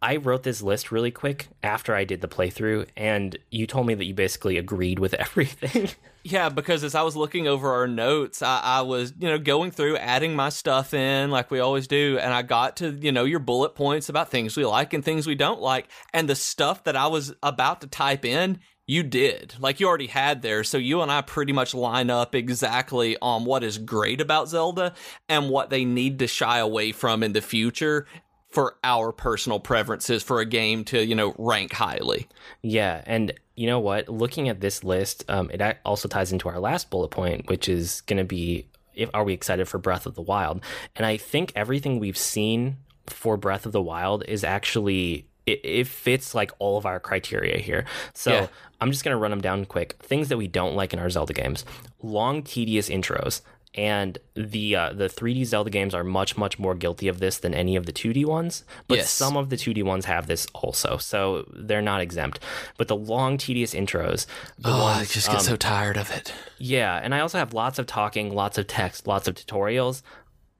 I 0.00 0.16
wrote 0.16 0.42
this 0.44 0.62
list 0.62 0.90
really 0.92 1.10
quick 1.10 1.48
after 1.62 1.94
I 1.94 2.04
did 2.04 2.20
the 2.20 2.28
playthrough, 2.28 2.86
and 2.96 3.38
you 3.50 3.66
told 3.66 3.86
me 3.86 3.94
that 3.94 4.04
you 4.04 4.14
basically 4.14 4.56
agreed 4.58 4.98
with 4.98 5.12
everything. 5.26 5.90
Yeah, 6.26 6.48
because 6.48 6.82
as 6.84 6.94
I 6.94 7.02
was 7.02 7.16
looking 7.16 7.46
over 7.46 7.70
our 7.70 7.86
notes, 7.86 8.40
I, 8.40 8.58
I 8.62 8.80
was, 8.80 9.12
you 9.18 9.28
know, 9.28 9.38
going 9.38 9.70
through 9.70 9.98
adding 9.98 10.34
my 10.34 10.48
stuff 10.48 10.94
in 10.94 11.30
like 11.30 11.50
we 11.50 11.60
always 11.60 11.86
do. 11.86 12.18
And 12.18 12.32
I 12.32 12.40
got 12.40 12.78
to, 12.78 12.92
you 12.92 13.12
know, 13.12 13.24
your 13.24 13.40
bullet 13.40 13.74
points 13.74 14.08
about 14.08 14.30
things 14.30 14.56
we 14.56 14.64
like 14.64 14.94
and 14.94 15.04
things 15.04 15.26
we 15.26 15.34
don't 15.34 15.60
like. 15.60 15.86
And 16.14 16.26
the 16.26 16.34
stuff 16.34 16.84
that 16.84 16.96
I 16.96 17.08
was 17.08 17.34
about 17.42 17.82
to 17.82 17.86
type 17.88 18.24
in, 18.24 18.60
you 18.86 19.02
did. 19.02 19.54
Like 19.58 19.80
you 19.80 19.86
already 19.86 20.06
had 20.06 20.40
there. 20.40 20.64
So 20.64 20.78
you 20.78 21.02
and 21.02 21.12
I 21.12 21.20
pretty 21.20 21.52
much 21.52 21.74
line 21.74 22.08
up 22.08 22.34
exactly 22.34 23.18
on 23.20 23.44
what 23.44 23.62
is 23.62 23.76
great 23.76 24.22
about 24.22 24.48
Zelda 24.48 24.94
and 25.28 25.50
what 25.50 25.68
they 25.68 25.84
need 25.84 26.20
to 26.20 26.26
shy 26.26 26.58
away 26.58 26.92
from 26.92 27.22
in 27.22 27.34
the 27.34 27.42
future 27.42 28.06
for 28.48 28.76
our 28.82 29.12
personal 29.12 29.60
preferences 29.60 30.22
for 30.22 30.40
a 30.40 30.46
game 30.46 30.84
to, 30.84 31.04
you 31.04 31.16
know, 31.16 31.34
rank 31.38 31.72
highly. 31.74 32.28
Yeah, 32.62 33.02
and 33.04 33.32
you 33.56 33.66
know 33.66 33.78
what? 33.78 34.08
Looking 34.08 34.48
at 34.48 34.60
this 34.60 34.82
list, 34.82 35.24
um, 35.28 35.50
it 35.50 35.78
also 35.84 36.08
ties 36.08 36.32
into 36.32 36.48
our 36.48 36.58
last 36.58 36.90
bullet 36.90 37.08
point, 37.08 37.48
which 37.48 37.68
is 37.68 38.00
going 38.02 38.18
to 38.18 38.24
be: 38.24 38.66
if, 38.94 39.08
are 39.14 39.24
we 39.24 39.32
excited 39.32 39.68
for 39.68 39.78
Breath 39.78 40.06
of 40.06 40.14
the 40.14 40.22
Wild? 40.22 40.62
And 40.96 41.06
I 41.06 41.16
think 41.16 41.52
everything 41.54 41.98
we've 42.00 42.18
seen 42.18 42.78
for 43.06 43.36
Breath 43.36 43.66
of 43.66 43.72
the 43.72 43.82
Wild 43.82 44.24
is 44.26 44.44
actually 44.44 45.26
it, 45.46 45.60
it 45.62 45.86
fits 45.86 46.34
like 46.34 46.52
all 46.58 46.78
of 46.78 46.86
our 46.86 46.98
criteria 46.98 47.58
here. 47.58 47.84
So 48.14 48.32
Yeah. 48.32 48.46
I'm 48.80 48.90
just 48.90 49.04
going 49.04 49.14
to 49.14 49.18
run 49.18 49.30
them 49.30 49.40
down 49.40 49.64
quick. 49.66 49.96
Things 50.02 50.28
that 50.28 50.36
we 50.36 50.48
don't 50.48 50.74
like 50.74 50.92
in 50.92 50.98
our 50.98 51.10
Zelda 51.10 51.32
games: 51.32 51.64
long, 52.02 52.42
tedious 52.42 52.88
intros. 52.88 53.40
And 53.76 54.18
the 54.34 54.76
uh, 54.76 54.92
the 54.92 55.08
3D 55.08 55.44
Zelda 55.46 55.68
games 55.68 55.94
are 55.94 56.04
much 56.04 56.36
much 56.36 56.58
more 56.60 56.74
guilty 56.76 57.08
of 57.08 57.18
this 57.18 57.38
than 57.38 57.54
any 57.54 57.74
of 57.74 57.86
the 57.86 57.92
2D 57.92 58.24
ones. 58.24 58.64
But 58.86 58.98
Yes. 58.98 59.10
some 59.10 59.36
of 59.36 59.50
the 59.50 59.56
2D 59.56 59.82
ones 59.82 60.04
have 60.04 60.28
this 60.28 60.46
also, 60.54 60.96
so 60.96 61.44
they're 61.52 61.82
not 61.82 62.00
exempt. 62.00 62.38
But 62.78 62.86
the 62.86 62.94
long, 62.96 63.36
tedious 63.36 63.74
intros, 63.74 64.26
Oh, 64.64 64.84
I 64.84 65.04
just 65.04 65.26
get 65.26 65.38
um, 65.38 65.42
so 65.44 65.56
tired 65.56 65.96
of 65.96 66.10
it. 66.12 66.32
yeah, 66.58 67.00
and 67.02 67.14
I 67.14 67.20
also 67.20 67.38
have 67.38 67.52
lots 67.52 67.80
of 67.80 67.86
talking, 67.86 68.32
lots 68.32 68.58
of 68.58 68.66
text, 68.68 69.06
lots 69.08 69.26
of 69.26 69.34
tutorials. 69.34 70.02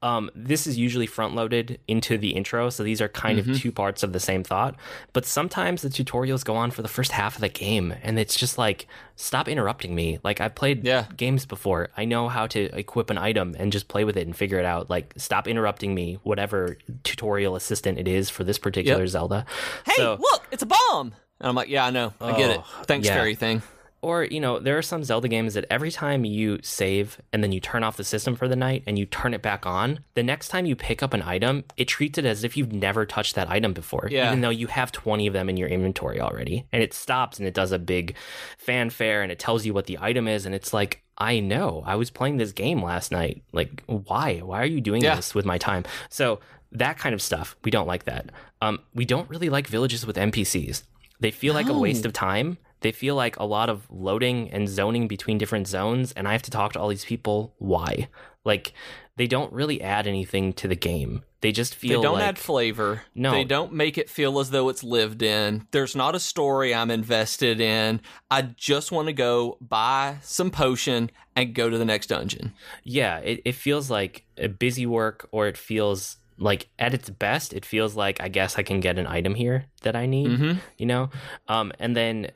Um, 0.05 0.29
this 0.35 0.67
is 0.67 0.77
usually 0.77 1.07
front 1.07 1.33
loaded 1.33 1.79
into 1.87 2.15
the 2.19 2.35
intro, 2.35 2.69
so 2.69 2.83
these 2.83 3.01
are 3.01 3.07
kind 3.09 3.39
Mm-hmm. 3.39 3.51
of 3.53 3.59
two 3.59 3.71
parts 3.71 4.03
of 4.03 4.13
the 4.13 4.19
same 4.19 4.43
thought. 4.43 4.75
But 5.13 5.25
sometimes 5.25 5.81
the 5.81 5.89
tutorials 5.89 6.45
go 6.45 6.55
on 6.55 6.69
for 6.69 6.83
the 6.83 6.87
first 6.87 7.11
half 7.11 7.33
of 7.35 7.41
the 7.41 7.49
game, 7.49 7.91
and 8.03 8.19
it's 8.19 8.35
just 8.35 8.59
like, 8.59 8.85
stop 9.15 9.47
interrupting 9.47 9.95
me. 9.95 10.19
Like, 10.23 10.39
I've 10.41 10.53
played 10.53 10.85
Yeah. 10.85 11.05
games 11.17 11.47
before, 11.47 11.89
I 11.97 12.05
know 12.05 12.29
how 12.29 12.45
to 12.47 12.65
equip 12.77 13.09
an 13.09 13.17
item 13.17 13.55
and 13.57 13.71
just 13.71 13.87
play 13.87 14.03
with 14.03 14.15
it 14.15 14.27
and 14.27 14.35
figure 14.35 14.59
it 14.59 14.65
out. 14.65 14.91
Like, 14.91 15.13
stop 15.17 15.47
interrupting 15.47 15.95
me, 15.95 16.19
whatever 16.21 16.77
tutorial 17.03 17.55
assistant 17.55 17.97
it 17.97 18.07
is 18.07 18.29
for 18.29 18.43
this 18.43 18.59
particular 18.59 18.99
Yep. 19.05 19.09
Zelda. 19.09 19.45
Hey, 19.87 19.93
So- 19.97 20.17
look, 20.19 20.45
it's 20.51 20.61
a 20.61 20.67
bomb. 20.67 21.13
And 21.39 21.49
I'm 21.49 21.55
like, 21.55 21.67
yeah, 21.69 21.83
I 21.85 21.89
know. 21.89 22.13
I 22.21 22.37
get 22.37 22.51
it. 22.51 22.61
Oh, 22.61 22.83
Thanks, 22.85 23.07
yeah. 23.07 23.15
fairy 23.15 23.33
thing. 23.33 23.63
Or, 24.05 24.23
you 24.25 24.39
know, 24.39 24.59
there 24.59 24.77
are 24.77 24.83
some 24.83 25.03
Zelda 25.03 25.27
games 25.27 25.55
that 25.55 25.65
every 25.71 25.89
time 25.89 26.25
you 26.25 26.59
save 26.61 27.19
and 27.33 27.43
then 27.43 27.51
you 27.51 27.59
turn 27.59 27.83
off 27.83 27.97
the 27.97 28.03
system 28.03 28.35
for 28.35 28.47
the 28.47 28.55
night 28.55 28.83
and 28.85 28.99
you 28.99 29.07
turn 29.07 29.33
it 29.33 29.41
back 29.41 29.65
on, 29.65 29.99
the 30.13 30.21
next 30.21 30.49
time 30.49 30.67
you 30.67 30.75
pick 30.75 31.01
up 31.01 31.13
an 31.15 31.23
item, 31.23 31.63
it 31.75 31.85
treats 31.87 32.19
it 32.19 32.25
as 32.25 32.43
if 32.43 32.55
you've 32.55 32.71
never 32.71 33.07
touched 33.07 33.33
that 33.33 33.49
item 33.49 33.73
before, 33.73 34.07
Yeah. 34.11 34.27
even 34.27 34.41
though 34.41 34.51
you 34.51 34.67
have 34.67 34.91
20 34.91 35.25
of 35.25 35.33
them 35.33 35.49
in 35.49 35.57
your 35.57 35.67
inventory 35.69 36.21
already. 36.21 36.65
And 36.71 36.83
it 36.83 36.93
stops 36.93 37.39
and 37.39 37.47
it 37.47 37.55
does 37.55 37.71
a 37.71 37.79
big 37.79 38.15
fanfare 38.59 39.23
and 39.23 39.31
it 39.31 39.39
tells 39.39 39.65
you 39.65 39.73
what 39.73 39.87
the 39.87 39.97
item 39.99 40.27
is. 40.27 40.45
And 40.45 40.53
it's 40.53 40.71
like, 40.71 41.01
I 41.17 41.39
know, 41.39 41.81
I 41.85 41.95
was 41.95 42.11
playing 42.11 42.37
this 42.37 42.51
game 42.51 42.83
last 42.83 43.11
night. 43.11 43.41
Like, 43.53 43.81
why? 43.87 44.37
Why 44.39 44.61
are 44.61 44.65
you 44.67 44.81
doing 44.81 45.01
Yeah. 45.01 45.15
this 45.15 45.33
with 45.33 45.45
my 45.45 45.57
time? 45.57 45.83
So, 46.09 46.39
that 46.71 46.97
kind 46.99 47.15
of 47.15 47.21
stuff, 47.23 47.55
we 47.63 47.71
don't 47.71 47.87
like 47.87 48.03
that. 48.03 48.29
Um, 48.61 48.81
we 48.93 49.05
don't 49.05 49.27
really 49.29 49.49
like 49.49 49.65
villages 49.65 50.05
with 50.05 50.15
NPCs. 50.17 50.83
They 51.21 51.31
feel 51.31 51.53
like 51.55 51.69
a 51.69 51.73
waste 51.73 52.05
of 52.05 52.11
time. 52.13 52.57
They 52.85 52.91
feel 52.91 53.15
like 53.15 53.35
a 53.39 53.45
lot 53.45 53.71
of 53.71 53.87
loading 53.89 54.51
and 54.51 54.69
zoning 54.69 55.07
between 55.07 55.39
different 55.39 55.67
zones, 55.67 56.11
and 56.11 56.27
I 56.27 56.33
have 56.33 56.43
to 56.43 56.51
talk 56.51 56.73
to 56.73 56.79
all 56.79 56.89
these 56.89 57.03
people. 57.03 57.55
Why? 57.57 58.09
Like, 58.43 58.73
they 59.17 59.25
don't 59.25 59.51
really 59.51 59.81
add 59.81 60.05
anything 60.05 60.53
to 60.53 60.67
the 60.67 60.75
game. 60.75 61.23
They 61.41 61.51
just 61.51 61.73
feel 61.73 61.99
They 61.99 62.03
don't 62.05 62.19
like 62.19 62.27
add 62.27 62.37
flavor. 62.37 63.01
No. 63.15 63.31
They 63.31 63.43
don't 63.43 63.73
make 63.73 63.97
it 63.97 64.07
feel 64.07 64.39
as 64.39 64.51
though 64.51 64.69
it's 64.69 64.83
lived 64.83 65.23
in. 65.23 65.65
There's 65.71 65.95
not 65.95 66.13
a 66.13 66.19
story 66.19 66.75
I'm 66.75 66.91
invested 66.91 67.59
in. 67.59 68.01
I 68.29 68.43
just 68.43 68.91
want 68.91 69.07
to 69.07 69.13
go 69.13 69.57
buy 69.61 70.17
some 70.21 70.51
potion 70.51 71.09
and 71.35 71.55
go 71.55 71.67
to 71.71 71.79
the 71.79 71.85
next 71.85 72.05
dungeon. 72.07 72.53
yeah, 72.83 73.17
it, 73.17 73.41
it 73.45 73.55
feels 73.55 73.89
like 73.89 74.25
a 74.37 74.47
busy 74.47 74.85
work, 74.85 75.27
or 75.31 75.47
it 75.47 75.57
feels 75.57 76.17
like 76.37 76.67
at 76.77 76.93
its 76.93 77.09
best, 77.09 77.51
it 77.51 77.65
feels 77.65 77.95
like 77.95 78.21
I 78.21 78.27
guess 78.27 78.59
I 78.59 78.63
can 78.63 78.79
get 78.79 78.99
an 78.99 79.07
item 79.07 79.33
here 79.33 79.65
that 79.81 79.95
I 79.95 80.05
need. 80.05 80.27
Mhm. 80.39 80.59
You 80.77 80.85
know, 80.85 81.09
um, 81.47 81.71
and 81.79 81.95
then 81.95 82.29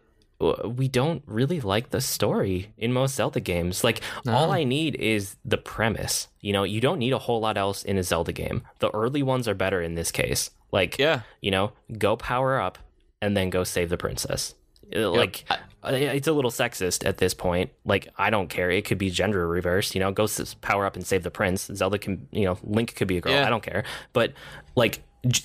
we 0.66 0.88
don't 0.88 1.22
really 1.26 1.60
like 1.60 1.90
the 1.90 2.00
story 2.02 2.74
in 2.78 2.94
most 2.94 3.16
Zelda 3.16 3.40
games. 3.40 3.84
Like 3.84 4.02
all 4.28 4.52
I 4.52 4.64
need 4.64 4.96
is 4.96 5.36
the 5.44 5.58
premise. 5.58 6.28
You 6.42 6.54
know, 6.54 6.64
you 6.64 6.80
don't 6.80 7.00
need 7.00 7.14
a 7.14 7.20
whole 7.20 7.42
lot 7.42 7.58
else 7.58 7.84
in 7.84 7.98
a 7.98 8.04
Zelda 8.04 8.32
game. 8.32 8.64
The 8.80 8.90
early 8.92 9.22
ones 9.24 9.48
are 9.48 9.54
better 9.56 9.82
in 9.82 9.96
this 9.96 10.12
case. 10.12 10.52
Like, 10.72 10.98
Yeah. 10.98 11.22
you 11.42 11.52
know, 11.52 11.74
go 11.98 12.16
power 12.16 12.60
up 12.60 12.78
and 13.22 13.36
then 13.36 13.50
go 13.50 13.64
save 13.64 13.90
the 13.90 13.98
princess. 13.98 14.56
Uh, 14.96 15.10
Like, 15.12 15.44
uh, 15.84 15.90
it's 15.92 16.28
a 16.28 16.32
little 16.34 16.52
sexist 16.52 17.06
at 17.06 17.18
this 17.18 17.34
point. 17.34 17.72
Like, 17.86 18.08
I 18.18 18.30
don't 18.30 18.48
care. 18.50 18.72
It 18.72 18.86
could 18.86 18.98
be 18.98 19.10
gender 19.10 19.48
reversed. 19.48 19.94
You 19.94 20.00
know, 20.00 20.12
go 20.12 20.28
power 20.62 20.86
up 20.86 20.96
and 20.96 21.06
save 21.06 21.24
the 21.24 21.32
prince. 21.32 21.66
Zelda 21.74 21.98
can, 22.00 22.28
you 22.32 22.46
know, 22.46 22.58
Link 22.64 22.96
could 22.96 23.08
be 23.08 23.18
a 23.18 23.22
girl. 23.22 23.34
Yeah. 23.34 23.46
I 23.46 23.50
don't 23.50 23.64
care. 23.64 23.84
But 24.14 24.34
like, 24.76 24.96
j- 24.96 25.02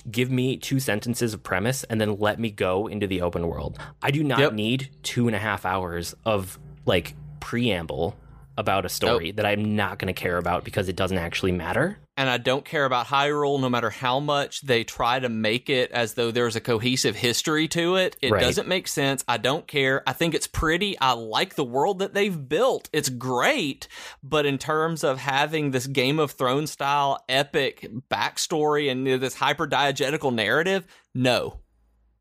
give 0.09 0.31
me 0.31 0.57
two 0.57 0.79
sentences 0.79 1.33
of 1.33 1.43
premise 1.43 1.83
and 1.85 1.99
then 1.99 2.17
let 2.17 2.39
me 2.39 2.49
go 2.49 2.87
into 2.87 3.07
the 3.07 3.21
open 3.21 3.47
world. 3.47 3.77
I 4.01 4.11
do 4.11 4.23
not 4.23 4.39
Yep. 4.39 4.53
need 4.53 4.89
two 5.03 5.27
and 5.27 5.35
a 5.35 5.39
half 5.39 5.65
hours 5.65 6.15
of 6.25 6.57
like 6.85 7.15
preamble 7.39 8.15
about 8.57 8.85
a 8.85 8.89
story 8.89 9.31
that 9.31 9.45
I'm 9.45 9.75
not 9.75 9.99
going 9.99 10.13
to 10.13 10.19
care 10.19 10.37
about 10.37 10.63
because 10.63 10.87
it 10.87 10.95
doesn't 10.95 11.17
actually 11.17 11.51
matter. 11.51 11.97
And 12.17 12.29
I 12.29 12.37
don't 12.37 12.63
care 12.63 12.85
about 12.85 13.07
Hyrule 13.07 13.59
no 13.59 13.69
matter 13.69 13.89
how 13.89 14.19
much 14.19 14.61
they 14.61 14.83
try 14.83 15.19
to 15.19 15.27
make 15.29 15.69
it 15.69 15.91
as 15.91 16.13
though 16.13 16.31
there's 16.31 16.55
a 16.55 16.61
cohesive 16.61 17.15
history 17.15 17.67
to 17.69 17.95
it. 17.97 18.15
It 18.21 18.31
Right. 18.31 18.41
doesn't 18.41 18.67
make 18.67 18.87
sense. 18.87 19.23
I 19.27 19.37
don't 19.37 19.67
care. 19.67 20.01
I 20.07 20.13
think 20.13 20.33
it's 20.33 20.47
pretty. 20.47 20.97
I 20.99 21.11
like 21.11 21.55
the 21.55 21.65
world 21.65 21.99
that 21.99 22.13
they've 22.13 22.47
built. 22.49 22.89
It's 22.93 23.09
great. 23.09 23.87
But 24.23 24.45
in 24.45 24.57
terms 24.57 25.03
of 25.03 25.19
having 25.19 25.71
this 25.71 25.87
Game 25.87 26.19
of 26.19 26.31
Thrones 26.31 26.71
style 26.71 27.23
epic 27.27 27.85
backstory 28.09 28.89
and 28.89 29.05
this 29.21 29.35
hyper 29.35 29.67
diegetical 29.67 30.31
narrative, 30.31 30.85
no. 31.13 31.59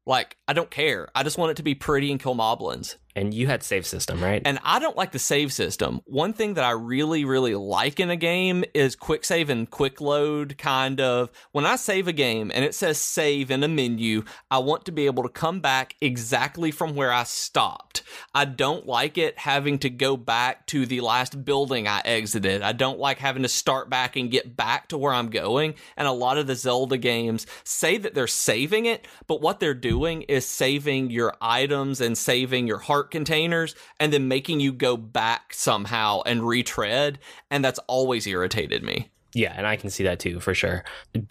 Like, 0.06 0.36
I 0.46 0.52
don't 0.52 0.70
care. 0.70 1.08
I 1.14 1.22
just 1.22 1.38
want 1.38 1.52
it 1.52 1.56
to 1.58 1.62
be 1.62 1.74
pretty 1.74 2.10
and 2.10 2.20
kill 2.20 2.34
moblins. 2.34 2.96
And 3.16 3.32
you 3.32 3.46
had 3.46 3.62
save 3.62 3.86
system, 3.86 4.22
right? 4.22 4.42
And 4.44 4.58
I 4.64 4.80
don't 4.80 4.96
like 4.96 5.12
the 5.12 5.20
save 5.20 5.52
system. 5.52 6.00
One 6.04 6.32
thing 6.32 6.54
that 6.54 6.64
I 6.64 6.72
really, 6.72 7.24
really 7.24 7.54
like 7.54 8.00
in 8.00 8.10
a 8.10 8.16
game 8.16 8.64
is 8.74 8.96
quick 8.96 9.24
save 9.24 9.50
and 9.50 9.70
quick 9.70 10.00
load 10.00 10.58
kind 10.58 11.00
of. 11.00 11.30
When 11.52 11.64
I 11.64 11.76
save 11.76 12.08
a 12.08 12.12
game 12.12 12.50
and 12.52 12.64
it 12.64 12.74
says 12.74 12.98
save 12.98 13.52
in 13.52 13.62
a 13.62 13.68
menu, 13.68 14.24
I 14.50 14.58
want 14.58 14.84
to 14.86 14.92
be 14.92 15.06
able 15.06 15.22
to 15.22 15.28
come 15.28 15.60
back 15.60 15.94
exactly 16.00 16.72
from 16.72 16.96
where 16.96 17.12
I 17.12 17.22
stopped. 17.22 18.02
I 18.34 18.46
don't 18.46 18.86
like 18.86 19.16
it 19.16 19.38
having 19.38 19.78
to 19.80 19.90
go 19.90 20.16
back 20.16 20.66
to 20.66 20.84
the 20.84 21.00
last 21.00 21.44
building 21.44 21.86
I 21.86 22.00
exited. 22.04 22.62
I 22.62 22.72
don't 22.72 22.98
like 22.98 23.18
having 23.18 23.42
to 23.42 23.48
start 23.48 23.88
back 23.88 24.16
and 24.16 24.30
get 24.30 24.56
back 24.56 24.88
to 24.88 24.98
where 24.98 25.12
I'm 25.12 25.30
going. 25.30 25.74
And 25.96 26.08
a 26.08 26.12
lot 26.12 26.38
of 26.38 26.48
the 26.48 26.56
Zelda 26.56 26.96
games 26.96 27.46
say 27.62 27.96
that 27.96 28.14
they're 28.14 28.26
saving 28.26 28.86
it, 28.86 29.06
but 29.28 29.40
what 29.40 29.60
they're 29.60 29.72
doing 29.72 30.22
is 30.22 30.46
saving 30.46 31.10
your 31.10 31.34
items 31.40 32.00
and 32.00 32.18
saving 32.18 32.66
your 32.66 32.78
heart 32.78 33.03
containers 33.10 33.74
and 34.00 34.12
then 34.12 34.28
making 34.28 34.60
you 34.60 34.72
go 34.72 34.96
back 34.96 35.52
somehow 35.54 36.22
and 36.26 36.46
retread. 36.46 37.18
And 37.50 37.64
that's 37.64 37.78
always 37.86 38.26
irritated 38.26 38.82
me. 38.82 39.10
yeah, 39.34 39.52
and 39.56 39.66
I 39.66 39.76
can 39.76 39.90
see 39.90 40.04
that 40.04 40.20
too 40.20 40.38
for 40.40 40.54
sure. 40.54 40.84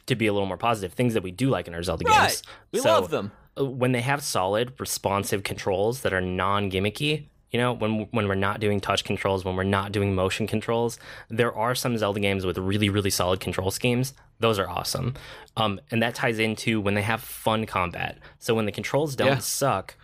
To 0.07 0.15
be 0.15 0.27
a 0.27 0.33
little 0.33 0.47
more 0.47 0.57
positive, 0.57 0.93
things 0.93 1.13
that 1.13 1.23
we 1.23 1.31
do 1.31 1.49
like 1.49 1.67
in 1.67 1.73
our 1.73 1.83
Zelda 1.83 2.03
Right. 2.05 2.27
games. 2.29 2.43
We 2.73 2.79
So, 2.79 2.91
love 2.91 3.09
them. 3.11 3.31
uh, 3.57 3.65
when 3.65 3.93
they 3.93 4.01
have 4.01 4.21
solid, 4.21 4.73
responsive 4.79 5.43
controls 5.43 6.01
that 6.01 6.13
are 6.13 6.19
non-gimmicky. 6.21 7.27
You 7.51 7.59
know, 7.59 7.71
when 7.73 8.07
when 8.11 8.27
we're 8.27 8.33
not 8.35 8.59
doing 8.59 8.79
touch 8.81 9.03
controls, 9.03 9.45
when 9.45 9.55
we're 9.55 9.63
not 9.63 9.91
doing 9.91 10.15
motion 10.15 10.47
controls, 10.47 10.97
there 11.29 11.53
are 11.55 11.75
some 11.75 11.95
Zelda 11.99 12.19
games 12.19 12.45
with 12.47 12.57
really 12.57 12.89
really 12.89 13.11
solid 13.11 13.39
control 13.39 13.69
schemes. 13.69 14.13
Those 14.39 14.57
are 14.57 14.67
awesome, 14.67 15.13
um, 15.55 15.79
and 15.91 16.01
that 16.01 16.15
ties 16.15 16.39
into 16.39 16.81
when 16.81 16.95
they 16.95 17.03
have 17.03 17.21
fun 17.21 17.65
combat. 17.67 18.17
So 18.39 18.55
when 18.55 18.65
the 18.65 18.71
controls 18.71 19.15
don't 19.15 19.27
Yeah. 19.27 19.37
suck, 19.37 19.95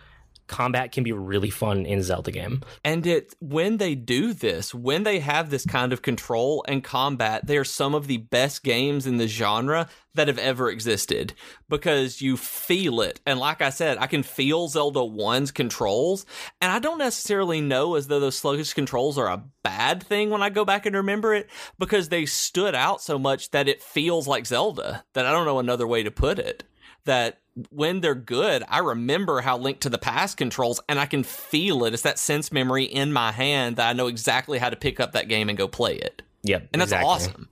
combat 0.50 0.92
can 0.92 1.04
be 1.04 1.12
really 1.12 1.48
fun 1.48 1.86
in 1.86 2.02
Zelda 2.02 2.32
game. 2.32 2.62
And 2.84 3.06
it 3.06 3.34
when 3.40 3.78
they 3.78 3.94
do 3.94 4.34
this, 4.34 4.74
when 4.74 5.04
they 5.04 5.20
have 5.20 5.48
this 5.48 5.64
kind 5.64 5.92
of 5.92 6.02
control 6.02 6.64
and 6.68 6.84
combat, 6.84 7.46
they 7.46 7.56
are 7.56 7.64
some 7.64 7.94
of 7.94 8.08
the 8.08 8.18
best 8.18 8.62
games 8.62 9.06
in 9.06 9.16
the 9.16 9.28
genre 9.28 9.88
that 10.14 10.28
have 10.28 10.38
ever 10.38 10.68
existed 10.68 11.34
because 11.68 12.20
you 12.20 12.36
feel 12.36 13.00
it. 13.00 13.20
And 13.24 13.38
like 13.38 13.62
I 13.62 13.70
said, 13.70 13.98
I 13.98 14.08
can 14.08 14.24
feel 14.24 14.66
Zelda 14.68 15.00
1's 15.00 15.52
controls, 15.52 16.26
and 16.60 16.72
I 16.72 16.80
don't 16.80 16.98
necessarily 16.98 17.60
know 17.60 17.94
as 17.94 18.08
though 18.08 18.20
those 18.20 18.36
sluggish 18.36 18.74
controls 18.74 19.16
are 19.16 19.30
a 19.30 19.44
bad 19.62 20.02
thing 20.02 20.30
when 20.30 20.42
I 20.42 20.50
go 20.50 20.64
back 20.64 20.84
and 20.84 20.96
remember 20.96 21.32
it 21.32 21.48
because 21.78 22.08
they 22.08 22.26
stood 22.26 22.74
out 22.74 23.00
so 23.00 23.18
much 23.18 23.50
that 23.52 23.68
it 23.68 23.82
feels 23.82 24.26
like 24.26 24.46
Zelda. 24.46 25.04
That 25.14 25.26
I 25.26 25.32
don't 25.32 25.46
know 25.46 25.60
another 25.60 25.86
way 25.86 26.02
to 26.02 26.10
put 26.10 26.38
it. 26.38 26.64
That 27.04 27.39
when 27.70 28.00
they're 28.00 28.14
good, 28.14 28.64
I 28.68 28.78
remember 28.78 29.40
how 29.40 29.58
Link 29.58 29.80
to 29.80 29.88
the 29.90 29.98
Past 29.98 30.36
controls 30.36 30.80
and 30.88 30.98
I 30.98 31.06
can 31.06 31.22
feel 31.22 31.84
it. 31.84 31.92
It's 31.94 32.02
that 32.02 32.18
sense 32.18 32.50
memory 32.52 32.84
in 32.84 33.12
my 33.12 33.32
hand 33.32 33.76
that 33.76 33.88
I 33.88 33.92
know 33.92 34.06
exactly 34.06 34.58
how 34.58 34.70
to 34.70 34.76
pick 34.76 35.00
up 35.00 35.12
that 35.12 35.28
game 35.28 35.48
and 35.48 35.56
go 35.58 35.68
play 35.68 35.96
it. 35.96 36.22
Yep, 36.42 36.68
And 36.72 36.80
that's 36.80 36.92
exactly. 36.92 37.08
awesome. 37.10 37.48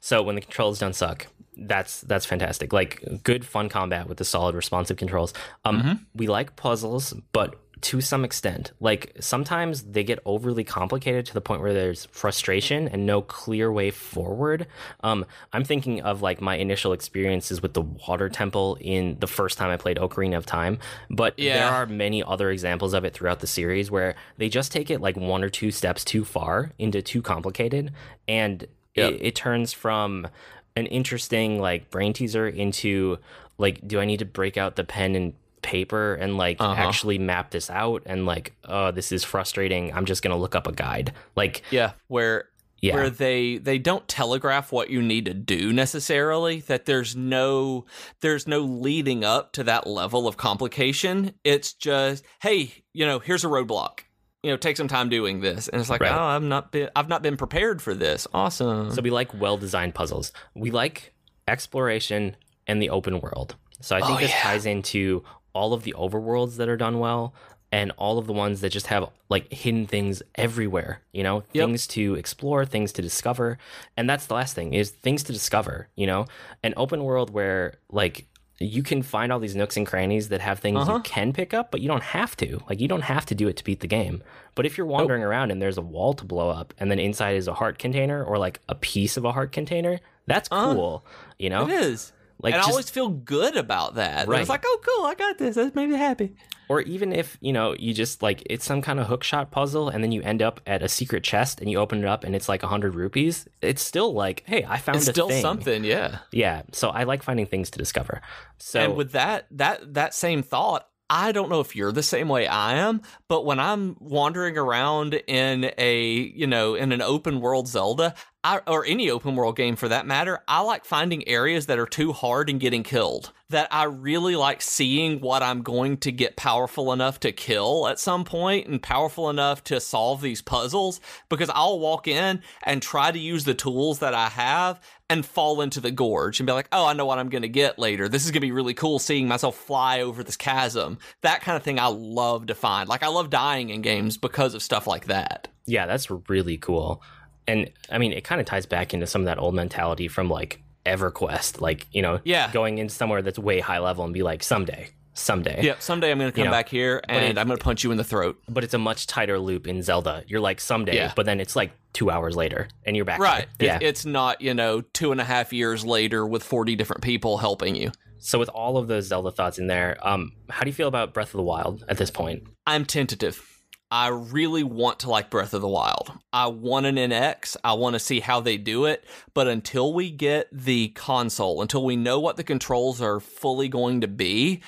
So 0.00 0.22
when 0.22 0.34
the 0.34 0.40
controls 0.40 0.78
don't 0.78 0.94
suck, 0.94 1.26
that's 1.56 2.00
that's 2.02 2.26
fantastic. 2.26 2.72
Like 2.72 3.22
good 3.22 3.46
fun 3.46 3.68
combat 3.68 4.08
with 4.08 4.18
the 4.18 4.24
solid 4.24 4.54
responsive 4.54 4.96
controls. 4.96 5.32
Um 5.64 5.80
Mm-hmm. 5.80 5.92
we 6.14 6.26
like 6.26 6.56
puzzles, 6.56 7.14
but 7.32 7.60
to 7.84 8.00
some 8.00 8.24
extent. 8.24 8.72
Like 8.80 9.12
sometimes 9.20 9.82
they 9.82 10.04
get 10.04 10.18
overly 10.24 10.64
complicated 10.64 11.26
to 11.26 11.34
the 11.34 11.40
point 11.40 11.60
where 11.60 11.74
there's 11.74 12.06
frustration 12.06 12.88
and 12.88 13.04
no 13.06 13.20
clear 13.22 13.70
way 13.70 13.90
forward. 13.90 14.66
Um 15.02 15.26
I'm 15.52 15.64
thinking 15.64 16.00
of 16.00 16.22
like 16.22 16.40
my 16.40 16.56
initial 16.56 16.92
experiences 16.92 17.60
with 17.62 17.74
the 17.74 17.82
water 17.82 18.28
temple 18.28 18.78
in 18.80 19.18
the 19.20 19.26
first 19.26 19.58
time 19.58 19.70
I 19.70 19.76
played 19.76 19.98
Ocarina 19.98 20.36
of 20.36 20.46
Time, 20.46 20.78
but 21.10 21.34
there 21.36 21.68
are 21.72 21.86
many 21.86 22.22
other 22.22 22.50
examples 22.50 22.94
of 22.94 23.04
it 23.04 23.12
throughout 23.14 23.40
the 23.40 23.46
series 23.46 23.90
where 23.90 24.14
they 24.38 24.48
just 24.48 24.72
take 24.72 24.90
it 24.90 25.00
like 25.00 25.16
one 25.16 25.44
or 25.44 25.50
two 25.50 25.70
steps 25.70 26.04
too 26.04 26.24
far 26.24 26.72
into 26.78 27.02
too 27.02 27.22
complicated 27.22 27.92
and 28.28 28.66
Yep. 28.96 29.12
it, 29.14 29.22
it 29.22 29.34
turns 29.34 29.72
from 29.72 30.28
an 30.76 30.86
interesting 30.86 31.60
like 31.60 31.90
brain 31.90 32.12
teaser 32.12 32.46
into 32.48 33.18
like 33.58 33.86
do 33.86 33.98
i 34.00 34.04
need 34.04 34.20
to 34.20 34.24
break 34.24 34.56
out 34.56 34.76
the 34.76 34.84
pen 34.84 35.16
and 35.16 35.34
paper 35.74 36.14
and 36.14 36.36
like 36.36 36.56
Uh-huh. 36.60 36.72
actually 36.88 37.18
map 37.18 37.50
this 37.50 37.68
out 37.68 38.02
and 38.06 38.26
like 38.26 38.46
oh 38.64 38.90
this 38.92 39.10
is 39.10 39.24
frustrating 39.24 39.92
i'm 39.94 40.04
just 40.12 40.22
gonna 40.22 40.36
look 40.44 40.54
up 40.54 40.66
a 40.66 40.72
guide 40.72 41.12
like 41.34 41.62
Yeah, 41.70 41.92
where 42.06 42.44
Yeah. 42.80 42.94
where 42.96 43.10
they 43.10 43.58
they 43.68 43.78
don't 43.78 44.06
telegraph 44.06 44.70
what 44.76 44.88
you 44.90 45.00
need 45.02 45.24
to 45.24 45.34
do 45.34 45.72
necessarily 45.72 46.60
that 46.70 46.84
there's 46.84 47.16
no 47.16 47.86
there's 48.20 48.46
no 48.46 48.60
leading 48.60 49.24
up 49.24 49.52
to 49.56 49.62
that 49.64 49.86
level 49.86 50.28
of 50.28 50.36
complication. 50.36 51.32
It's 51.44 51.72
just, 51.72 52.22
hey, 52.46 52.60
you 52.92 53.06
know, 53.08 53.18
here's 53.26 53.44
a 53.44 53.48
roadblock. 53.48 54.00
You 54.42 54.50
know, 54.50 54.58
take 54.58 54.76
some 54.76 54.88
time 54.88 55.08
doing 55.08 55.40
this. 55.40 55.68
And 55.70 55.80
it's 55.80 55.88
like, 55.88 56.02
Right. 56.02 56.12
"Oh, 56.12 56.28
I'm 56.36 56.48
not 56.50 56.70
been 56.72 56.90
I've 56.94 57.08
not 57.08 57.22
been 57.22 57.36
prepared 57.38 57.80
for 57.80 57.94
this." 57.94 58.26
Awesome. 58.34 58.90
so 58.92 59.00
we 59.02 59.10
like 59.10 59.30
well 59.42 59.56
designed 59.56 59.94
puzzles 59.94 60.30
we 60.54 60.70
like 60.70 61.14
exploration 61.48 62.36
and 62.66 62.80
the 62.82 62.90
open 62.90 63.20
world 63.20 63.56
so 63.80 63.94
i 63.96 64.00
think 64.00 64.18
Oh, 64.18 64.20
this 64.20 64.30
yeah. 64.30 64.42
ties 64.42 64.66
into 64.66 65.22
all 65.54 65.72
of 65.72 65.82
the 65.84 65.94
overworlds 65.96 66.56
that 66.56 66.68
are 66.68 66.76
done 66.76 66.98
well 66.98 67.32
and 67.72 67.90
all 67.96 68.18
of 68.18 68.26
the 68.26 68.32
ones 68.32 68.60
that 68.60 68.70
just 68.70 68.86
have 68.88 69.08
like 69.28 69.50
hidden 69.52 69.86
things 69.86 70.22
everywhere 70.34 71.00
you 71.12 71.22
know 71.22 71.42
Yep. 71.54 71.66
things 71.66 71.86
to 71.88 72.14
explore 72.14 72.64
things 72.66 72.92
to 72.92 73.02
discover 73.02 73.58
and 73.96 74.08
that's 74.08 74.26
the 74.26 74.34
last 74.34 74.54
thing 74.54 74.74
is 74.74 74.90
things 74.90 75.22
to 75.24 75.32
discover 75.32 75.88
you 75.96 76.06
know 76.06 76.26
an 76.62 76.74
open 76.76 77.02
world 77.02 77.30
where 77.30 77.74
like 77.90 78.26
you 78.60 78.84
can 78.84 79.02
find 79.02 79.32
all 79.32 79.40
these 79.40 79.56
nooks 79.56 79.76
and 79.76 79.84
crannies 79.86 80.28
that 80.28 80.40
have 80.40 80.60
things 80.60 80.78
Uh-huh. 80.82 80.94
you 80.98 81.02
can 81.02 81.32
pick 81.32 81.52
up 81.52 81.70
but 81.72 81.80
you 81.80 81.88
don't 81.88 82.04
have 82.04 82.36
to 82.36 82.60
like 82.68 82.80
you 82.80 82.86
don't 82.86 83.02
have 83.02 83.26
to 83.26 83.34
do 83.34 83.48
it 83.48 83.56
to 83.56 83.64
beat 83.64 83.80
the 83.80 83.88
game 83.88 84.22
but 84.54 84.64
if 84.66 84.76
you're 84.78 84.86
wandering 84.86 85.24
around 85.24 85.50
and 85.50 85.60
there's 85.60 85.78
a 85.78 85.82
wall 85.82 86.12
to 86.14 86.24
blow 86.24 86.50
up 86.50 86.72
and 86.78 86.90
then 86.90 86.98
inside 87.00 87.36
is 87.36 87.48
a 87.48 87.54
heart 87.54 87.78
container 87.78 88.22
or 88.22 88.38
like 88.38 88.60
a 88.68 88.74
piece 88.76 89.16
of 89.16 89.24
a 89.24 89.32
heart 89.32 89.50
container 89.52 89.98
that's 90.26 90.48
Uh-huh. 90.52 90.74
cool 90.74 91.04
you 91.38 91.50
know 91.50 91.64
it 91.68 91.72
is. 91.72 92.12
Like 92.42 92.54
and 92.54 92.60
just- 92.60 92.68
I 92.68 92.72
always 92.72 92.90
feel 92.90 93.08
good 93.08 93.56
about 93.56 93.94
that. 93.96 94.28
Right. 94.28 94.40
It's 94.40 94.48
like, 94.50 94.62
oh, 94.66 94.80
cool, 94.84 95.06
I 95.06 95.14
got 95.14 95.38
this. 95.38 95.54
That 95.56 95.74
made 95.74 95.88
me 95.88 95.96
happy. 95.96 96.34
or 96.68 96.80
even 96.82 97.12
if 97.12 97.36
you 97.42 97.52
know 97.52 97.74
you 97.78 97.92
just 97.92 98.22
like 98.22 98.42
it's 98.48 98.64
some 98.64 98.80
kind 98.80 98.98
of 98.98 99.06
hook 99.06 99.22
shot 99.22 99.50
puzzle 99.50 99.90
and 99.90 100.02
then 100.02 100.12
you 100.12 100.22
end 100.22 100.40
up 100.40 100.60
at 100.66 100.82
a 100.82 100.88
secret 100.88 101.22
chest 101.22 101.60
and 101.60 101.70
you 101.70 101.78
open 101.78 101.98
it 101.98 102.06
up 102.06 102.24
and 102.24 102.34
it's 102.34 102.48
like 102.48 102.62
100 102.62 102.94
rupees 102.94 103.46
it's 103.60 103.82
still 103.82 104.14
like 104.14 104.42
hey 104.46 104.64
i 104.66 104.78
found 104.78 104.96
It's 104.96 105.06
still 105.06 105.28
thing. 105.28 105.42
something, 105.42 105.84
yeah. 105.84 106.20
yeah 106.32 106.62
so 106.72 106.88
i 106.88 107.02
like 107.04 107.22
finding 107.22 107.44
things 107.44 107.68
to 107.68 107.78
discover 107.78 108.22
so 108.56 108.80
and 108.80 108.96
with 108.96 109.12
that 109.12 109.44
that 109.50 109.92
that 109.92 110.14
same 110.14 110.42
thought 110.42 110.88
i 111.14 111.30
don't 111.30 111.48
know 111.48 111.60
if 111.60 111.76
you're 111.76 111.92
the 111.92 112.02
same 112.02 112.28
way 112.28 112.46
i 112.48 112.74
am 112.74 113.00
but 113.28 113.44
when 113.44 113.60
i'm 113.60 113.96
wandering 114.00 114.58
around 114.58 115.14
in 115.28 115.70
a 115.78 116.02
you 116.34 116.46
know 116.46 116.74
in 116.74 116.90
an 116.90 117.00
open 117.00 117.40
world 117.40 117.68
zelda 117.68 118.12
I, 118.42 118.60
or 118.66 118.84
any 118.84 119.08
open 119.08 119.36
world 119.36 119.56
game 119.56 119.76
for 119.76 119.88
that 119.88 120.06
matter 120.06 120.40
i 120.48 120.60
like 120.60 120.84
finding 120.84 121.26
areas 121.28 121.66
that 121.66 121.78
are 121.78 121.86
too 121.86 122.12
hard 122.12 122.50
and 122.50 122.58
getting 122.58 122.82
killed 122.82 123.32
that 123.48 123.68
i 123.70 123.84
really 123.84 124.34
like 124.34 124.60
seeing 124.60 125.20
what 125.20 125.42
i'm 125.42 125.62
going 125.62 125.98
to 125.98 126.10
get 126.10 126.36
powerful 126.36 126.92
enough 126.92 127.20
to 127.20 127.30
kill 127.30 127.86
at 127.86 128.00
some 128.00 128.24
point 128.24 128.66
and 128.66 128.82
powerful 128.82 129.30
enough 129.30 129.62
to 129.64 129.80
solve 129.80 130.20
these 130.20 130.42
puzzles 130.42 131.00
because 131.28 131.50
i'll 131.54 131.78
walk 131.78 132.08
in 132.08 132.42
and 132.64 132.82
try 132.82 133.12
to 133.12 133.18
use 133.20 133.44
the 133.44 133.54
tools 133.54 134.00
that 134.00 134.14
i 134.14 134.28
have 134.28 134.80
and 135.14 135.24
fall 135.24 135.62
into 135.62 135.80
the 135.80 135.90
gorge 135.90 136.38
and 136.40 136.46
be 136.46 136.52
like, 136.52 136.68
oh, 136.72 136.84
I 136.86 136.92
know 136.92 137.06
what 137.06 137.18
I'm 137.18 137.30
going 137.30 137.42
to 137.42 137.48
get 137.48 137.78
later. 137.78 138.08
This 138.08 138.24
is 138.24 138.30
going 138.30 138.40
to 138.42 138.46
be 138.46 138.52
really 138.52 138.74
cool 138.74 138.98
seeing 138.98 139.26
myself 139.26 139.56
fly 139.56 140.02
over 140.02 140.22
this 140.22 140.36
chasm. 140.36 140.98
That 141.22 141.40
kind 141.40 141.56
of 141.56 141.62
thing 141.62 141.78
I 141.80 141.86
love 141.86 142.46
to 142.48 142.54
find. 142.54 142.88
Like, 142.88 143.02
I 143.02 143.08
love 143.08 143.30
dying 143.30 143.70
in 143.70 143.80
games 143.80 144.18
because 144.18 144.54
of 144.54 144.62
stuff 144.62 144.86
like 144.86 145.06
that. 145.06 145.48
yeah 145.66 145.86
that's 145.86 146.10
really 146.28 146.58
cool 146.58 147.02
and 147.46 147.70
i 147.90 147.96
mean 147.98 148.12
it 148.12 148.22
kind 148.24 148.40
of 148.40 148.46
ties 148.46 148.66
back 148.66 148.92
into 148.92 149.06
some 149.06 149.22
of 149.22 149.26
that 149.26 149.38
old 149.38 149.54
mentality 149.54 150.08
from 150.08 150.28
like 150.28 150.60
EverQuest, 150.86 151.60
like 151.62 151.86
you 151.92 152.02
know, 152.02 152.20
Yeah. 152.24 152.52
going 152.52 152.76
in 152.78 152.88
somewhere 152.90 153.22
that's 153.22 153.38
way 153.38 153.60
high 153.60 153.78
level 153.78 154.04
and 154.04 154.12
be 154.12 154.22
like 154.22 154.42
someday, 154.42 154.88
someday. 155.14 155.60
Yep. 155.62 155.80
Someday 155.82 156.10
I'm 156.10 156.18
going 156.18 156.30
to 156.30 156.36
come 156.36 156.44
know, 156.46 156.50
back 156.50 156.68
here 156.68 157.00
and 157.08 157.24
it- 157.24 157.38
I'm 157.38 157.46
going 157.46 157.58
to 157.58 157.64
punch 157.64 157.82
you 157.84 157.90
in 157.90 157.96
the 157.96 158.04
throat. 158.04 158.38
But 158.48 158.64
it's 158.64 158.74
a 158.74 158.78
much 158.78 159.06
tighter 159.06 159.38
loop 159.38 159.66
in 159.66 159.82
Zelda. 159.82 160.24
You're 160.26 160.40
like 160.40 160.60
someday, 160.60 160.96
Yeah. 160.96 161.12
but 161.16 161.24
then 161.26 161.40
it's 161.40 161.56
like 161.56 161.72
two 161.92 162.10
hours 162.10 162.34
later, 162.36 162.68
and 162.84 162.96
you're 162.96 163.04
back. 163.04 163.20
Right. 163.20 163.46
It- 163.58 163.64
Yeah. 163.64 163.78
it's 163.80 164.04
not, 164.04 164.40
you 164.40 164.52
know, 164.54 164.80
two 164.80 165.12
and 165.12 165.20
a 165.20 165.24
half 165.24 165.52
years 165.52 165.84
later 165.84 166.26
with 166.26 166.42
40 166.42 166.76
different 166.76 167.02
people 167.02 167.38
helping 167.38 167.74
you. 167.76 167.90
so 168.18 168.38
with 168.38 168.48
all 168.48 168.78
of 168.78 168.88
those 168.88 169.04
Zelda 169.08 169.30
thoughts 169.30 169.58
in 169.58 169.66
there, 169.66 169.98
um, 170.02 170.32
how 170.48 170.62
do 170.62 170.68
you 170.70 170.72
feel 170.74 170.88
about 170.88 171.12
Breath 171.12 171.28
of 171.28 171.36
the 171.38 171.42
Wild 171.42 171.84
at 171.90 171.98
this 171.98 172.10
point? 172.10 172.44
I'm 172.66 172.86
tentative. 172.86 173.42
I 173.90 174.08
really 174.08 174.62
want 174.64 175.00
to 175.00 175.10
like 175.10 175.28
Breath 175.28 175.52
of 175.52 175.60
the 175.60 175.68
Wild. 175.68 176.10
I 176.32 176.46
want 176.46 176.86
an 176.86 176.96
NX. 176.96 177.56
I 177.62 177.74
want 177.74 177.92
to 177.94 178.00
see 178.00 178.20
how 178.20 178.40
they 178.40 178.56
do 178.56 178.86
it. 178.86 179.04
But 179.34 179.46
until 179.46 179.92
we 179.92 180.10
get 180.10 180.48
the 180.50 180.88
console, 180.88 181.60
until 181.60 181.84
we 181.84 181.96
know 181.96 182.18
what 182.18 182.36
the 182.38 182.44
controls 182.44 183.02
are 183.02 183.20
fully 183.20 183.68
going 183.68 184.00
to 184.00 184.08
be, 184.08 184.62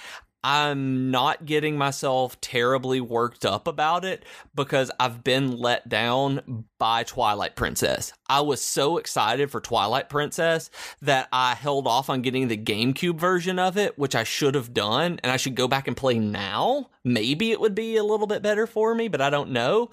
I'm 0.48 1.10
not 1.10 1.44
getting 1.44 1.76
myself 1.76 2.40
terribly 2.40 3.00
worked 3.00 3.44
up 3.44 3.66
about 3.66 4.04
it 4.04 4.24
because 4.54 4.92
I've 5.00 5.24
been 5.24 5.56
let 5.58 5.88
down 5.88 6.66
by 6.78 7.02
Twilight 7.02 7.56
Princess. 7.56 8.12
I 8.28 8.42
was 8.42 8.62
so 8.62 8.96
excited 8.96 9.50
for 9.50 9.60
Twilight 9.60 10.08
Princess 10.08 10.70
that 11.02 11.26
I 11.32 11.56
held 11.56 11.88
off 11.88 12.08
on 12.08 12.22
getting 12.22 12.46
the 12.46 12.56
GameCube 12.56 13.18
version 13.18 13.58
of 13.58 13.76
it, 13.76 13.98
which 13.98 14.14
I 14.14 14.22
should 14.22 14.54
have 14.54 14.72
done, 14.72 15.18
and 15.24 15.32
I 15.32 15.36
should 15.36 15.56
go 15.56 15.66
back 15.66 15.88
and 15.88 15.96
play 15.96 16.16
now. 16.16 16.90
Maybe 17.06 17.52
it 17.52 17.60
would 17.60 17.76
be 17.76 17.96
a 17.96 18.02
little 18.02 18.26
bit 18.26 18.42
better 18.42 18.66
for 18.66 18.92
me, 18.92 19.06
but 19.06 19.20
I 19.20 19.30
don't 19.30 19.50
know. 19.50 19.90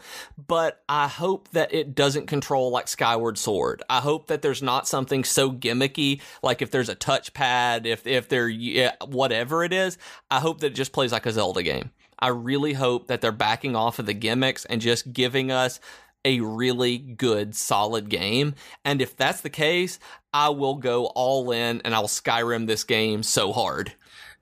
But 0.47 0.81
I 0.89 1.07
hope 1.07 1.47
that 1.49 1.71
it 1.71 1.93
doesn't 1.93 2.25
control 2.25 2.71
like 2.71 2.87
Skyward 2.87 3.37
Sword. 3.37 3.83
I 3.87 3.99
hope 3.99 4.27
that 4.27 4.41
there's 4.41 4.63
not 4.63 4.87
something 4.87 5.23
so 5.23 5.51
gimmicky, 5.51 6.21
like 6.41 6.63
if 6.63 6.71
there's 6.71 6.89
a 6.89 6.95
touchpad, 6.95 7.85
if 7.85 8.07
if 8.07 8.29
there 8.29 8.49
yeah, 8.49 8.93
whatever 9.05 9.63
it 9.63 9.73
is. 9.73 9.99
I 10.31 10.39
hope 10.39 10.61
that 10.61 10.71
it 10.71 10.75
just 10.75 10.91
plays 10.91 11.11
like 11.11 11.27
a 11.27 11.31
Zelda 11.31 11.61
game. 11.61 11.91
I 12.17 12.29
really 12.29 12.73
hope 12.73 13.09
that 13.09 13.21
they're 13.21 13.31
backing 13.31 13.75
off 13.75 13.99
of 13.99 14.07
the 14.07 14.15
gimmicks 14.15 14.65
and 14.65 14.81
just 14.81 15.13
giving 15.13 15.51
us 15.51 15.79
a 16.25 16.39
really 16.39 16.97
good, 16.97 17.53
solid 17.53 18.09
game. 18.09 18.55
And 18.83 19.03
if 19.03 19.15
that's 19.15 19.41
the 19.41 19.51
case, 19.51 19.99
I 20.33 20.49
will 20.49 20.75
go 20.75 21.05
all 21.07 21.51
in 21.51 21.81
and 21.85 21.93
I'll 21.93 22.07
Skyrim 22.07 22.65
this 22.65 22.83
game 22.83 23.21
so 23.21 23.53
hard. 23.53 23.93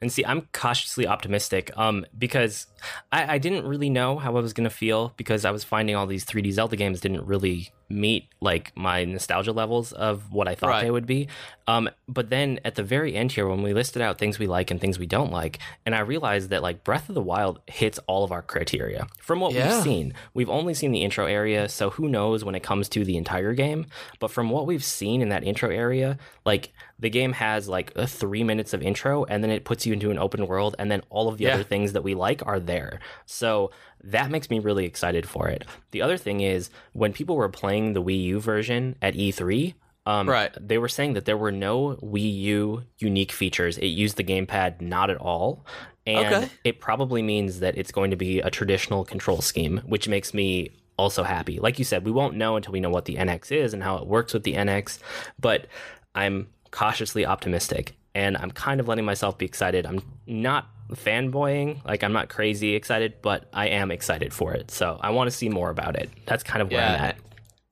And 0.01 0.11
see, 0.11 0.25
I'm 0.25 0.47
cautiously 0.51 1.05
optimistic 1.05 1.71
um, 1.77 2.05
because 2.17 2.67
I, 3.11 3.35
I 3.35 3.37
didn't 3.37 3.65
really 3.67 3.89
know 3.89 4.17
how 4.17 4.35
I 4.35 4.41
was 4.41 4.53
going 4.53 4.67
to 4.67 4.75
feel 4.75 5.13
because 5.15 5.45
I 5.45 5.51
was 5.51 5.63
finding 5.63 5.95
all 5.95 6.07
these 6.07 6.25
3D 6.25 6.51
Zelda 6.53 6.75
games 6.75 6.99
didn't 7.01 7.25
really 7.25 7.71
meet 7.91 8.27
like 8.43 8.71
my 8.75 9.05
nostalgia 9.05 9.51
levels 9.51 9.91
of 9.93 10.33
what 10.33 10.47
I 10.47 10.55
thought 10.55 10.69
Right. 10.69 10.81
they 10.83 10.89
would 10.91 11.05
be. 11.05 11.27
Um, 11.67 11.89
but 12.07 12.29
then 12.31 12.59
at 12.65 12.73
the 12.75 12.81
very 12.83 13.15
end 13.15 13.31
here, 13.33 13.47
when 13.47 13.61
we 13.61 13.73
listed 13.73 14.01
out 14.01 14.17
things 14.17 14.39
we 14.39 14.47
like 14.47 14.71
and 14.71 14.81
things 14.81 14.97
we 14.97 15.05
don't 15.05 15.31
like, 15.31 15.59
and 15.85 15.93
I 15.93 15.99
realized 15.99 16.49
that 16.49 16.63
like 16.63 16.83
Breath 16.83 17.07
of 17.07 17.15
the 17.15 17.21
Wild 17.21 17.59
hits 17.67 17.99
all 18.07 18.23
of 18.23 18.31
our 18.31 18.41
criteria 18.41 19.05
from 19.19 19.39
what 19.39 19.53
Yeah. 19.53 19.75
we've 19.75 19.83
seen. 19.83 20.13
We've 20.33 20.49
only 20.49 20.73
seen 20.73 20.91
the 20.91 21.03
intro 21.03 21.27
area, 21.27 21.69
so 21.69 21.91
who 21.91 22.07
knows 22.09 22.43
when 22.43 22.55
it 22.55 22.63
comes 22.63 22.89
to 22.89 23.05
the 23.05 23.15
entire 23.15 23.53
game. 23.53 23.85
But 24.19 24.31
from 24.31 24.49
what 24.49 24.65
we've 24.65 24.83
seen 24.83 25.21
in 25.21 25.29
that 25.29 25.43
intro 25.43 25.69
area, 25.69 26.17
like 26.45 26.73
the 26.99 27.09
game 27.11 27.33
has 27.33 27.67
like 27.69 27.91
a 27.95 28.07
three 28.07 28.43
minutes 28.43 28.73
of 28.73 28.81
intro, 28.81 29.23
and 29.25 29.43
then 29.43 29.51
it 29.51 29.63
puts 29.63 29.85
you 29.85 29.93
into 29.93 30.09
an 30.09 30.17
open 30.17 30.47
world, 30.47 30.75
and 30.79 30.89
then 30.91 31.01
all 31.09 31.27
of 31.27 31.37
the 31.37 31.45
Yeah. 31.45 31.53
other 31.55 31.63
things 31.63 31.93
that 31.93 32.03
we 32.03 32.15
like 32.15 32.45
are 32.45 32.59
there. 32.59 32.99
So 33.27 33.71
that 34.03 34.31
makes 34.31 34.49
me 34.49 34.59
really 34.59 34.85
excited 34.85 35.27
for 35.27 35.47
it. 35.47 35.65
The 35.91 36.01
other 36.01 36.17
thing 36.17 36.41
is 36.41 36.69
when 36.93 37.13
people 37.13 37.35
were 37.35 37.49
playing 37.49 37.93
the 37.93 38.01
Wii 38.01 38.23
U 38.25 38.39
version 38.39 38.95
at 39.01 39.13
E3. 39.15 39.73
Um, 40.07 40.27
Right. 40.27 40.51
They 40.59 40.79
were 40.79 40.89
saying 40.89 41.13
that 41.13 41.25
there 41.25 41.37
were 41.37 41.51
no 41.51 41.95
Wii 42.01 42.39
U 42.41 42.83
unique 42.97 43.31
features. 43.31 43.77
It 43.77 43.87
used 43.87 44.17
the 44.17 44.23
gamepad 44.23 44.81
not 44.81 45.09
at 45.11 45.17
all. 45.17 45.65
And 46.07 46.33
Okay. 46.33 46.49
it 46.63 46.79
probably 46.79 47.21
means 47.21 47.59
that 47.59 47.77
it's 47.77 47.91
going 47.91 48.09
to 48.09 48.17
be 48.17 48.39
a 48.39 48.49
traditional 48.49 49.05
control 49.05 49.41
scheme, 49.41 49.81
which 49.85 50.07
makes 50.07 50.33
me 50.33 50.71
also 50.97 51.21
happy. 51.23 51.59
Like 51.59 51.77
you 51.77 51.85
said, 51.85 52.03
we 52.03 52.11
won't 52.11 52.35
know 52.35 52.55
until 52.55 52.71
we 52.73 52.79
know 52.79 52.89
what 52.89 53.05
the 53.05 53.15
NX 53.17 53.51
is 53.51 53.73
and 53.75 53.83
how 53.83 53.97
it 53.97 54.07
works 54.07 54.33
with 54.33 54.41
the 54.43 54.53
NX, 54.55 54.97
but 55.39 55.67
I'm 56.15 56.47
cautiously 56.71 57.23
optimistic 57.25 57.95
and 58.15 58.35
I'm 58.37 58.51
kind 58.51 58.79
of 58.79 58.87
letting 58.87 59.05
myself 59.05 59.37
be 59.37 59.45
excited. 59.45 59.85
I'm 59.85 60.01
not 60.25 60.67
fanboying, 60.95 61.83
like 61.85 62.03
I'm 62.03 62.13
not 62.13 62.29
crazy 62.29 62.75
excited, 62.75 63.15
but 63.21 63.45
I 63.53 63.69
am 63.69 63.91
excited 63.91 64.33
for 64.33 64.53
it. 64.53 64.71
So 64.71 64.97
I 65.01 65.11
want 65.11 65.29
to 65.29 65.35
see 65.35 65.49
more 65.49 65.69
about 65.69 65.95
it. 65.95 66.09
That's 66.25 66.43
kind 66.43 66.61
of 66.61 66.71
where 66.71 66.81
I'm 66.81 67.01
at. 67.01 67.17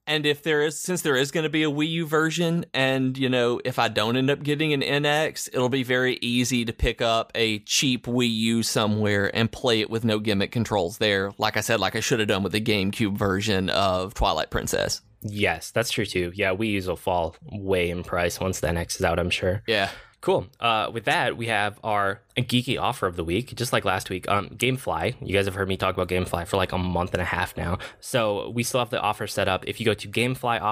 And 0.06 0.26
if 0.26 0.42
there 0.42 0.62
is, 0.62 0.76
since 0.76 1.02
there 1.02 1.14
is 1.14 1.30
going 1.30 1.44
to 1.44 1.50
be 1.50 1.62
a 1.62 1.70
Wii 1.70 1.88
U 1.90 2.06
version, 2.06 2.64
and 2.74 3.16
you 3.16 3.28
know, 3.28 3.60
if 3.64 3.78
I 3.78 3.86
don't 3.86 4.16
end 4.16 4.28
up 4.28 4.42
getting 4.42 4.72
an 4.72 4.80
NX, 4.80 5.50
it'll 5.52 5.68
be 5.68 5.84
very 5.84 6.18
easy 6.20 6.64
to 6.64 6.72
pick 6.72 7.00
up 7.00 7.30
a 7.36 7.60
cheap 7.60 8.06
Wii 8.06 8.28
U 8.28 8.62
somewhere 8.64 9.30
and 9.36 9.52
play 9.52 9.80
it 9.80 9.88
with 9.88 10.04
no 10.04 10.18
gimmick 10.18 10.50
controls 10.50 10.98
there. 10.98 11.30
Like 11.38 11.56
I 11.56 11.60
said, 11.60 11.78
like 11.78 11.94
I 11.94 12.00
should 12.00 12.18
have 12.18 12.26
done 12.26 12.42
with 12.42 12.50
the 12.50 12.60
GameCube 12.60 13.16
version 13.16 13.70
of 13.70 14.14
Twilight 14.14 14.50
Princess. 14.50 15.00
Yes, 15.22 15.70
that's 15.70 15.92
true 15.92 16.06
too. 16.06 16.32
Yeah, 16.34 16.56
Wii 16.56 16.70
U's 16.70 16.88
will 16.88 16.96
fall 16.96 17.36
way 17.52 17.90
in 17.90 18.02
price 18.02 18.40
once 18.40 18.58
the 18.58 18.66
NX 18.66 18.96
is 18.96 19.04
out, 19.04 19.20
I'm 19.20 19.30
sure. 19.30 19.62
Yeah. 19.68 19.90
Cool. 20.22 20.46
Uh, 20.58 20.90
with 20.92 21.04
that, 21.04 21.36
we 21.36 21.46
have 21.46 21.78
our 21.82 22.20
geeky 22.42 22.80
offer 22.80 23.06
of 23.06 23.16
the 23.16 23.24
week, 23.24 23.54
just 23.56 23.72
like 23.72 23.84
last 23.84 24.10
week. 24.10 24.28
Um, 24.28 24.48
GameFly. 24.50 25.16
You 25.26 25.34
guys 25.34 25.46
have 25.46 25.54
heard 25.54 25.68
me 25.68 25.76
talk 25.76 25.94
about 25.94 26.08
GameFly 26.08 26.46
for 26.46 26.56
like 26.56 26.72
a 26.72 26.78
month 26.78 27.12
and 27.12 27.20
a 27.20 27.24
half 27.24 27.56
now. 27.56 27.78
So 28.00 28.50
we 28.50 28.62
still 28.62 28.80
have 28.80 28.90
the 28.90 29.00
offer 29.00 29.26
set 29.26 29.48
up. 29.48 29.64
If 29.66 29.80
you 29.80 29.86
go 29.86 29.94
to 29.94 30.08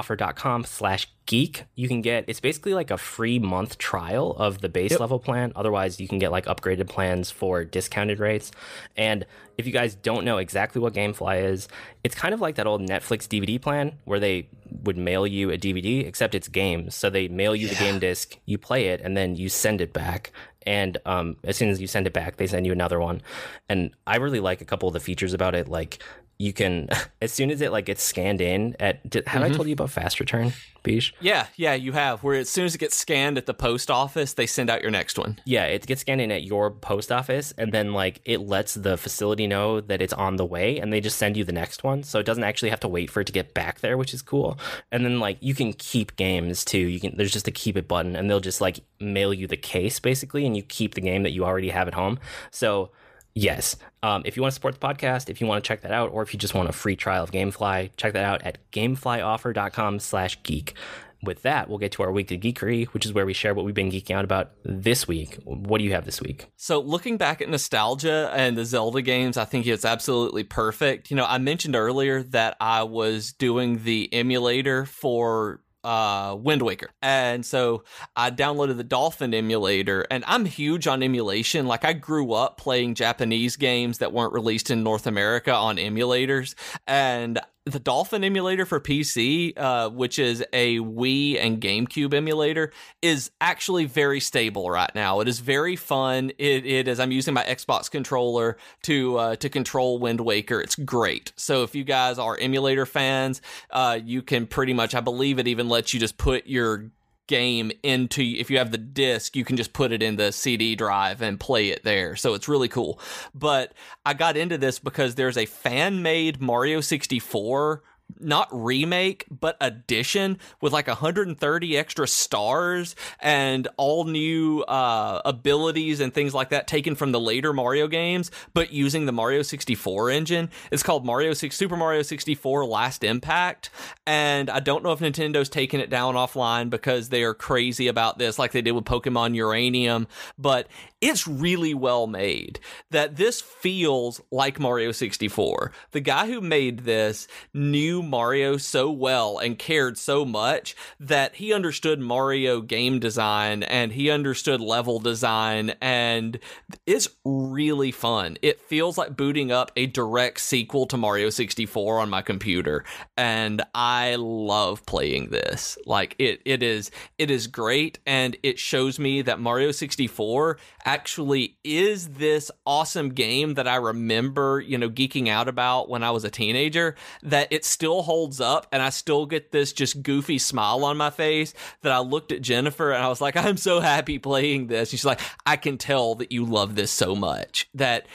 GameFlyOffer.com/slash 0.08 1.08
geek, 1.26 1.64
you 1.74 1.88
can 1.88 2.00
get. 2.00 2.24
It's 2.26 2.40
basically 2.40 2.74
like 2.74 2.90
a 2.90 2.96
free 2.98 3.38
month 3.38 3.78
trial 3.78 4.32
of 4.38 4.60
the 4.60 4.68
base 4.68 4.92
Yep. 4.92 5.00
level 5.00 5.18
plan. 5.18 5.52
Otherwise, 5.54 6.00
you 6.00 6.08
can 6.08 6.18
get 6.18 6.32
like 6.32 6.46
upgraded 6.46 6.88
plans 6.88 7.30
for 7.30 7.64
discounted 7.64 8.18
rates. 8.18 8.50
And 8.96 9.26
if 9.58 9.66
you 9.66 9.72
guys 9.72 9.94
don't 9.94 10.24
know 10.24 10.38
exactly 10.38 10.80
what 10.80 10.94
GameFly 10.94 11.42
is, 11.44 11.68
it's 12.04 12.14
kind 12.14 12.32
of 12.32 12.40
like 12.40 12.54
that 12.54 12.66
old 12.66 12.80
Netflix 12.80 13.26
DVD 13.28 13.60
plan 13.60 13.98
where 14.04 14.20
they 14.20 14.48
would 14.84 14.96
mail 14.96 15.26
you 15.26 15.50
a 15.50 15.58
DVD, 15.58 16.06
except 16.06 16.34
it's 16.34 16.48
games. 16.48 16.94
So 16.94 17.10
they 17.10 17.28
mail 17.28 17.54
you 17.56 17.68
the 17.68 17.74
game 17.74 17.98
disc, 17.98 18.36
you 18.46 18.56
play 18.58 18.88
it, 18.88 19.00
and 19.02 19.16
then 19.16 19.34
you 19.36 19.48
send 19.48 19.80
it 19.80 19.92
back. 19.92 20.30
And 20.66 20.98
um, 21.06 21.36
as 21.44 21.56
soon 21.56 21.70
as 21.70 21.80
you 21.80 21.86
send 21.86 22.06
it 22.06 22.12
back, 22.12 22.36
they 22.36 22.46
send 22.46 22.66
you 22.66 22.72
another 22.72 23.00
one. 23.00 23.22
And 23.68 23.92
I 24.06 24.16
really 24.16 24.40
like 24.40 24.60
a 24.60 24.64
couple 24.64 24.88
of 24.88 24.92
the 24.92 25.00
features 25.00 25.32
about 25.32 25.54
it. 25.54 25.68
Like 25.68 26.02
you 26.38 26.52
can, 26.52 26.88
as 27.22 27.32
soon 27.32 27.50
as 27.50 27.60
it 27.60 27.72
like 27.72 27.86
gets 27.86 28.02
scanned 28.02 28.40
in 28.40 28.76
at, 28.80 29.08
did, 29.08 29.26
have 29.26 29.42
I 29.42 29.46
mm-hmm. 29.46 29.56
told 29.56 29.68
you 29.68 29.72
about 29.72 29.90
fast 29.90 30.20
return, 30.20 30.52
Bish? 30.82 31.12
Yeah, 31.20 31.46
yeah, 31.56 31.74
you 31.74 31.92
have. 31.92 32.22
Where 32.22 32.36
as 32.36 32.48
soon 32.48 32.64
as 32.64 32.74
it 32.74 32.78
gets 32.78 32.96
scanned 32.96 33.36
at 33.36 33.46
the 33.46 33.54
post 33.54 33.90
office, 33.90 34.34
they 34.34 34.46
send 34.46 34.70
out 34.70 34.80
your 34.80 34.90
next 34.90 35.18
one. 35.18 35.38
Yeah, 35.44 35.64
it 35.64 35.86
gets 35.86 36.02
scanned 36.02 36.20
in 36.20 36.30
at 36.30 36.44
your 36.44 36.70
post 36.70 37.10
office, 37.10 37.52
and 37.58 37.72
then 37.72 37.92
like 37.92 38.20
it 38.24 38.38
lets 38.38 38.74
the 38.74 38.96
facility 38.96 39.46
know 39.46 39.80
that 39.80 40.00
it's 40.00 40.12
on 40.12 40.36
the 40.36 40.46
way, 40.46 40.78
and 40.78 40.92
they 40.92 41.00
just 41.00 41.18
send 41.18 41.36
you 41.36 41.44
the 41.44 41.52
next 41.52 41.82
one. 41.82 42.04
So 42.04 42.20
it 42.20 42.26
doesn't 42.26 42.44
actually 42.44 42.70
have 42.70 42.80
to 42.80 42.88
wait 42.88 43.10
for 43.10 43.20
it 43.20 43.26
to 43.26 43.32
get 43.32 43.52
back 43.52 43.80
there, 43.80 43.96
which 43.96 44.14
is 44.14 44.22
cool. 44.22 44.58
And 44.92 45.04
then 45.04 45.18
like 45.18 45.38
you 45.40 45.54
can 45.54 45.72
keep 45.72 46.16
games 46.16 46.64
too. 46.64 46.78
You 46.78 47.00
can 47.00 47.16
there's 47.16 47.32
just 47.32 47.48
a 47.48 47.52
keep 47.52 47.76
it 47.76 47.88
button, 47.88 48.14
and 48.14 48.30
they'll 48.30 48.40
just 48.40 48.60
like 48.60 48.80
mail 49.00 49.34
you 49.34 49.48
the 49.48 49.56
case 49.56 49.98
basically, 49.98 50.46
and 50.46 50.56
you 50.56 50.62
keep 50.62 50.94
the 50.94 51.00
game 51.00 51.24
that 51.24 51.32
you 51.32 51.44
already 51.44 51.70
have 51.70 51.88
at 51.88 51.94
home. 51.94 52.20
So 52.52 52.90
yes, 53.34 53.76
um, 54.02 54.22
if 54.24 54.36
you 54.36 54.42
want 54.42 54.52
to 54.52 54.54
support 54.54 54.78
the 54.78 54.86
podcast, 54.86 55.28
if 55.28 55.40
you 55.40 55.46
want 55.46 55.62
to 55.62 55.68
check 55.68 55.82
that 55.82 55.92
out, 55.92 56.10
or 56.12 56.22
if 56.22 56.32
you 56.32 56.38
just 56.38 56.54
want 56.54 56.68
a 56.68 56.72
free 56.72 56.96
trial 56.96 57.24
of 57.24 57.30
GameFly, 57.30 57.90
check 57.96 58.12
that 58.12 58.24
out 58.24 58.42
at 58.42 58.58
gameflyoffer.com 58.72 59.98
slash 60.00 60.42
geek. 60.42 60.74
With 61.20 61.42
that, 61.42 61.68
we'll 61.68 61.78
get 61.78 61.90
to 61.92 62.04
our 62.04 62.12
weekly 62.12 62.38
geekery, 62.38 62.86
which 62.88 63.04
is 63.04 63.12
where 63.12 63.26
we 63.26 63.34
share 63.34 63.52
what 63.52 63.64
we've 63.64 63.74
been 63.74 63.90
geeking 63.90 64.14
out 64.14 64.24
about 64.24 64.52
this 64.64 65.08
week. 65.08 65.36
What 65.44 65.78
do 65.78 65.84
you 65.84 65.92
have 65.92 66.04
this 66.04 66.20
week? 66.20 66.46
So 66.54 66.78
looking 66.78 67.16
back 67.16 67.42
at 67.42 67.48
nostalgia 67.48 68.30
and 68.32 68.56
the 68.56 68.64
Zelda 68.64 69.02
games, 69.02 69.36
I 69.36 69.44
think 69.44 69.66
it's 69.66 69.84
absolutely 69.84 70.44
perfect. 70.44 71.10
You 71.10 71.16
know, 71.16 71.24
I 71.24 71.38
mentioned 71.38 71.74
earlier 71.74 72.22
that 72.22 72.56
I 72.60 72.84
was 72.84 73.32
doing 73.32 73.82
the 73.82 74.08
emulator 74.14 74.84
for 74.84 75.60
uh 75.84 76.36
Wind 76.38 76.62
Waker. 76.62 76.90
And 77.02 77.44
so 77.44 77.84
I 78.16 78.30
downloaded 78.30 78.76
the 78.76 78.84
Dolphin 78.84 79.32
emulator 79.34 80.06
and 80.10 80.24
I'm 80.26 80.44
huge 80.44 80.86
on 80.86 81.02
emulation. 81.02 81.66
Like 81.66 81.84
I 81.84 81.92
grew 81.92 82.32
up 82.32 82.58
playing 82.58 82.94
Japanese 82.94 83.56
games 83.56 83.98
that 83.98 84.12
weren't 84.12 84.32
released 84.32 84.70
in 84.70 84.82
North 84.82 85.06
America 85.06 85.52
on 85.52 85.76
emulators 85.76 86.54
and 86.86 87.40
the 87.72 87.78
Dolphin 87.78 88.24
emulator 88.24 88.64
for 88.64 88.80
PC, 88.80 89.52
uh, 89.56 89.90
which 89.90 90.18
is 90.18 90.44
a 90.52 90.78
Wii 90.78 91.38
and 91.38 91.60
GameCube 91.60 92.14
emulator, 92.14 92.72
is 93.02 93.30
actually 93.40 93.84
very 93.84 94.20
stable 94.20 94.70
right 94.70 94.90
now. 94.94 95.20
It 95.20 95.28
is 95.28 95.40
very 95.40 95.76
fun. 95.76 96.30
It, 96.38 96.66
it 96.66 96.88
is. 96.88 97.00
I'm 97.00 97.12
using 97.12 97.34
my 97.34 97.44
Xbox 97.44 97.90
controller 97.90 98.56
to 98.82 99.16
uh, 99.16 99.36
to 99.36 99.48
control 99.48 99.98
Wind 99.98 100.20
Waker. 100.20 100.60
It's 100.60 100.76
great. 100.76 101.32
So 101.36 101.62
if 101.62 101.74
you 101.74 101.84
guys 101.84 102.18
are 102.18 102.36
emulator 102.38 102.86
fans, 102.86 103.40
uh, 103.70 103.98
you 104.02 104.22
can 104.22 104.46
pretty 104.46 104.72
much. 104.72 104.94
I 104.94 105.00
believe 105.00 105.38
it 105.38 105.48
even 105.48 105.68
lets 105.68 105.94
you 105.94 106.00
just 106.00 106.18
put 106.18 106.46
your 106.46 106.90
game 107.28 107.70
into 107.82 108.22
if 108.22 108.50
you 108.50 108.58
have 108.58 108.72
the 108.72 108.78
disc 108.78 109.36
you 109.36 109.44
can 109.44 109.56
just 109.56 109.72
put 109.72 109.92
it 109.92 110.02
in 110.02 110.16
the 110.16 110.32
CD 110.32 110.74
drive 110.74 111.22
and 111.22 111.38
play 111.38 111.68
it 111.68 111.84
there. 111.84 112.16
So 112.16 112.34
it's 112.34 112.48
really 112.48 112.68
cool. 112.68 113.00
But 113.34 113.72
I 114.04 114.14
got 114.14 114.36
into 114.36 114.58
this 114.58 114.78
because 114.78 115.14
there's 115.14 115.36
a 115.36 115.46
fan 115.46 116.02
made 116.02 116.40
Mario 116.40 116.80
64 116.80 117.82
not 118.20 118.48
remake, 118.50 119.26
but 119.30 119.56
addition 119.60 120.38
with 120.60 120.72
like 120.72 120.88
130 120.88 121.76
extra 121.76 122.06
stars 122.06 122.96
and 123.20 123.68
all 123.76 124.04
new 124.04 124.62
uh, 124.62 125.20
abilities 125.24 126.00
and 126.00 126.12
things 126.12 126.34
like 126.34 126.50
that 126.50 126.66
taken 126.66 126.94
from 126.94 127.12
the 127.12 127.20
later 127.20 127.52
Mario 127.52 127.86
games, 127.86 128.30
but 128.54 128.72
using 128.72 129.06
the 129.06 129.12
Mario 129.12 129.42
64 129.42 130.10
engine. 130.10 130.50
It's 130.70 130.82
called 130.82 131.04
Mario 131.04 131.32
6 131.32 131.56
Super 131.56 131.76
Mario 131.76 132.02
64 132.02 132.64
Last 132.64 133.04
Impact, 133.04 133.70
and 134.06 134.50
I 134.50 134.60
don't 134.60 134.82
know 134.82 134.92
if 134.92 135.00
Nintendo's 135.00 135.48
taken 135.48 135.80
it 135.80 135.90
down 135.90 136.14
offline 136.14 136.70
because 136.70 137.08
they 137.08 137.22
are 137.22 137.34
crazy 137.34 137.88
about 137.88 138.18
this, 138.18 138.38
like 138.38 138.52
they 138.52 138.62
did 138.62 138.72
with 138.72 138.84
Pokemon 138.84 139.34
Uranium, 139.34 140.08
but 140.38 140.68
it's 141.00 141.26
really 141.26 141.74
well 141.74 142.06
made. 142.06 142.58
That 142.90 143.16
this 143.16 143.40
feels 143.40 144.20
like 144.30 144.58
Mario 144.58 144.92
64. 144.92 145.72
The 145.92 146.00
guy 146.00 146.26
who 146.26 146.40
made 146.40 146.80
this 146.80 147.28
knew 147.54 148.02
Mario 148.02 148.56
so 148.56 148.90
well 148.90 149.38
and 149.38 149.58
cared 149.58 149.96
so 149.98 150.24
much 150.24 150.74
that 150.98 151.36
he 151.36 151.52
understood 151.52 152.00
Mario 152.00 152.60
game 152.60 152.98
design 152.98 153.62
and 153.62 153.92
he 153.92 154.10
understood 154.10 154.60
level 154.60 154.98
design 154.98 155.74
and 155.80 156.38
it's 156.86 157.08
really 157.24 157.92
fun. 157.92 158.36
It 158.42 158.60
feels 158.60 158.98
like 158.98 159.16
booting 159.16 159.52
up 159.52 159.70
a 159.76 159.86
direct 159.86 160.40
sequel 160.40 160.86
to 160.86 160.96
Mario 160.96 161.30
64 161.30 162.00
on 162.00 162.10
my 162.10 162.22
computer 162.22 162.84
and 163.16 163.62
I 163.74 164.16
love 164.16 164.84
playing 164.86 165.30
this. 165.30 165.78
Like 165.86 166.16
it 166.18 166.40
it 166.44 166.62
is 166.62 166.90
it 167.18 167.30
is 167.30 167.46
great 167.46 167.98
and 168.06 168.36
it 168.42 168.58
shows 168.58 168.98
me 168.98 169.22
that 169.22 169.40
Mario 169.40 169.70
64 169.70 170.58
actually 170.88 171.58
is 171.62 172.08
this 172.08 172.50
awesome 172.64 173.10
game 173.10 173.52
that 173.54 173.68
I 173.68 173.76
remember, 173.76 174.58
you 174.58 174.78
know, 174.78 174.88
geeking 174.88 175.28
out 175.28 175.46
about 175.46 175.90
when 175.90 176.02
I 176.02 176.10
was 176.12 176.24
a 176.24 176.30
teenager 176.30 176.94
that 177.22 177.48
it 177.50 177.66
still 177.66 178.00
holds 178.00 178.40
up 178.40 178.66
and 178.72 178.82
I 178.82 178.88
still 178.88 179.26
get 179.26 179.52
this 179.52 179.74
just 179.74 180.02
goofy 180.02 180.38
smile 180.38 180.86
on 180.86 180.96
my 180.96 181.10
face 181.10 181.52
that 181.82 181.92
I 181.92 181.98
looked 181.98 182.32
at 182.32 182.40
Jennifer 182.40 182.90
and 182.90 183.04
I 183.04 183.08
was 183.08 183.20
like, 183.20 183.36
I'm 183.36 183.58
so 183.58 183.80
happy 183.80 184.18
playing 184.18 184.68
this. 184.68 184.90
And 184.90 184.98
she's 184.98 185.04
like, 185.04 185.20
I 185.44 185.56
can 185.56 185.76
tell 185.76 186.14
that 186.14 186.32
you 186.32 186.46
love 186.46 186.74
this 186.74 186.90
so 186.90 187.14
much 187.14 187.68
that 187.74 188.06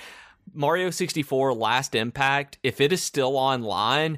Mario 0.52 0.90
64 0.90 1.54
Last 1.54 1.94
Impact, 1.94 2.58
if 2.64 2.82
it 2.82 2.92
is 2.92 3.04
still 3.04 3.38
online, 3.38 4.18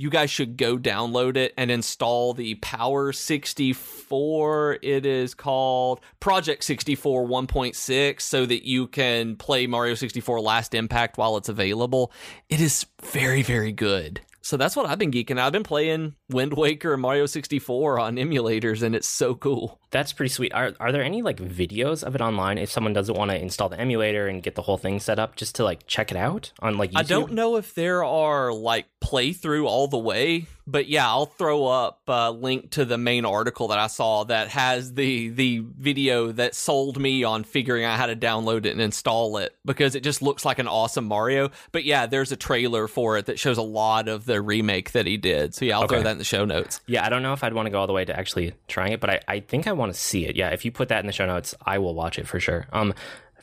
you 0.00 0.10
guys 0.10 0.30
should 0.30 0.56
go 0.56 0.78
download 0.78 1.36
it 1.36 1.52
and 1.56 1.72
install 1.72 2.32
the 2.32 2.54
Power 2.56 3.12
64. 3.12 4.78
It 4.80 5.04
is 5.04 5.34
called 5.34 6.00
Project 6.20 6.62
64 6.62 7.26
1.6 7.26 8.20
so 8.20 8.46
that 8.46 8.64
you 8.64 8.86
can 8.86 9.34
play 9.34 9.66
Mario 9.66 9.94
64 9.94 10.40
Last 10.40 10.72
Impact 10.72 11.18
while 11.18 11.36
it's 11.36 11.48
available. 11.48 12.12
It 12.48 12.60
is 12.60 12.86
very, 13.02 13.42
very 13.42 13.72
good. 13.72 14.20
So 14.48 14.56
that's 14.56 14.74
what 14.74 14.86
I've 14.86 14.98
been 14.98 15.10
geeking. 15.10 15.38
I've 15.38 15.52
been 15.52 15.62
playing 15.62 16.14
Wind 16.30 16.54
Waker 16.54 16.94
and 16.94 17.02
Mario 17.02 17.26
64 17.26 17.98
on 17.98 18.16
emulators, 18.16 18.82
and 18.82 18.94
it's 18.94 19.06
so 19.06 19.34
cool. 19.34 19.78
That's 19.90 20.14
pretty 20.14 20.30
sweet. 20.30 20.54
Are 20.54 20.72
are 20.80 20.90
there 20.90 21.02
any 21.02 21.20
like 21.20 21.36
videos 21.36 22.02
of 22.02 22.14
it 22.14 22.22
online 22.22 22.56
if 22.56 22.70
someone 22.70 22.94
doesn't 22.94 23.14
want 23.14 23.30
to 23.30 23.38
install 23.38 23.68
the 23.68 23.78
emulator 23.78 24.26
and 24.26 24.42
get 24.42 24.54
the 24.54 24.62
whole 24.62 24.78
thing 24.78 25.00
set 25.00 25.18
up 25.18 25.36
just 25.36 25.56
to 25.56 25.64
like 25.64 25.86
check 25.86 26.10
it 26.10 26.16
out 26.16 26.54
on 26.60 26.78
like 26.78 26.92
YouTube? 26.92 26.98
I 26.98 27.02
don't 27.02 27.32
know 27.32 27.56
if 27.56 27.74
there 27.74 28.02
are 28.02 28.50
like 28.50 28.86
playthrough 29.04 29.66
all 29.66 29.86
the 29.86 29.98
way, 29.98 30.46
but 30.70 30.86
yeah, 30.86 31.08
I'll 31.08 31.26
throw 31.26 31.66
up 31.66 32.02
a 32.06 32.30
link 32.30 32.72
to 32.72 32.84
the 32.84 32.98
main 32.98 33.24
article 33.24 33.68
that 33.68 33.78
I 33.78 33.86
saw 33.86 34.24
that 34.24 34.48
has 34.48 34.92
the 34.92 35.30
the 35.30 35.60
video 35.60 36.30
that 36.32 36.54
sold 36.54 37.00
me 37.00 37.24
on 37.24 37.42
figuring 37.44 37.84
out 37.84 37.98
how 37.98 38.06
to 38.06 38.14
download 38.14 38.66
it 38.66 38.72
and 38.72 38.80
install 38.80 39.38
it 39.38 39.56
because 39.64 39.94
it 39.94 40.02
just 40.02 40.20
looks 40.20 40.44
like 40.44 40.58
an 40.58 40.68
awesome 40.68 41.06
Mario. 41.06 41.50
But 41.72 41.84
yeah, 41.84 42.04
there's 42.04 42.32
a 42.32 42.36
trailer 42.36 42.86
for 42.86 43.16
it 43.16 43.26
that 43.26 43.38
shows 43.38 43.56
a 43.56 43.62
lot 43.62 44.08
of 44.08 44.26
the 44.26 44.42
remake 44.42 44.92
that 44.92 45.06
he 45.06 45.16
did. 45.16 45.54
So 45.54 45.64
yeah, 45.64 45.78
I'll 45.78 45.88
throw 45.88 46.02
that 46.02 46.12
in 46.12 46.18
the 46.18 46.24
show 46.24 46.44
notes. 46.44 46.80
Yeah, 46.86 47.04
I 47.04 47.08
don't 47.08 47.22
know 47.22 47.32
if 47.32 47.42
I'd 47.42 47.54
want 47.54 47.66
to 47.66 47.70
go 47.70 47.80
all 47.80 47.86
the 47.86 47.94
way 47.94 48.04
to 48.04 48.16
actually 48.16 48.52
trying 48.68 48.92
it, 48.92 49.00
but 49.00 49.10
I, 49.10 49.20
I 49.26 49.40
think 49.40 49.66
I 49.66 49.72
want 49.72 49.94
to 49.94 49.98
see 49.98 50.26
it. 50.26 50.36
Yeah, 50.36 50.50
if 50.50 50.66
you 50.66 50.70
put 50.70 50.88
that 50.88 51.00
in 51.00 51.06
the 51.06 51.12
show 51.12 51.26
notes, 51.26 51.54
I 51.64 51.78
will 51.78 51.94
watch 51.94 52.18
it 52.18 52.28
for 52.28 52.38
sure. 52.38 52.66
Um, 52.72 52.92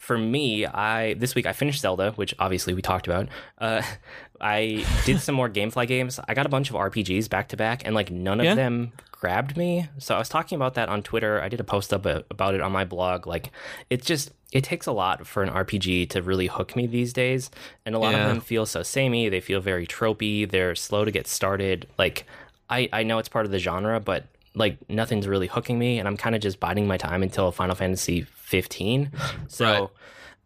for 0.06 0.18
me, 0.18 0.66
I 0.66 1.16
this 1.16 1.34
week 1.36 1.46
I 1.46 1.54
finished 1.54 1.82
Zelda, 1.82 2.12
which 2.12 2.34
obviously 2.40 2.74
we 2.74 2.82
talked 2.82 3.08
about. 3.08 3.28
Uh, 3.58 3.82
I 4.42 4.86
did 5.06 5.20
some 5.22 5.34
more 5.34 5.50
GameFly 5.50 5.88
games. 5.88 6.20
I 6.28 6.34
got 6.34 6.46
a 6.46 6.50
bunch 6.50 6.70
of 6.70 6.76
RPGs 6.76 7.30
back 7.30 7.48
to 7.50 7.58
back, 7.58 7.84
and 7.86 7.96
like 7.96 8.12
none 8.12 8.40
of 8.40 8.46
Yeah. 8.46 8.56
them 8.56 8.92
grabbed 9.12 9.56
me. 9.58 9.88
So 9.98 10.14
I 10.14 10.20
was 10.20 10.30
talking 10.30 10.58
about 10.58 10.74
that 10.76 10.90
on 10.90 11.02
Twitter. 11.02 11.42
I 11.42 11.48
did 11.50 11.60
a 11.60 11.64
post 11.64 11.94
up 11.94 12.06
about 12.06 12.54
it 12.54 12.62
on 12.62 12.72
my 12.72 12.84
blog. 12.86 13.26
Like, 13.26 13.50
it's 13.90 14.06
just 14.06 14.32
it 14.52 14.64
takes 14.64 14.86
a 14.88 14.92
lot 14.92 15.26
for 15.26 15.42
an 15.42 15.50
RPG 15.50 16.10
to 16.12 16.22
really 16.22 16.48
hook 16.48 16.76
me 16.76 16.86
these 16.86 17.12
days, 17.14 17.50
and 17.86 17.96
a 17.96 18.00
lot 18.00 18.14
Yeah. 18.14 18.22
of 18.24 18.28
them 18.28 18.42
feel 18.42 18.66
so 18.66 18.84
samey. 18.84 19.30
They 19.30 19.42
feel 19.42 19.60
very 19.62 19.88
tropey. 19.88 20.50
They're 20.50 20.76
slow 20.76 21.06
to 21.06 21.12
get 21.12 21.28
started. 21.28 21.88
Like, 21.98 22.26
I 22.70 22.90
I 22.94 23.04
know 23.04 23.18
it's 23.20 23.30
part 23.30 23.46
of 23.46 23.52
the 23.52 23.60
genre, 23.60 24.00
but 24.00 24.26
like 24.56 24.78
nothing's 24.90 25.28
really 25.28 25.48
hooking 25.48 25.78
me, 25.78 26.00
and 26.00 26.08
I'm 26.08 26.18
kind 26.18 26.36
of 26.36 26.42
just 26.42 26.60
biding 26.60 26.88
my 26.88 26.98
time 26.98 27.22
until 27.24 27.52
Final 27.52 27.76
Fantasy 27.76 28.22
15. 28.22 29.12
So. 29.48 29.66
Right. 29.66 29.90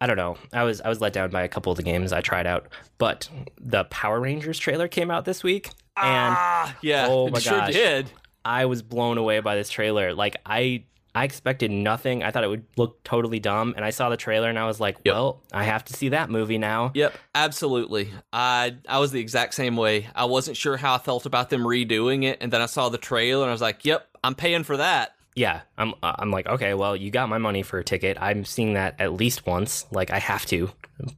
I 0.02 0.06
don't 0.06 0.16
know. 0.16 0.38
I 0.54 0.62
was 0.62 0.80
I 0.80 0.88
was 0.88 1.02
let 1.02 1.12
down 1.12 1.28
by 1.28 1.42
a 1.42 1.48
couple 1.48 1.70
of 1.72 1.76
the 1.76 1.82
games 1.82 2.10
I 2.10 2.22
tried 2.22 2.46
out, 2.46 2.68
but 2.96 3.28
the 3.60 3.84
Power 3.84 4.18
Rangers 4.18 4.58
trailer 4.58 4.88
came 4.88 5.10
out 5.10 5.26
this 5.26 5.42
week, 5.44 5.66
and 5.94 6.34
Ah, 6.38 6.74
yeah, 6.80 7.06
Oh 7.06 7.26
it 7.26 7.34
my 7.34 7.38
sure 7.38 7.58
gosh. 7.58 7.74
did. 7.74 8.10
I 8.42 8.64
was 8.64 8.80
blown 8.80 9.18
away 9.18 9.40
by 9.40 9.56
this 9.56 9.68
trailer. 9.68 10.14
Like 10.14 10.36
I 10.46 10.84
I 11.14 11.24
expected 11.24 11.70
nothing. 11.70 12.22
I 12.22 12.30
thought 12.30 12.44
it 12.44 12.48
would 12.50 12.64
look 12.76 13.02
totally 13.02 13.40
dumb, 13.40 13.74
and 13.76 13.84
I 13.84 13.90
saw 13.90 14.08
the 14.10 14.16
trailer 14.16 14.48
and 14.48 14.58
I 14.58 14.66
was 14.66 14.78
like, 14.80 14.96
Yep. 15.04 15.14
well, 15.14 15.42
I 15.52 15.64
have 15.64 15.84
to 15.86 15.92
see 15.92 16.10
that 16.10 16.30
movie 16.30 16.58
now. 16.58 16.92
Yep, 16.94 17.14
absolutely. 17.34 18.12
I 18.32 18.76
I 18.88 18.98
was 19.00 19.10
the 19.12 19.20
exact 19.20 19.54
same 19.54 19.76
way. 19.76 20.08
I 20.14 20.26
wasn't 20.26 20.56
sure 20.56 20.76
how 20.76 20.94
I 20.94 20.98
felt 20.98 21.26
about 21.26 21.50
them 21.50 21.62
redoing 21.62 22.24
it, 22.24 22.38
and 22.40 22.52
then 22.52 22.60
I 22.62 22.66
saw 22.66 22.88
the 22.88 22.98
trailer 22.98 23.42
and 23.42 23.50
I 23.50 23.52
was 23.52 23.60
like, 23.60 23.84
"Yep, 23.84 24.06
I'm 24.22 24.34
paying 24.34 24.62
for 24.64 24.76
that." 24.76 25.14
yeah 25.36 25.60
i'm 25.78 25.94
uh, 26.02 26.12
i'm 26.18 26.32
like 26.32 26.48
okay 26.48 26.74
well 26.74 26.96
you 26.96 27.08
got 27.08 27.28
my 27.28 27.38
money 27.38 27.62
for 27.62 27.78
a 27.78 27.84
ticket 27.84 28.18
i'm 28.20 28.44
seeing 28.44 28.74
that 28.74 28.96
at 28.98 29.12
least 29.12 29.46
once 29.46 29.86
like 29.92 30.10
i 30.10 30.18
have 30.18 30.44
to 30.44 30.68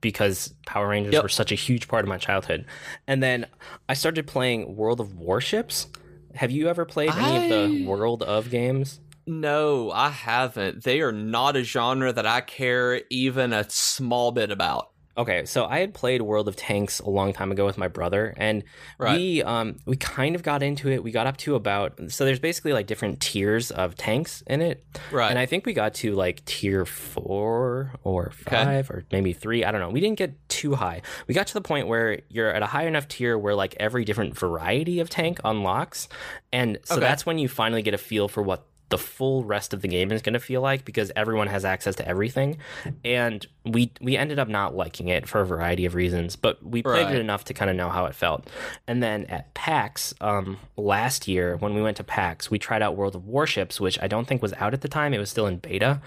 because 0.03 0.53
power 0.67 0.87
rangers 0.89 1.15
Yep. 1.15 1.23
were 1.23 1.29
such 1.31 1.51
a 1.51 1.55
huge 1.55 1.89
part 1.89 2.05
of 2.05 2.11
my 2.11 2.19
childhood 2.19 2.67
and 3.07 3.23
then 3.23 3.47
i 3.89 3.95
started 3.95 4.27
playing 4.27 4.77
world 4.77 5.01
of 5.01 5.15
warships 5.19 5.87
have 6.35 6.51
you 6.51 6.69
ever 6.69 6.85
played 6.85 7.09
any 7.17 7.37
of 7.37 7.49
the 7.49 7.85
world 7.87 8.23
of 8.23 8.51
games 8.51 9.01
No, 9.27 9.91
I 9.93 10.09
haven't. 10.11 10.83
They 10.85 11.01
are 11.01 11.13
not 11.13 11.57
a 11.57 11.63
genre 11.63 12.13
that 12.13 12.27
I 12.27 12.41
care 12.41 13.03
even 13.11 13.53
a 13.53 13.69
small 13.71 14.33
bit 14.33 14.51
about. 14.51 14.89
Okay, 15.15 15.45
so 15.45 15.67
I 15.67 15.81
had 15.81 15.93
played 15.93 16.23
World 16.23 16.49
of 16.49 16.57
Tanks 16.57 16.99
a 16.99 17.11
long 17.11 17.35
time 17.35 17.53
ago 17.53 17.67
with 17.67 17.77
my 17.77 17.87
brother, 17.87 18.33
and 18.39 18.65
Right. 18.97 19.19
we 19.19 19.43
um 19.43 19.77
we 19.85 19.95
kind 19.95 20.35
of 20.35 20.43
got 20.43 20.63
into 20.63 20.89
it. 20.89 21.05
We 21.05 21.11
got 21.11 21.27
up 21.27 21.37
to 21.39 21.55
about 21.55 22.01
so 22.11 22.25
there's 22.25 22.39
basically 22.41 22.73
like 22.73 22.87
different 22.87 23.21
tiers 23.21 23.71
of 23.71 23.95
tanks 23.95 24.43
in 24.47 24.63
it, 24.63 24.83
Right. 25.11 25.29
and 25.29 25.39
I 25.39 25.45
think 25.45 25.67
we 25.67 25.75
got 25.75 25.93
to 25.97 26.15
like 26.15 26.43
tier 26.47 26.87
four 26.87 27.93
or 28.05 28.31
five 28.31 28.89
or 28.91 29.05
maybe 29.13 29.35
three. 29.35 29.67
I 29.67 29.71
don't 29.71 29.83
know. 29.83 29.91
We 29.91 30.01
didn't 30.01 30.17
get 30.17 30.33
too 30.49 30.77
high. 30.77 31.03
We 31.29 31.35
got 31.35 31.47
to 31.49 31.55
the 31.55 31.61
point 31.61 31.89
where 31.89 32.21
you're 32.31 32.49
at 32.51 32.63
a 32.63 32.67
high 32.67 32.87
enough 32.87 33.07
tier 33.07 33.37
where 33.37 33.55
like 33.55 33.77
every 33.79 34.07
different 34.07 34.39
variety 34.39 34.99
of 34.99 35.11
tank 35.11 35.41
unlocks, 35.45 36.09
and 36.55 36.79
so 36.85 36.95
Okay. 36.95 37.01
that's 37.03 37.27
when 37.27 37.37
you 37.39 37.49
finally 37.49 37.83
get 37.83 37.93
a 37.93 37.99
feel 37.99 38.29
for 38.29 38.43
what 38.43 38.67
the 38.93 38.99
full 38.99 39.43
rest 39.43 39.73
of 39.73 39.81
the 39.81 39.89
game 39.89 40.13
is 40.13 40.21
going 40.21 40.35
to 40.35 40.39
feel 40.39 40.61
like 40.61 40.85
because 40.85 41.11
everyone 41.17 41.47
has 41.47 41.65
access 41.65 41.95
to 41.97 42.07
everything. 42.07 42.59
And 43.03 43.47
we 43.65 43.93
we 44.01 44.17
ended 44.17 44.39
up 44.39 44.49
not 44.49 44.75
liking 44.75 45.09
it 45.09 45.29
for 45.29 45.41
a 45.41 45.47
variety 45.47 45.85
of 45.85 45.95
reasons 45.95 46.35
but 46.35 46.61
we 46.67 46.83
played 46.83 47.05
Right. 47.07 47.15
it 47.15 47.21
enough 47.21 47.45
to 47.45 47.55
kind 47.55 47.71
of 47.71 47.77
know 47.77 47.91
how 47.91 48.07
it 48.07 48.15
felt 48.15 48.49
and 48.89 49.01
then 49.03 49.25
at 49.27 49.55
pax 49.55 50.13
um 50.21 50.59
last 50.77 51.29
year 51.29 51.57
when 51.59 51.73
we 51.75 51.81
went 51.81 51.97
to 51.99 52.05
pax 52.05 52.51
we 52.51 52.59
tried 52.59 52.83
out 52.83 52.97
world 52.97 53.15
of 53.15 53.27
warships 53.27 53.81
which 53.81 54.01
i 54.03 54.09
don't 54.09 54.27
think 54.27 54.43
was 54.43 54.53
out 54.55 54.75
at 54.75 54.81
the 54.81 54.89
time 54.89 55.15
it 55.15 55.19
was 55.19 55.31
still 55.31 55.47
in 55.47 55.59
beta 55.59 56.01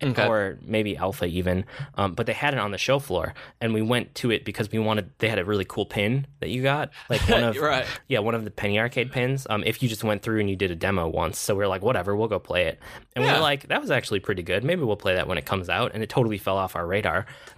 Okay. 0.00 0.28
or 0.28 0.58
maybe 0.62 0.96
alpha 0.96 1.24
even 1.24 1.64
um, 1.96 2.12
but 2.14 2.26
they 2.26 2.32
had 2.32 2.54
it 2.54 2.60
on 2.60 2.70
the 2.70 2.78
show 2.78 3.00
floor 3.00 3.34
and 3.60 3.74
we 3.74 3.82
went 3.82 4.14
to 4.16 4.30
it 4.30 4.44
because 4.44 4.70
we 4.70 4.78
wanted 4.78 5.10
they 5.18 5.28
had 5.28 5.40
a 5.40 5.44
really 5.44 5.64
cool 5.64 5.86
pin 5.86 6.24
that 6.38 6.50
you 6.50 6.62
got 6.62 6.90
like 7.10 7.20
one 7.28 7.42
of 7.48 7.56
Right. 7.56 7.84
yeah, 8.06 8.20
one 8.20 8.36
of 8.36 8.44
the 8.44 8.50
Penny 8.52 8.78
Arcade 8.78 9.10
pins. 9.10 9.44
Um, 9.50 9.64
if 9.66 9.82
you 9.82 9.88
just 9.88 10.04
went 10.04 10.22
through 10.22 10.38
and 10.38 10.48
you 10.48 10.54
did 10.54 10.70
a 10.70 10.76
demo 10.76 11.08
once, 11.08 11.36
so 11.36 11.56
we 11.56 11.64
are 11.64 11.66
like, 11.66 11.82
whatever, 11.82 12.14
we'll 12.14 12.28
go 12.28 12.38
play 12.38 12.66
it. 12.66 12.78
And 13.16 13.24
we 13.24 13.28
Yeah. 13.28 13.36
were 13.38 13.42
like, 13.42 13.66
that 13.68 13.80
was 13.80 13.90
actually 13.90 14.20
pretty 14.20 14.44
good. 14.44 14.62
Maybe 14.62 14.82
we'll 14.84 14.96
play 14.96 15.14
that 15.16 15.26
when 15.26 15.36
it 15.36 15.44
comes 15.44 15.68
out. 15.68 15.90
And 15.94 16.02
it 16.04 16.08
totally 16.08 16.38
fell 16.38 16.56
off 16.56 16.76
our 16.76 16.86
radar. 16.86 16.97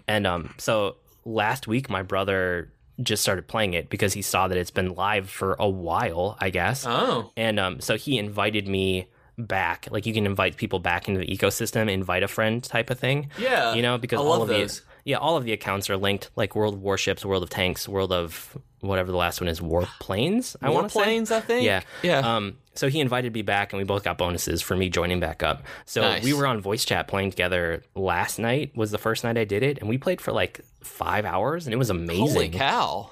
And 0.08 0.26
um, 0.26 0.54
so 0.58 0.96
last 1.24 1.66
week, 1.66 1.88
my 1.90 2.02
brother 2.02 2.72
just 3.02 3.22
started 3.22 3.48
playing 3.48 3.74
it 3.74 3.88
because 3.88 4.12
he 4.12 4.22
saw 4.22 4.48
that 4.48 4.58
it's 4.58 4.70
been 4.70 4.94
live 4.94 5.30
for 5.30 5.56
a 5.58 5.68
while, 5.68 6.36
I 6.40 6.50
guess. 6.50 6.84
oh, 6.86 7.30
And 7.36 7.58
um, 7.58 7.80
so 7.80 7.96
he 7.96 8.18
invited 8.18 8.68
me 8.68 9.06
back. 9.38 9.88
Like 9.90 10.04
you 10.06 10.12
can 10.12 10.26
invite 10.26 10.56
people 10.56 10.80
back 10.80 11.08
into 11.08 11.20
the 11.20 11.26
ecosystem, 11.26 11.90
invite 11.90 12.22
a 12.22 12.28
friend 12.28 12.62
type 12.62 12.90
of 12.90 12.98
thing. 12.98 13.30
yeah. 13.38 13.74
You 13.74 13.82
know, 13.82 13.96
because 13.96 14.20
all 14.20 14.42
of 14.42 14.48
those. 14.48 14.80
the 14.80 14.86
yeah, 15.10 15.18
all 15.18 15.36
of 15.36 15.44
the 15.44 15.52
accounts 15.52 15.90
are 15.90 15.96
linked, 15.96 16.30
like 16.36 16.54
World 16.54 16.74
of 16.74 16.82
Warships, 16.82 17.24
World 17.24 17.42
of 17.42 17.50
Tanks, 17.50 17.88
World 17.88 18.12
of 18.12 18.56
whatever 18.80 19.10
the 19.10 19.16
last 19.16 19.40
one 19.40 19.48
is, 19.48 19.60
Warplanes. 19.60 20.56
I 20.62 20.70
want 20.70 20.88
to 20.88 20.94
say. 20.94 21.00
Warplanes, 21.00 21.30
I 21.30 21.40
think. 21.40 21.64
Yeah, 21.64 21.82
yeah. 22.02 22.18
Um, 22.36 22.56
so 22.74 22.88
he 22.88 23.00
invited 23.00 23.34
me 23.34 23.42
back, 23.42 23.72
and 23.72 23.78
we 23.78 23.84
both 23.84 24.04
got 24.04 24.16
bonuses 24.18 24.62
for 24.62 24.76
me 24.76 24.88
joining 24.88 25.18
back 25.20 25.42
up. 25.42 25.64
So 25.84 26.00
Nice. 26.02 26.22
we 26.22 26.32
were 26.32 26.46
on 26.46 26.60
voice 26.60 26.84
chat 26.84 27.08
playing 27.08 27.30
together 27.30 27.82
last 27.94 28.38
night. 28.38 28.76
Was 28.76 28.90
the 28.90 28.98
first 28.98 29.24
night 29.24 29.36
I 29.36 29.44
did 29.44 29.62
it, 29.62 29.78
and 29.78 29.88
we 29.88 29.98
played 29.98 30.20
for 30.20 30.32
like 30.32 30.60
five 30.82 31.24
hours, 31.24 31.66
and 31.66 31.74
it 31.74 31.76
was 31.76 31.90
amazing. 31.90 32.26
Holy 32.26 32.48
cow! 32.50 33.10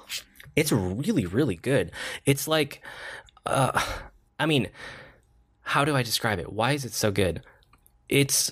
It's 0.55 0.71
really, 0.71 1.25
really 1.25 1.55
good. 1.55 1.91
It's 2.25 2.47
like, 2.47 2.81
uh, 3.45 3.79
I 4.39 4.45
mean, 4.45 4.69
how 5.61 5.85
do 5.85 5.95
I 5.95 6.03
describe 6.03 6.39
it? 6.39 6.51
Why 6.51 6.71
is 6.71 6.85
it 6.85 6.93
so 6.93 7.11
good? 7.11 7.43
It's 8.07 8.51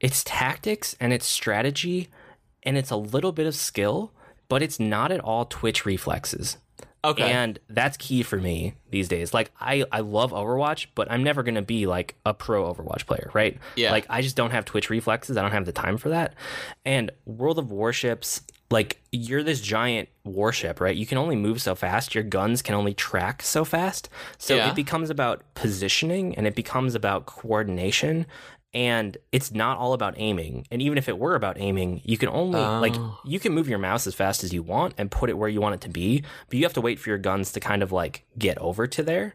it's 0.00 0.22
tactics 0.22 0.94
and 1.00 1.12
it's 1.12 1.26
strategy 1.26 2.08
and 2.68 2.76
it's 2.76 2.90
a 2.90 2.96
little 2.96 3.32
bit 3.32 3.46
of 3.46 3.54
skill, 3.54 4.12
but 4.48 4.62
it's 4.62 4.78
not 4.78 5.10
at 5.10 5.20
all 5.20 5.46
twitch 5.46 5.86
reflexes. 5.86 6.58
Okay. 7.04 7.22
And 7.30 7.58
that's 7.70 7.96
key 7.96 8.22
for 8.22 8.36
me 8.38 8.74
these 8.90 9.08
days. 9.08 9.32
Like 9.32 9.52
I, 9.60 9.84
I 9.90 10.00
love 10.00 10.32
Overwatch, 10.32 10.88
but 10.94 11.10
I'm 11.10 11.22
never 11.22 11.42
gonna 11.42 11.62
be 11.62 11.86
like 11.86 12.16
a 12.26 12.34
pro 12.34 12.72
Overwatch 12.72 13.06
player, 13.06 13.30
right? 13.32 13.56
Yeah. 13.76 13.92
Like 13.92 14.04
I 14.10 14.20
just 14.20 14.36
don't 14.36 14.50
have 14.50 14.64
Twitch 14.64 14.90
reflexes. 14.90 15.36
I 15.36 15.42
don't 15.42 15.52
have 15.52 15.64
the 15.64 15.72
time 15.72 15.96
for 15.96 16.10
that. 16.10 16.34
And 16.84 17.10
World 17.24 17.58
of 17.58 17.70
Warships, 17.70 18.42
like 18.70 19.00
you're 19.12 19.44
this 19.44 19.60
giant 19.62 20.08
warship, 20.24 20.80
right? 20.80 20.94
You 20.94 21.06
can 21.06 21.16
only 21.18 21.36
move 21.36 21.62
so 21.62 21.74
fast. 21.76 22.14
Your 22.16 22.24
guns 22.24 22.60
can 22.62 22.74
only 22.74 22.92
track 22.94 23.42
so 23.42 23.64
fast. 23.64 24.10
So 24.36 24.56
Yeah. 24.56 24.68
it 24.68 24.74
becomes 24.74 25.08
about 25.08 25.42
positioning 25.54 26.34
and 26.34 26.46
it 26.48 26.54
becomes 26.56 26.94
about 26.96 27.26
coordination. 27.26 28.26
And 28.74 29.16
it's 29.32 29.50
not 29.52 29.78
all 29.78 29.94
about 29.94 30.14
aiming. 30.18 30.66
And 30.70 30.82
even 30.82 30.98
if 30.98 31.08
it 31.08 31.18
were 31.18 31.34
about 31.34 31.58
aiming, 31.58 32.02
you 32.04 32.18
can 32.18 32.28
only 32.28 32.60
like 32.60 32.94
Oh. 32.96 33.18
you 33.24 33.40
can 33.40 33.52
move 33.52 33.68
your 33.68 33.78
mouse 33.78 34.06
as 34.06 34.14
fast 34.14 34.44
as 34.44 34.52
you 34.52 34.62
want 34.62 34.94
and 34.98 35.10
put 35.10 35.30
it 35.30 35.38
where 35.38 35.48
you 35.48 35.60
want 35.60 35.74
it 35.76 35.80
to 35.82 35.88
be, 35.88 36.22
but 36.48 36.58
you 36.58 36.64
have 36.64 36.74
to 36.74 36.80
wait 36.82 36.98
for 36.98 37.08
your 37.08 37.18
guns 37.18 37.52
to 37.52 37.60
kind 37.60 37.82
of 37.82 37.92
like 37.92 38.24
get 38.38 38.58
over 38.58 38.86
to 38.86 39.02
there 39.02 39.34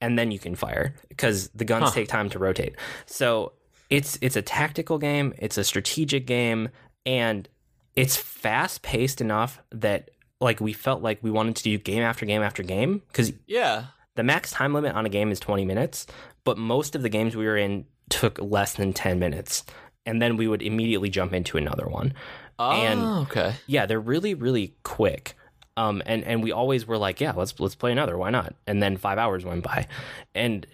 and 0.00 0.18
then 0.18 0.30
you 0.30 0.38
can 0.38 0.54
fire 0.54 0.94
because 1.10 1.48
the 1.50 1.64
guns 1.64 1.84
Huh. 1.84 1.90
take 1.94 2.08
time 2.08 2.30
to 2.30 2.38
rotate. 2.38 2.74
So 3.06 3.52
it's 3.90 4.18
it's 4.22 4.36
a 4.36 4.42
tactical 4.42 4.98
game, 4.98 5.34
it's 5.38 5.58
a 5.58 5.64
strategic 5.64 6.26
game, 6.26 6.70
and 7.04 7.46
it's 7.94 8.16
fast 8.16 8.80
paced 8.80 9.20
enough 9.20 9.60
that 9.70 10.10
like 10.40 10.60
we 10.60 10.72
felt 10.72 11.02
like 11.02 11.18
we 11.22 11.30
wanted 11.30 11.56
to 11.56 11.62
do 11.62 11.76
game 11.78 12.02
after 12.02 12.24
game 12.24 12.42
after 12.42 12.62
game 12.62 13.02
because 13.08 13.32
yeah. 13.46 13.84
the 14.14 14.22
max 14.22 14.50
time 14.50 14.72
limit 14.72 14.94
on 14.94 15.04
a 15.04 15.10
game 15.10 15.30
is 15.30 15.38
20 15.38 15.64
minutes, 15.66 16.06
but 16.42 16.56
most 16.56 16.96
of 16.96 17.02
the 17.02 17.08
games 17.10 17.36
we 17.36 17.44
were 17.44 17.56
in 17.58 17.84
took 18.08 18.38
less 18.40 18.74
than 18.74 18.92
10 18.92 19.18
minutes. 19.18 19.64
And 20.04 20.20
then 20.20 20.36
we 20.36 20.48
would 20.48 20.62
immediately 20.62 21.10
jump 21.10 21.32
into 21.32 21.56
another 21.56 21.86
one. 21.86 22.14
Oh, 22.58 22.70
And- 22.70 23.02
okay. 23.28 23.54
Yeah, 23.66 23.86
they're 23.86 24.00
really, 24.00 24.34
really 24.34 24.74
quick. 24.82 25.34
Um, 25.76 26.02
and, 26.04 26.22
and 26.24 26.42
we 26.42 26.52
always 26.52 26.86
were 26.86 26.98
like, 26.98 27.20
yeah, 27.20 27.32
let's 27.34 27.58
let's 27.58 27.74
play 27.74 27.92
another. 27.92 28.18
Why 28.18 28.28
not? 28.30 28.54
And 28.66 28.82
then 28.82 28.98
five 28.98 29.16
hours 29.16 29.42
went 29.44 29.62
by. 29.62 29.86
And 30.34 30.66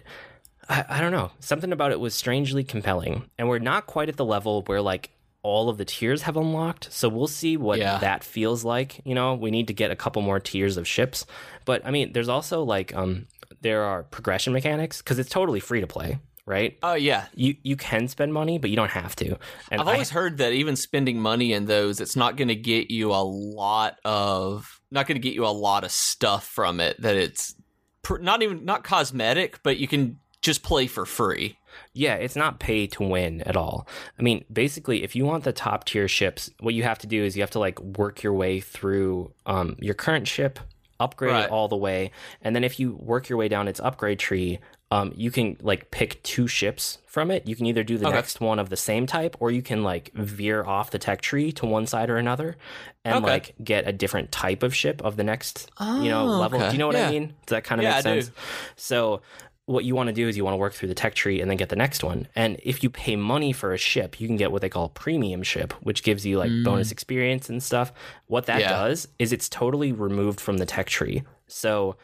I, 0.67 0.83
I 0.89 0.99
don't 1.01 1.13
know. 1.13 1.31
Something 1.39 1.71
about 1.71 1.91
it 1.93 1.99
was 2.01 2.13
strangely 2.13 2.63
compelling. 2.65 3.29
And 3.37 3.47
we're 3.47 3.59
not 3.59 3.87
quite 3.87 4.09
at 4.09 4.17
the 4.17 4.25
level 4.25 4.61
where 4.63 4.81
like 4.81 5.11
all 5.41 5.69
of 5.69 5.77
the 5.77 5.85
tiers 5.85 6.23
have 6.23 6.35
unlocked. 6.35 6.91
So 6.91 7.07
we'll 7.07 7.27
see 7.27 7.55
what 7.55 7.79
Yeah. 7.79 7.97
that 7.99 8.25
feels 8.25 8.65
like. 8.65 8.99
You 9.05 9.15
know, 9.15 9.35
we 9.35 9.51
need 9.51 9.67
to 9.67 9.73
get 9.73 9.89
a 9.89 9.95
couple 9.95 10.21
more 10.21 10.39
tiers 10.39 10.75
of 10.75 10.85
ships. 10.85 11.25
But 11.63 11.85
I 11.85 11.91
mean, 11.91 12.11
there's 12.11 12.27
also 12.29 12.63
like 12.63 12.93
um 12.93 13.27
there 13.61 13.83
are 13.83 14.03
progression 14.03 14.51
mechanics 14.51 15.01
because 15.01 15.17
it's 15.17 15.29
totally 15.29 15.61
free 15.61 15.79
to 15.79 15.87
play, 15.87 16.19
right? 16.49 16.77
Oh, 16.83 16.95
yeah. 16.95 17.27
You 17.35 17.55
you 17.63 17.75
can 17.77 18.07
spend 18.09 18.33
money, 18.33 18.57
but 18.57 18.69
you 18.71 18.75
don't 18.75 18.89
have 18.91 19.15
to. 19.17 19.37
And 19.71 19.79
I've 19.79 19.87
I- 19.87 19.93
always 19.93 20.09
heard 20.09 20.39
that 20.39 20.51
even 20.51 20.75
spending 20.75 21.21
money 21.21 21.53
in 21.53 21.65
those, 21.65 22.01
it's 22.01 22.15
not 22.15 22.35
going 22.35 22.47
to 22.49 22.55
get 22.55 22.89
you 22.91 23.11
a 23.11 23.23
lot 23.23 23.97
of, 24.03 24.81
not 24.91 25.07
going 25.07 25.15
to 25.15 25.25
get 25.25 25.35
you 25.35 25.45
a 25.45 25.47
lot 25.53 25.83
of 25.83 25.91
stuff 25.91 26.45
from 26.45 26.79
it. 26.79 26.99
That 27.01 27.15
it's 27.15 27.55
pr- 28.01 28.17
not 28.17 28.41
even 28.41 28.65
not 28.65 28.83
cosmetic, 28.83 29.61
but 29.63 29.77
you 29.77 29.87
can 29.87 30.19
just 30.41 30.63
play 30.63 30.87
for 30.87 31.05
free. 31.05 31.57
Yeah, 31.93 32.15
it's 32.15 32.35
not 32.35 32.59
pay 32.59 32.87
to 32.87 33.03
win 33.03 33.41
at 33.41 33.55
all. 33.55 33.87
I 34.17 34.23
mean, 34.23 34.43
basically, 34.51 35.03
if 35.03 35.15
you 35.15 35.25
want 35.25 35.43
the 35.43 35.53
top 35.53 35.85
tier 35.85 36.07
ships, 36.07 36.49
what 36.61 36.73
you 36.73 36.81
have 36.83 36.97
to 36.99 37.07
do 37.07 37.23
is 37.23 37.35
you 37.37 37.43
have 37.43 37.51
to 37.51 37.59
like 37.59 37.79
work 37.79 38.23
your 38.23 38.33
way 38.33 38.59
through 38.59 39.33
um, 39.45 39.75
your 39.79 39.93
current 39.93 40.27
ship, 40.27 40.59
upgrade 40.99 41.31
Right. 41.33 41.45
it 41.45 41.51
all 41.51 41.67
the 41.67 41.77
way, 41.77 42.11
and 42.41 42.55
then 42.55 42.63
if 42.63 42.79
you 42.79 42.95
work 42.99 43.29
your 43.29 43.37
way 43.37 43.47
down 43.49 43.67
its 43.67 43.79
upgrade 43.79 44.17
tree, 44.17 44.59
um, 44.91 45.13
you 45.15 45.29
can 45.31 45.55
like 45.61 45.91
pick 45.91 46.21
two 46.23 46.47
ships 46.47 46.97
from 47.05 47.29
it. 47.31 47.47
You 47.47 47.55
can 47.55 47.65
either 47.67 47.83
do 47.83 47.97
the 47.97 48.07
Okay. 48.07 48.15
next 48.15 48.41
one 48.41 48.57
of 48.59 48.69
the 48.69 48.77
same 48.77 49.05
type, 49.05 49.35
or 49.39 49.51
you 49.51 49.61
can 49.61 49.83
like 49.83 50.11
veer 50.13 50.63
off 50.63 50.89
the 50.91 50.97
tech 50.99 51.21
tree 51.21 51.51
to 51.53 51.65
one 51.65 51.85
side 51.85 52.09
or 52.09 52.17
another, 52.17 52.55
and 53.05 53.17
Okay. 53.17 53.25
like 53.33 53.55
get 53.63 53.87
a 53.87 53.91
different 53.91 54.31
type 54.31 54.63
of 54.63 54.75
ship 54.75 55.01
of 55.03 55.15
the 55.15 55.23
next 55.23 55.69
you 55.79 56.09
know 56.09 56.23
Oh, 56.25 56.39
level. 56.39 56.59
okay. 56.59 56.69
Do 56.69 56.73
you 56.73 56.79
know 56.79 56.87
what 56.87 56.95
Yeah. 56.95 57.07
I 57.07 57.11
mean? 57.11 57.27
Does 57.45 57.51
that 57.55 57.63
kind 57.63 57.79
of 57.81 57.83
Yeah, 57.83 57.93
make 57.95 58.03
sense? 58.03 58.31
So 58.75 59.21
what 59.65 59.85
you 59.85 59.93
want 59.93 60.07
to 60.07 60.13
do 60.13 60.27
is 60.27 60.35
you 60.35 60.43
want 60.43 60.53
to 60.53 60.57
work 60.57 60.73
through 60.73 60.87
the 60.89 60.95
tech 60.95 61.13
tree 61.13 61.39
and 61.41 61.47
then 61.51 61.55
get 61.55 61.69
the 61.69 61.75
next 61.75 62.03
one. 62.03 62.27
And 62.35 62.59
if 62.63 62.81
you 62.81 62.89
pay 62.89 63.15
money 63.15 63.53
for 63.53 63.71
a 63.71 63.77
ship, 63.77 64.19
you 64.19 64.25
can 64.25 64.35
get 64.35 64.51
what 64.51 64.63
they 64.63 64.69
call 64.69 64.89
premium 64.89 65.43
ship, 65.43 65.73
which 65.83 66.01
gives 66.01 66.25
you 66.25 66.39
like 66.39 66.49
bonus 66.63 66.91
experience 66.91 67.49
and 67.49 67.61
stuff. 67.61 67.93
What 68.25 68.47
that 68.47 68.57
Mm. 68.57 68.61
Yeah. 68.61 68.69
does 68.69 69.07
is 69.19 69.31
it's 69.31 69.47
totally 69.47 69.91
removed 69.91 70.41
from 70.41 70.57
the 70.57 70.65
tech 70.65 70.87
tree. 70.87 71.21
So 71.45 71.97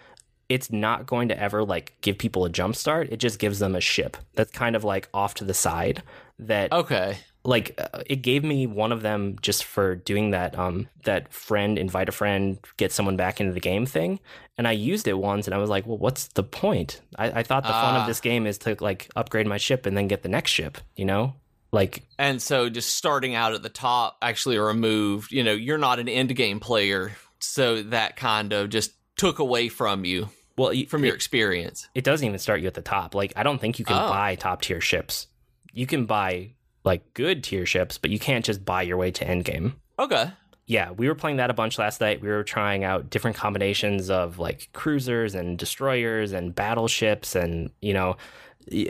it's 0.50 0.72
not 0.72 1.06
going 1.08 1.30
to 1.30 1.40
ever 1.42 1.64
like 1.64 1.94
give 2.02 2.18
people 2.18 2.46
a 2.46 2.50
jump 2.50 2.76
start. 2.76 3.10
It 3.12 3.18
just 3.18 3.40
gives 3.40 3.60
them 3.60 3.76
a 3.76 3.82
ship 3.82 4.18
that's 4.36 4.52
kind 4.52 4.76
of 4.76 4.84
like 4.84 5.10
off 5.14 5.34
to 5.36 5.44
the 5.44 5.54
side 5.54 6.04
that 6.40 6.72
Okay. 6.72 7.18
like 7.46 7.74
uh, 7.80 8.02
it 8.06 8.18
gave 8.18 8.44
me 8.44 8.68
one 8.68 8.92
of 8.92 9.02
them 9.02 9.38
just 9.42 9.64
for 9.64 9.96
doing 9.96 10.32
that 10.32 10.58
um 10.60 10.88
that 11.06 11.32
friend 11.32 11.78
invite 11.78 12.10
a 12.10 12.12
friend 12.12 12.60
get 12.78 12.92
someone 12.92 13.16
back 13.16 13.40
into 13.40 13.54
the 13.54 13.62
game 13.62 13.86
thing 13.86 14.20
and 14.58 14.68
i 14.68 14.72
used 14.74 15.08
it 15.08 15.14
once 15.18 15.48
and 15.48 15.54
i 15.56 15.58
was 15.58 15.70
like 15.70 15.86
well 15.88 15.98
what's 15.98 16.28
the 16.30 16.44
point 16.44 17.00
i, 17.18 17.40
I 17.40 17.44
thought 17.44 17.64
the 17.64 17.70
fun 17.70 17.96
Ah. 17.96 18.02
of 18.02 18.06
this 18.08 18.20
game 18.20 18.46
is 18.46 18.58
to 18.60 18.76
like 18.82 19.10
upgrade 19.16 19.48
my 19.48 19.56
ship 19.58 19.86
and 19.86 19.96
then 19.96 20.10
get 20.10 20.24
the 20.24 20.30
next 20.30 20.52
ship 20.52 20.78
you 20.98 21.06
know 21.06 21.36
like 21.72 22.04
And 22.20 22.42
so 22.42 22.70
just 22.70 22.98
starting 22.98 23.34
out 23.34 23.54
at 23.54 23.62
the 23.64 23.70
top 23.70 24.18
actually 24.22 24.58
removed, 24.58 25.32
you 25.32 25.44
know, 25.44 25.52
you're 25.54 25.78
not 25.78 26.00
an 26.00 26.08
end 26.08 26.34
game 26.36 26.60
player. 26.62 27.12
So 27.40 27.84
that 27.84 28.16
kind 28.16 28.54
of 28.54 28.70
just 28.70 28.92
took 29.16 29.40
away 29.40 29.70
from 29.70 30.06
you, 30.06 30.30
well 30.58 30.74
you- 30.74 30.86
from 30.88 31.04
it, 31.04 31.08
your 31.08 31.16
experience. 31.16 31.88
it 31.96 32.04
doesn't 32.04 32.26
even 32.28 32.40
start 32.40 32.62
you 32.62 32.68
at 32.68 32.74
the 32.74 32.82
top 32.82 33.14
like 33.16 33.34
i 33.36 33.44
don't 33.44 33.60
think 33.60 33.78
you 33.80 33.86
can 33.86 33.98
Oh. 33.98 34.10
buy 34.10 34.36
top 34.36 34.62
tier 34.62 34.82
ships 34.82 35.28
you 35.74 35.86
can 35.86 36.06
buy 36.06 36.52
like 36.84 37.14
good 37.14 37.44
tier 37.44 37.66
ships 37.66 37.98
but 37.98 38.10
you 38.12 38.20
can't 38.20 38.46
just 38.46 38.64
buy 38.66 38.82
your 38.84 38.98
way 38.98 39.12
to 39.12 39.28
end 39.28 39.44
game 39.46 39.76
Okay. 40.00 40.32
yeah, 40.68 40.92
we 40.92 41.08
were 41.08 41.16
playing 41.16 41.38
that 41.38 41.50
a 41.50 41.54
bunch 41.54 41.78
last 41.80 42.02
night. 42.02 42.20
We 42.22 42.28
were 42.28 42.44
trying 42.44 42.84
out 42.84 43.10
different 43.10 43.38
combinations 43.38 44.10
of 44.10 44.40
like 44.40 44.70
cruisers 44.74 45.36
and 45.36 45.58
destroyers 45.58 46.34
and 46.34 46.54
battleships, 46.54 47.34
and 47.36 47.70
you 47.82 47.94
know, 47.94 48.18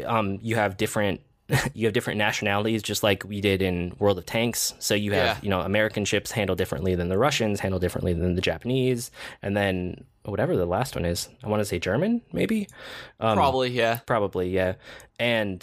um, 0.06 0.40
you 0.42 0.56
have 0.56 0.78
different. 0.78 1.22
You 1.74 1.86
have 1.88 1.94
different 1.94 2.18
nationalities, 2.18 2.82
just 2.82 3.04
like 3.04 3.24
we 3.24 3.42
did 3.42 3.62
in 3.62 3.96
World 4.00 4.18
of 4.18 4.26
Tanks. 4.26 4.74
So 4.80 4.96
you 4.96 5.12
have, 5.14 5.38
Yeah. 5.38 5.38
you 5.44 5.50
know, 5.50 5.62
American 5.62 6.06
ships 6.06 6.32
handle 6.32 6.56
differently 6.56 6.96
than 6.96 7.10
the 7.10 7.18
Russians, 7.18 7.60
handle 7.60 7.80
differently 7.80 8.14
than 8.14 8.36
the 8.36 8.42
Japanese, 8.42 9.12
and 9.42 9.56
then 9.56 10.04
whatever 10.24 10.56
the 10.58 10.66
last 10.66 10.96
one 10.96 11.06
is. 11.06 11.30
I 11.44 11.48
want 11.50 11.62
to 11.62 11.66
say 11.66 11.78
German, 11.80 12.22
maybe. 12.34 12.68
Um, 13.20 13.36
Probably, 13.38 13.70
yeah. 13.70 14.00
Probably, 14.08 14.50
yeah. 14.50 14.74
And 15.20 15.62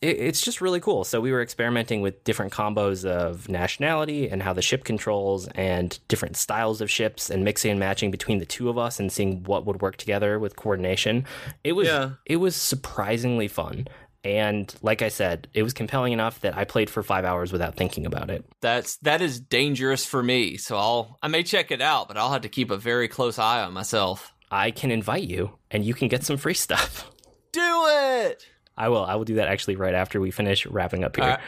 it, 0.00 0.16
it's 0.18 0.40
just 0.40 0.60
really 0.62 0.80
cool. 0.80 1.04
So 1.04 1.20
we 1.20 1.30
were 1.32 1.42
experimenting 1.42 2.00
with 2.00 2.24
different 2.24 2.52
combos 2.52 3.04
of 3.04 3.48
nationality 3.50 4.28
and 4.30 4.42
how 4.42 4.54
the 4.54 4.62
ship 4.62 4.84
controls 4.84 5.46
and 5.48 5.98
different 6.08 6.36
styles 6.36 6.80
of 6.80 6.90
ships 6.90 7.28
and 7.28 7.44
mixing 7.44 7.72
and 7.72 7.80
matching 7.80 8.10
between 8.10 8.38
the 8.38 8.46
two 8.46 8.68
of 8.70 8.78
us 8.78 8.98
and 8.98 9.12
seeing 9.12 9.42
what 9.44 9.66
would 9.66 9.82
work 9.82 9.96
together 9.98 10.38
with 10.38 10.56
coordination. 10.56 11.26
It 11.64 11.72
was 11.72 11.88
Yeah. 11.88 12.10
it 12.24 12.36
was 12.36 12.56
surprisingly 12.56 13.48
fun. 13.48 13.88
And 14.24 14.72
like 14.82 15.02
I 15.02 15.08
said, 15.08 15.48
it 15.54 15.62
was 15.62 15.72
compelling 15.72 16.12
enough 16.12 16.40
that 16.40 16.56
I 16.56 16.64
played 16.64 16.90
for 16.90 17.02
five 17.02 17.24
hours 17.24 17.52
without 17.52 17.76
thinking 17.76 18.04
about 18.04 18.30
it. 18.30 18.44
That's 18.60 18.96
that 18.98 19.22
is 19.22 19.40
dangerous 19.40 20.04
for 20.04 20.22
me. 20.22 20.56
So 20.56 20.76
I'll 20.76 21.18
I 21.22 21.28
may 21.28 21.42
check 21.42 21.70
it 21.70 21.80
out, 21.80 22.08
but 22.08 22.16
I'll 22.16 22.32
have 22.32 22.42
to 22.42 22.48
keep 22.48 22.70
a 22.70 22.76
very 22.76 23.08
close 23.08 23.38
eye 23.38 23.62
on 23.62 23.72
myself. 23.72 24.32
I 24.50 24.70
can 24.70 24.90
invite 24.90 25.24
you 25.24 25.52
and 25.70 25.84
you 25.84 25.94
can 25.94 26.08
get 26.08 26.24
some 26.24 26.36
free 26.36 26.54
stuff. 26.54 27.10
Do 27.52 27.60
it. 27.60 28.44
I 28.76 28.88
will. 28.88 29.04
I 29.04 29.16
will 29.16 29.24
do 29.24 29.36
that 29.36 29.48
actually 29.48 29.76
right 29.76 29.94
after 29.94 30.20
we 30.20 30.30
finish 30.30 30.66
wrapping 30.66 31.04
up 31.04 31.16
here. 31.16 31.24
Right. 31.24 31.40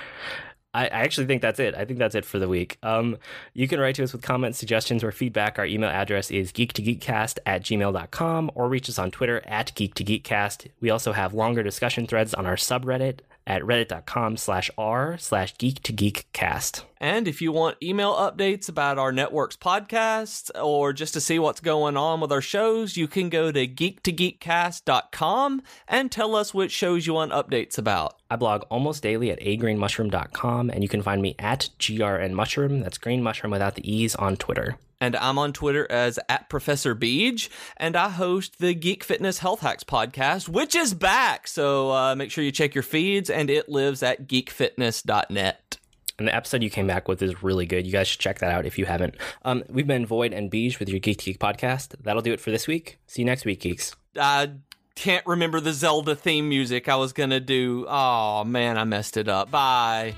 I, 0.72 0.86
actually 0.86 1.26
think 1.26 1.42
that's 1.42 1.58
it. 1.58 1.74
I 1.74 1.84
think 1.84 1.98
that's 1.98 2.14
it 2.14 2.24
for 2.24 2.38
the 2.38 2.48
week. 2.48 2.78
Um, 2.82 3.18
you 3.54 3.66
can 3.66 3.80
write 3.80 3.96
to 3.96 4.04
us 4.04 4.12
with 4.12 4.22
comments, 4.22 4.58
suggestions, 4.58 5.02
or 5.02 5.10
feedback. 5.10 5.58
Our 5.58 5.66
email 5.66 5.90
address 5.90 6.30
is 6.30 6.52
geek2geekcast 6.52 7.38
at 7.44 7.62
gmail.com 7.62 8.50
or 8.54 8.68
reach 8.68 8.88
us 8.88 8.98
on 8.98 9.10
Twitter 9.10 9.42
at 9.46 9.74
geek2geekcast. 9.74 10.68
We 10.80 10.90
also 10.90 11.12
have 11.12 11.34
longer 11.34 11.62
discussion 11.62 12.06
threads 12.06 12.34
on 12.34 12.46
our 12.46 12.56
subreddit 12.56 13.20
at 13.50 13.62
reddit.com 13.62 14.36
slash 14.36 14.70
r 14.78 15.18
slash 15.18 15.56
geek2geekcast. 15.56 16.84
And 16.98 17.26
if 17.26 17.42
you 17.42 17.50
want 17.50 17.82
email 17.82 18.14
updates 18.14 18.68
about 18.68 18.96
our 18.96 19.10
network's 19.10 19.56
podcasts 19.56 20.50
or 20.62 20.92
just 20.92 21.14
to 21.14 21.20
see 21.20 21.40
what's 21.40 21.58
going 21.58 21.96
on 21.96 22.20
with 22.20 22.30
our 22.30 22.40
shows, 22.40 22.96
you 22.96 23.08
can 23.08 23.28
go 23.28 23.50
to 23.50 23.66
geek2geekcast.com 23.66 25.62
and 25.88 26.12
tell 26.12 26.36
us 26.36 26.54
which 26.54 26.70
shows 26.70 27.08
you 27.08 27.14
want 27.14 27.32
updates 27.32 27.76
about. 27.76 28.20
I 28.30 28.36
blog 28.36 28.62
almost 28.70 29.02
daily 29.02 29.32
at 29.32 29.40
agreenmushroom.com 29.40 30.70
and 30.70 30.84
you 30.84 30.88
can 30.88 31.02
find 31.02 31.20
me 31.20 31.34
at 31.40 31.70
grnmushroom. 31.80 32.84
That's 32.84 32.98
green 32.98 33.22
mushroom 33.22 33.50
without 33.50 33.74
the 33.74 33.92
e's 33.92 34.14
on 34.14 34.36
Twitter. 34.36 34.78
And 35.00 35.16
I'm 35.16 35.38
on 35.38 35.52
Twitter 35.52 35.90
as 35.90 36.18
at 36.28 36.48
Professor 36.50 36.94
Beej, 36.94 37.48
and 37.78 37.96
I 37.96 38.10
host 38.10 38.58
the 38.58 38.74
Geek 38.74 39.02
Fitness 39.02 39.38
Health 39.38 39.60
Hacks 39.60 39.84
podcast, 39.84 40.48
which 40.48 40.74
is 40.74 40.92
back. 40.92 41.48
So 41.48 41.90
uh, 41.90 42.14
make 42.14 42.30
sure 42.30 42.44
you 42.44 42.52
check 42.52 42.74
your 42.74 42.82
feeds, 42.82 43.30
and 43.30 43.48
it 43.48 43.68
lives 43.68 44.02
at 44.02 44.28
geekfitness.net. 44.28 45.78
And 46.18 46.28
the 46.28 46.34
episode 46.34 46.62
you 46.62 46.68
came 46.68 46.86
back 46.86 47.08
with 47.08 47.22
is 47.22 47.42
really 47.42 47.64
good. 47.64 47.86
You 47.86 47.92
guys 47.92 48.08
should 48.08 48.20
check 48.20 48.40
that 48.40 48.50
out 48.50 48.66
if 48.66 48.78
you 48.78 48.84
haven't. 48.84 49.14
Um, 49.42 49.64
we've 49.70 49.86
been 49.86 50.04
Void 50.04 50.34
and 50.34 50.50
Beej 50.50 50.78
with 50.78 50.90
your 50.90 51.00
Geek 51.00 51.16
Geek 51.16 51.38
podcast. 51.38 51.94
That'll 52.02 52.20
do 52.20 52.34
it 52.34 52.40
for 52.40 52.50
this 52.50 52.66
week. 52.66 52.98
See 53.06 53.22
you 53.22 53.26
next 53.26 53.46
week, 53.46 53.60
geeks. 53.60 53.96
I 54.14 54.50
can't 54.96 55.24
remember 55.26 55.60
the 55.60 55.72
Zelda 55.72 56.14
theme 56.14 56.46
music 56.50 56.90
I 56.90 56.96
was 56.96 57.14
gonna 57.14 57.40
do. 57.40 57.86
Oh 57.88 58.44
man, 58.44 58.76
I 58.76 58.84
messed 58.84 59.16
it 59.16 59.28
up. 59.28 59.50
Bye. 59.50 60.14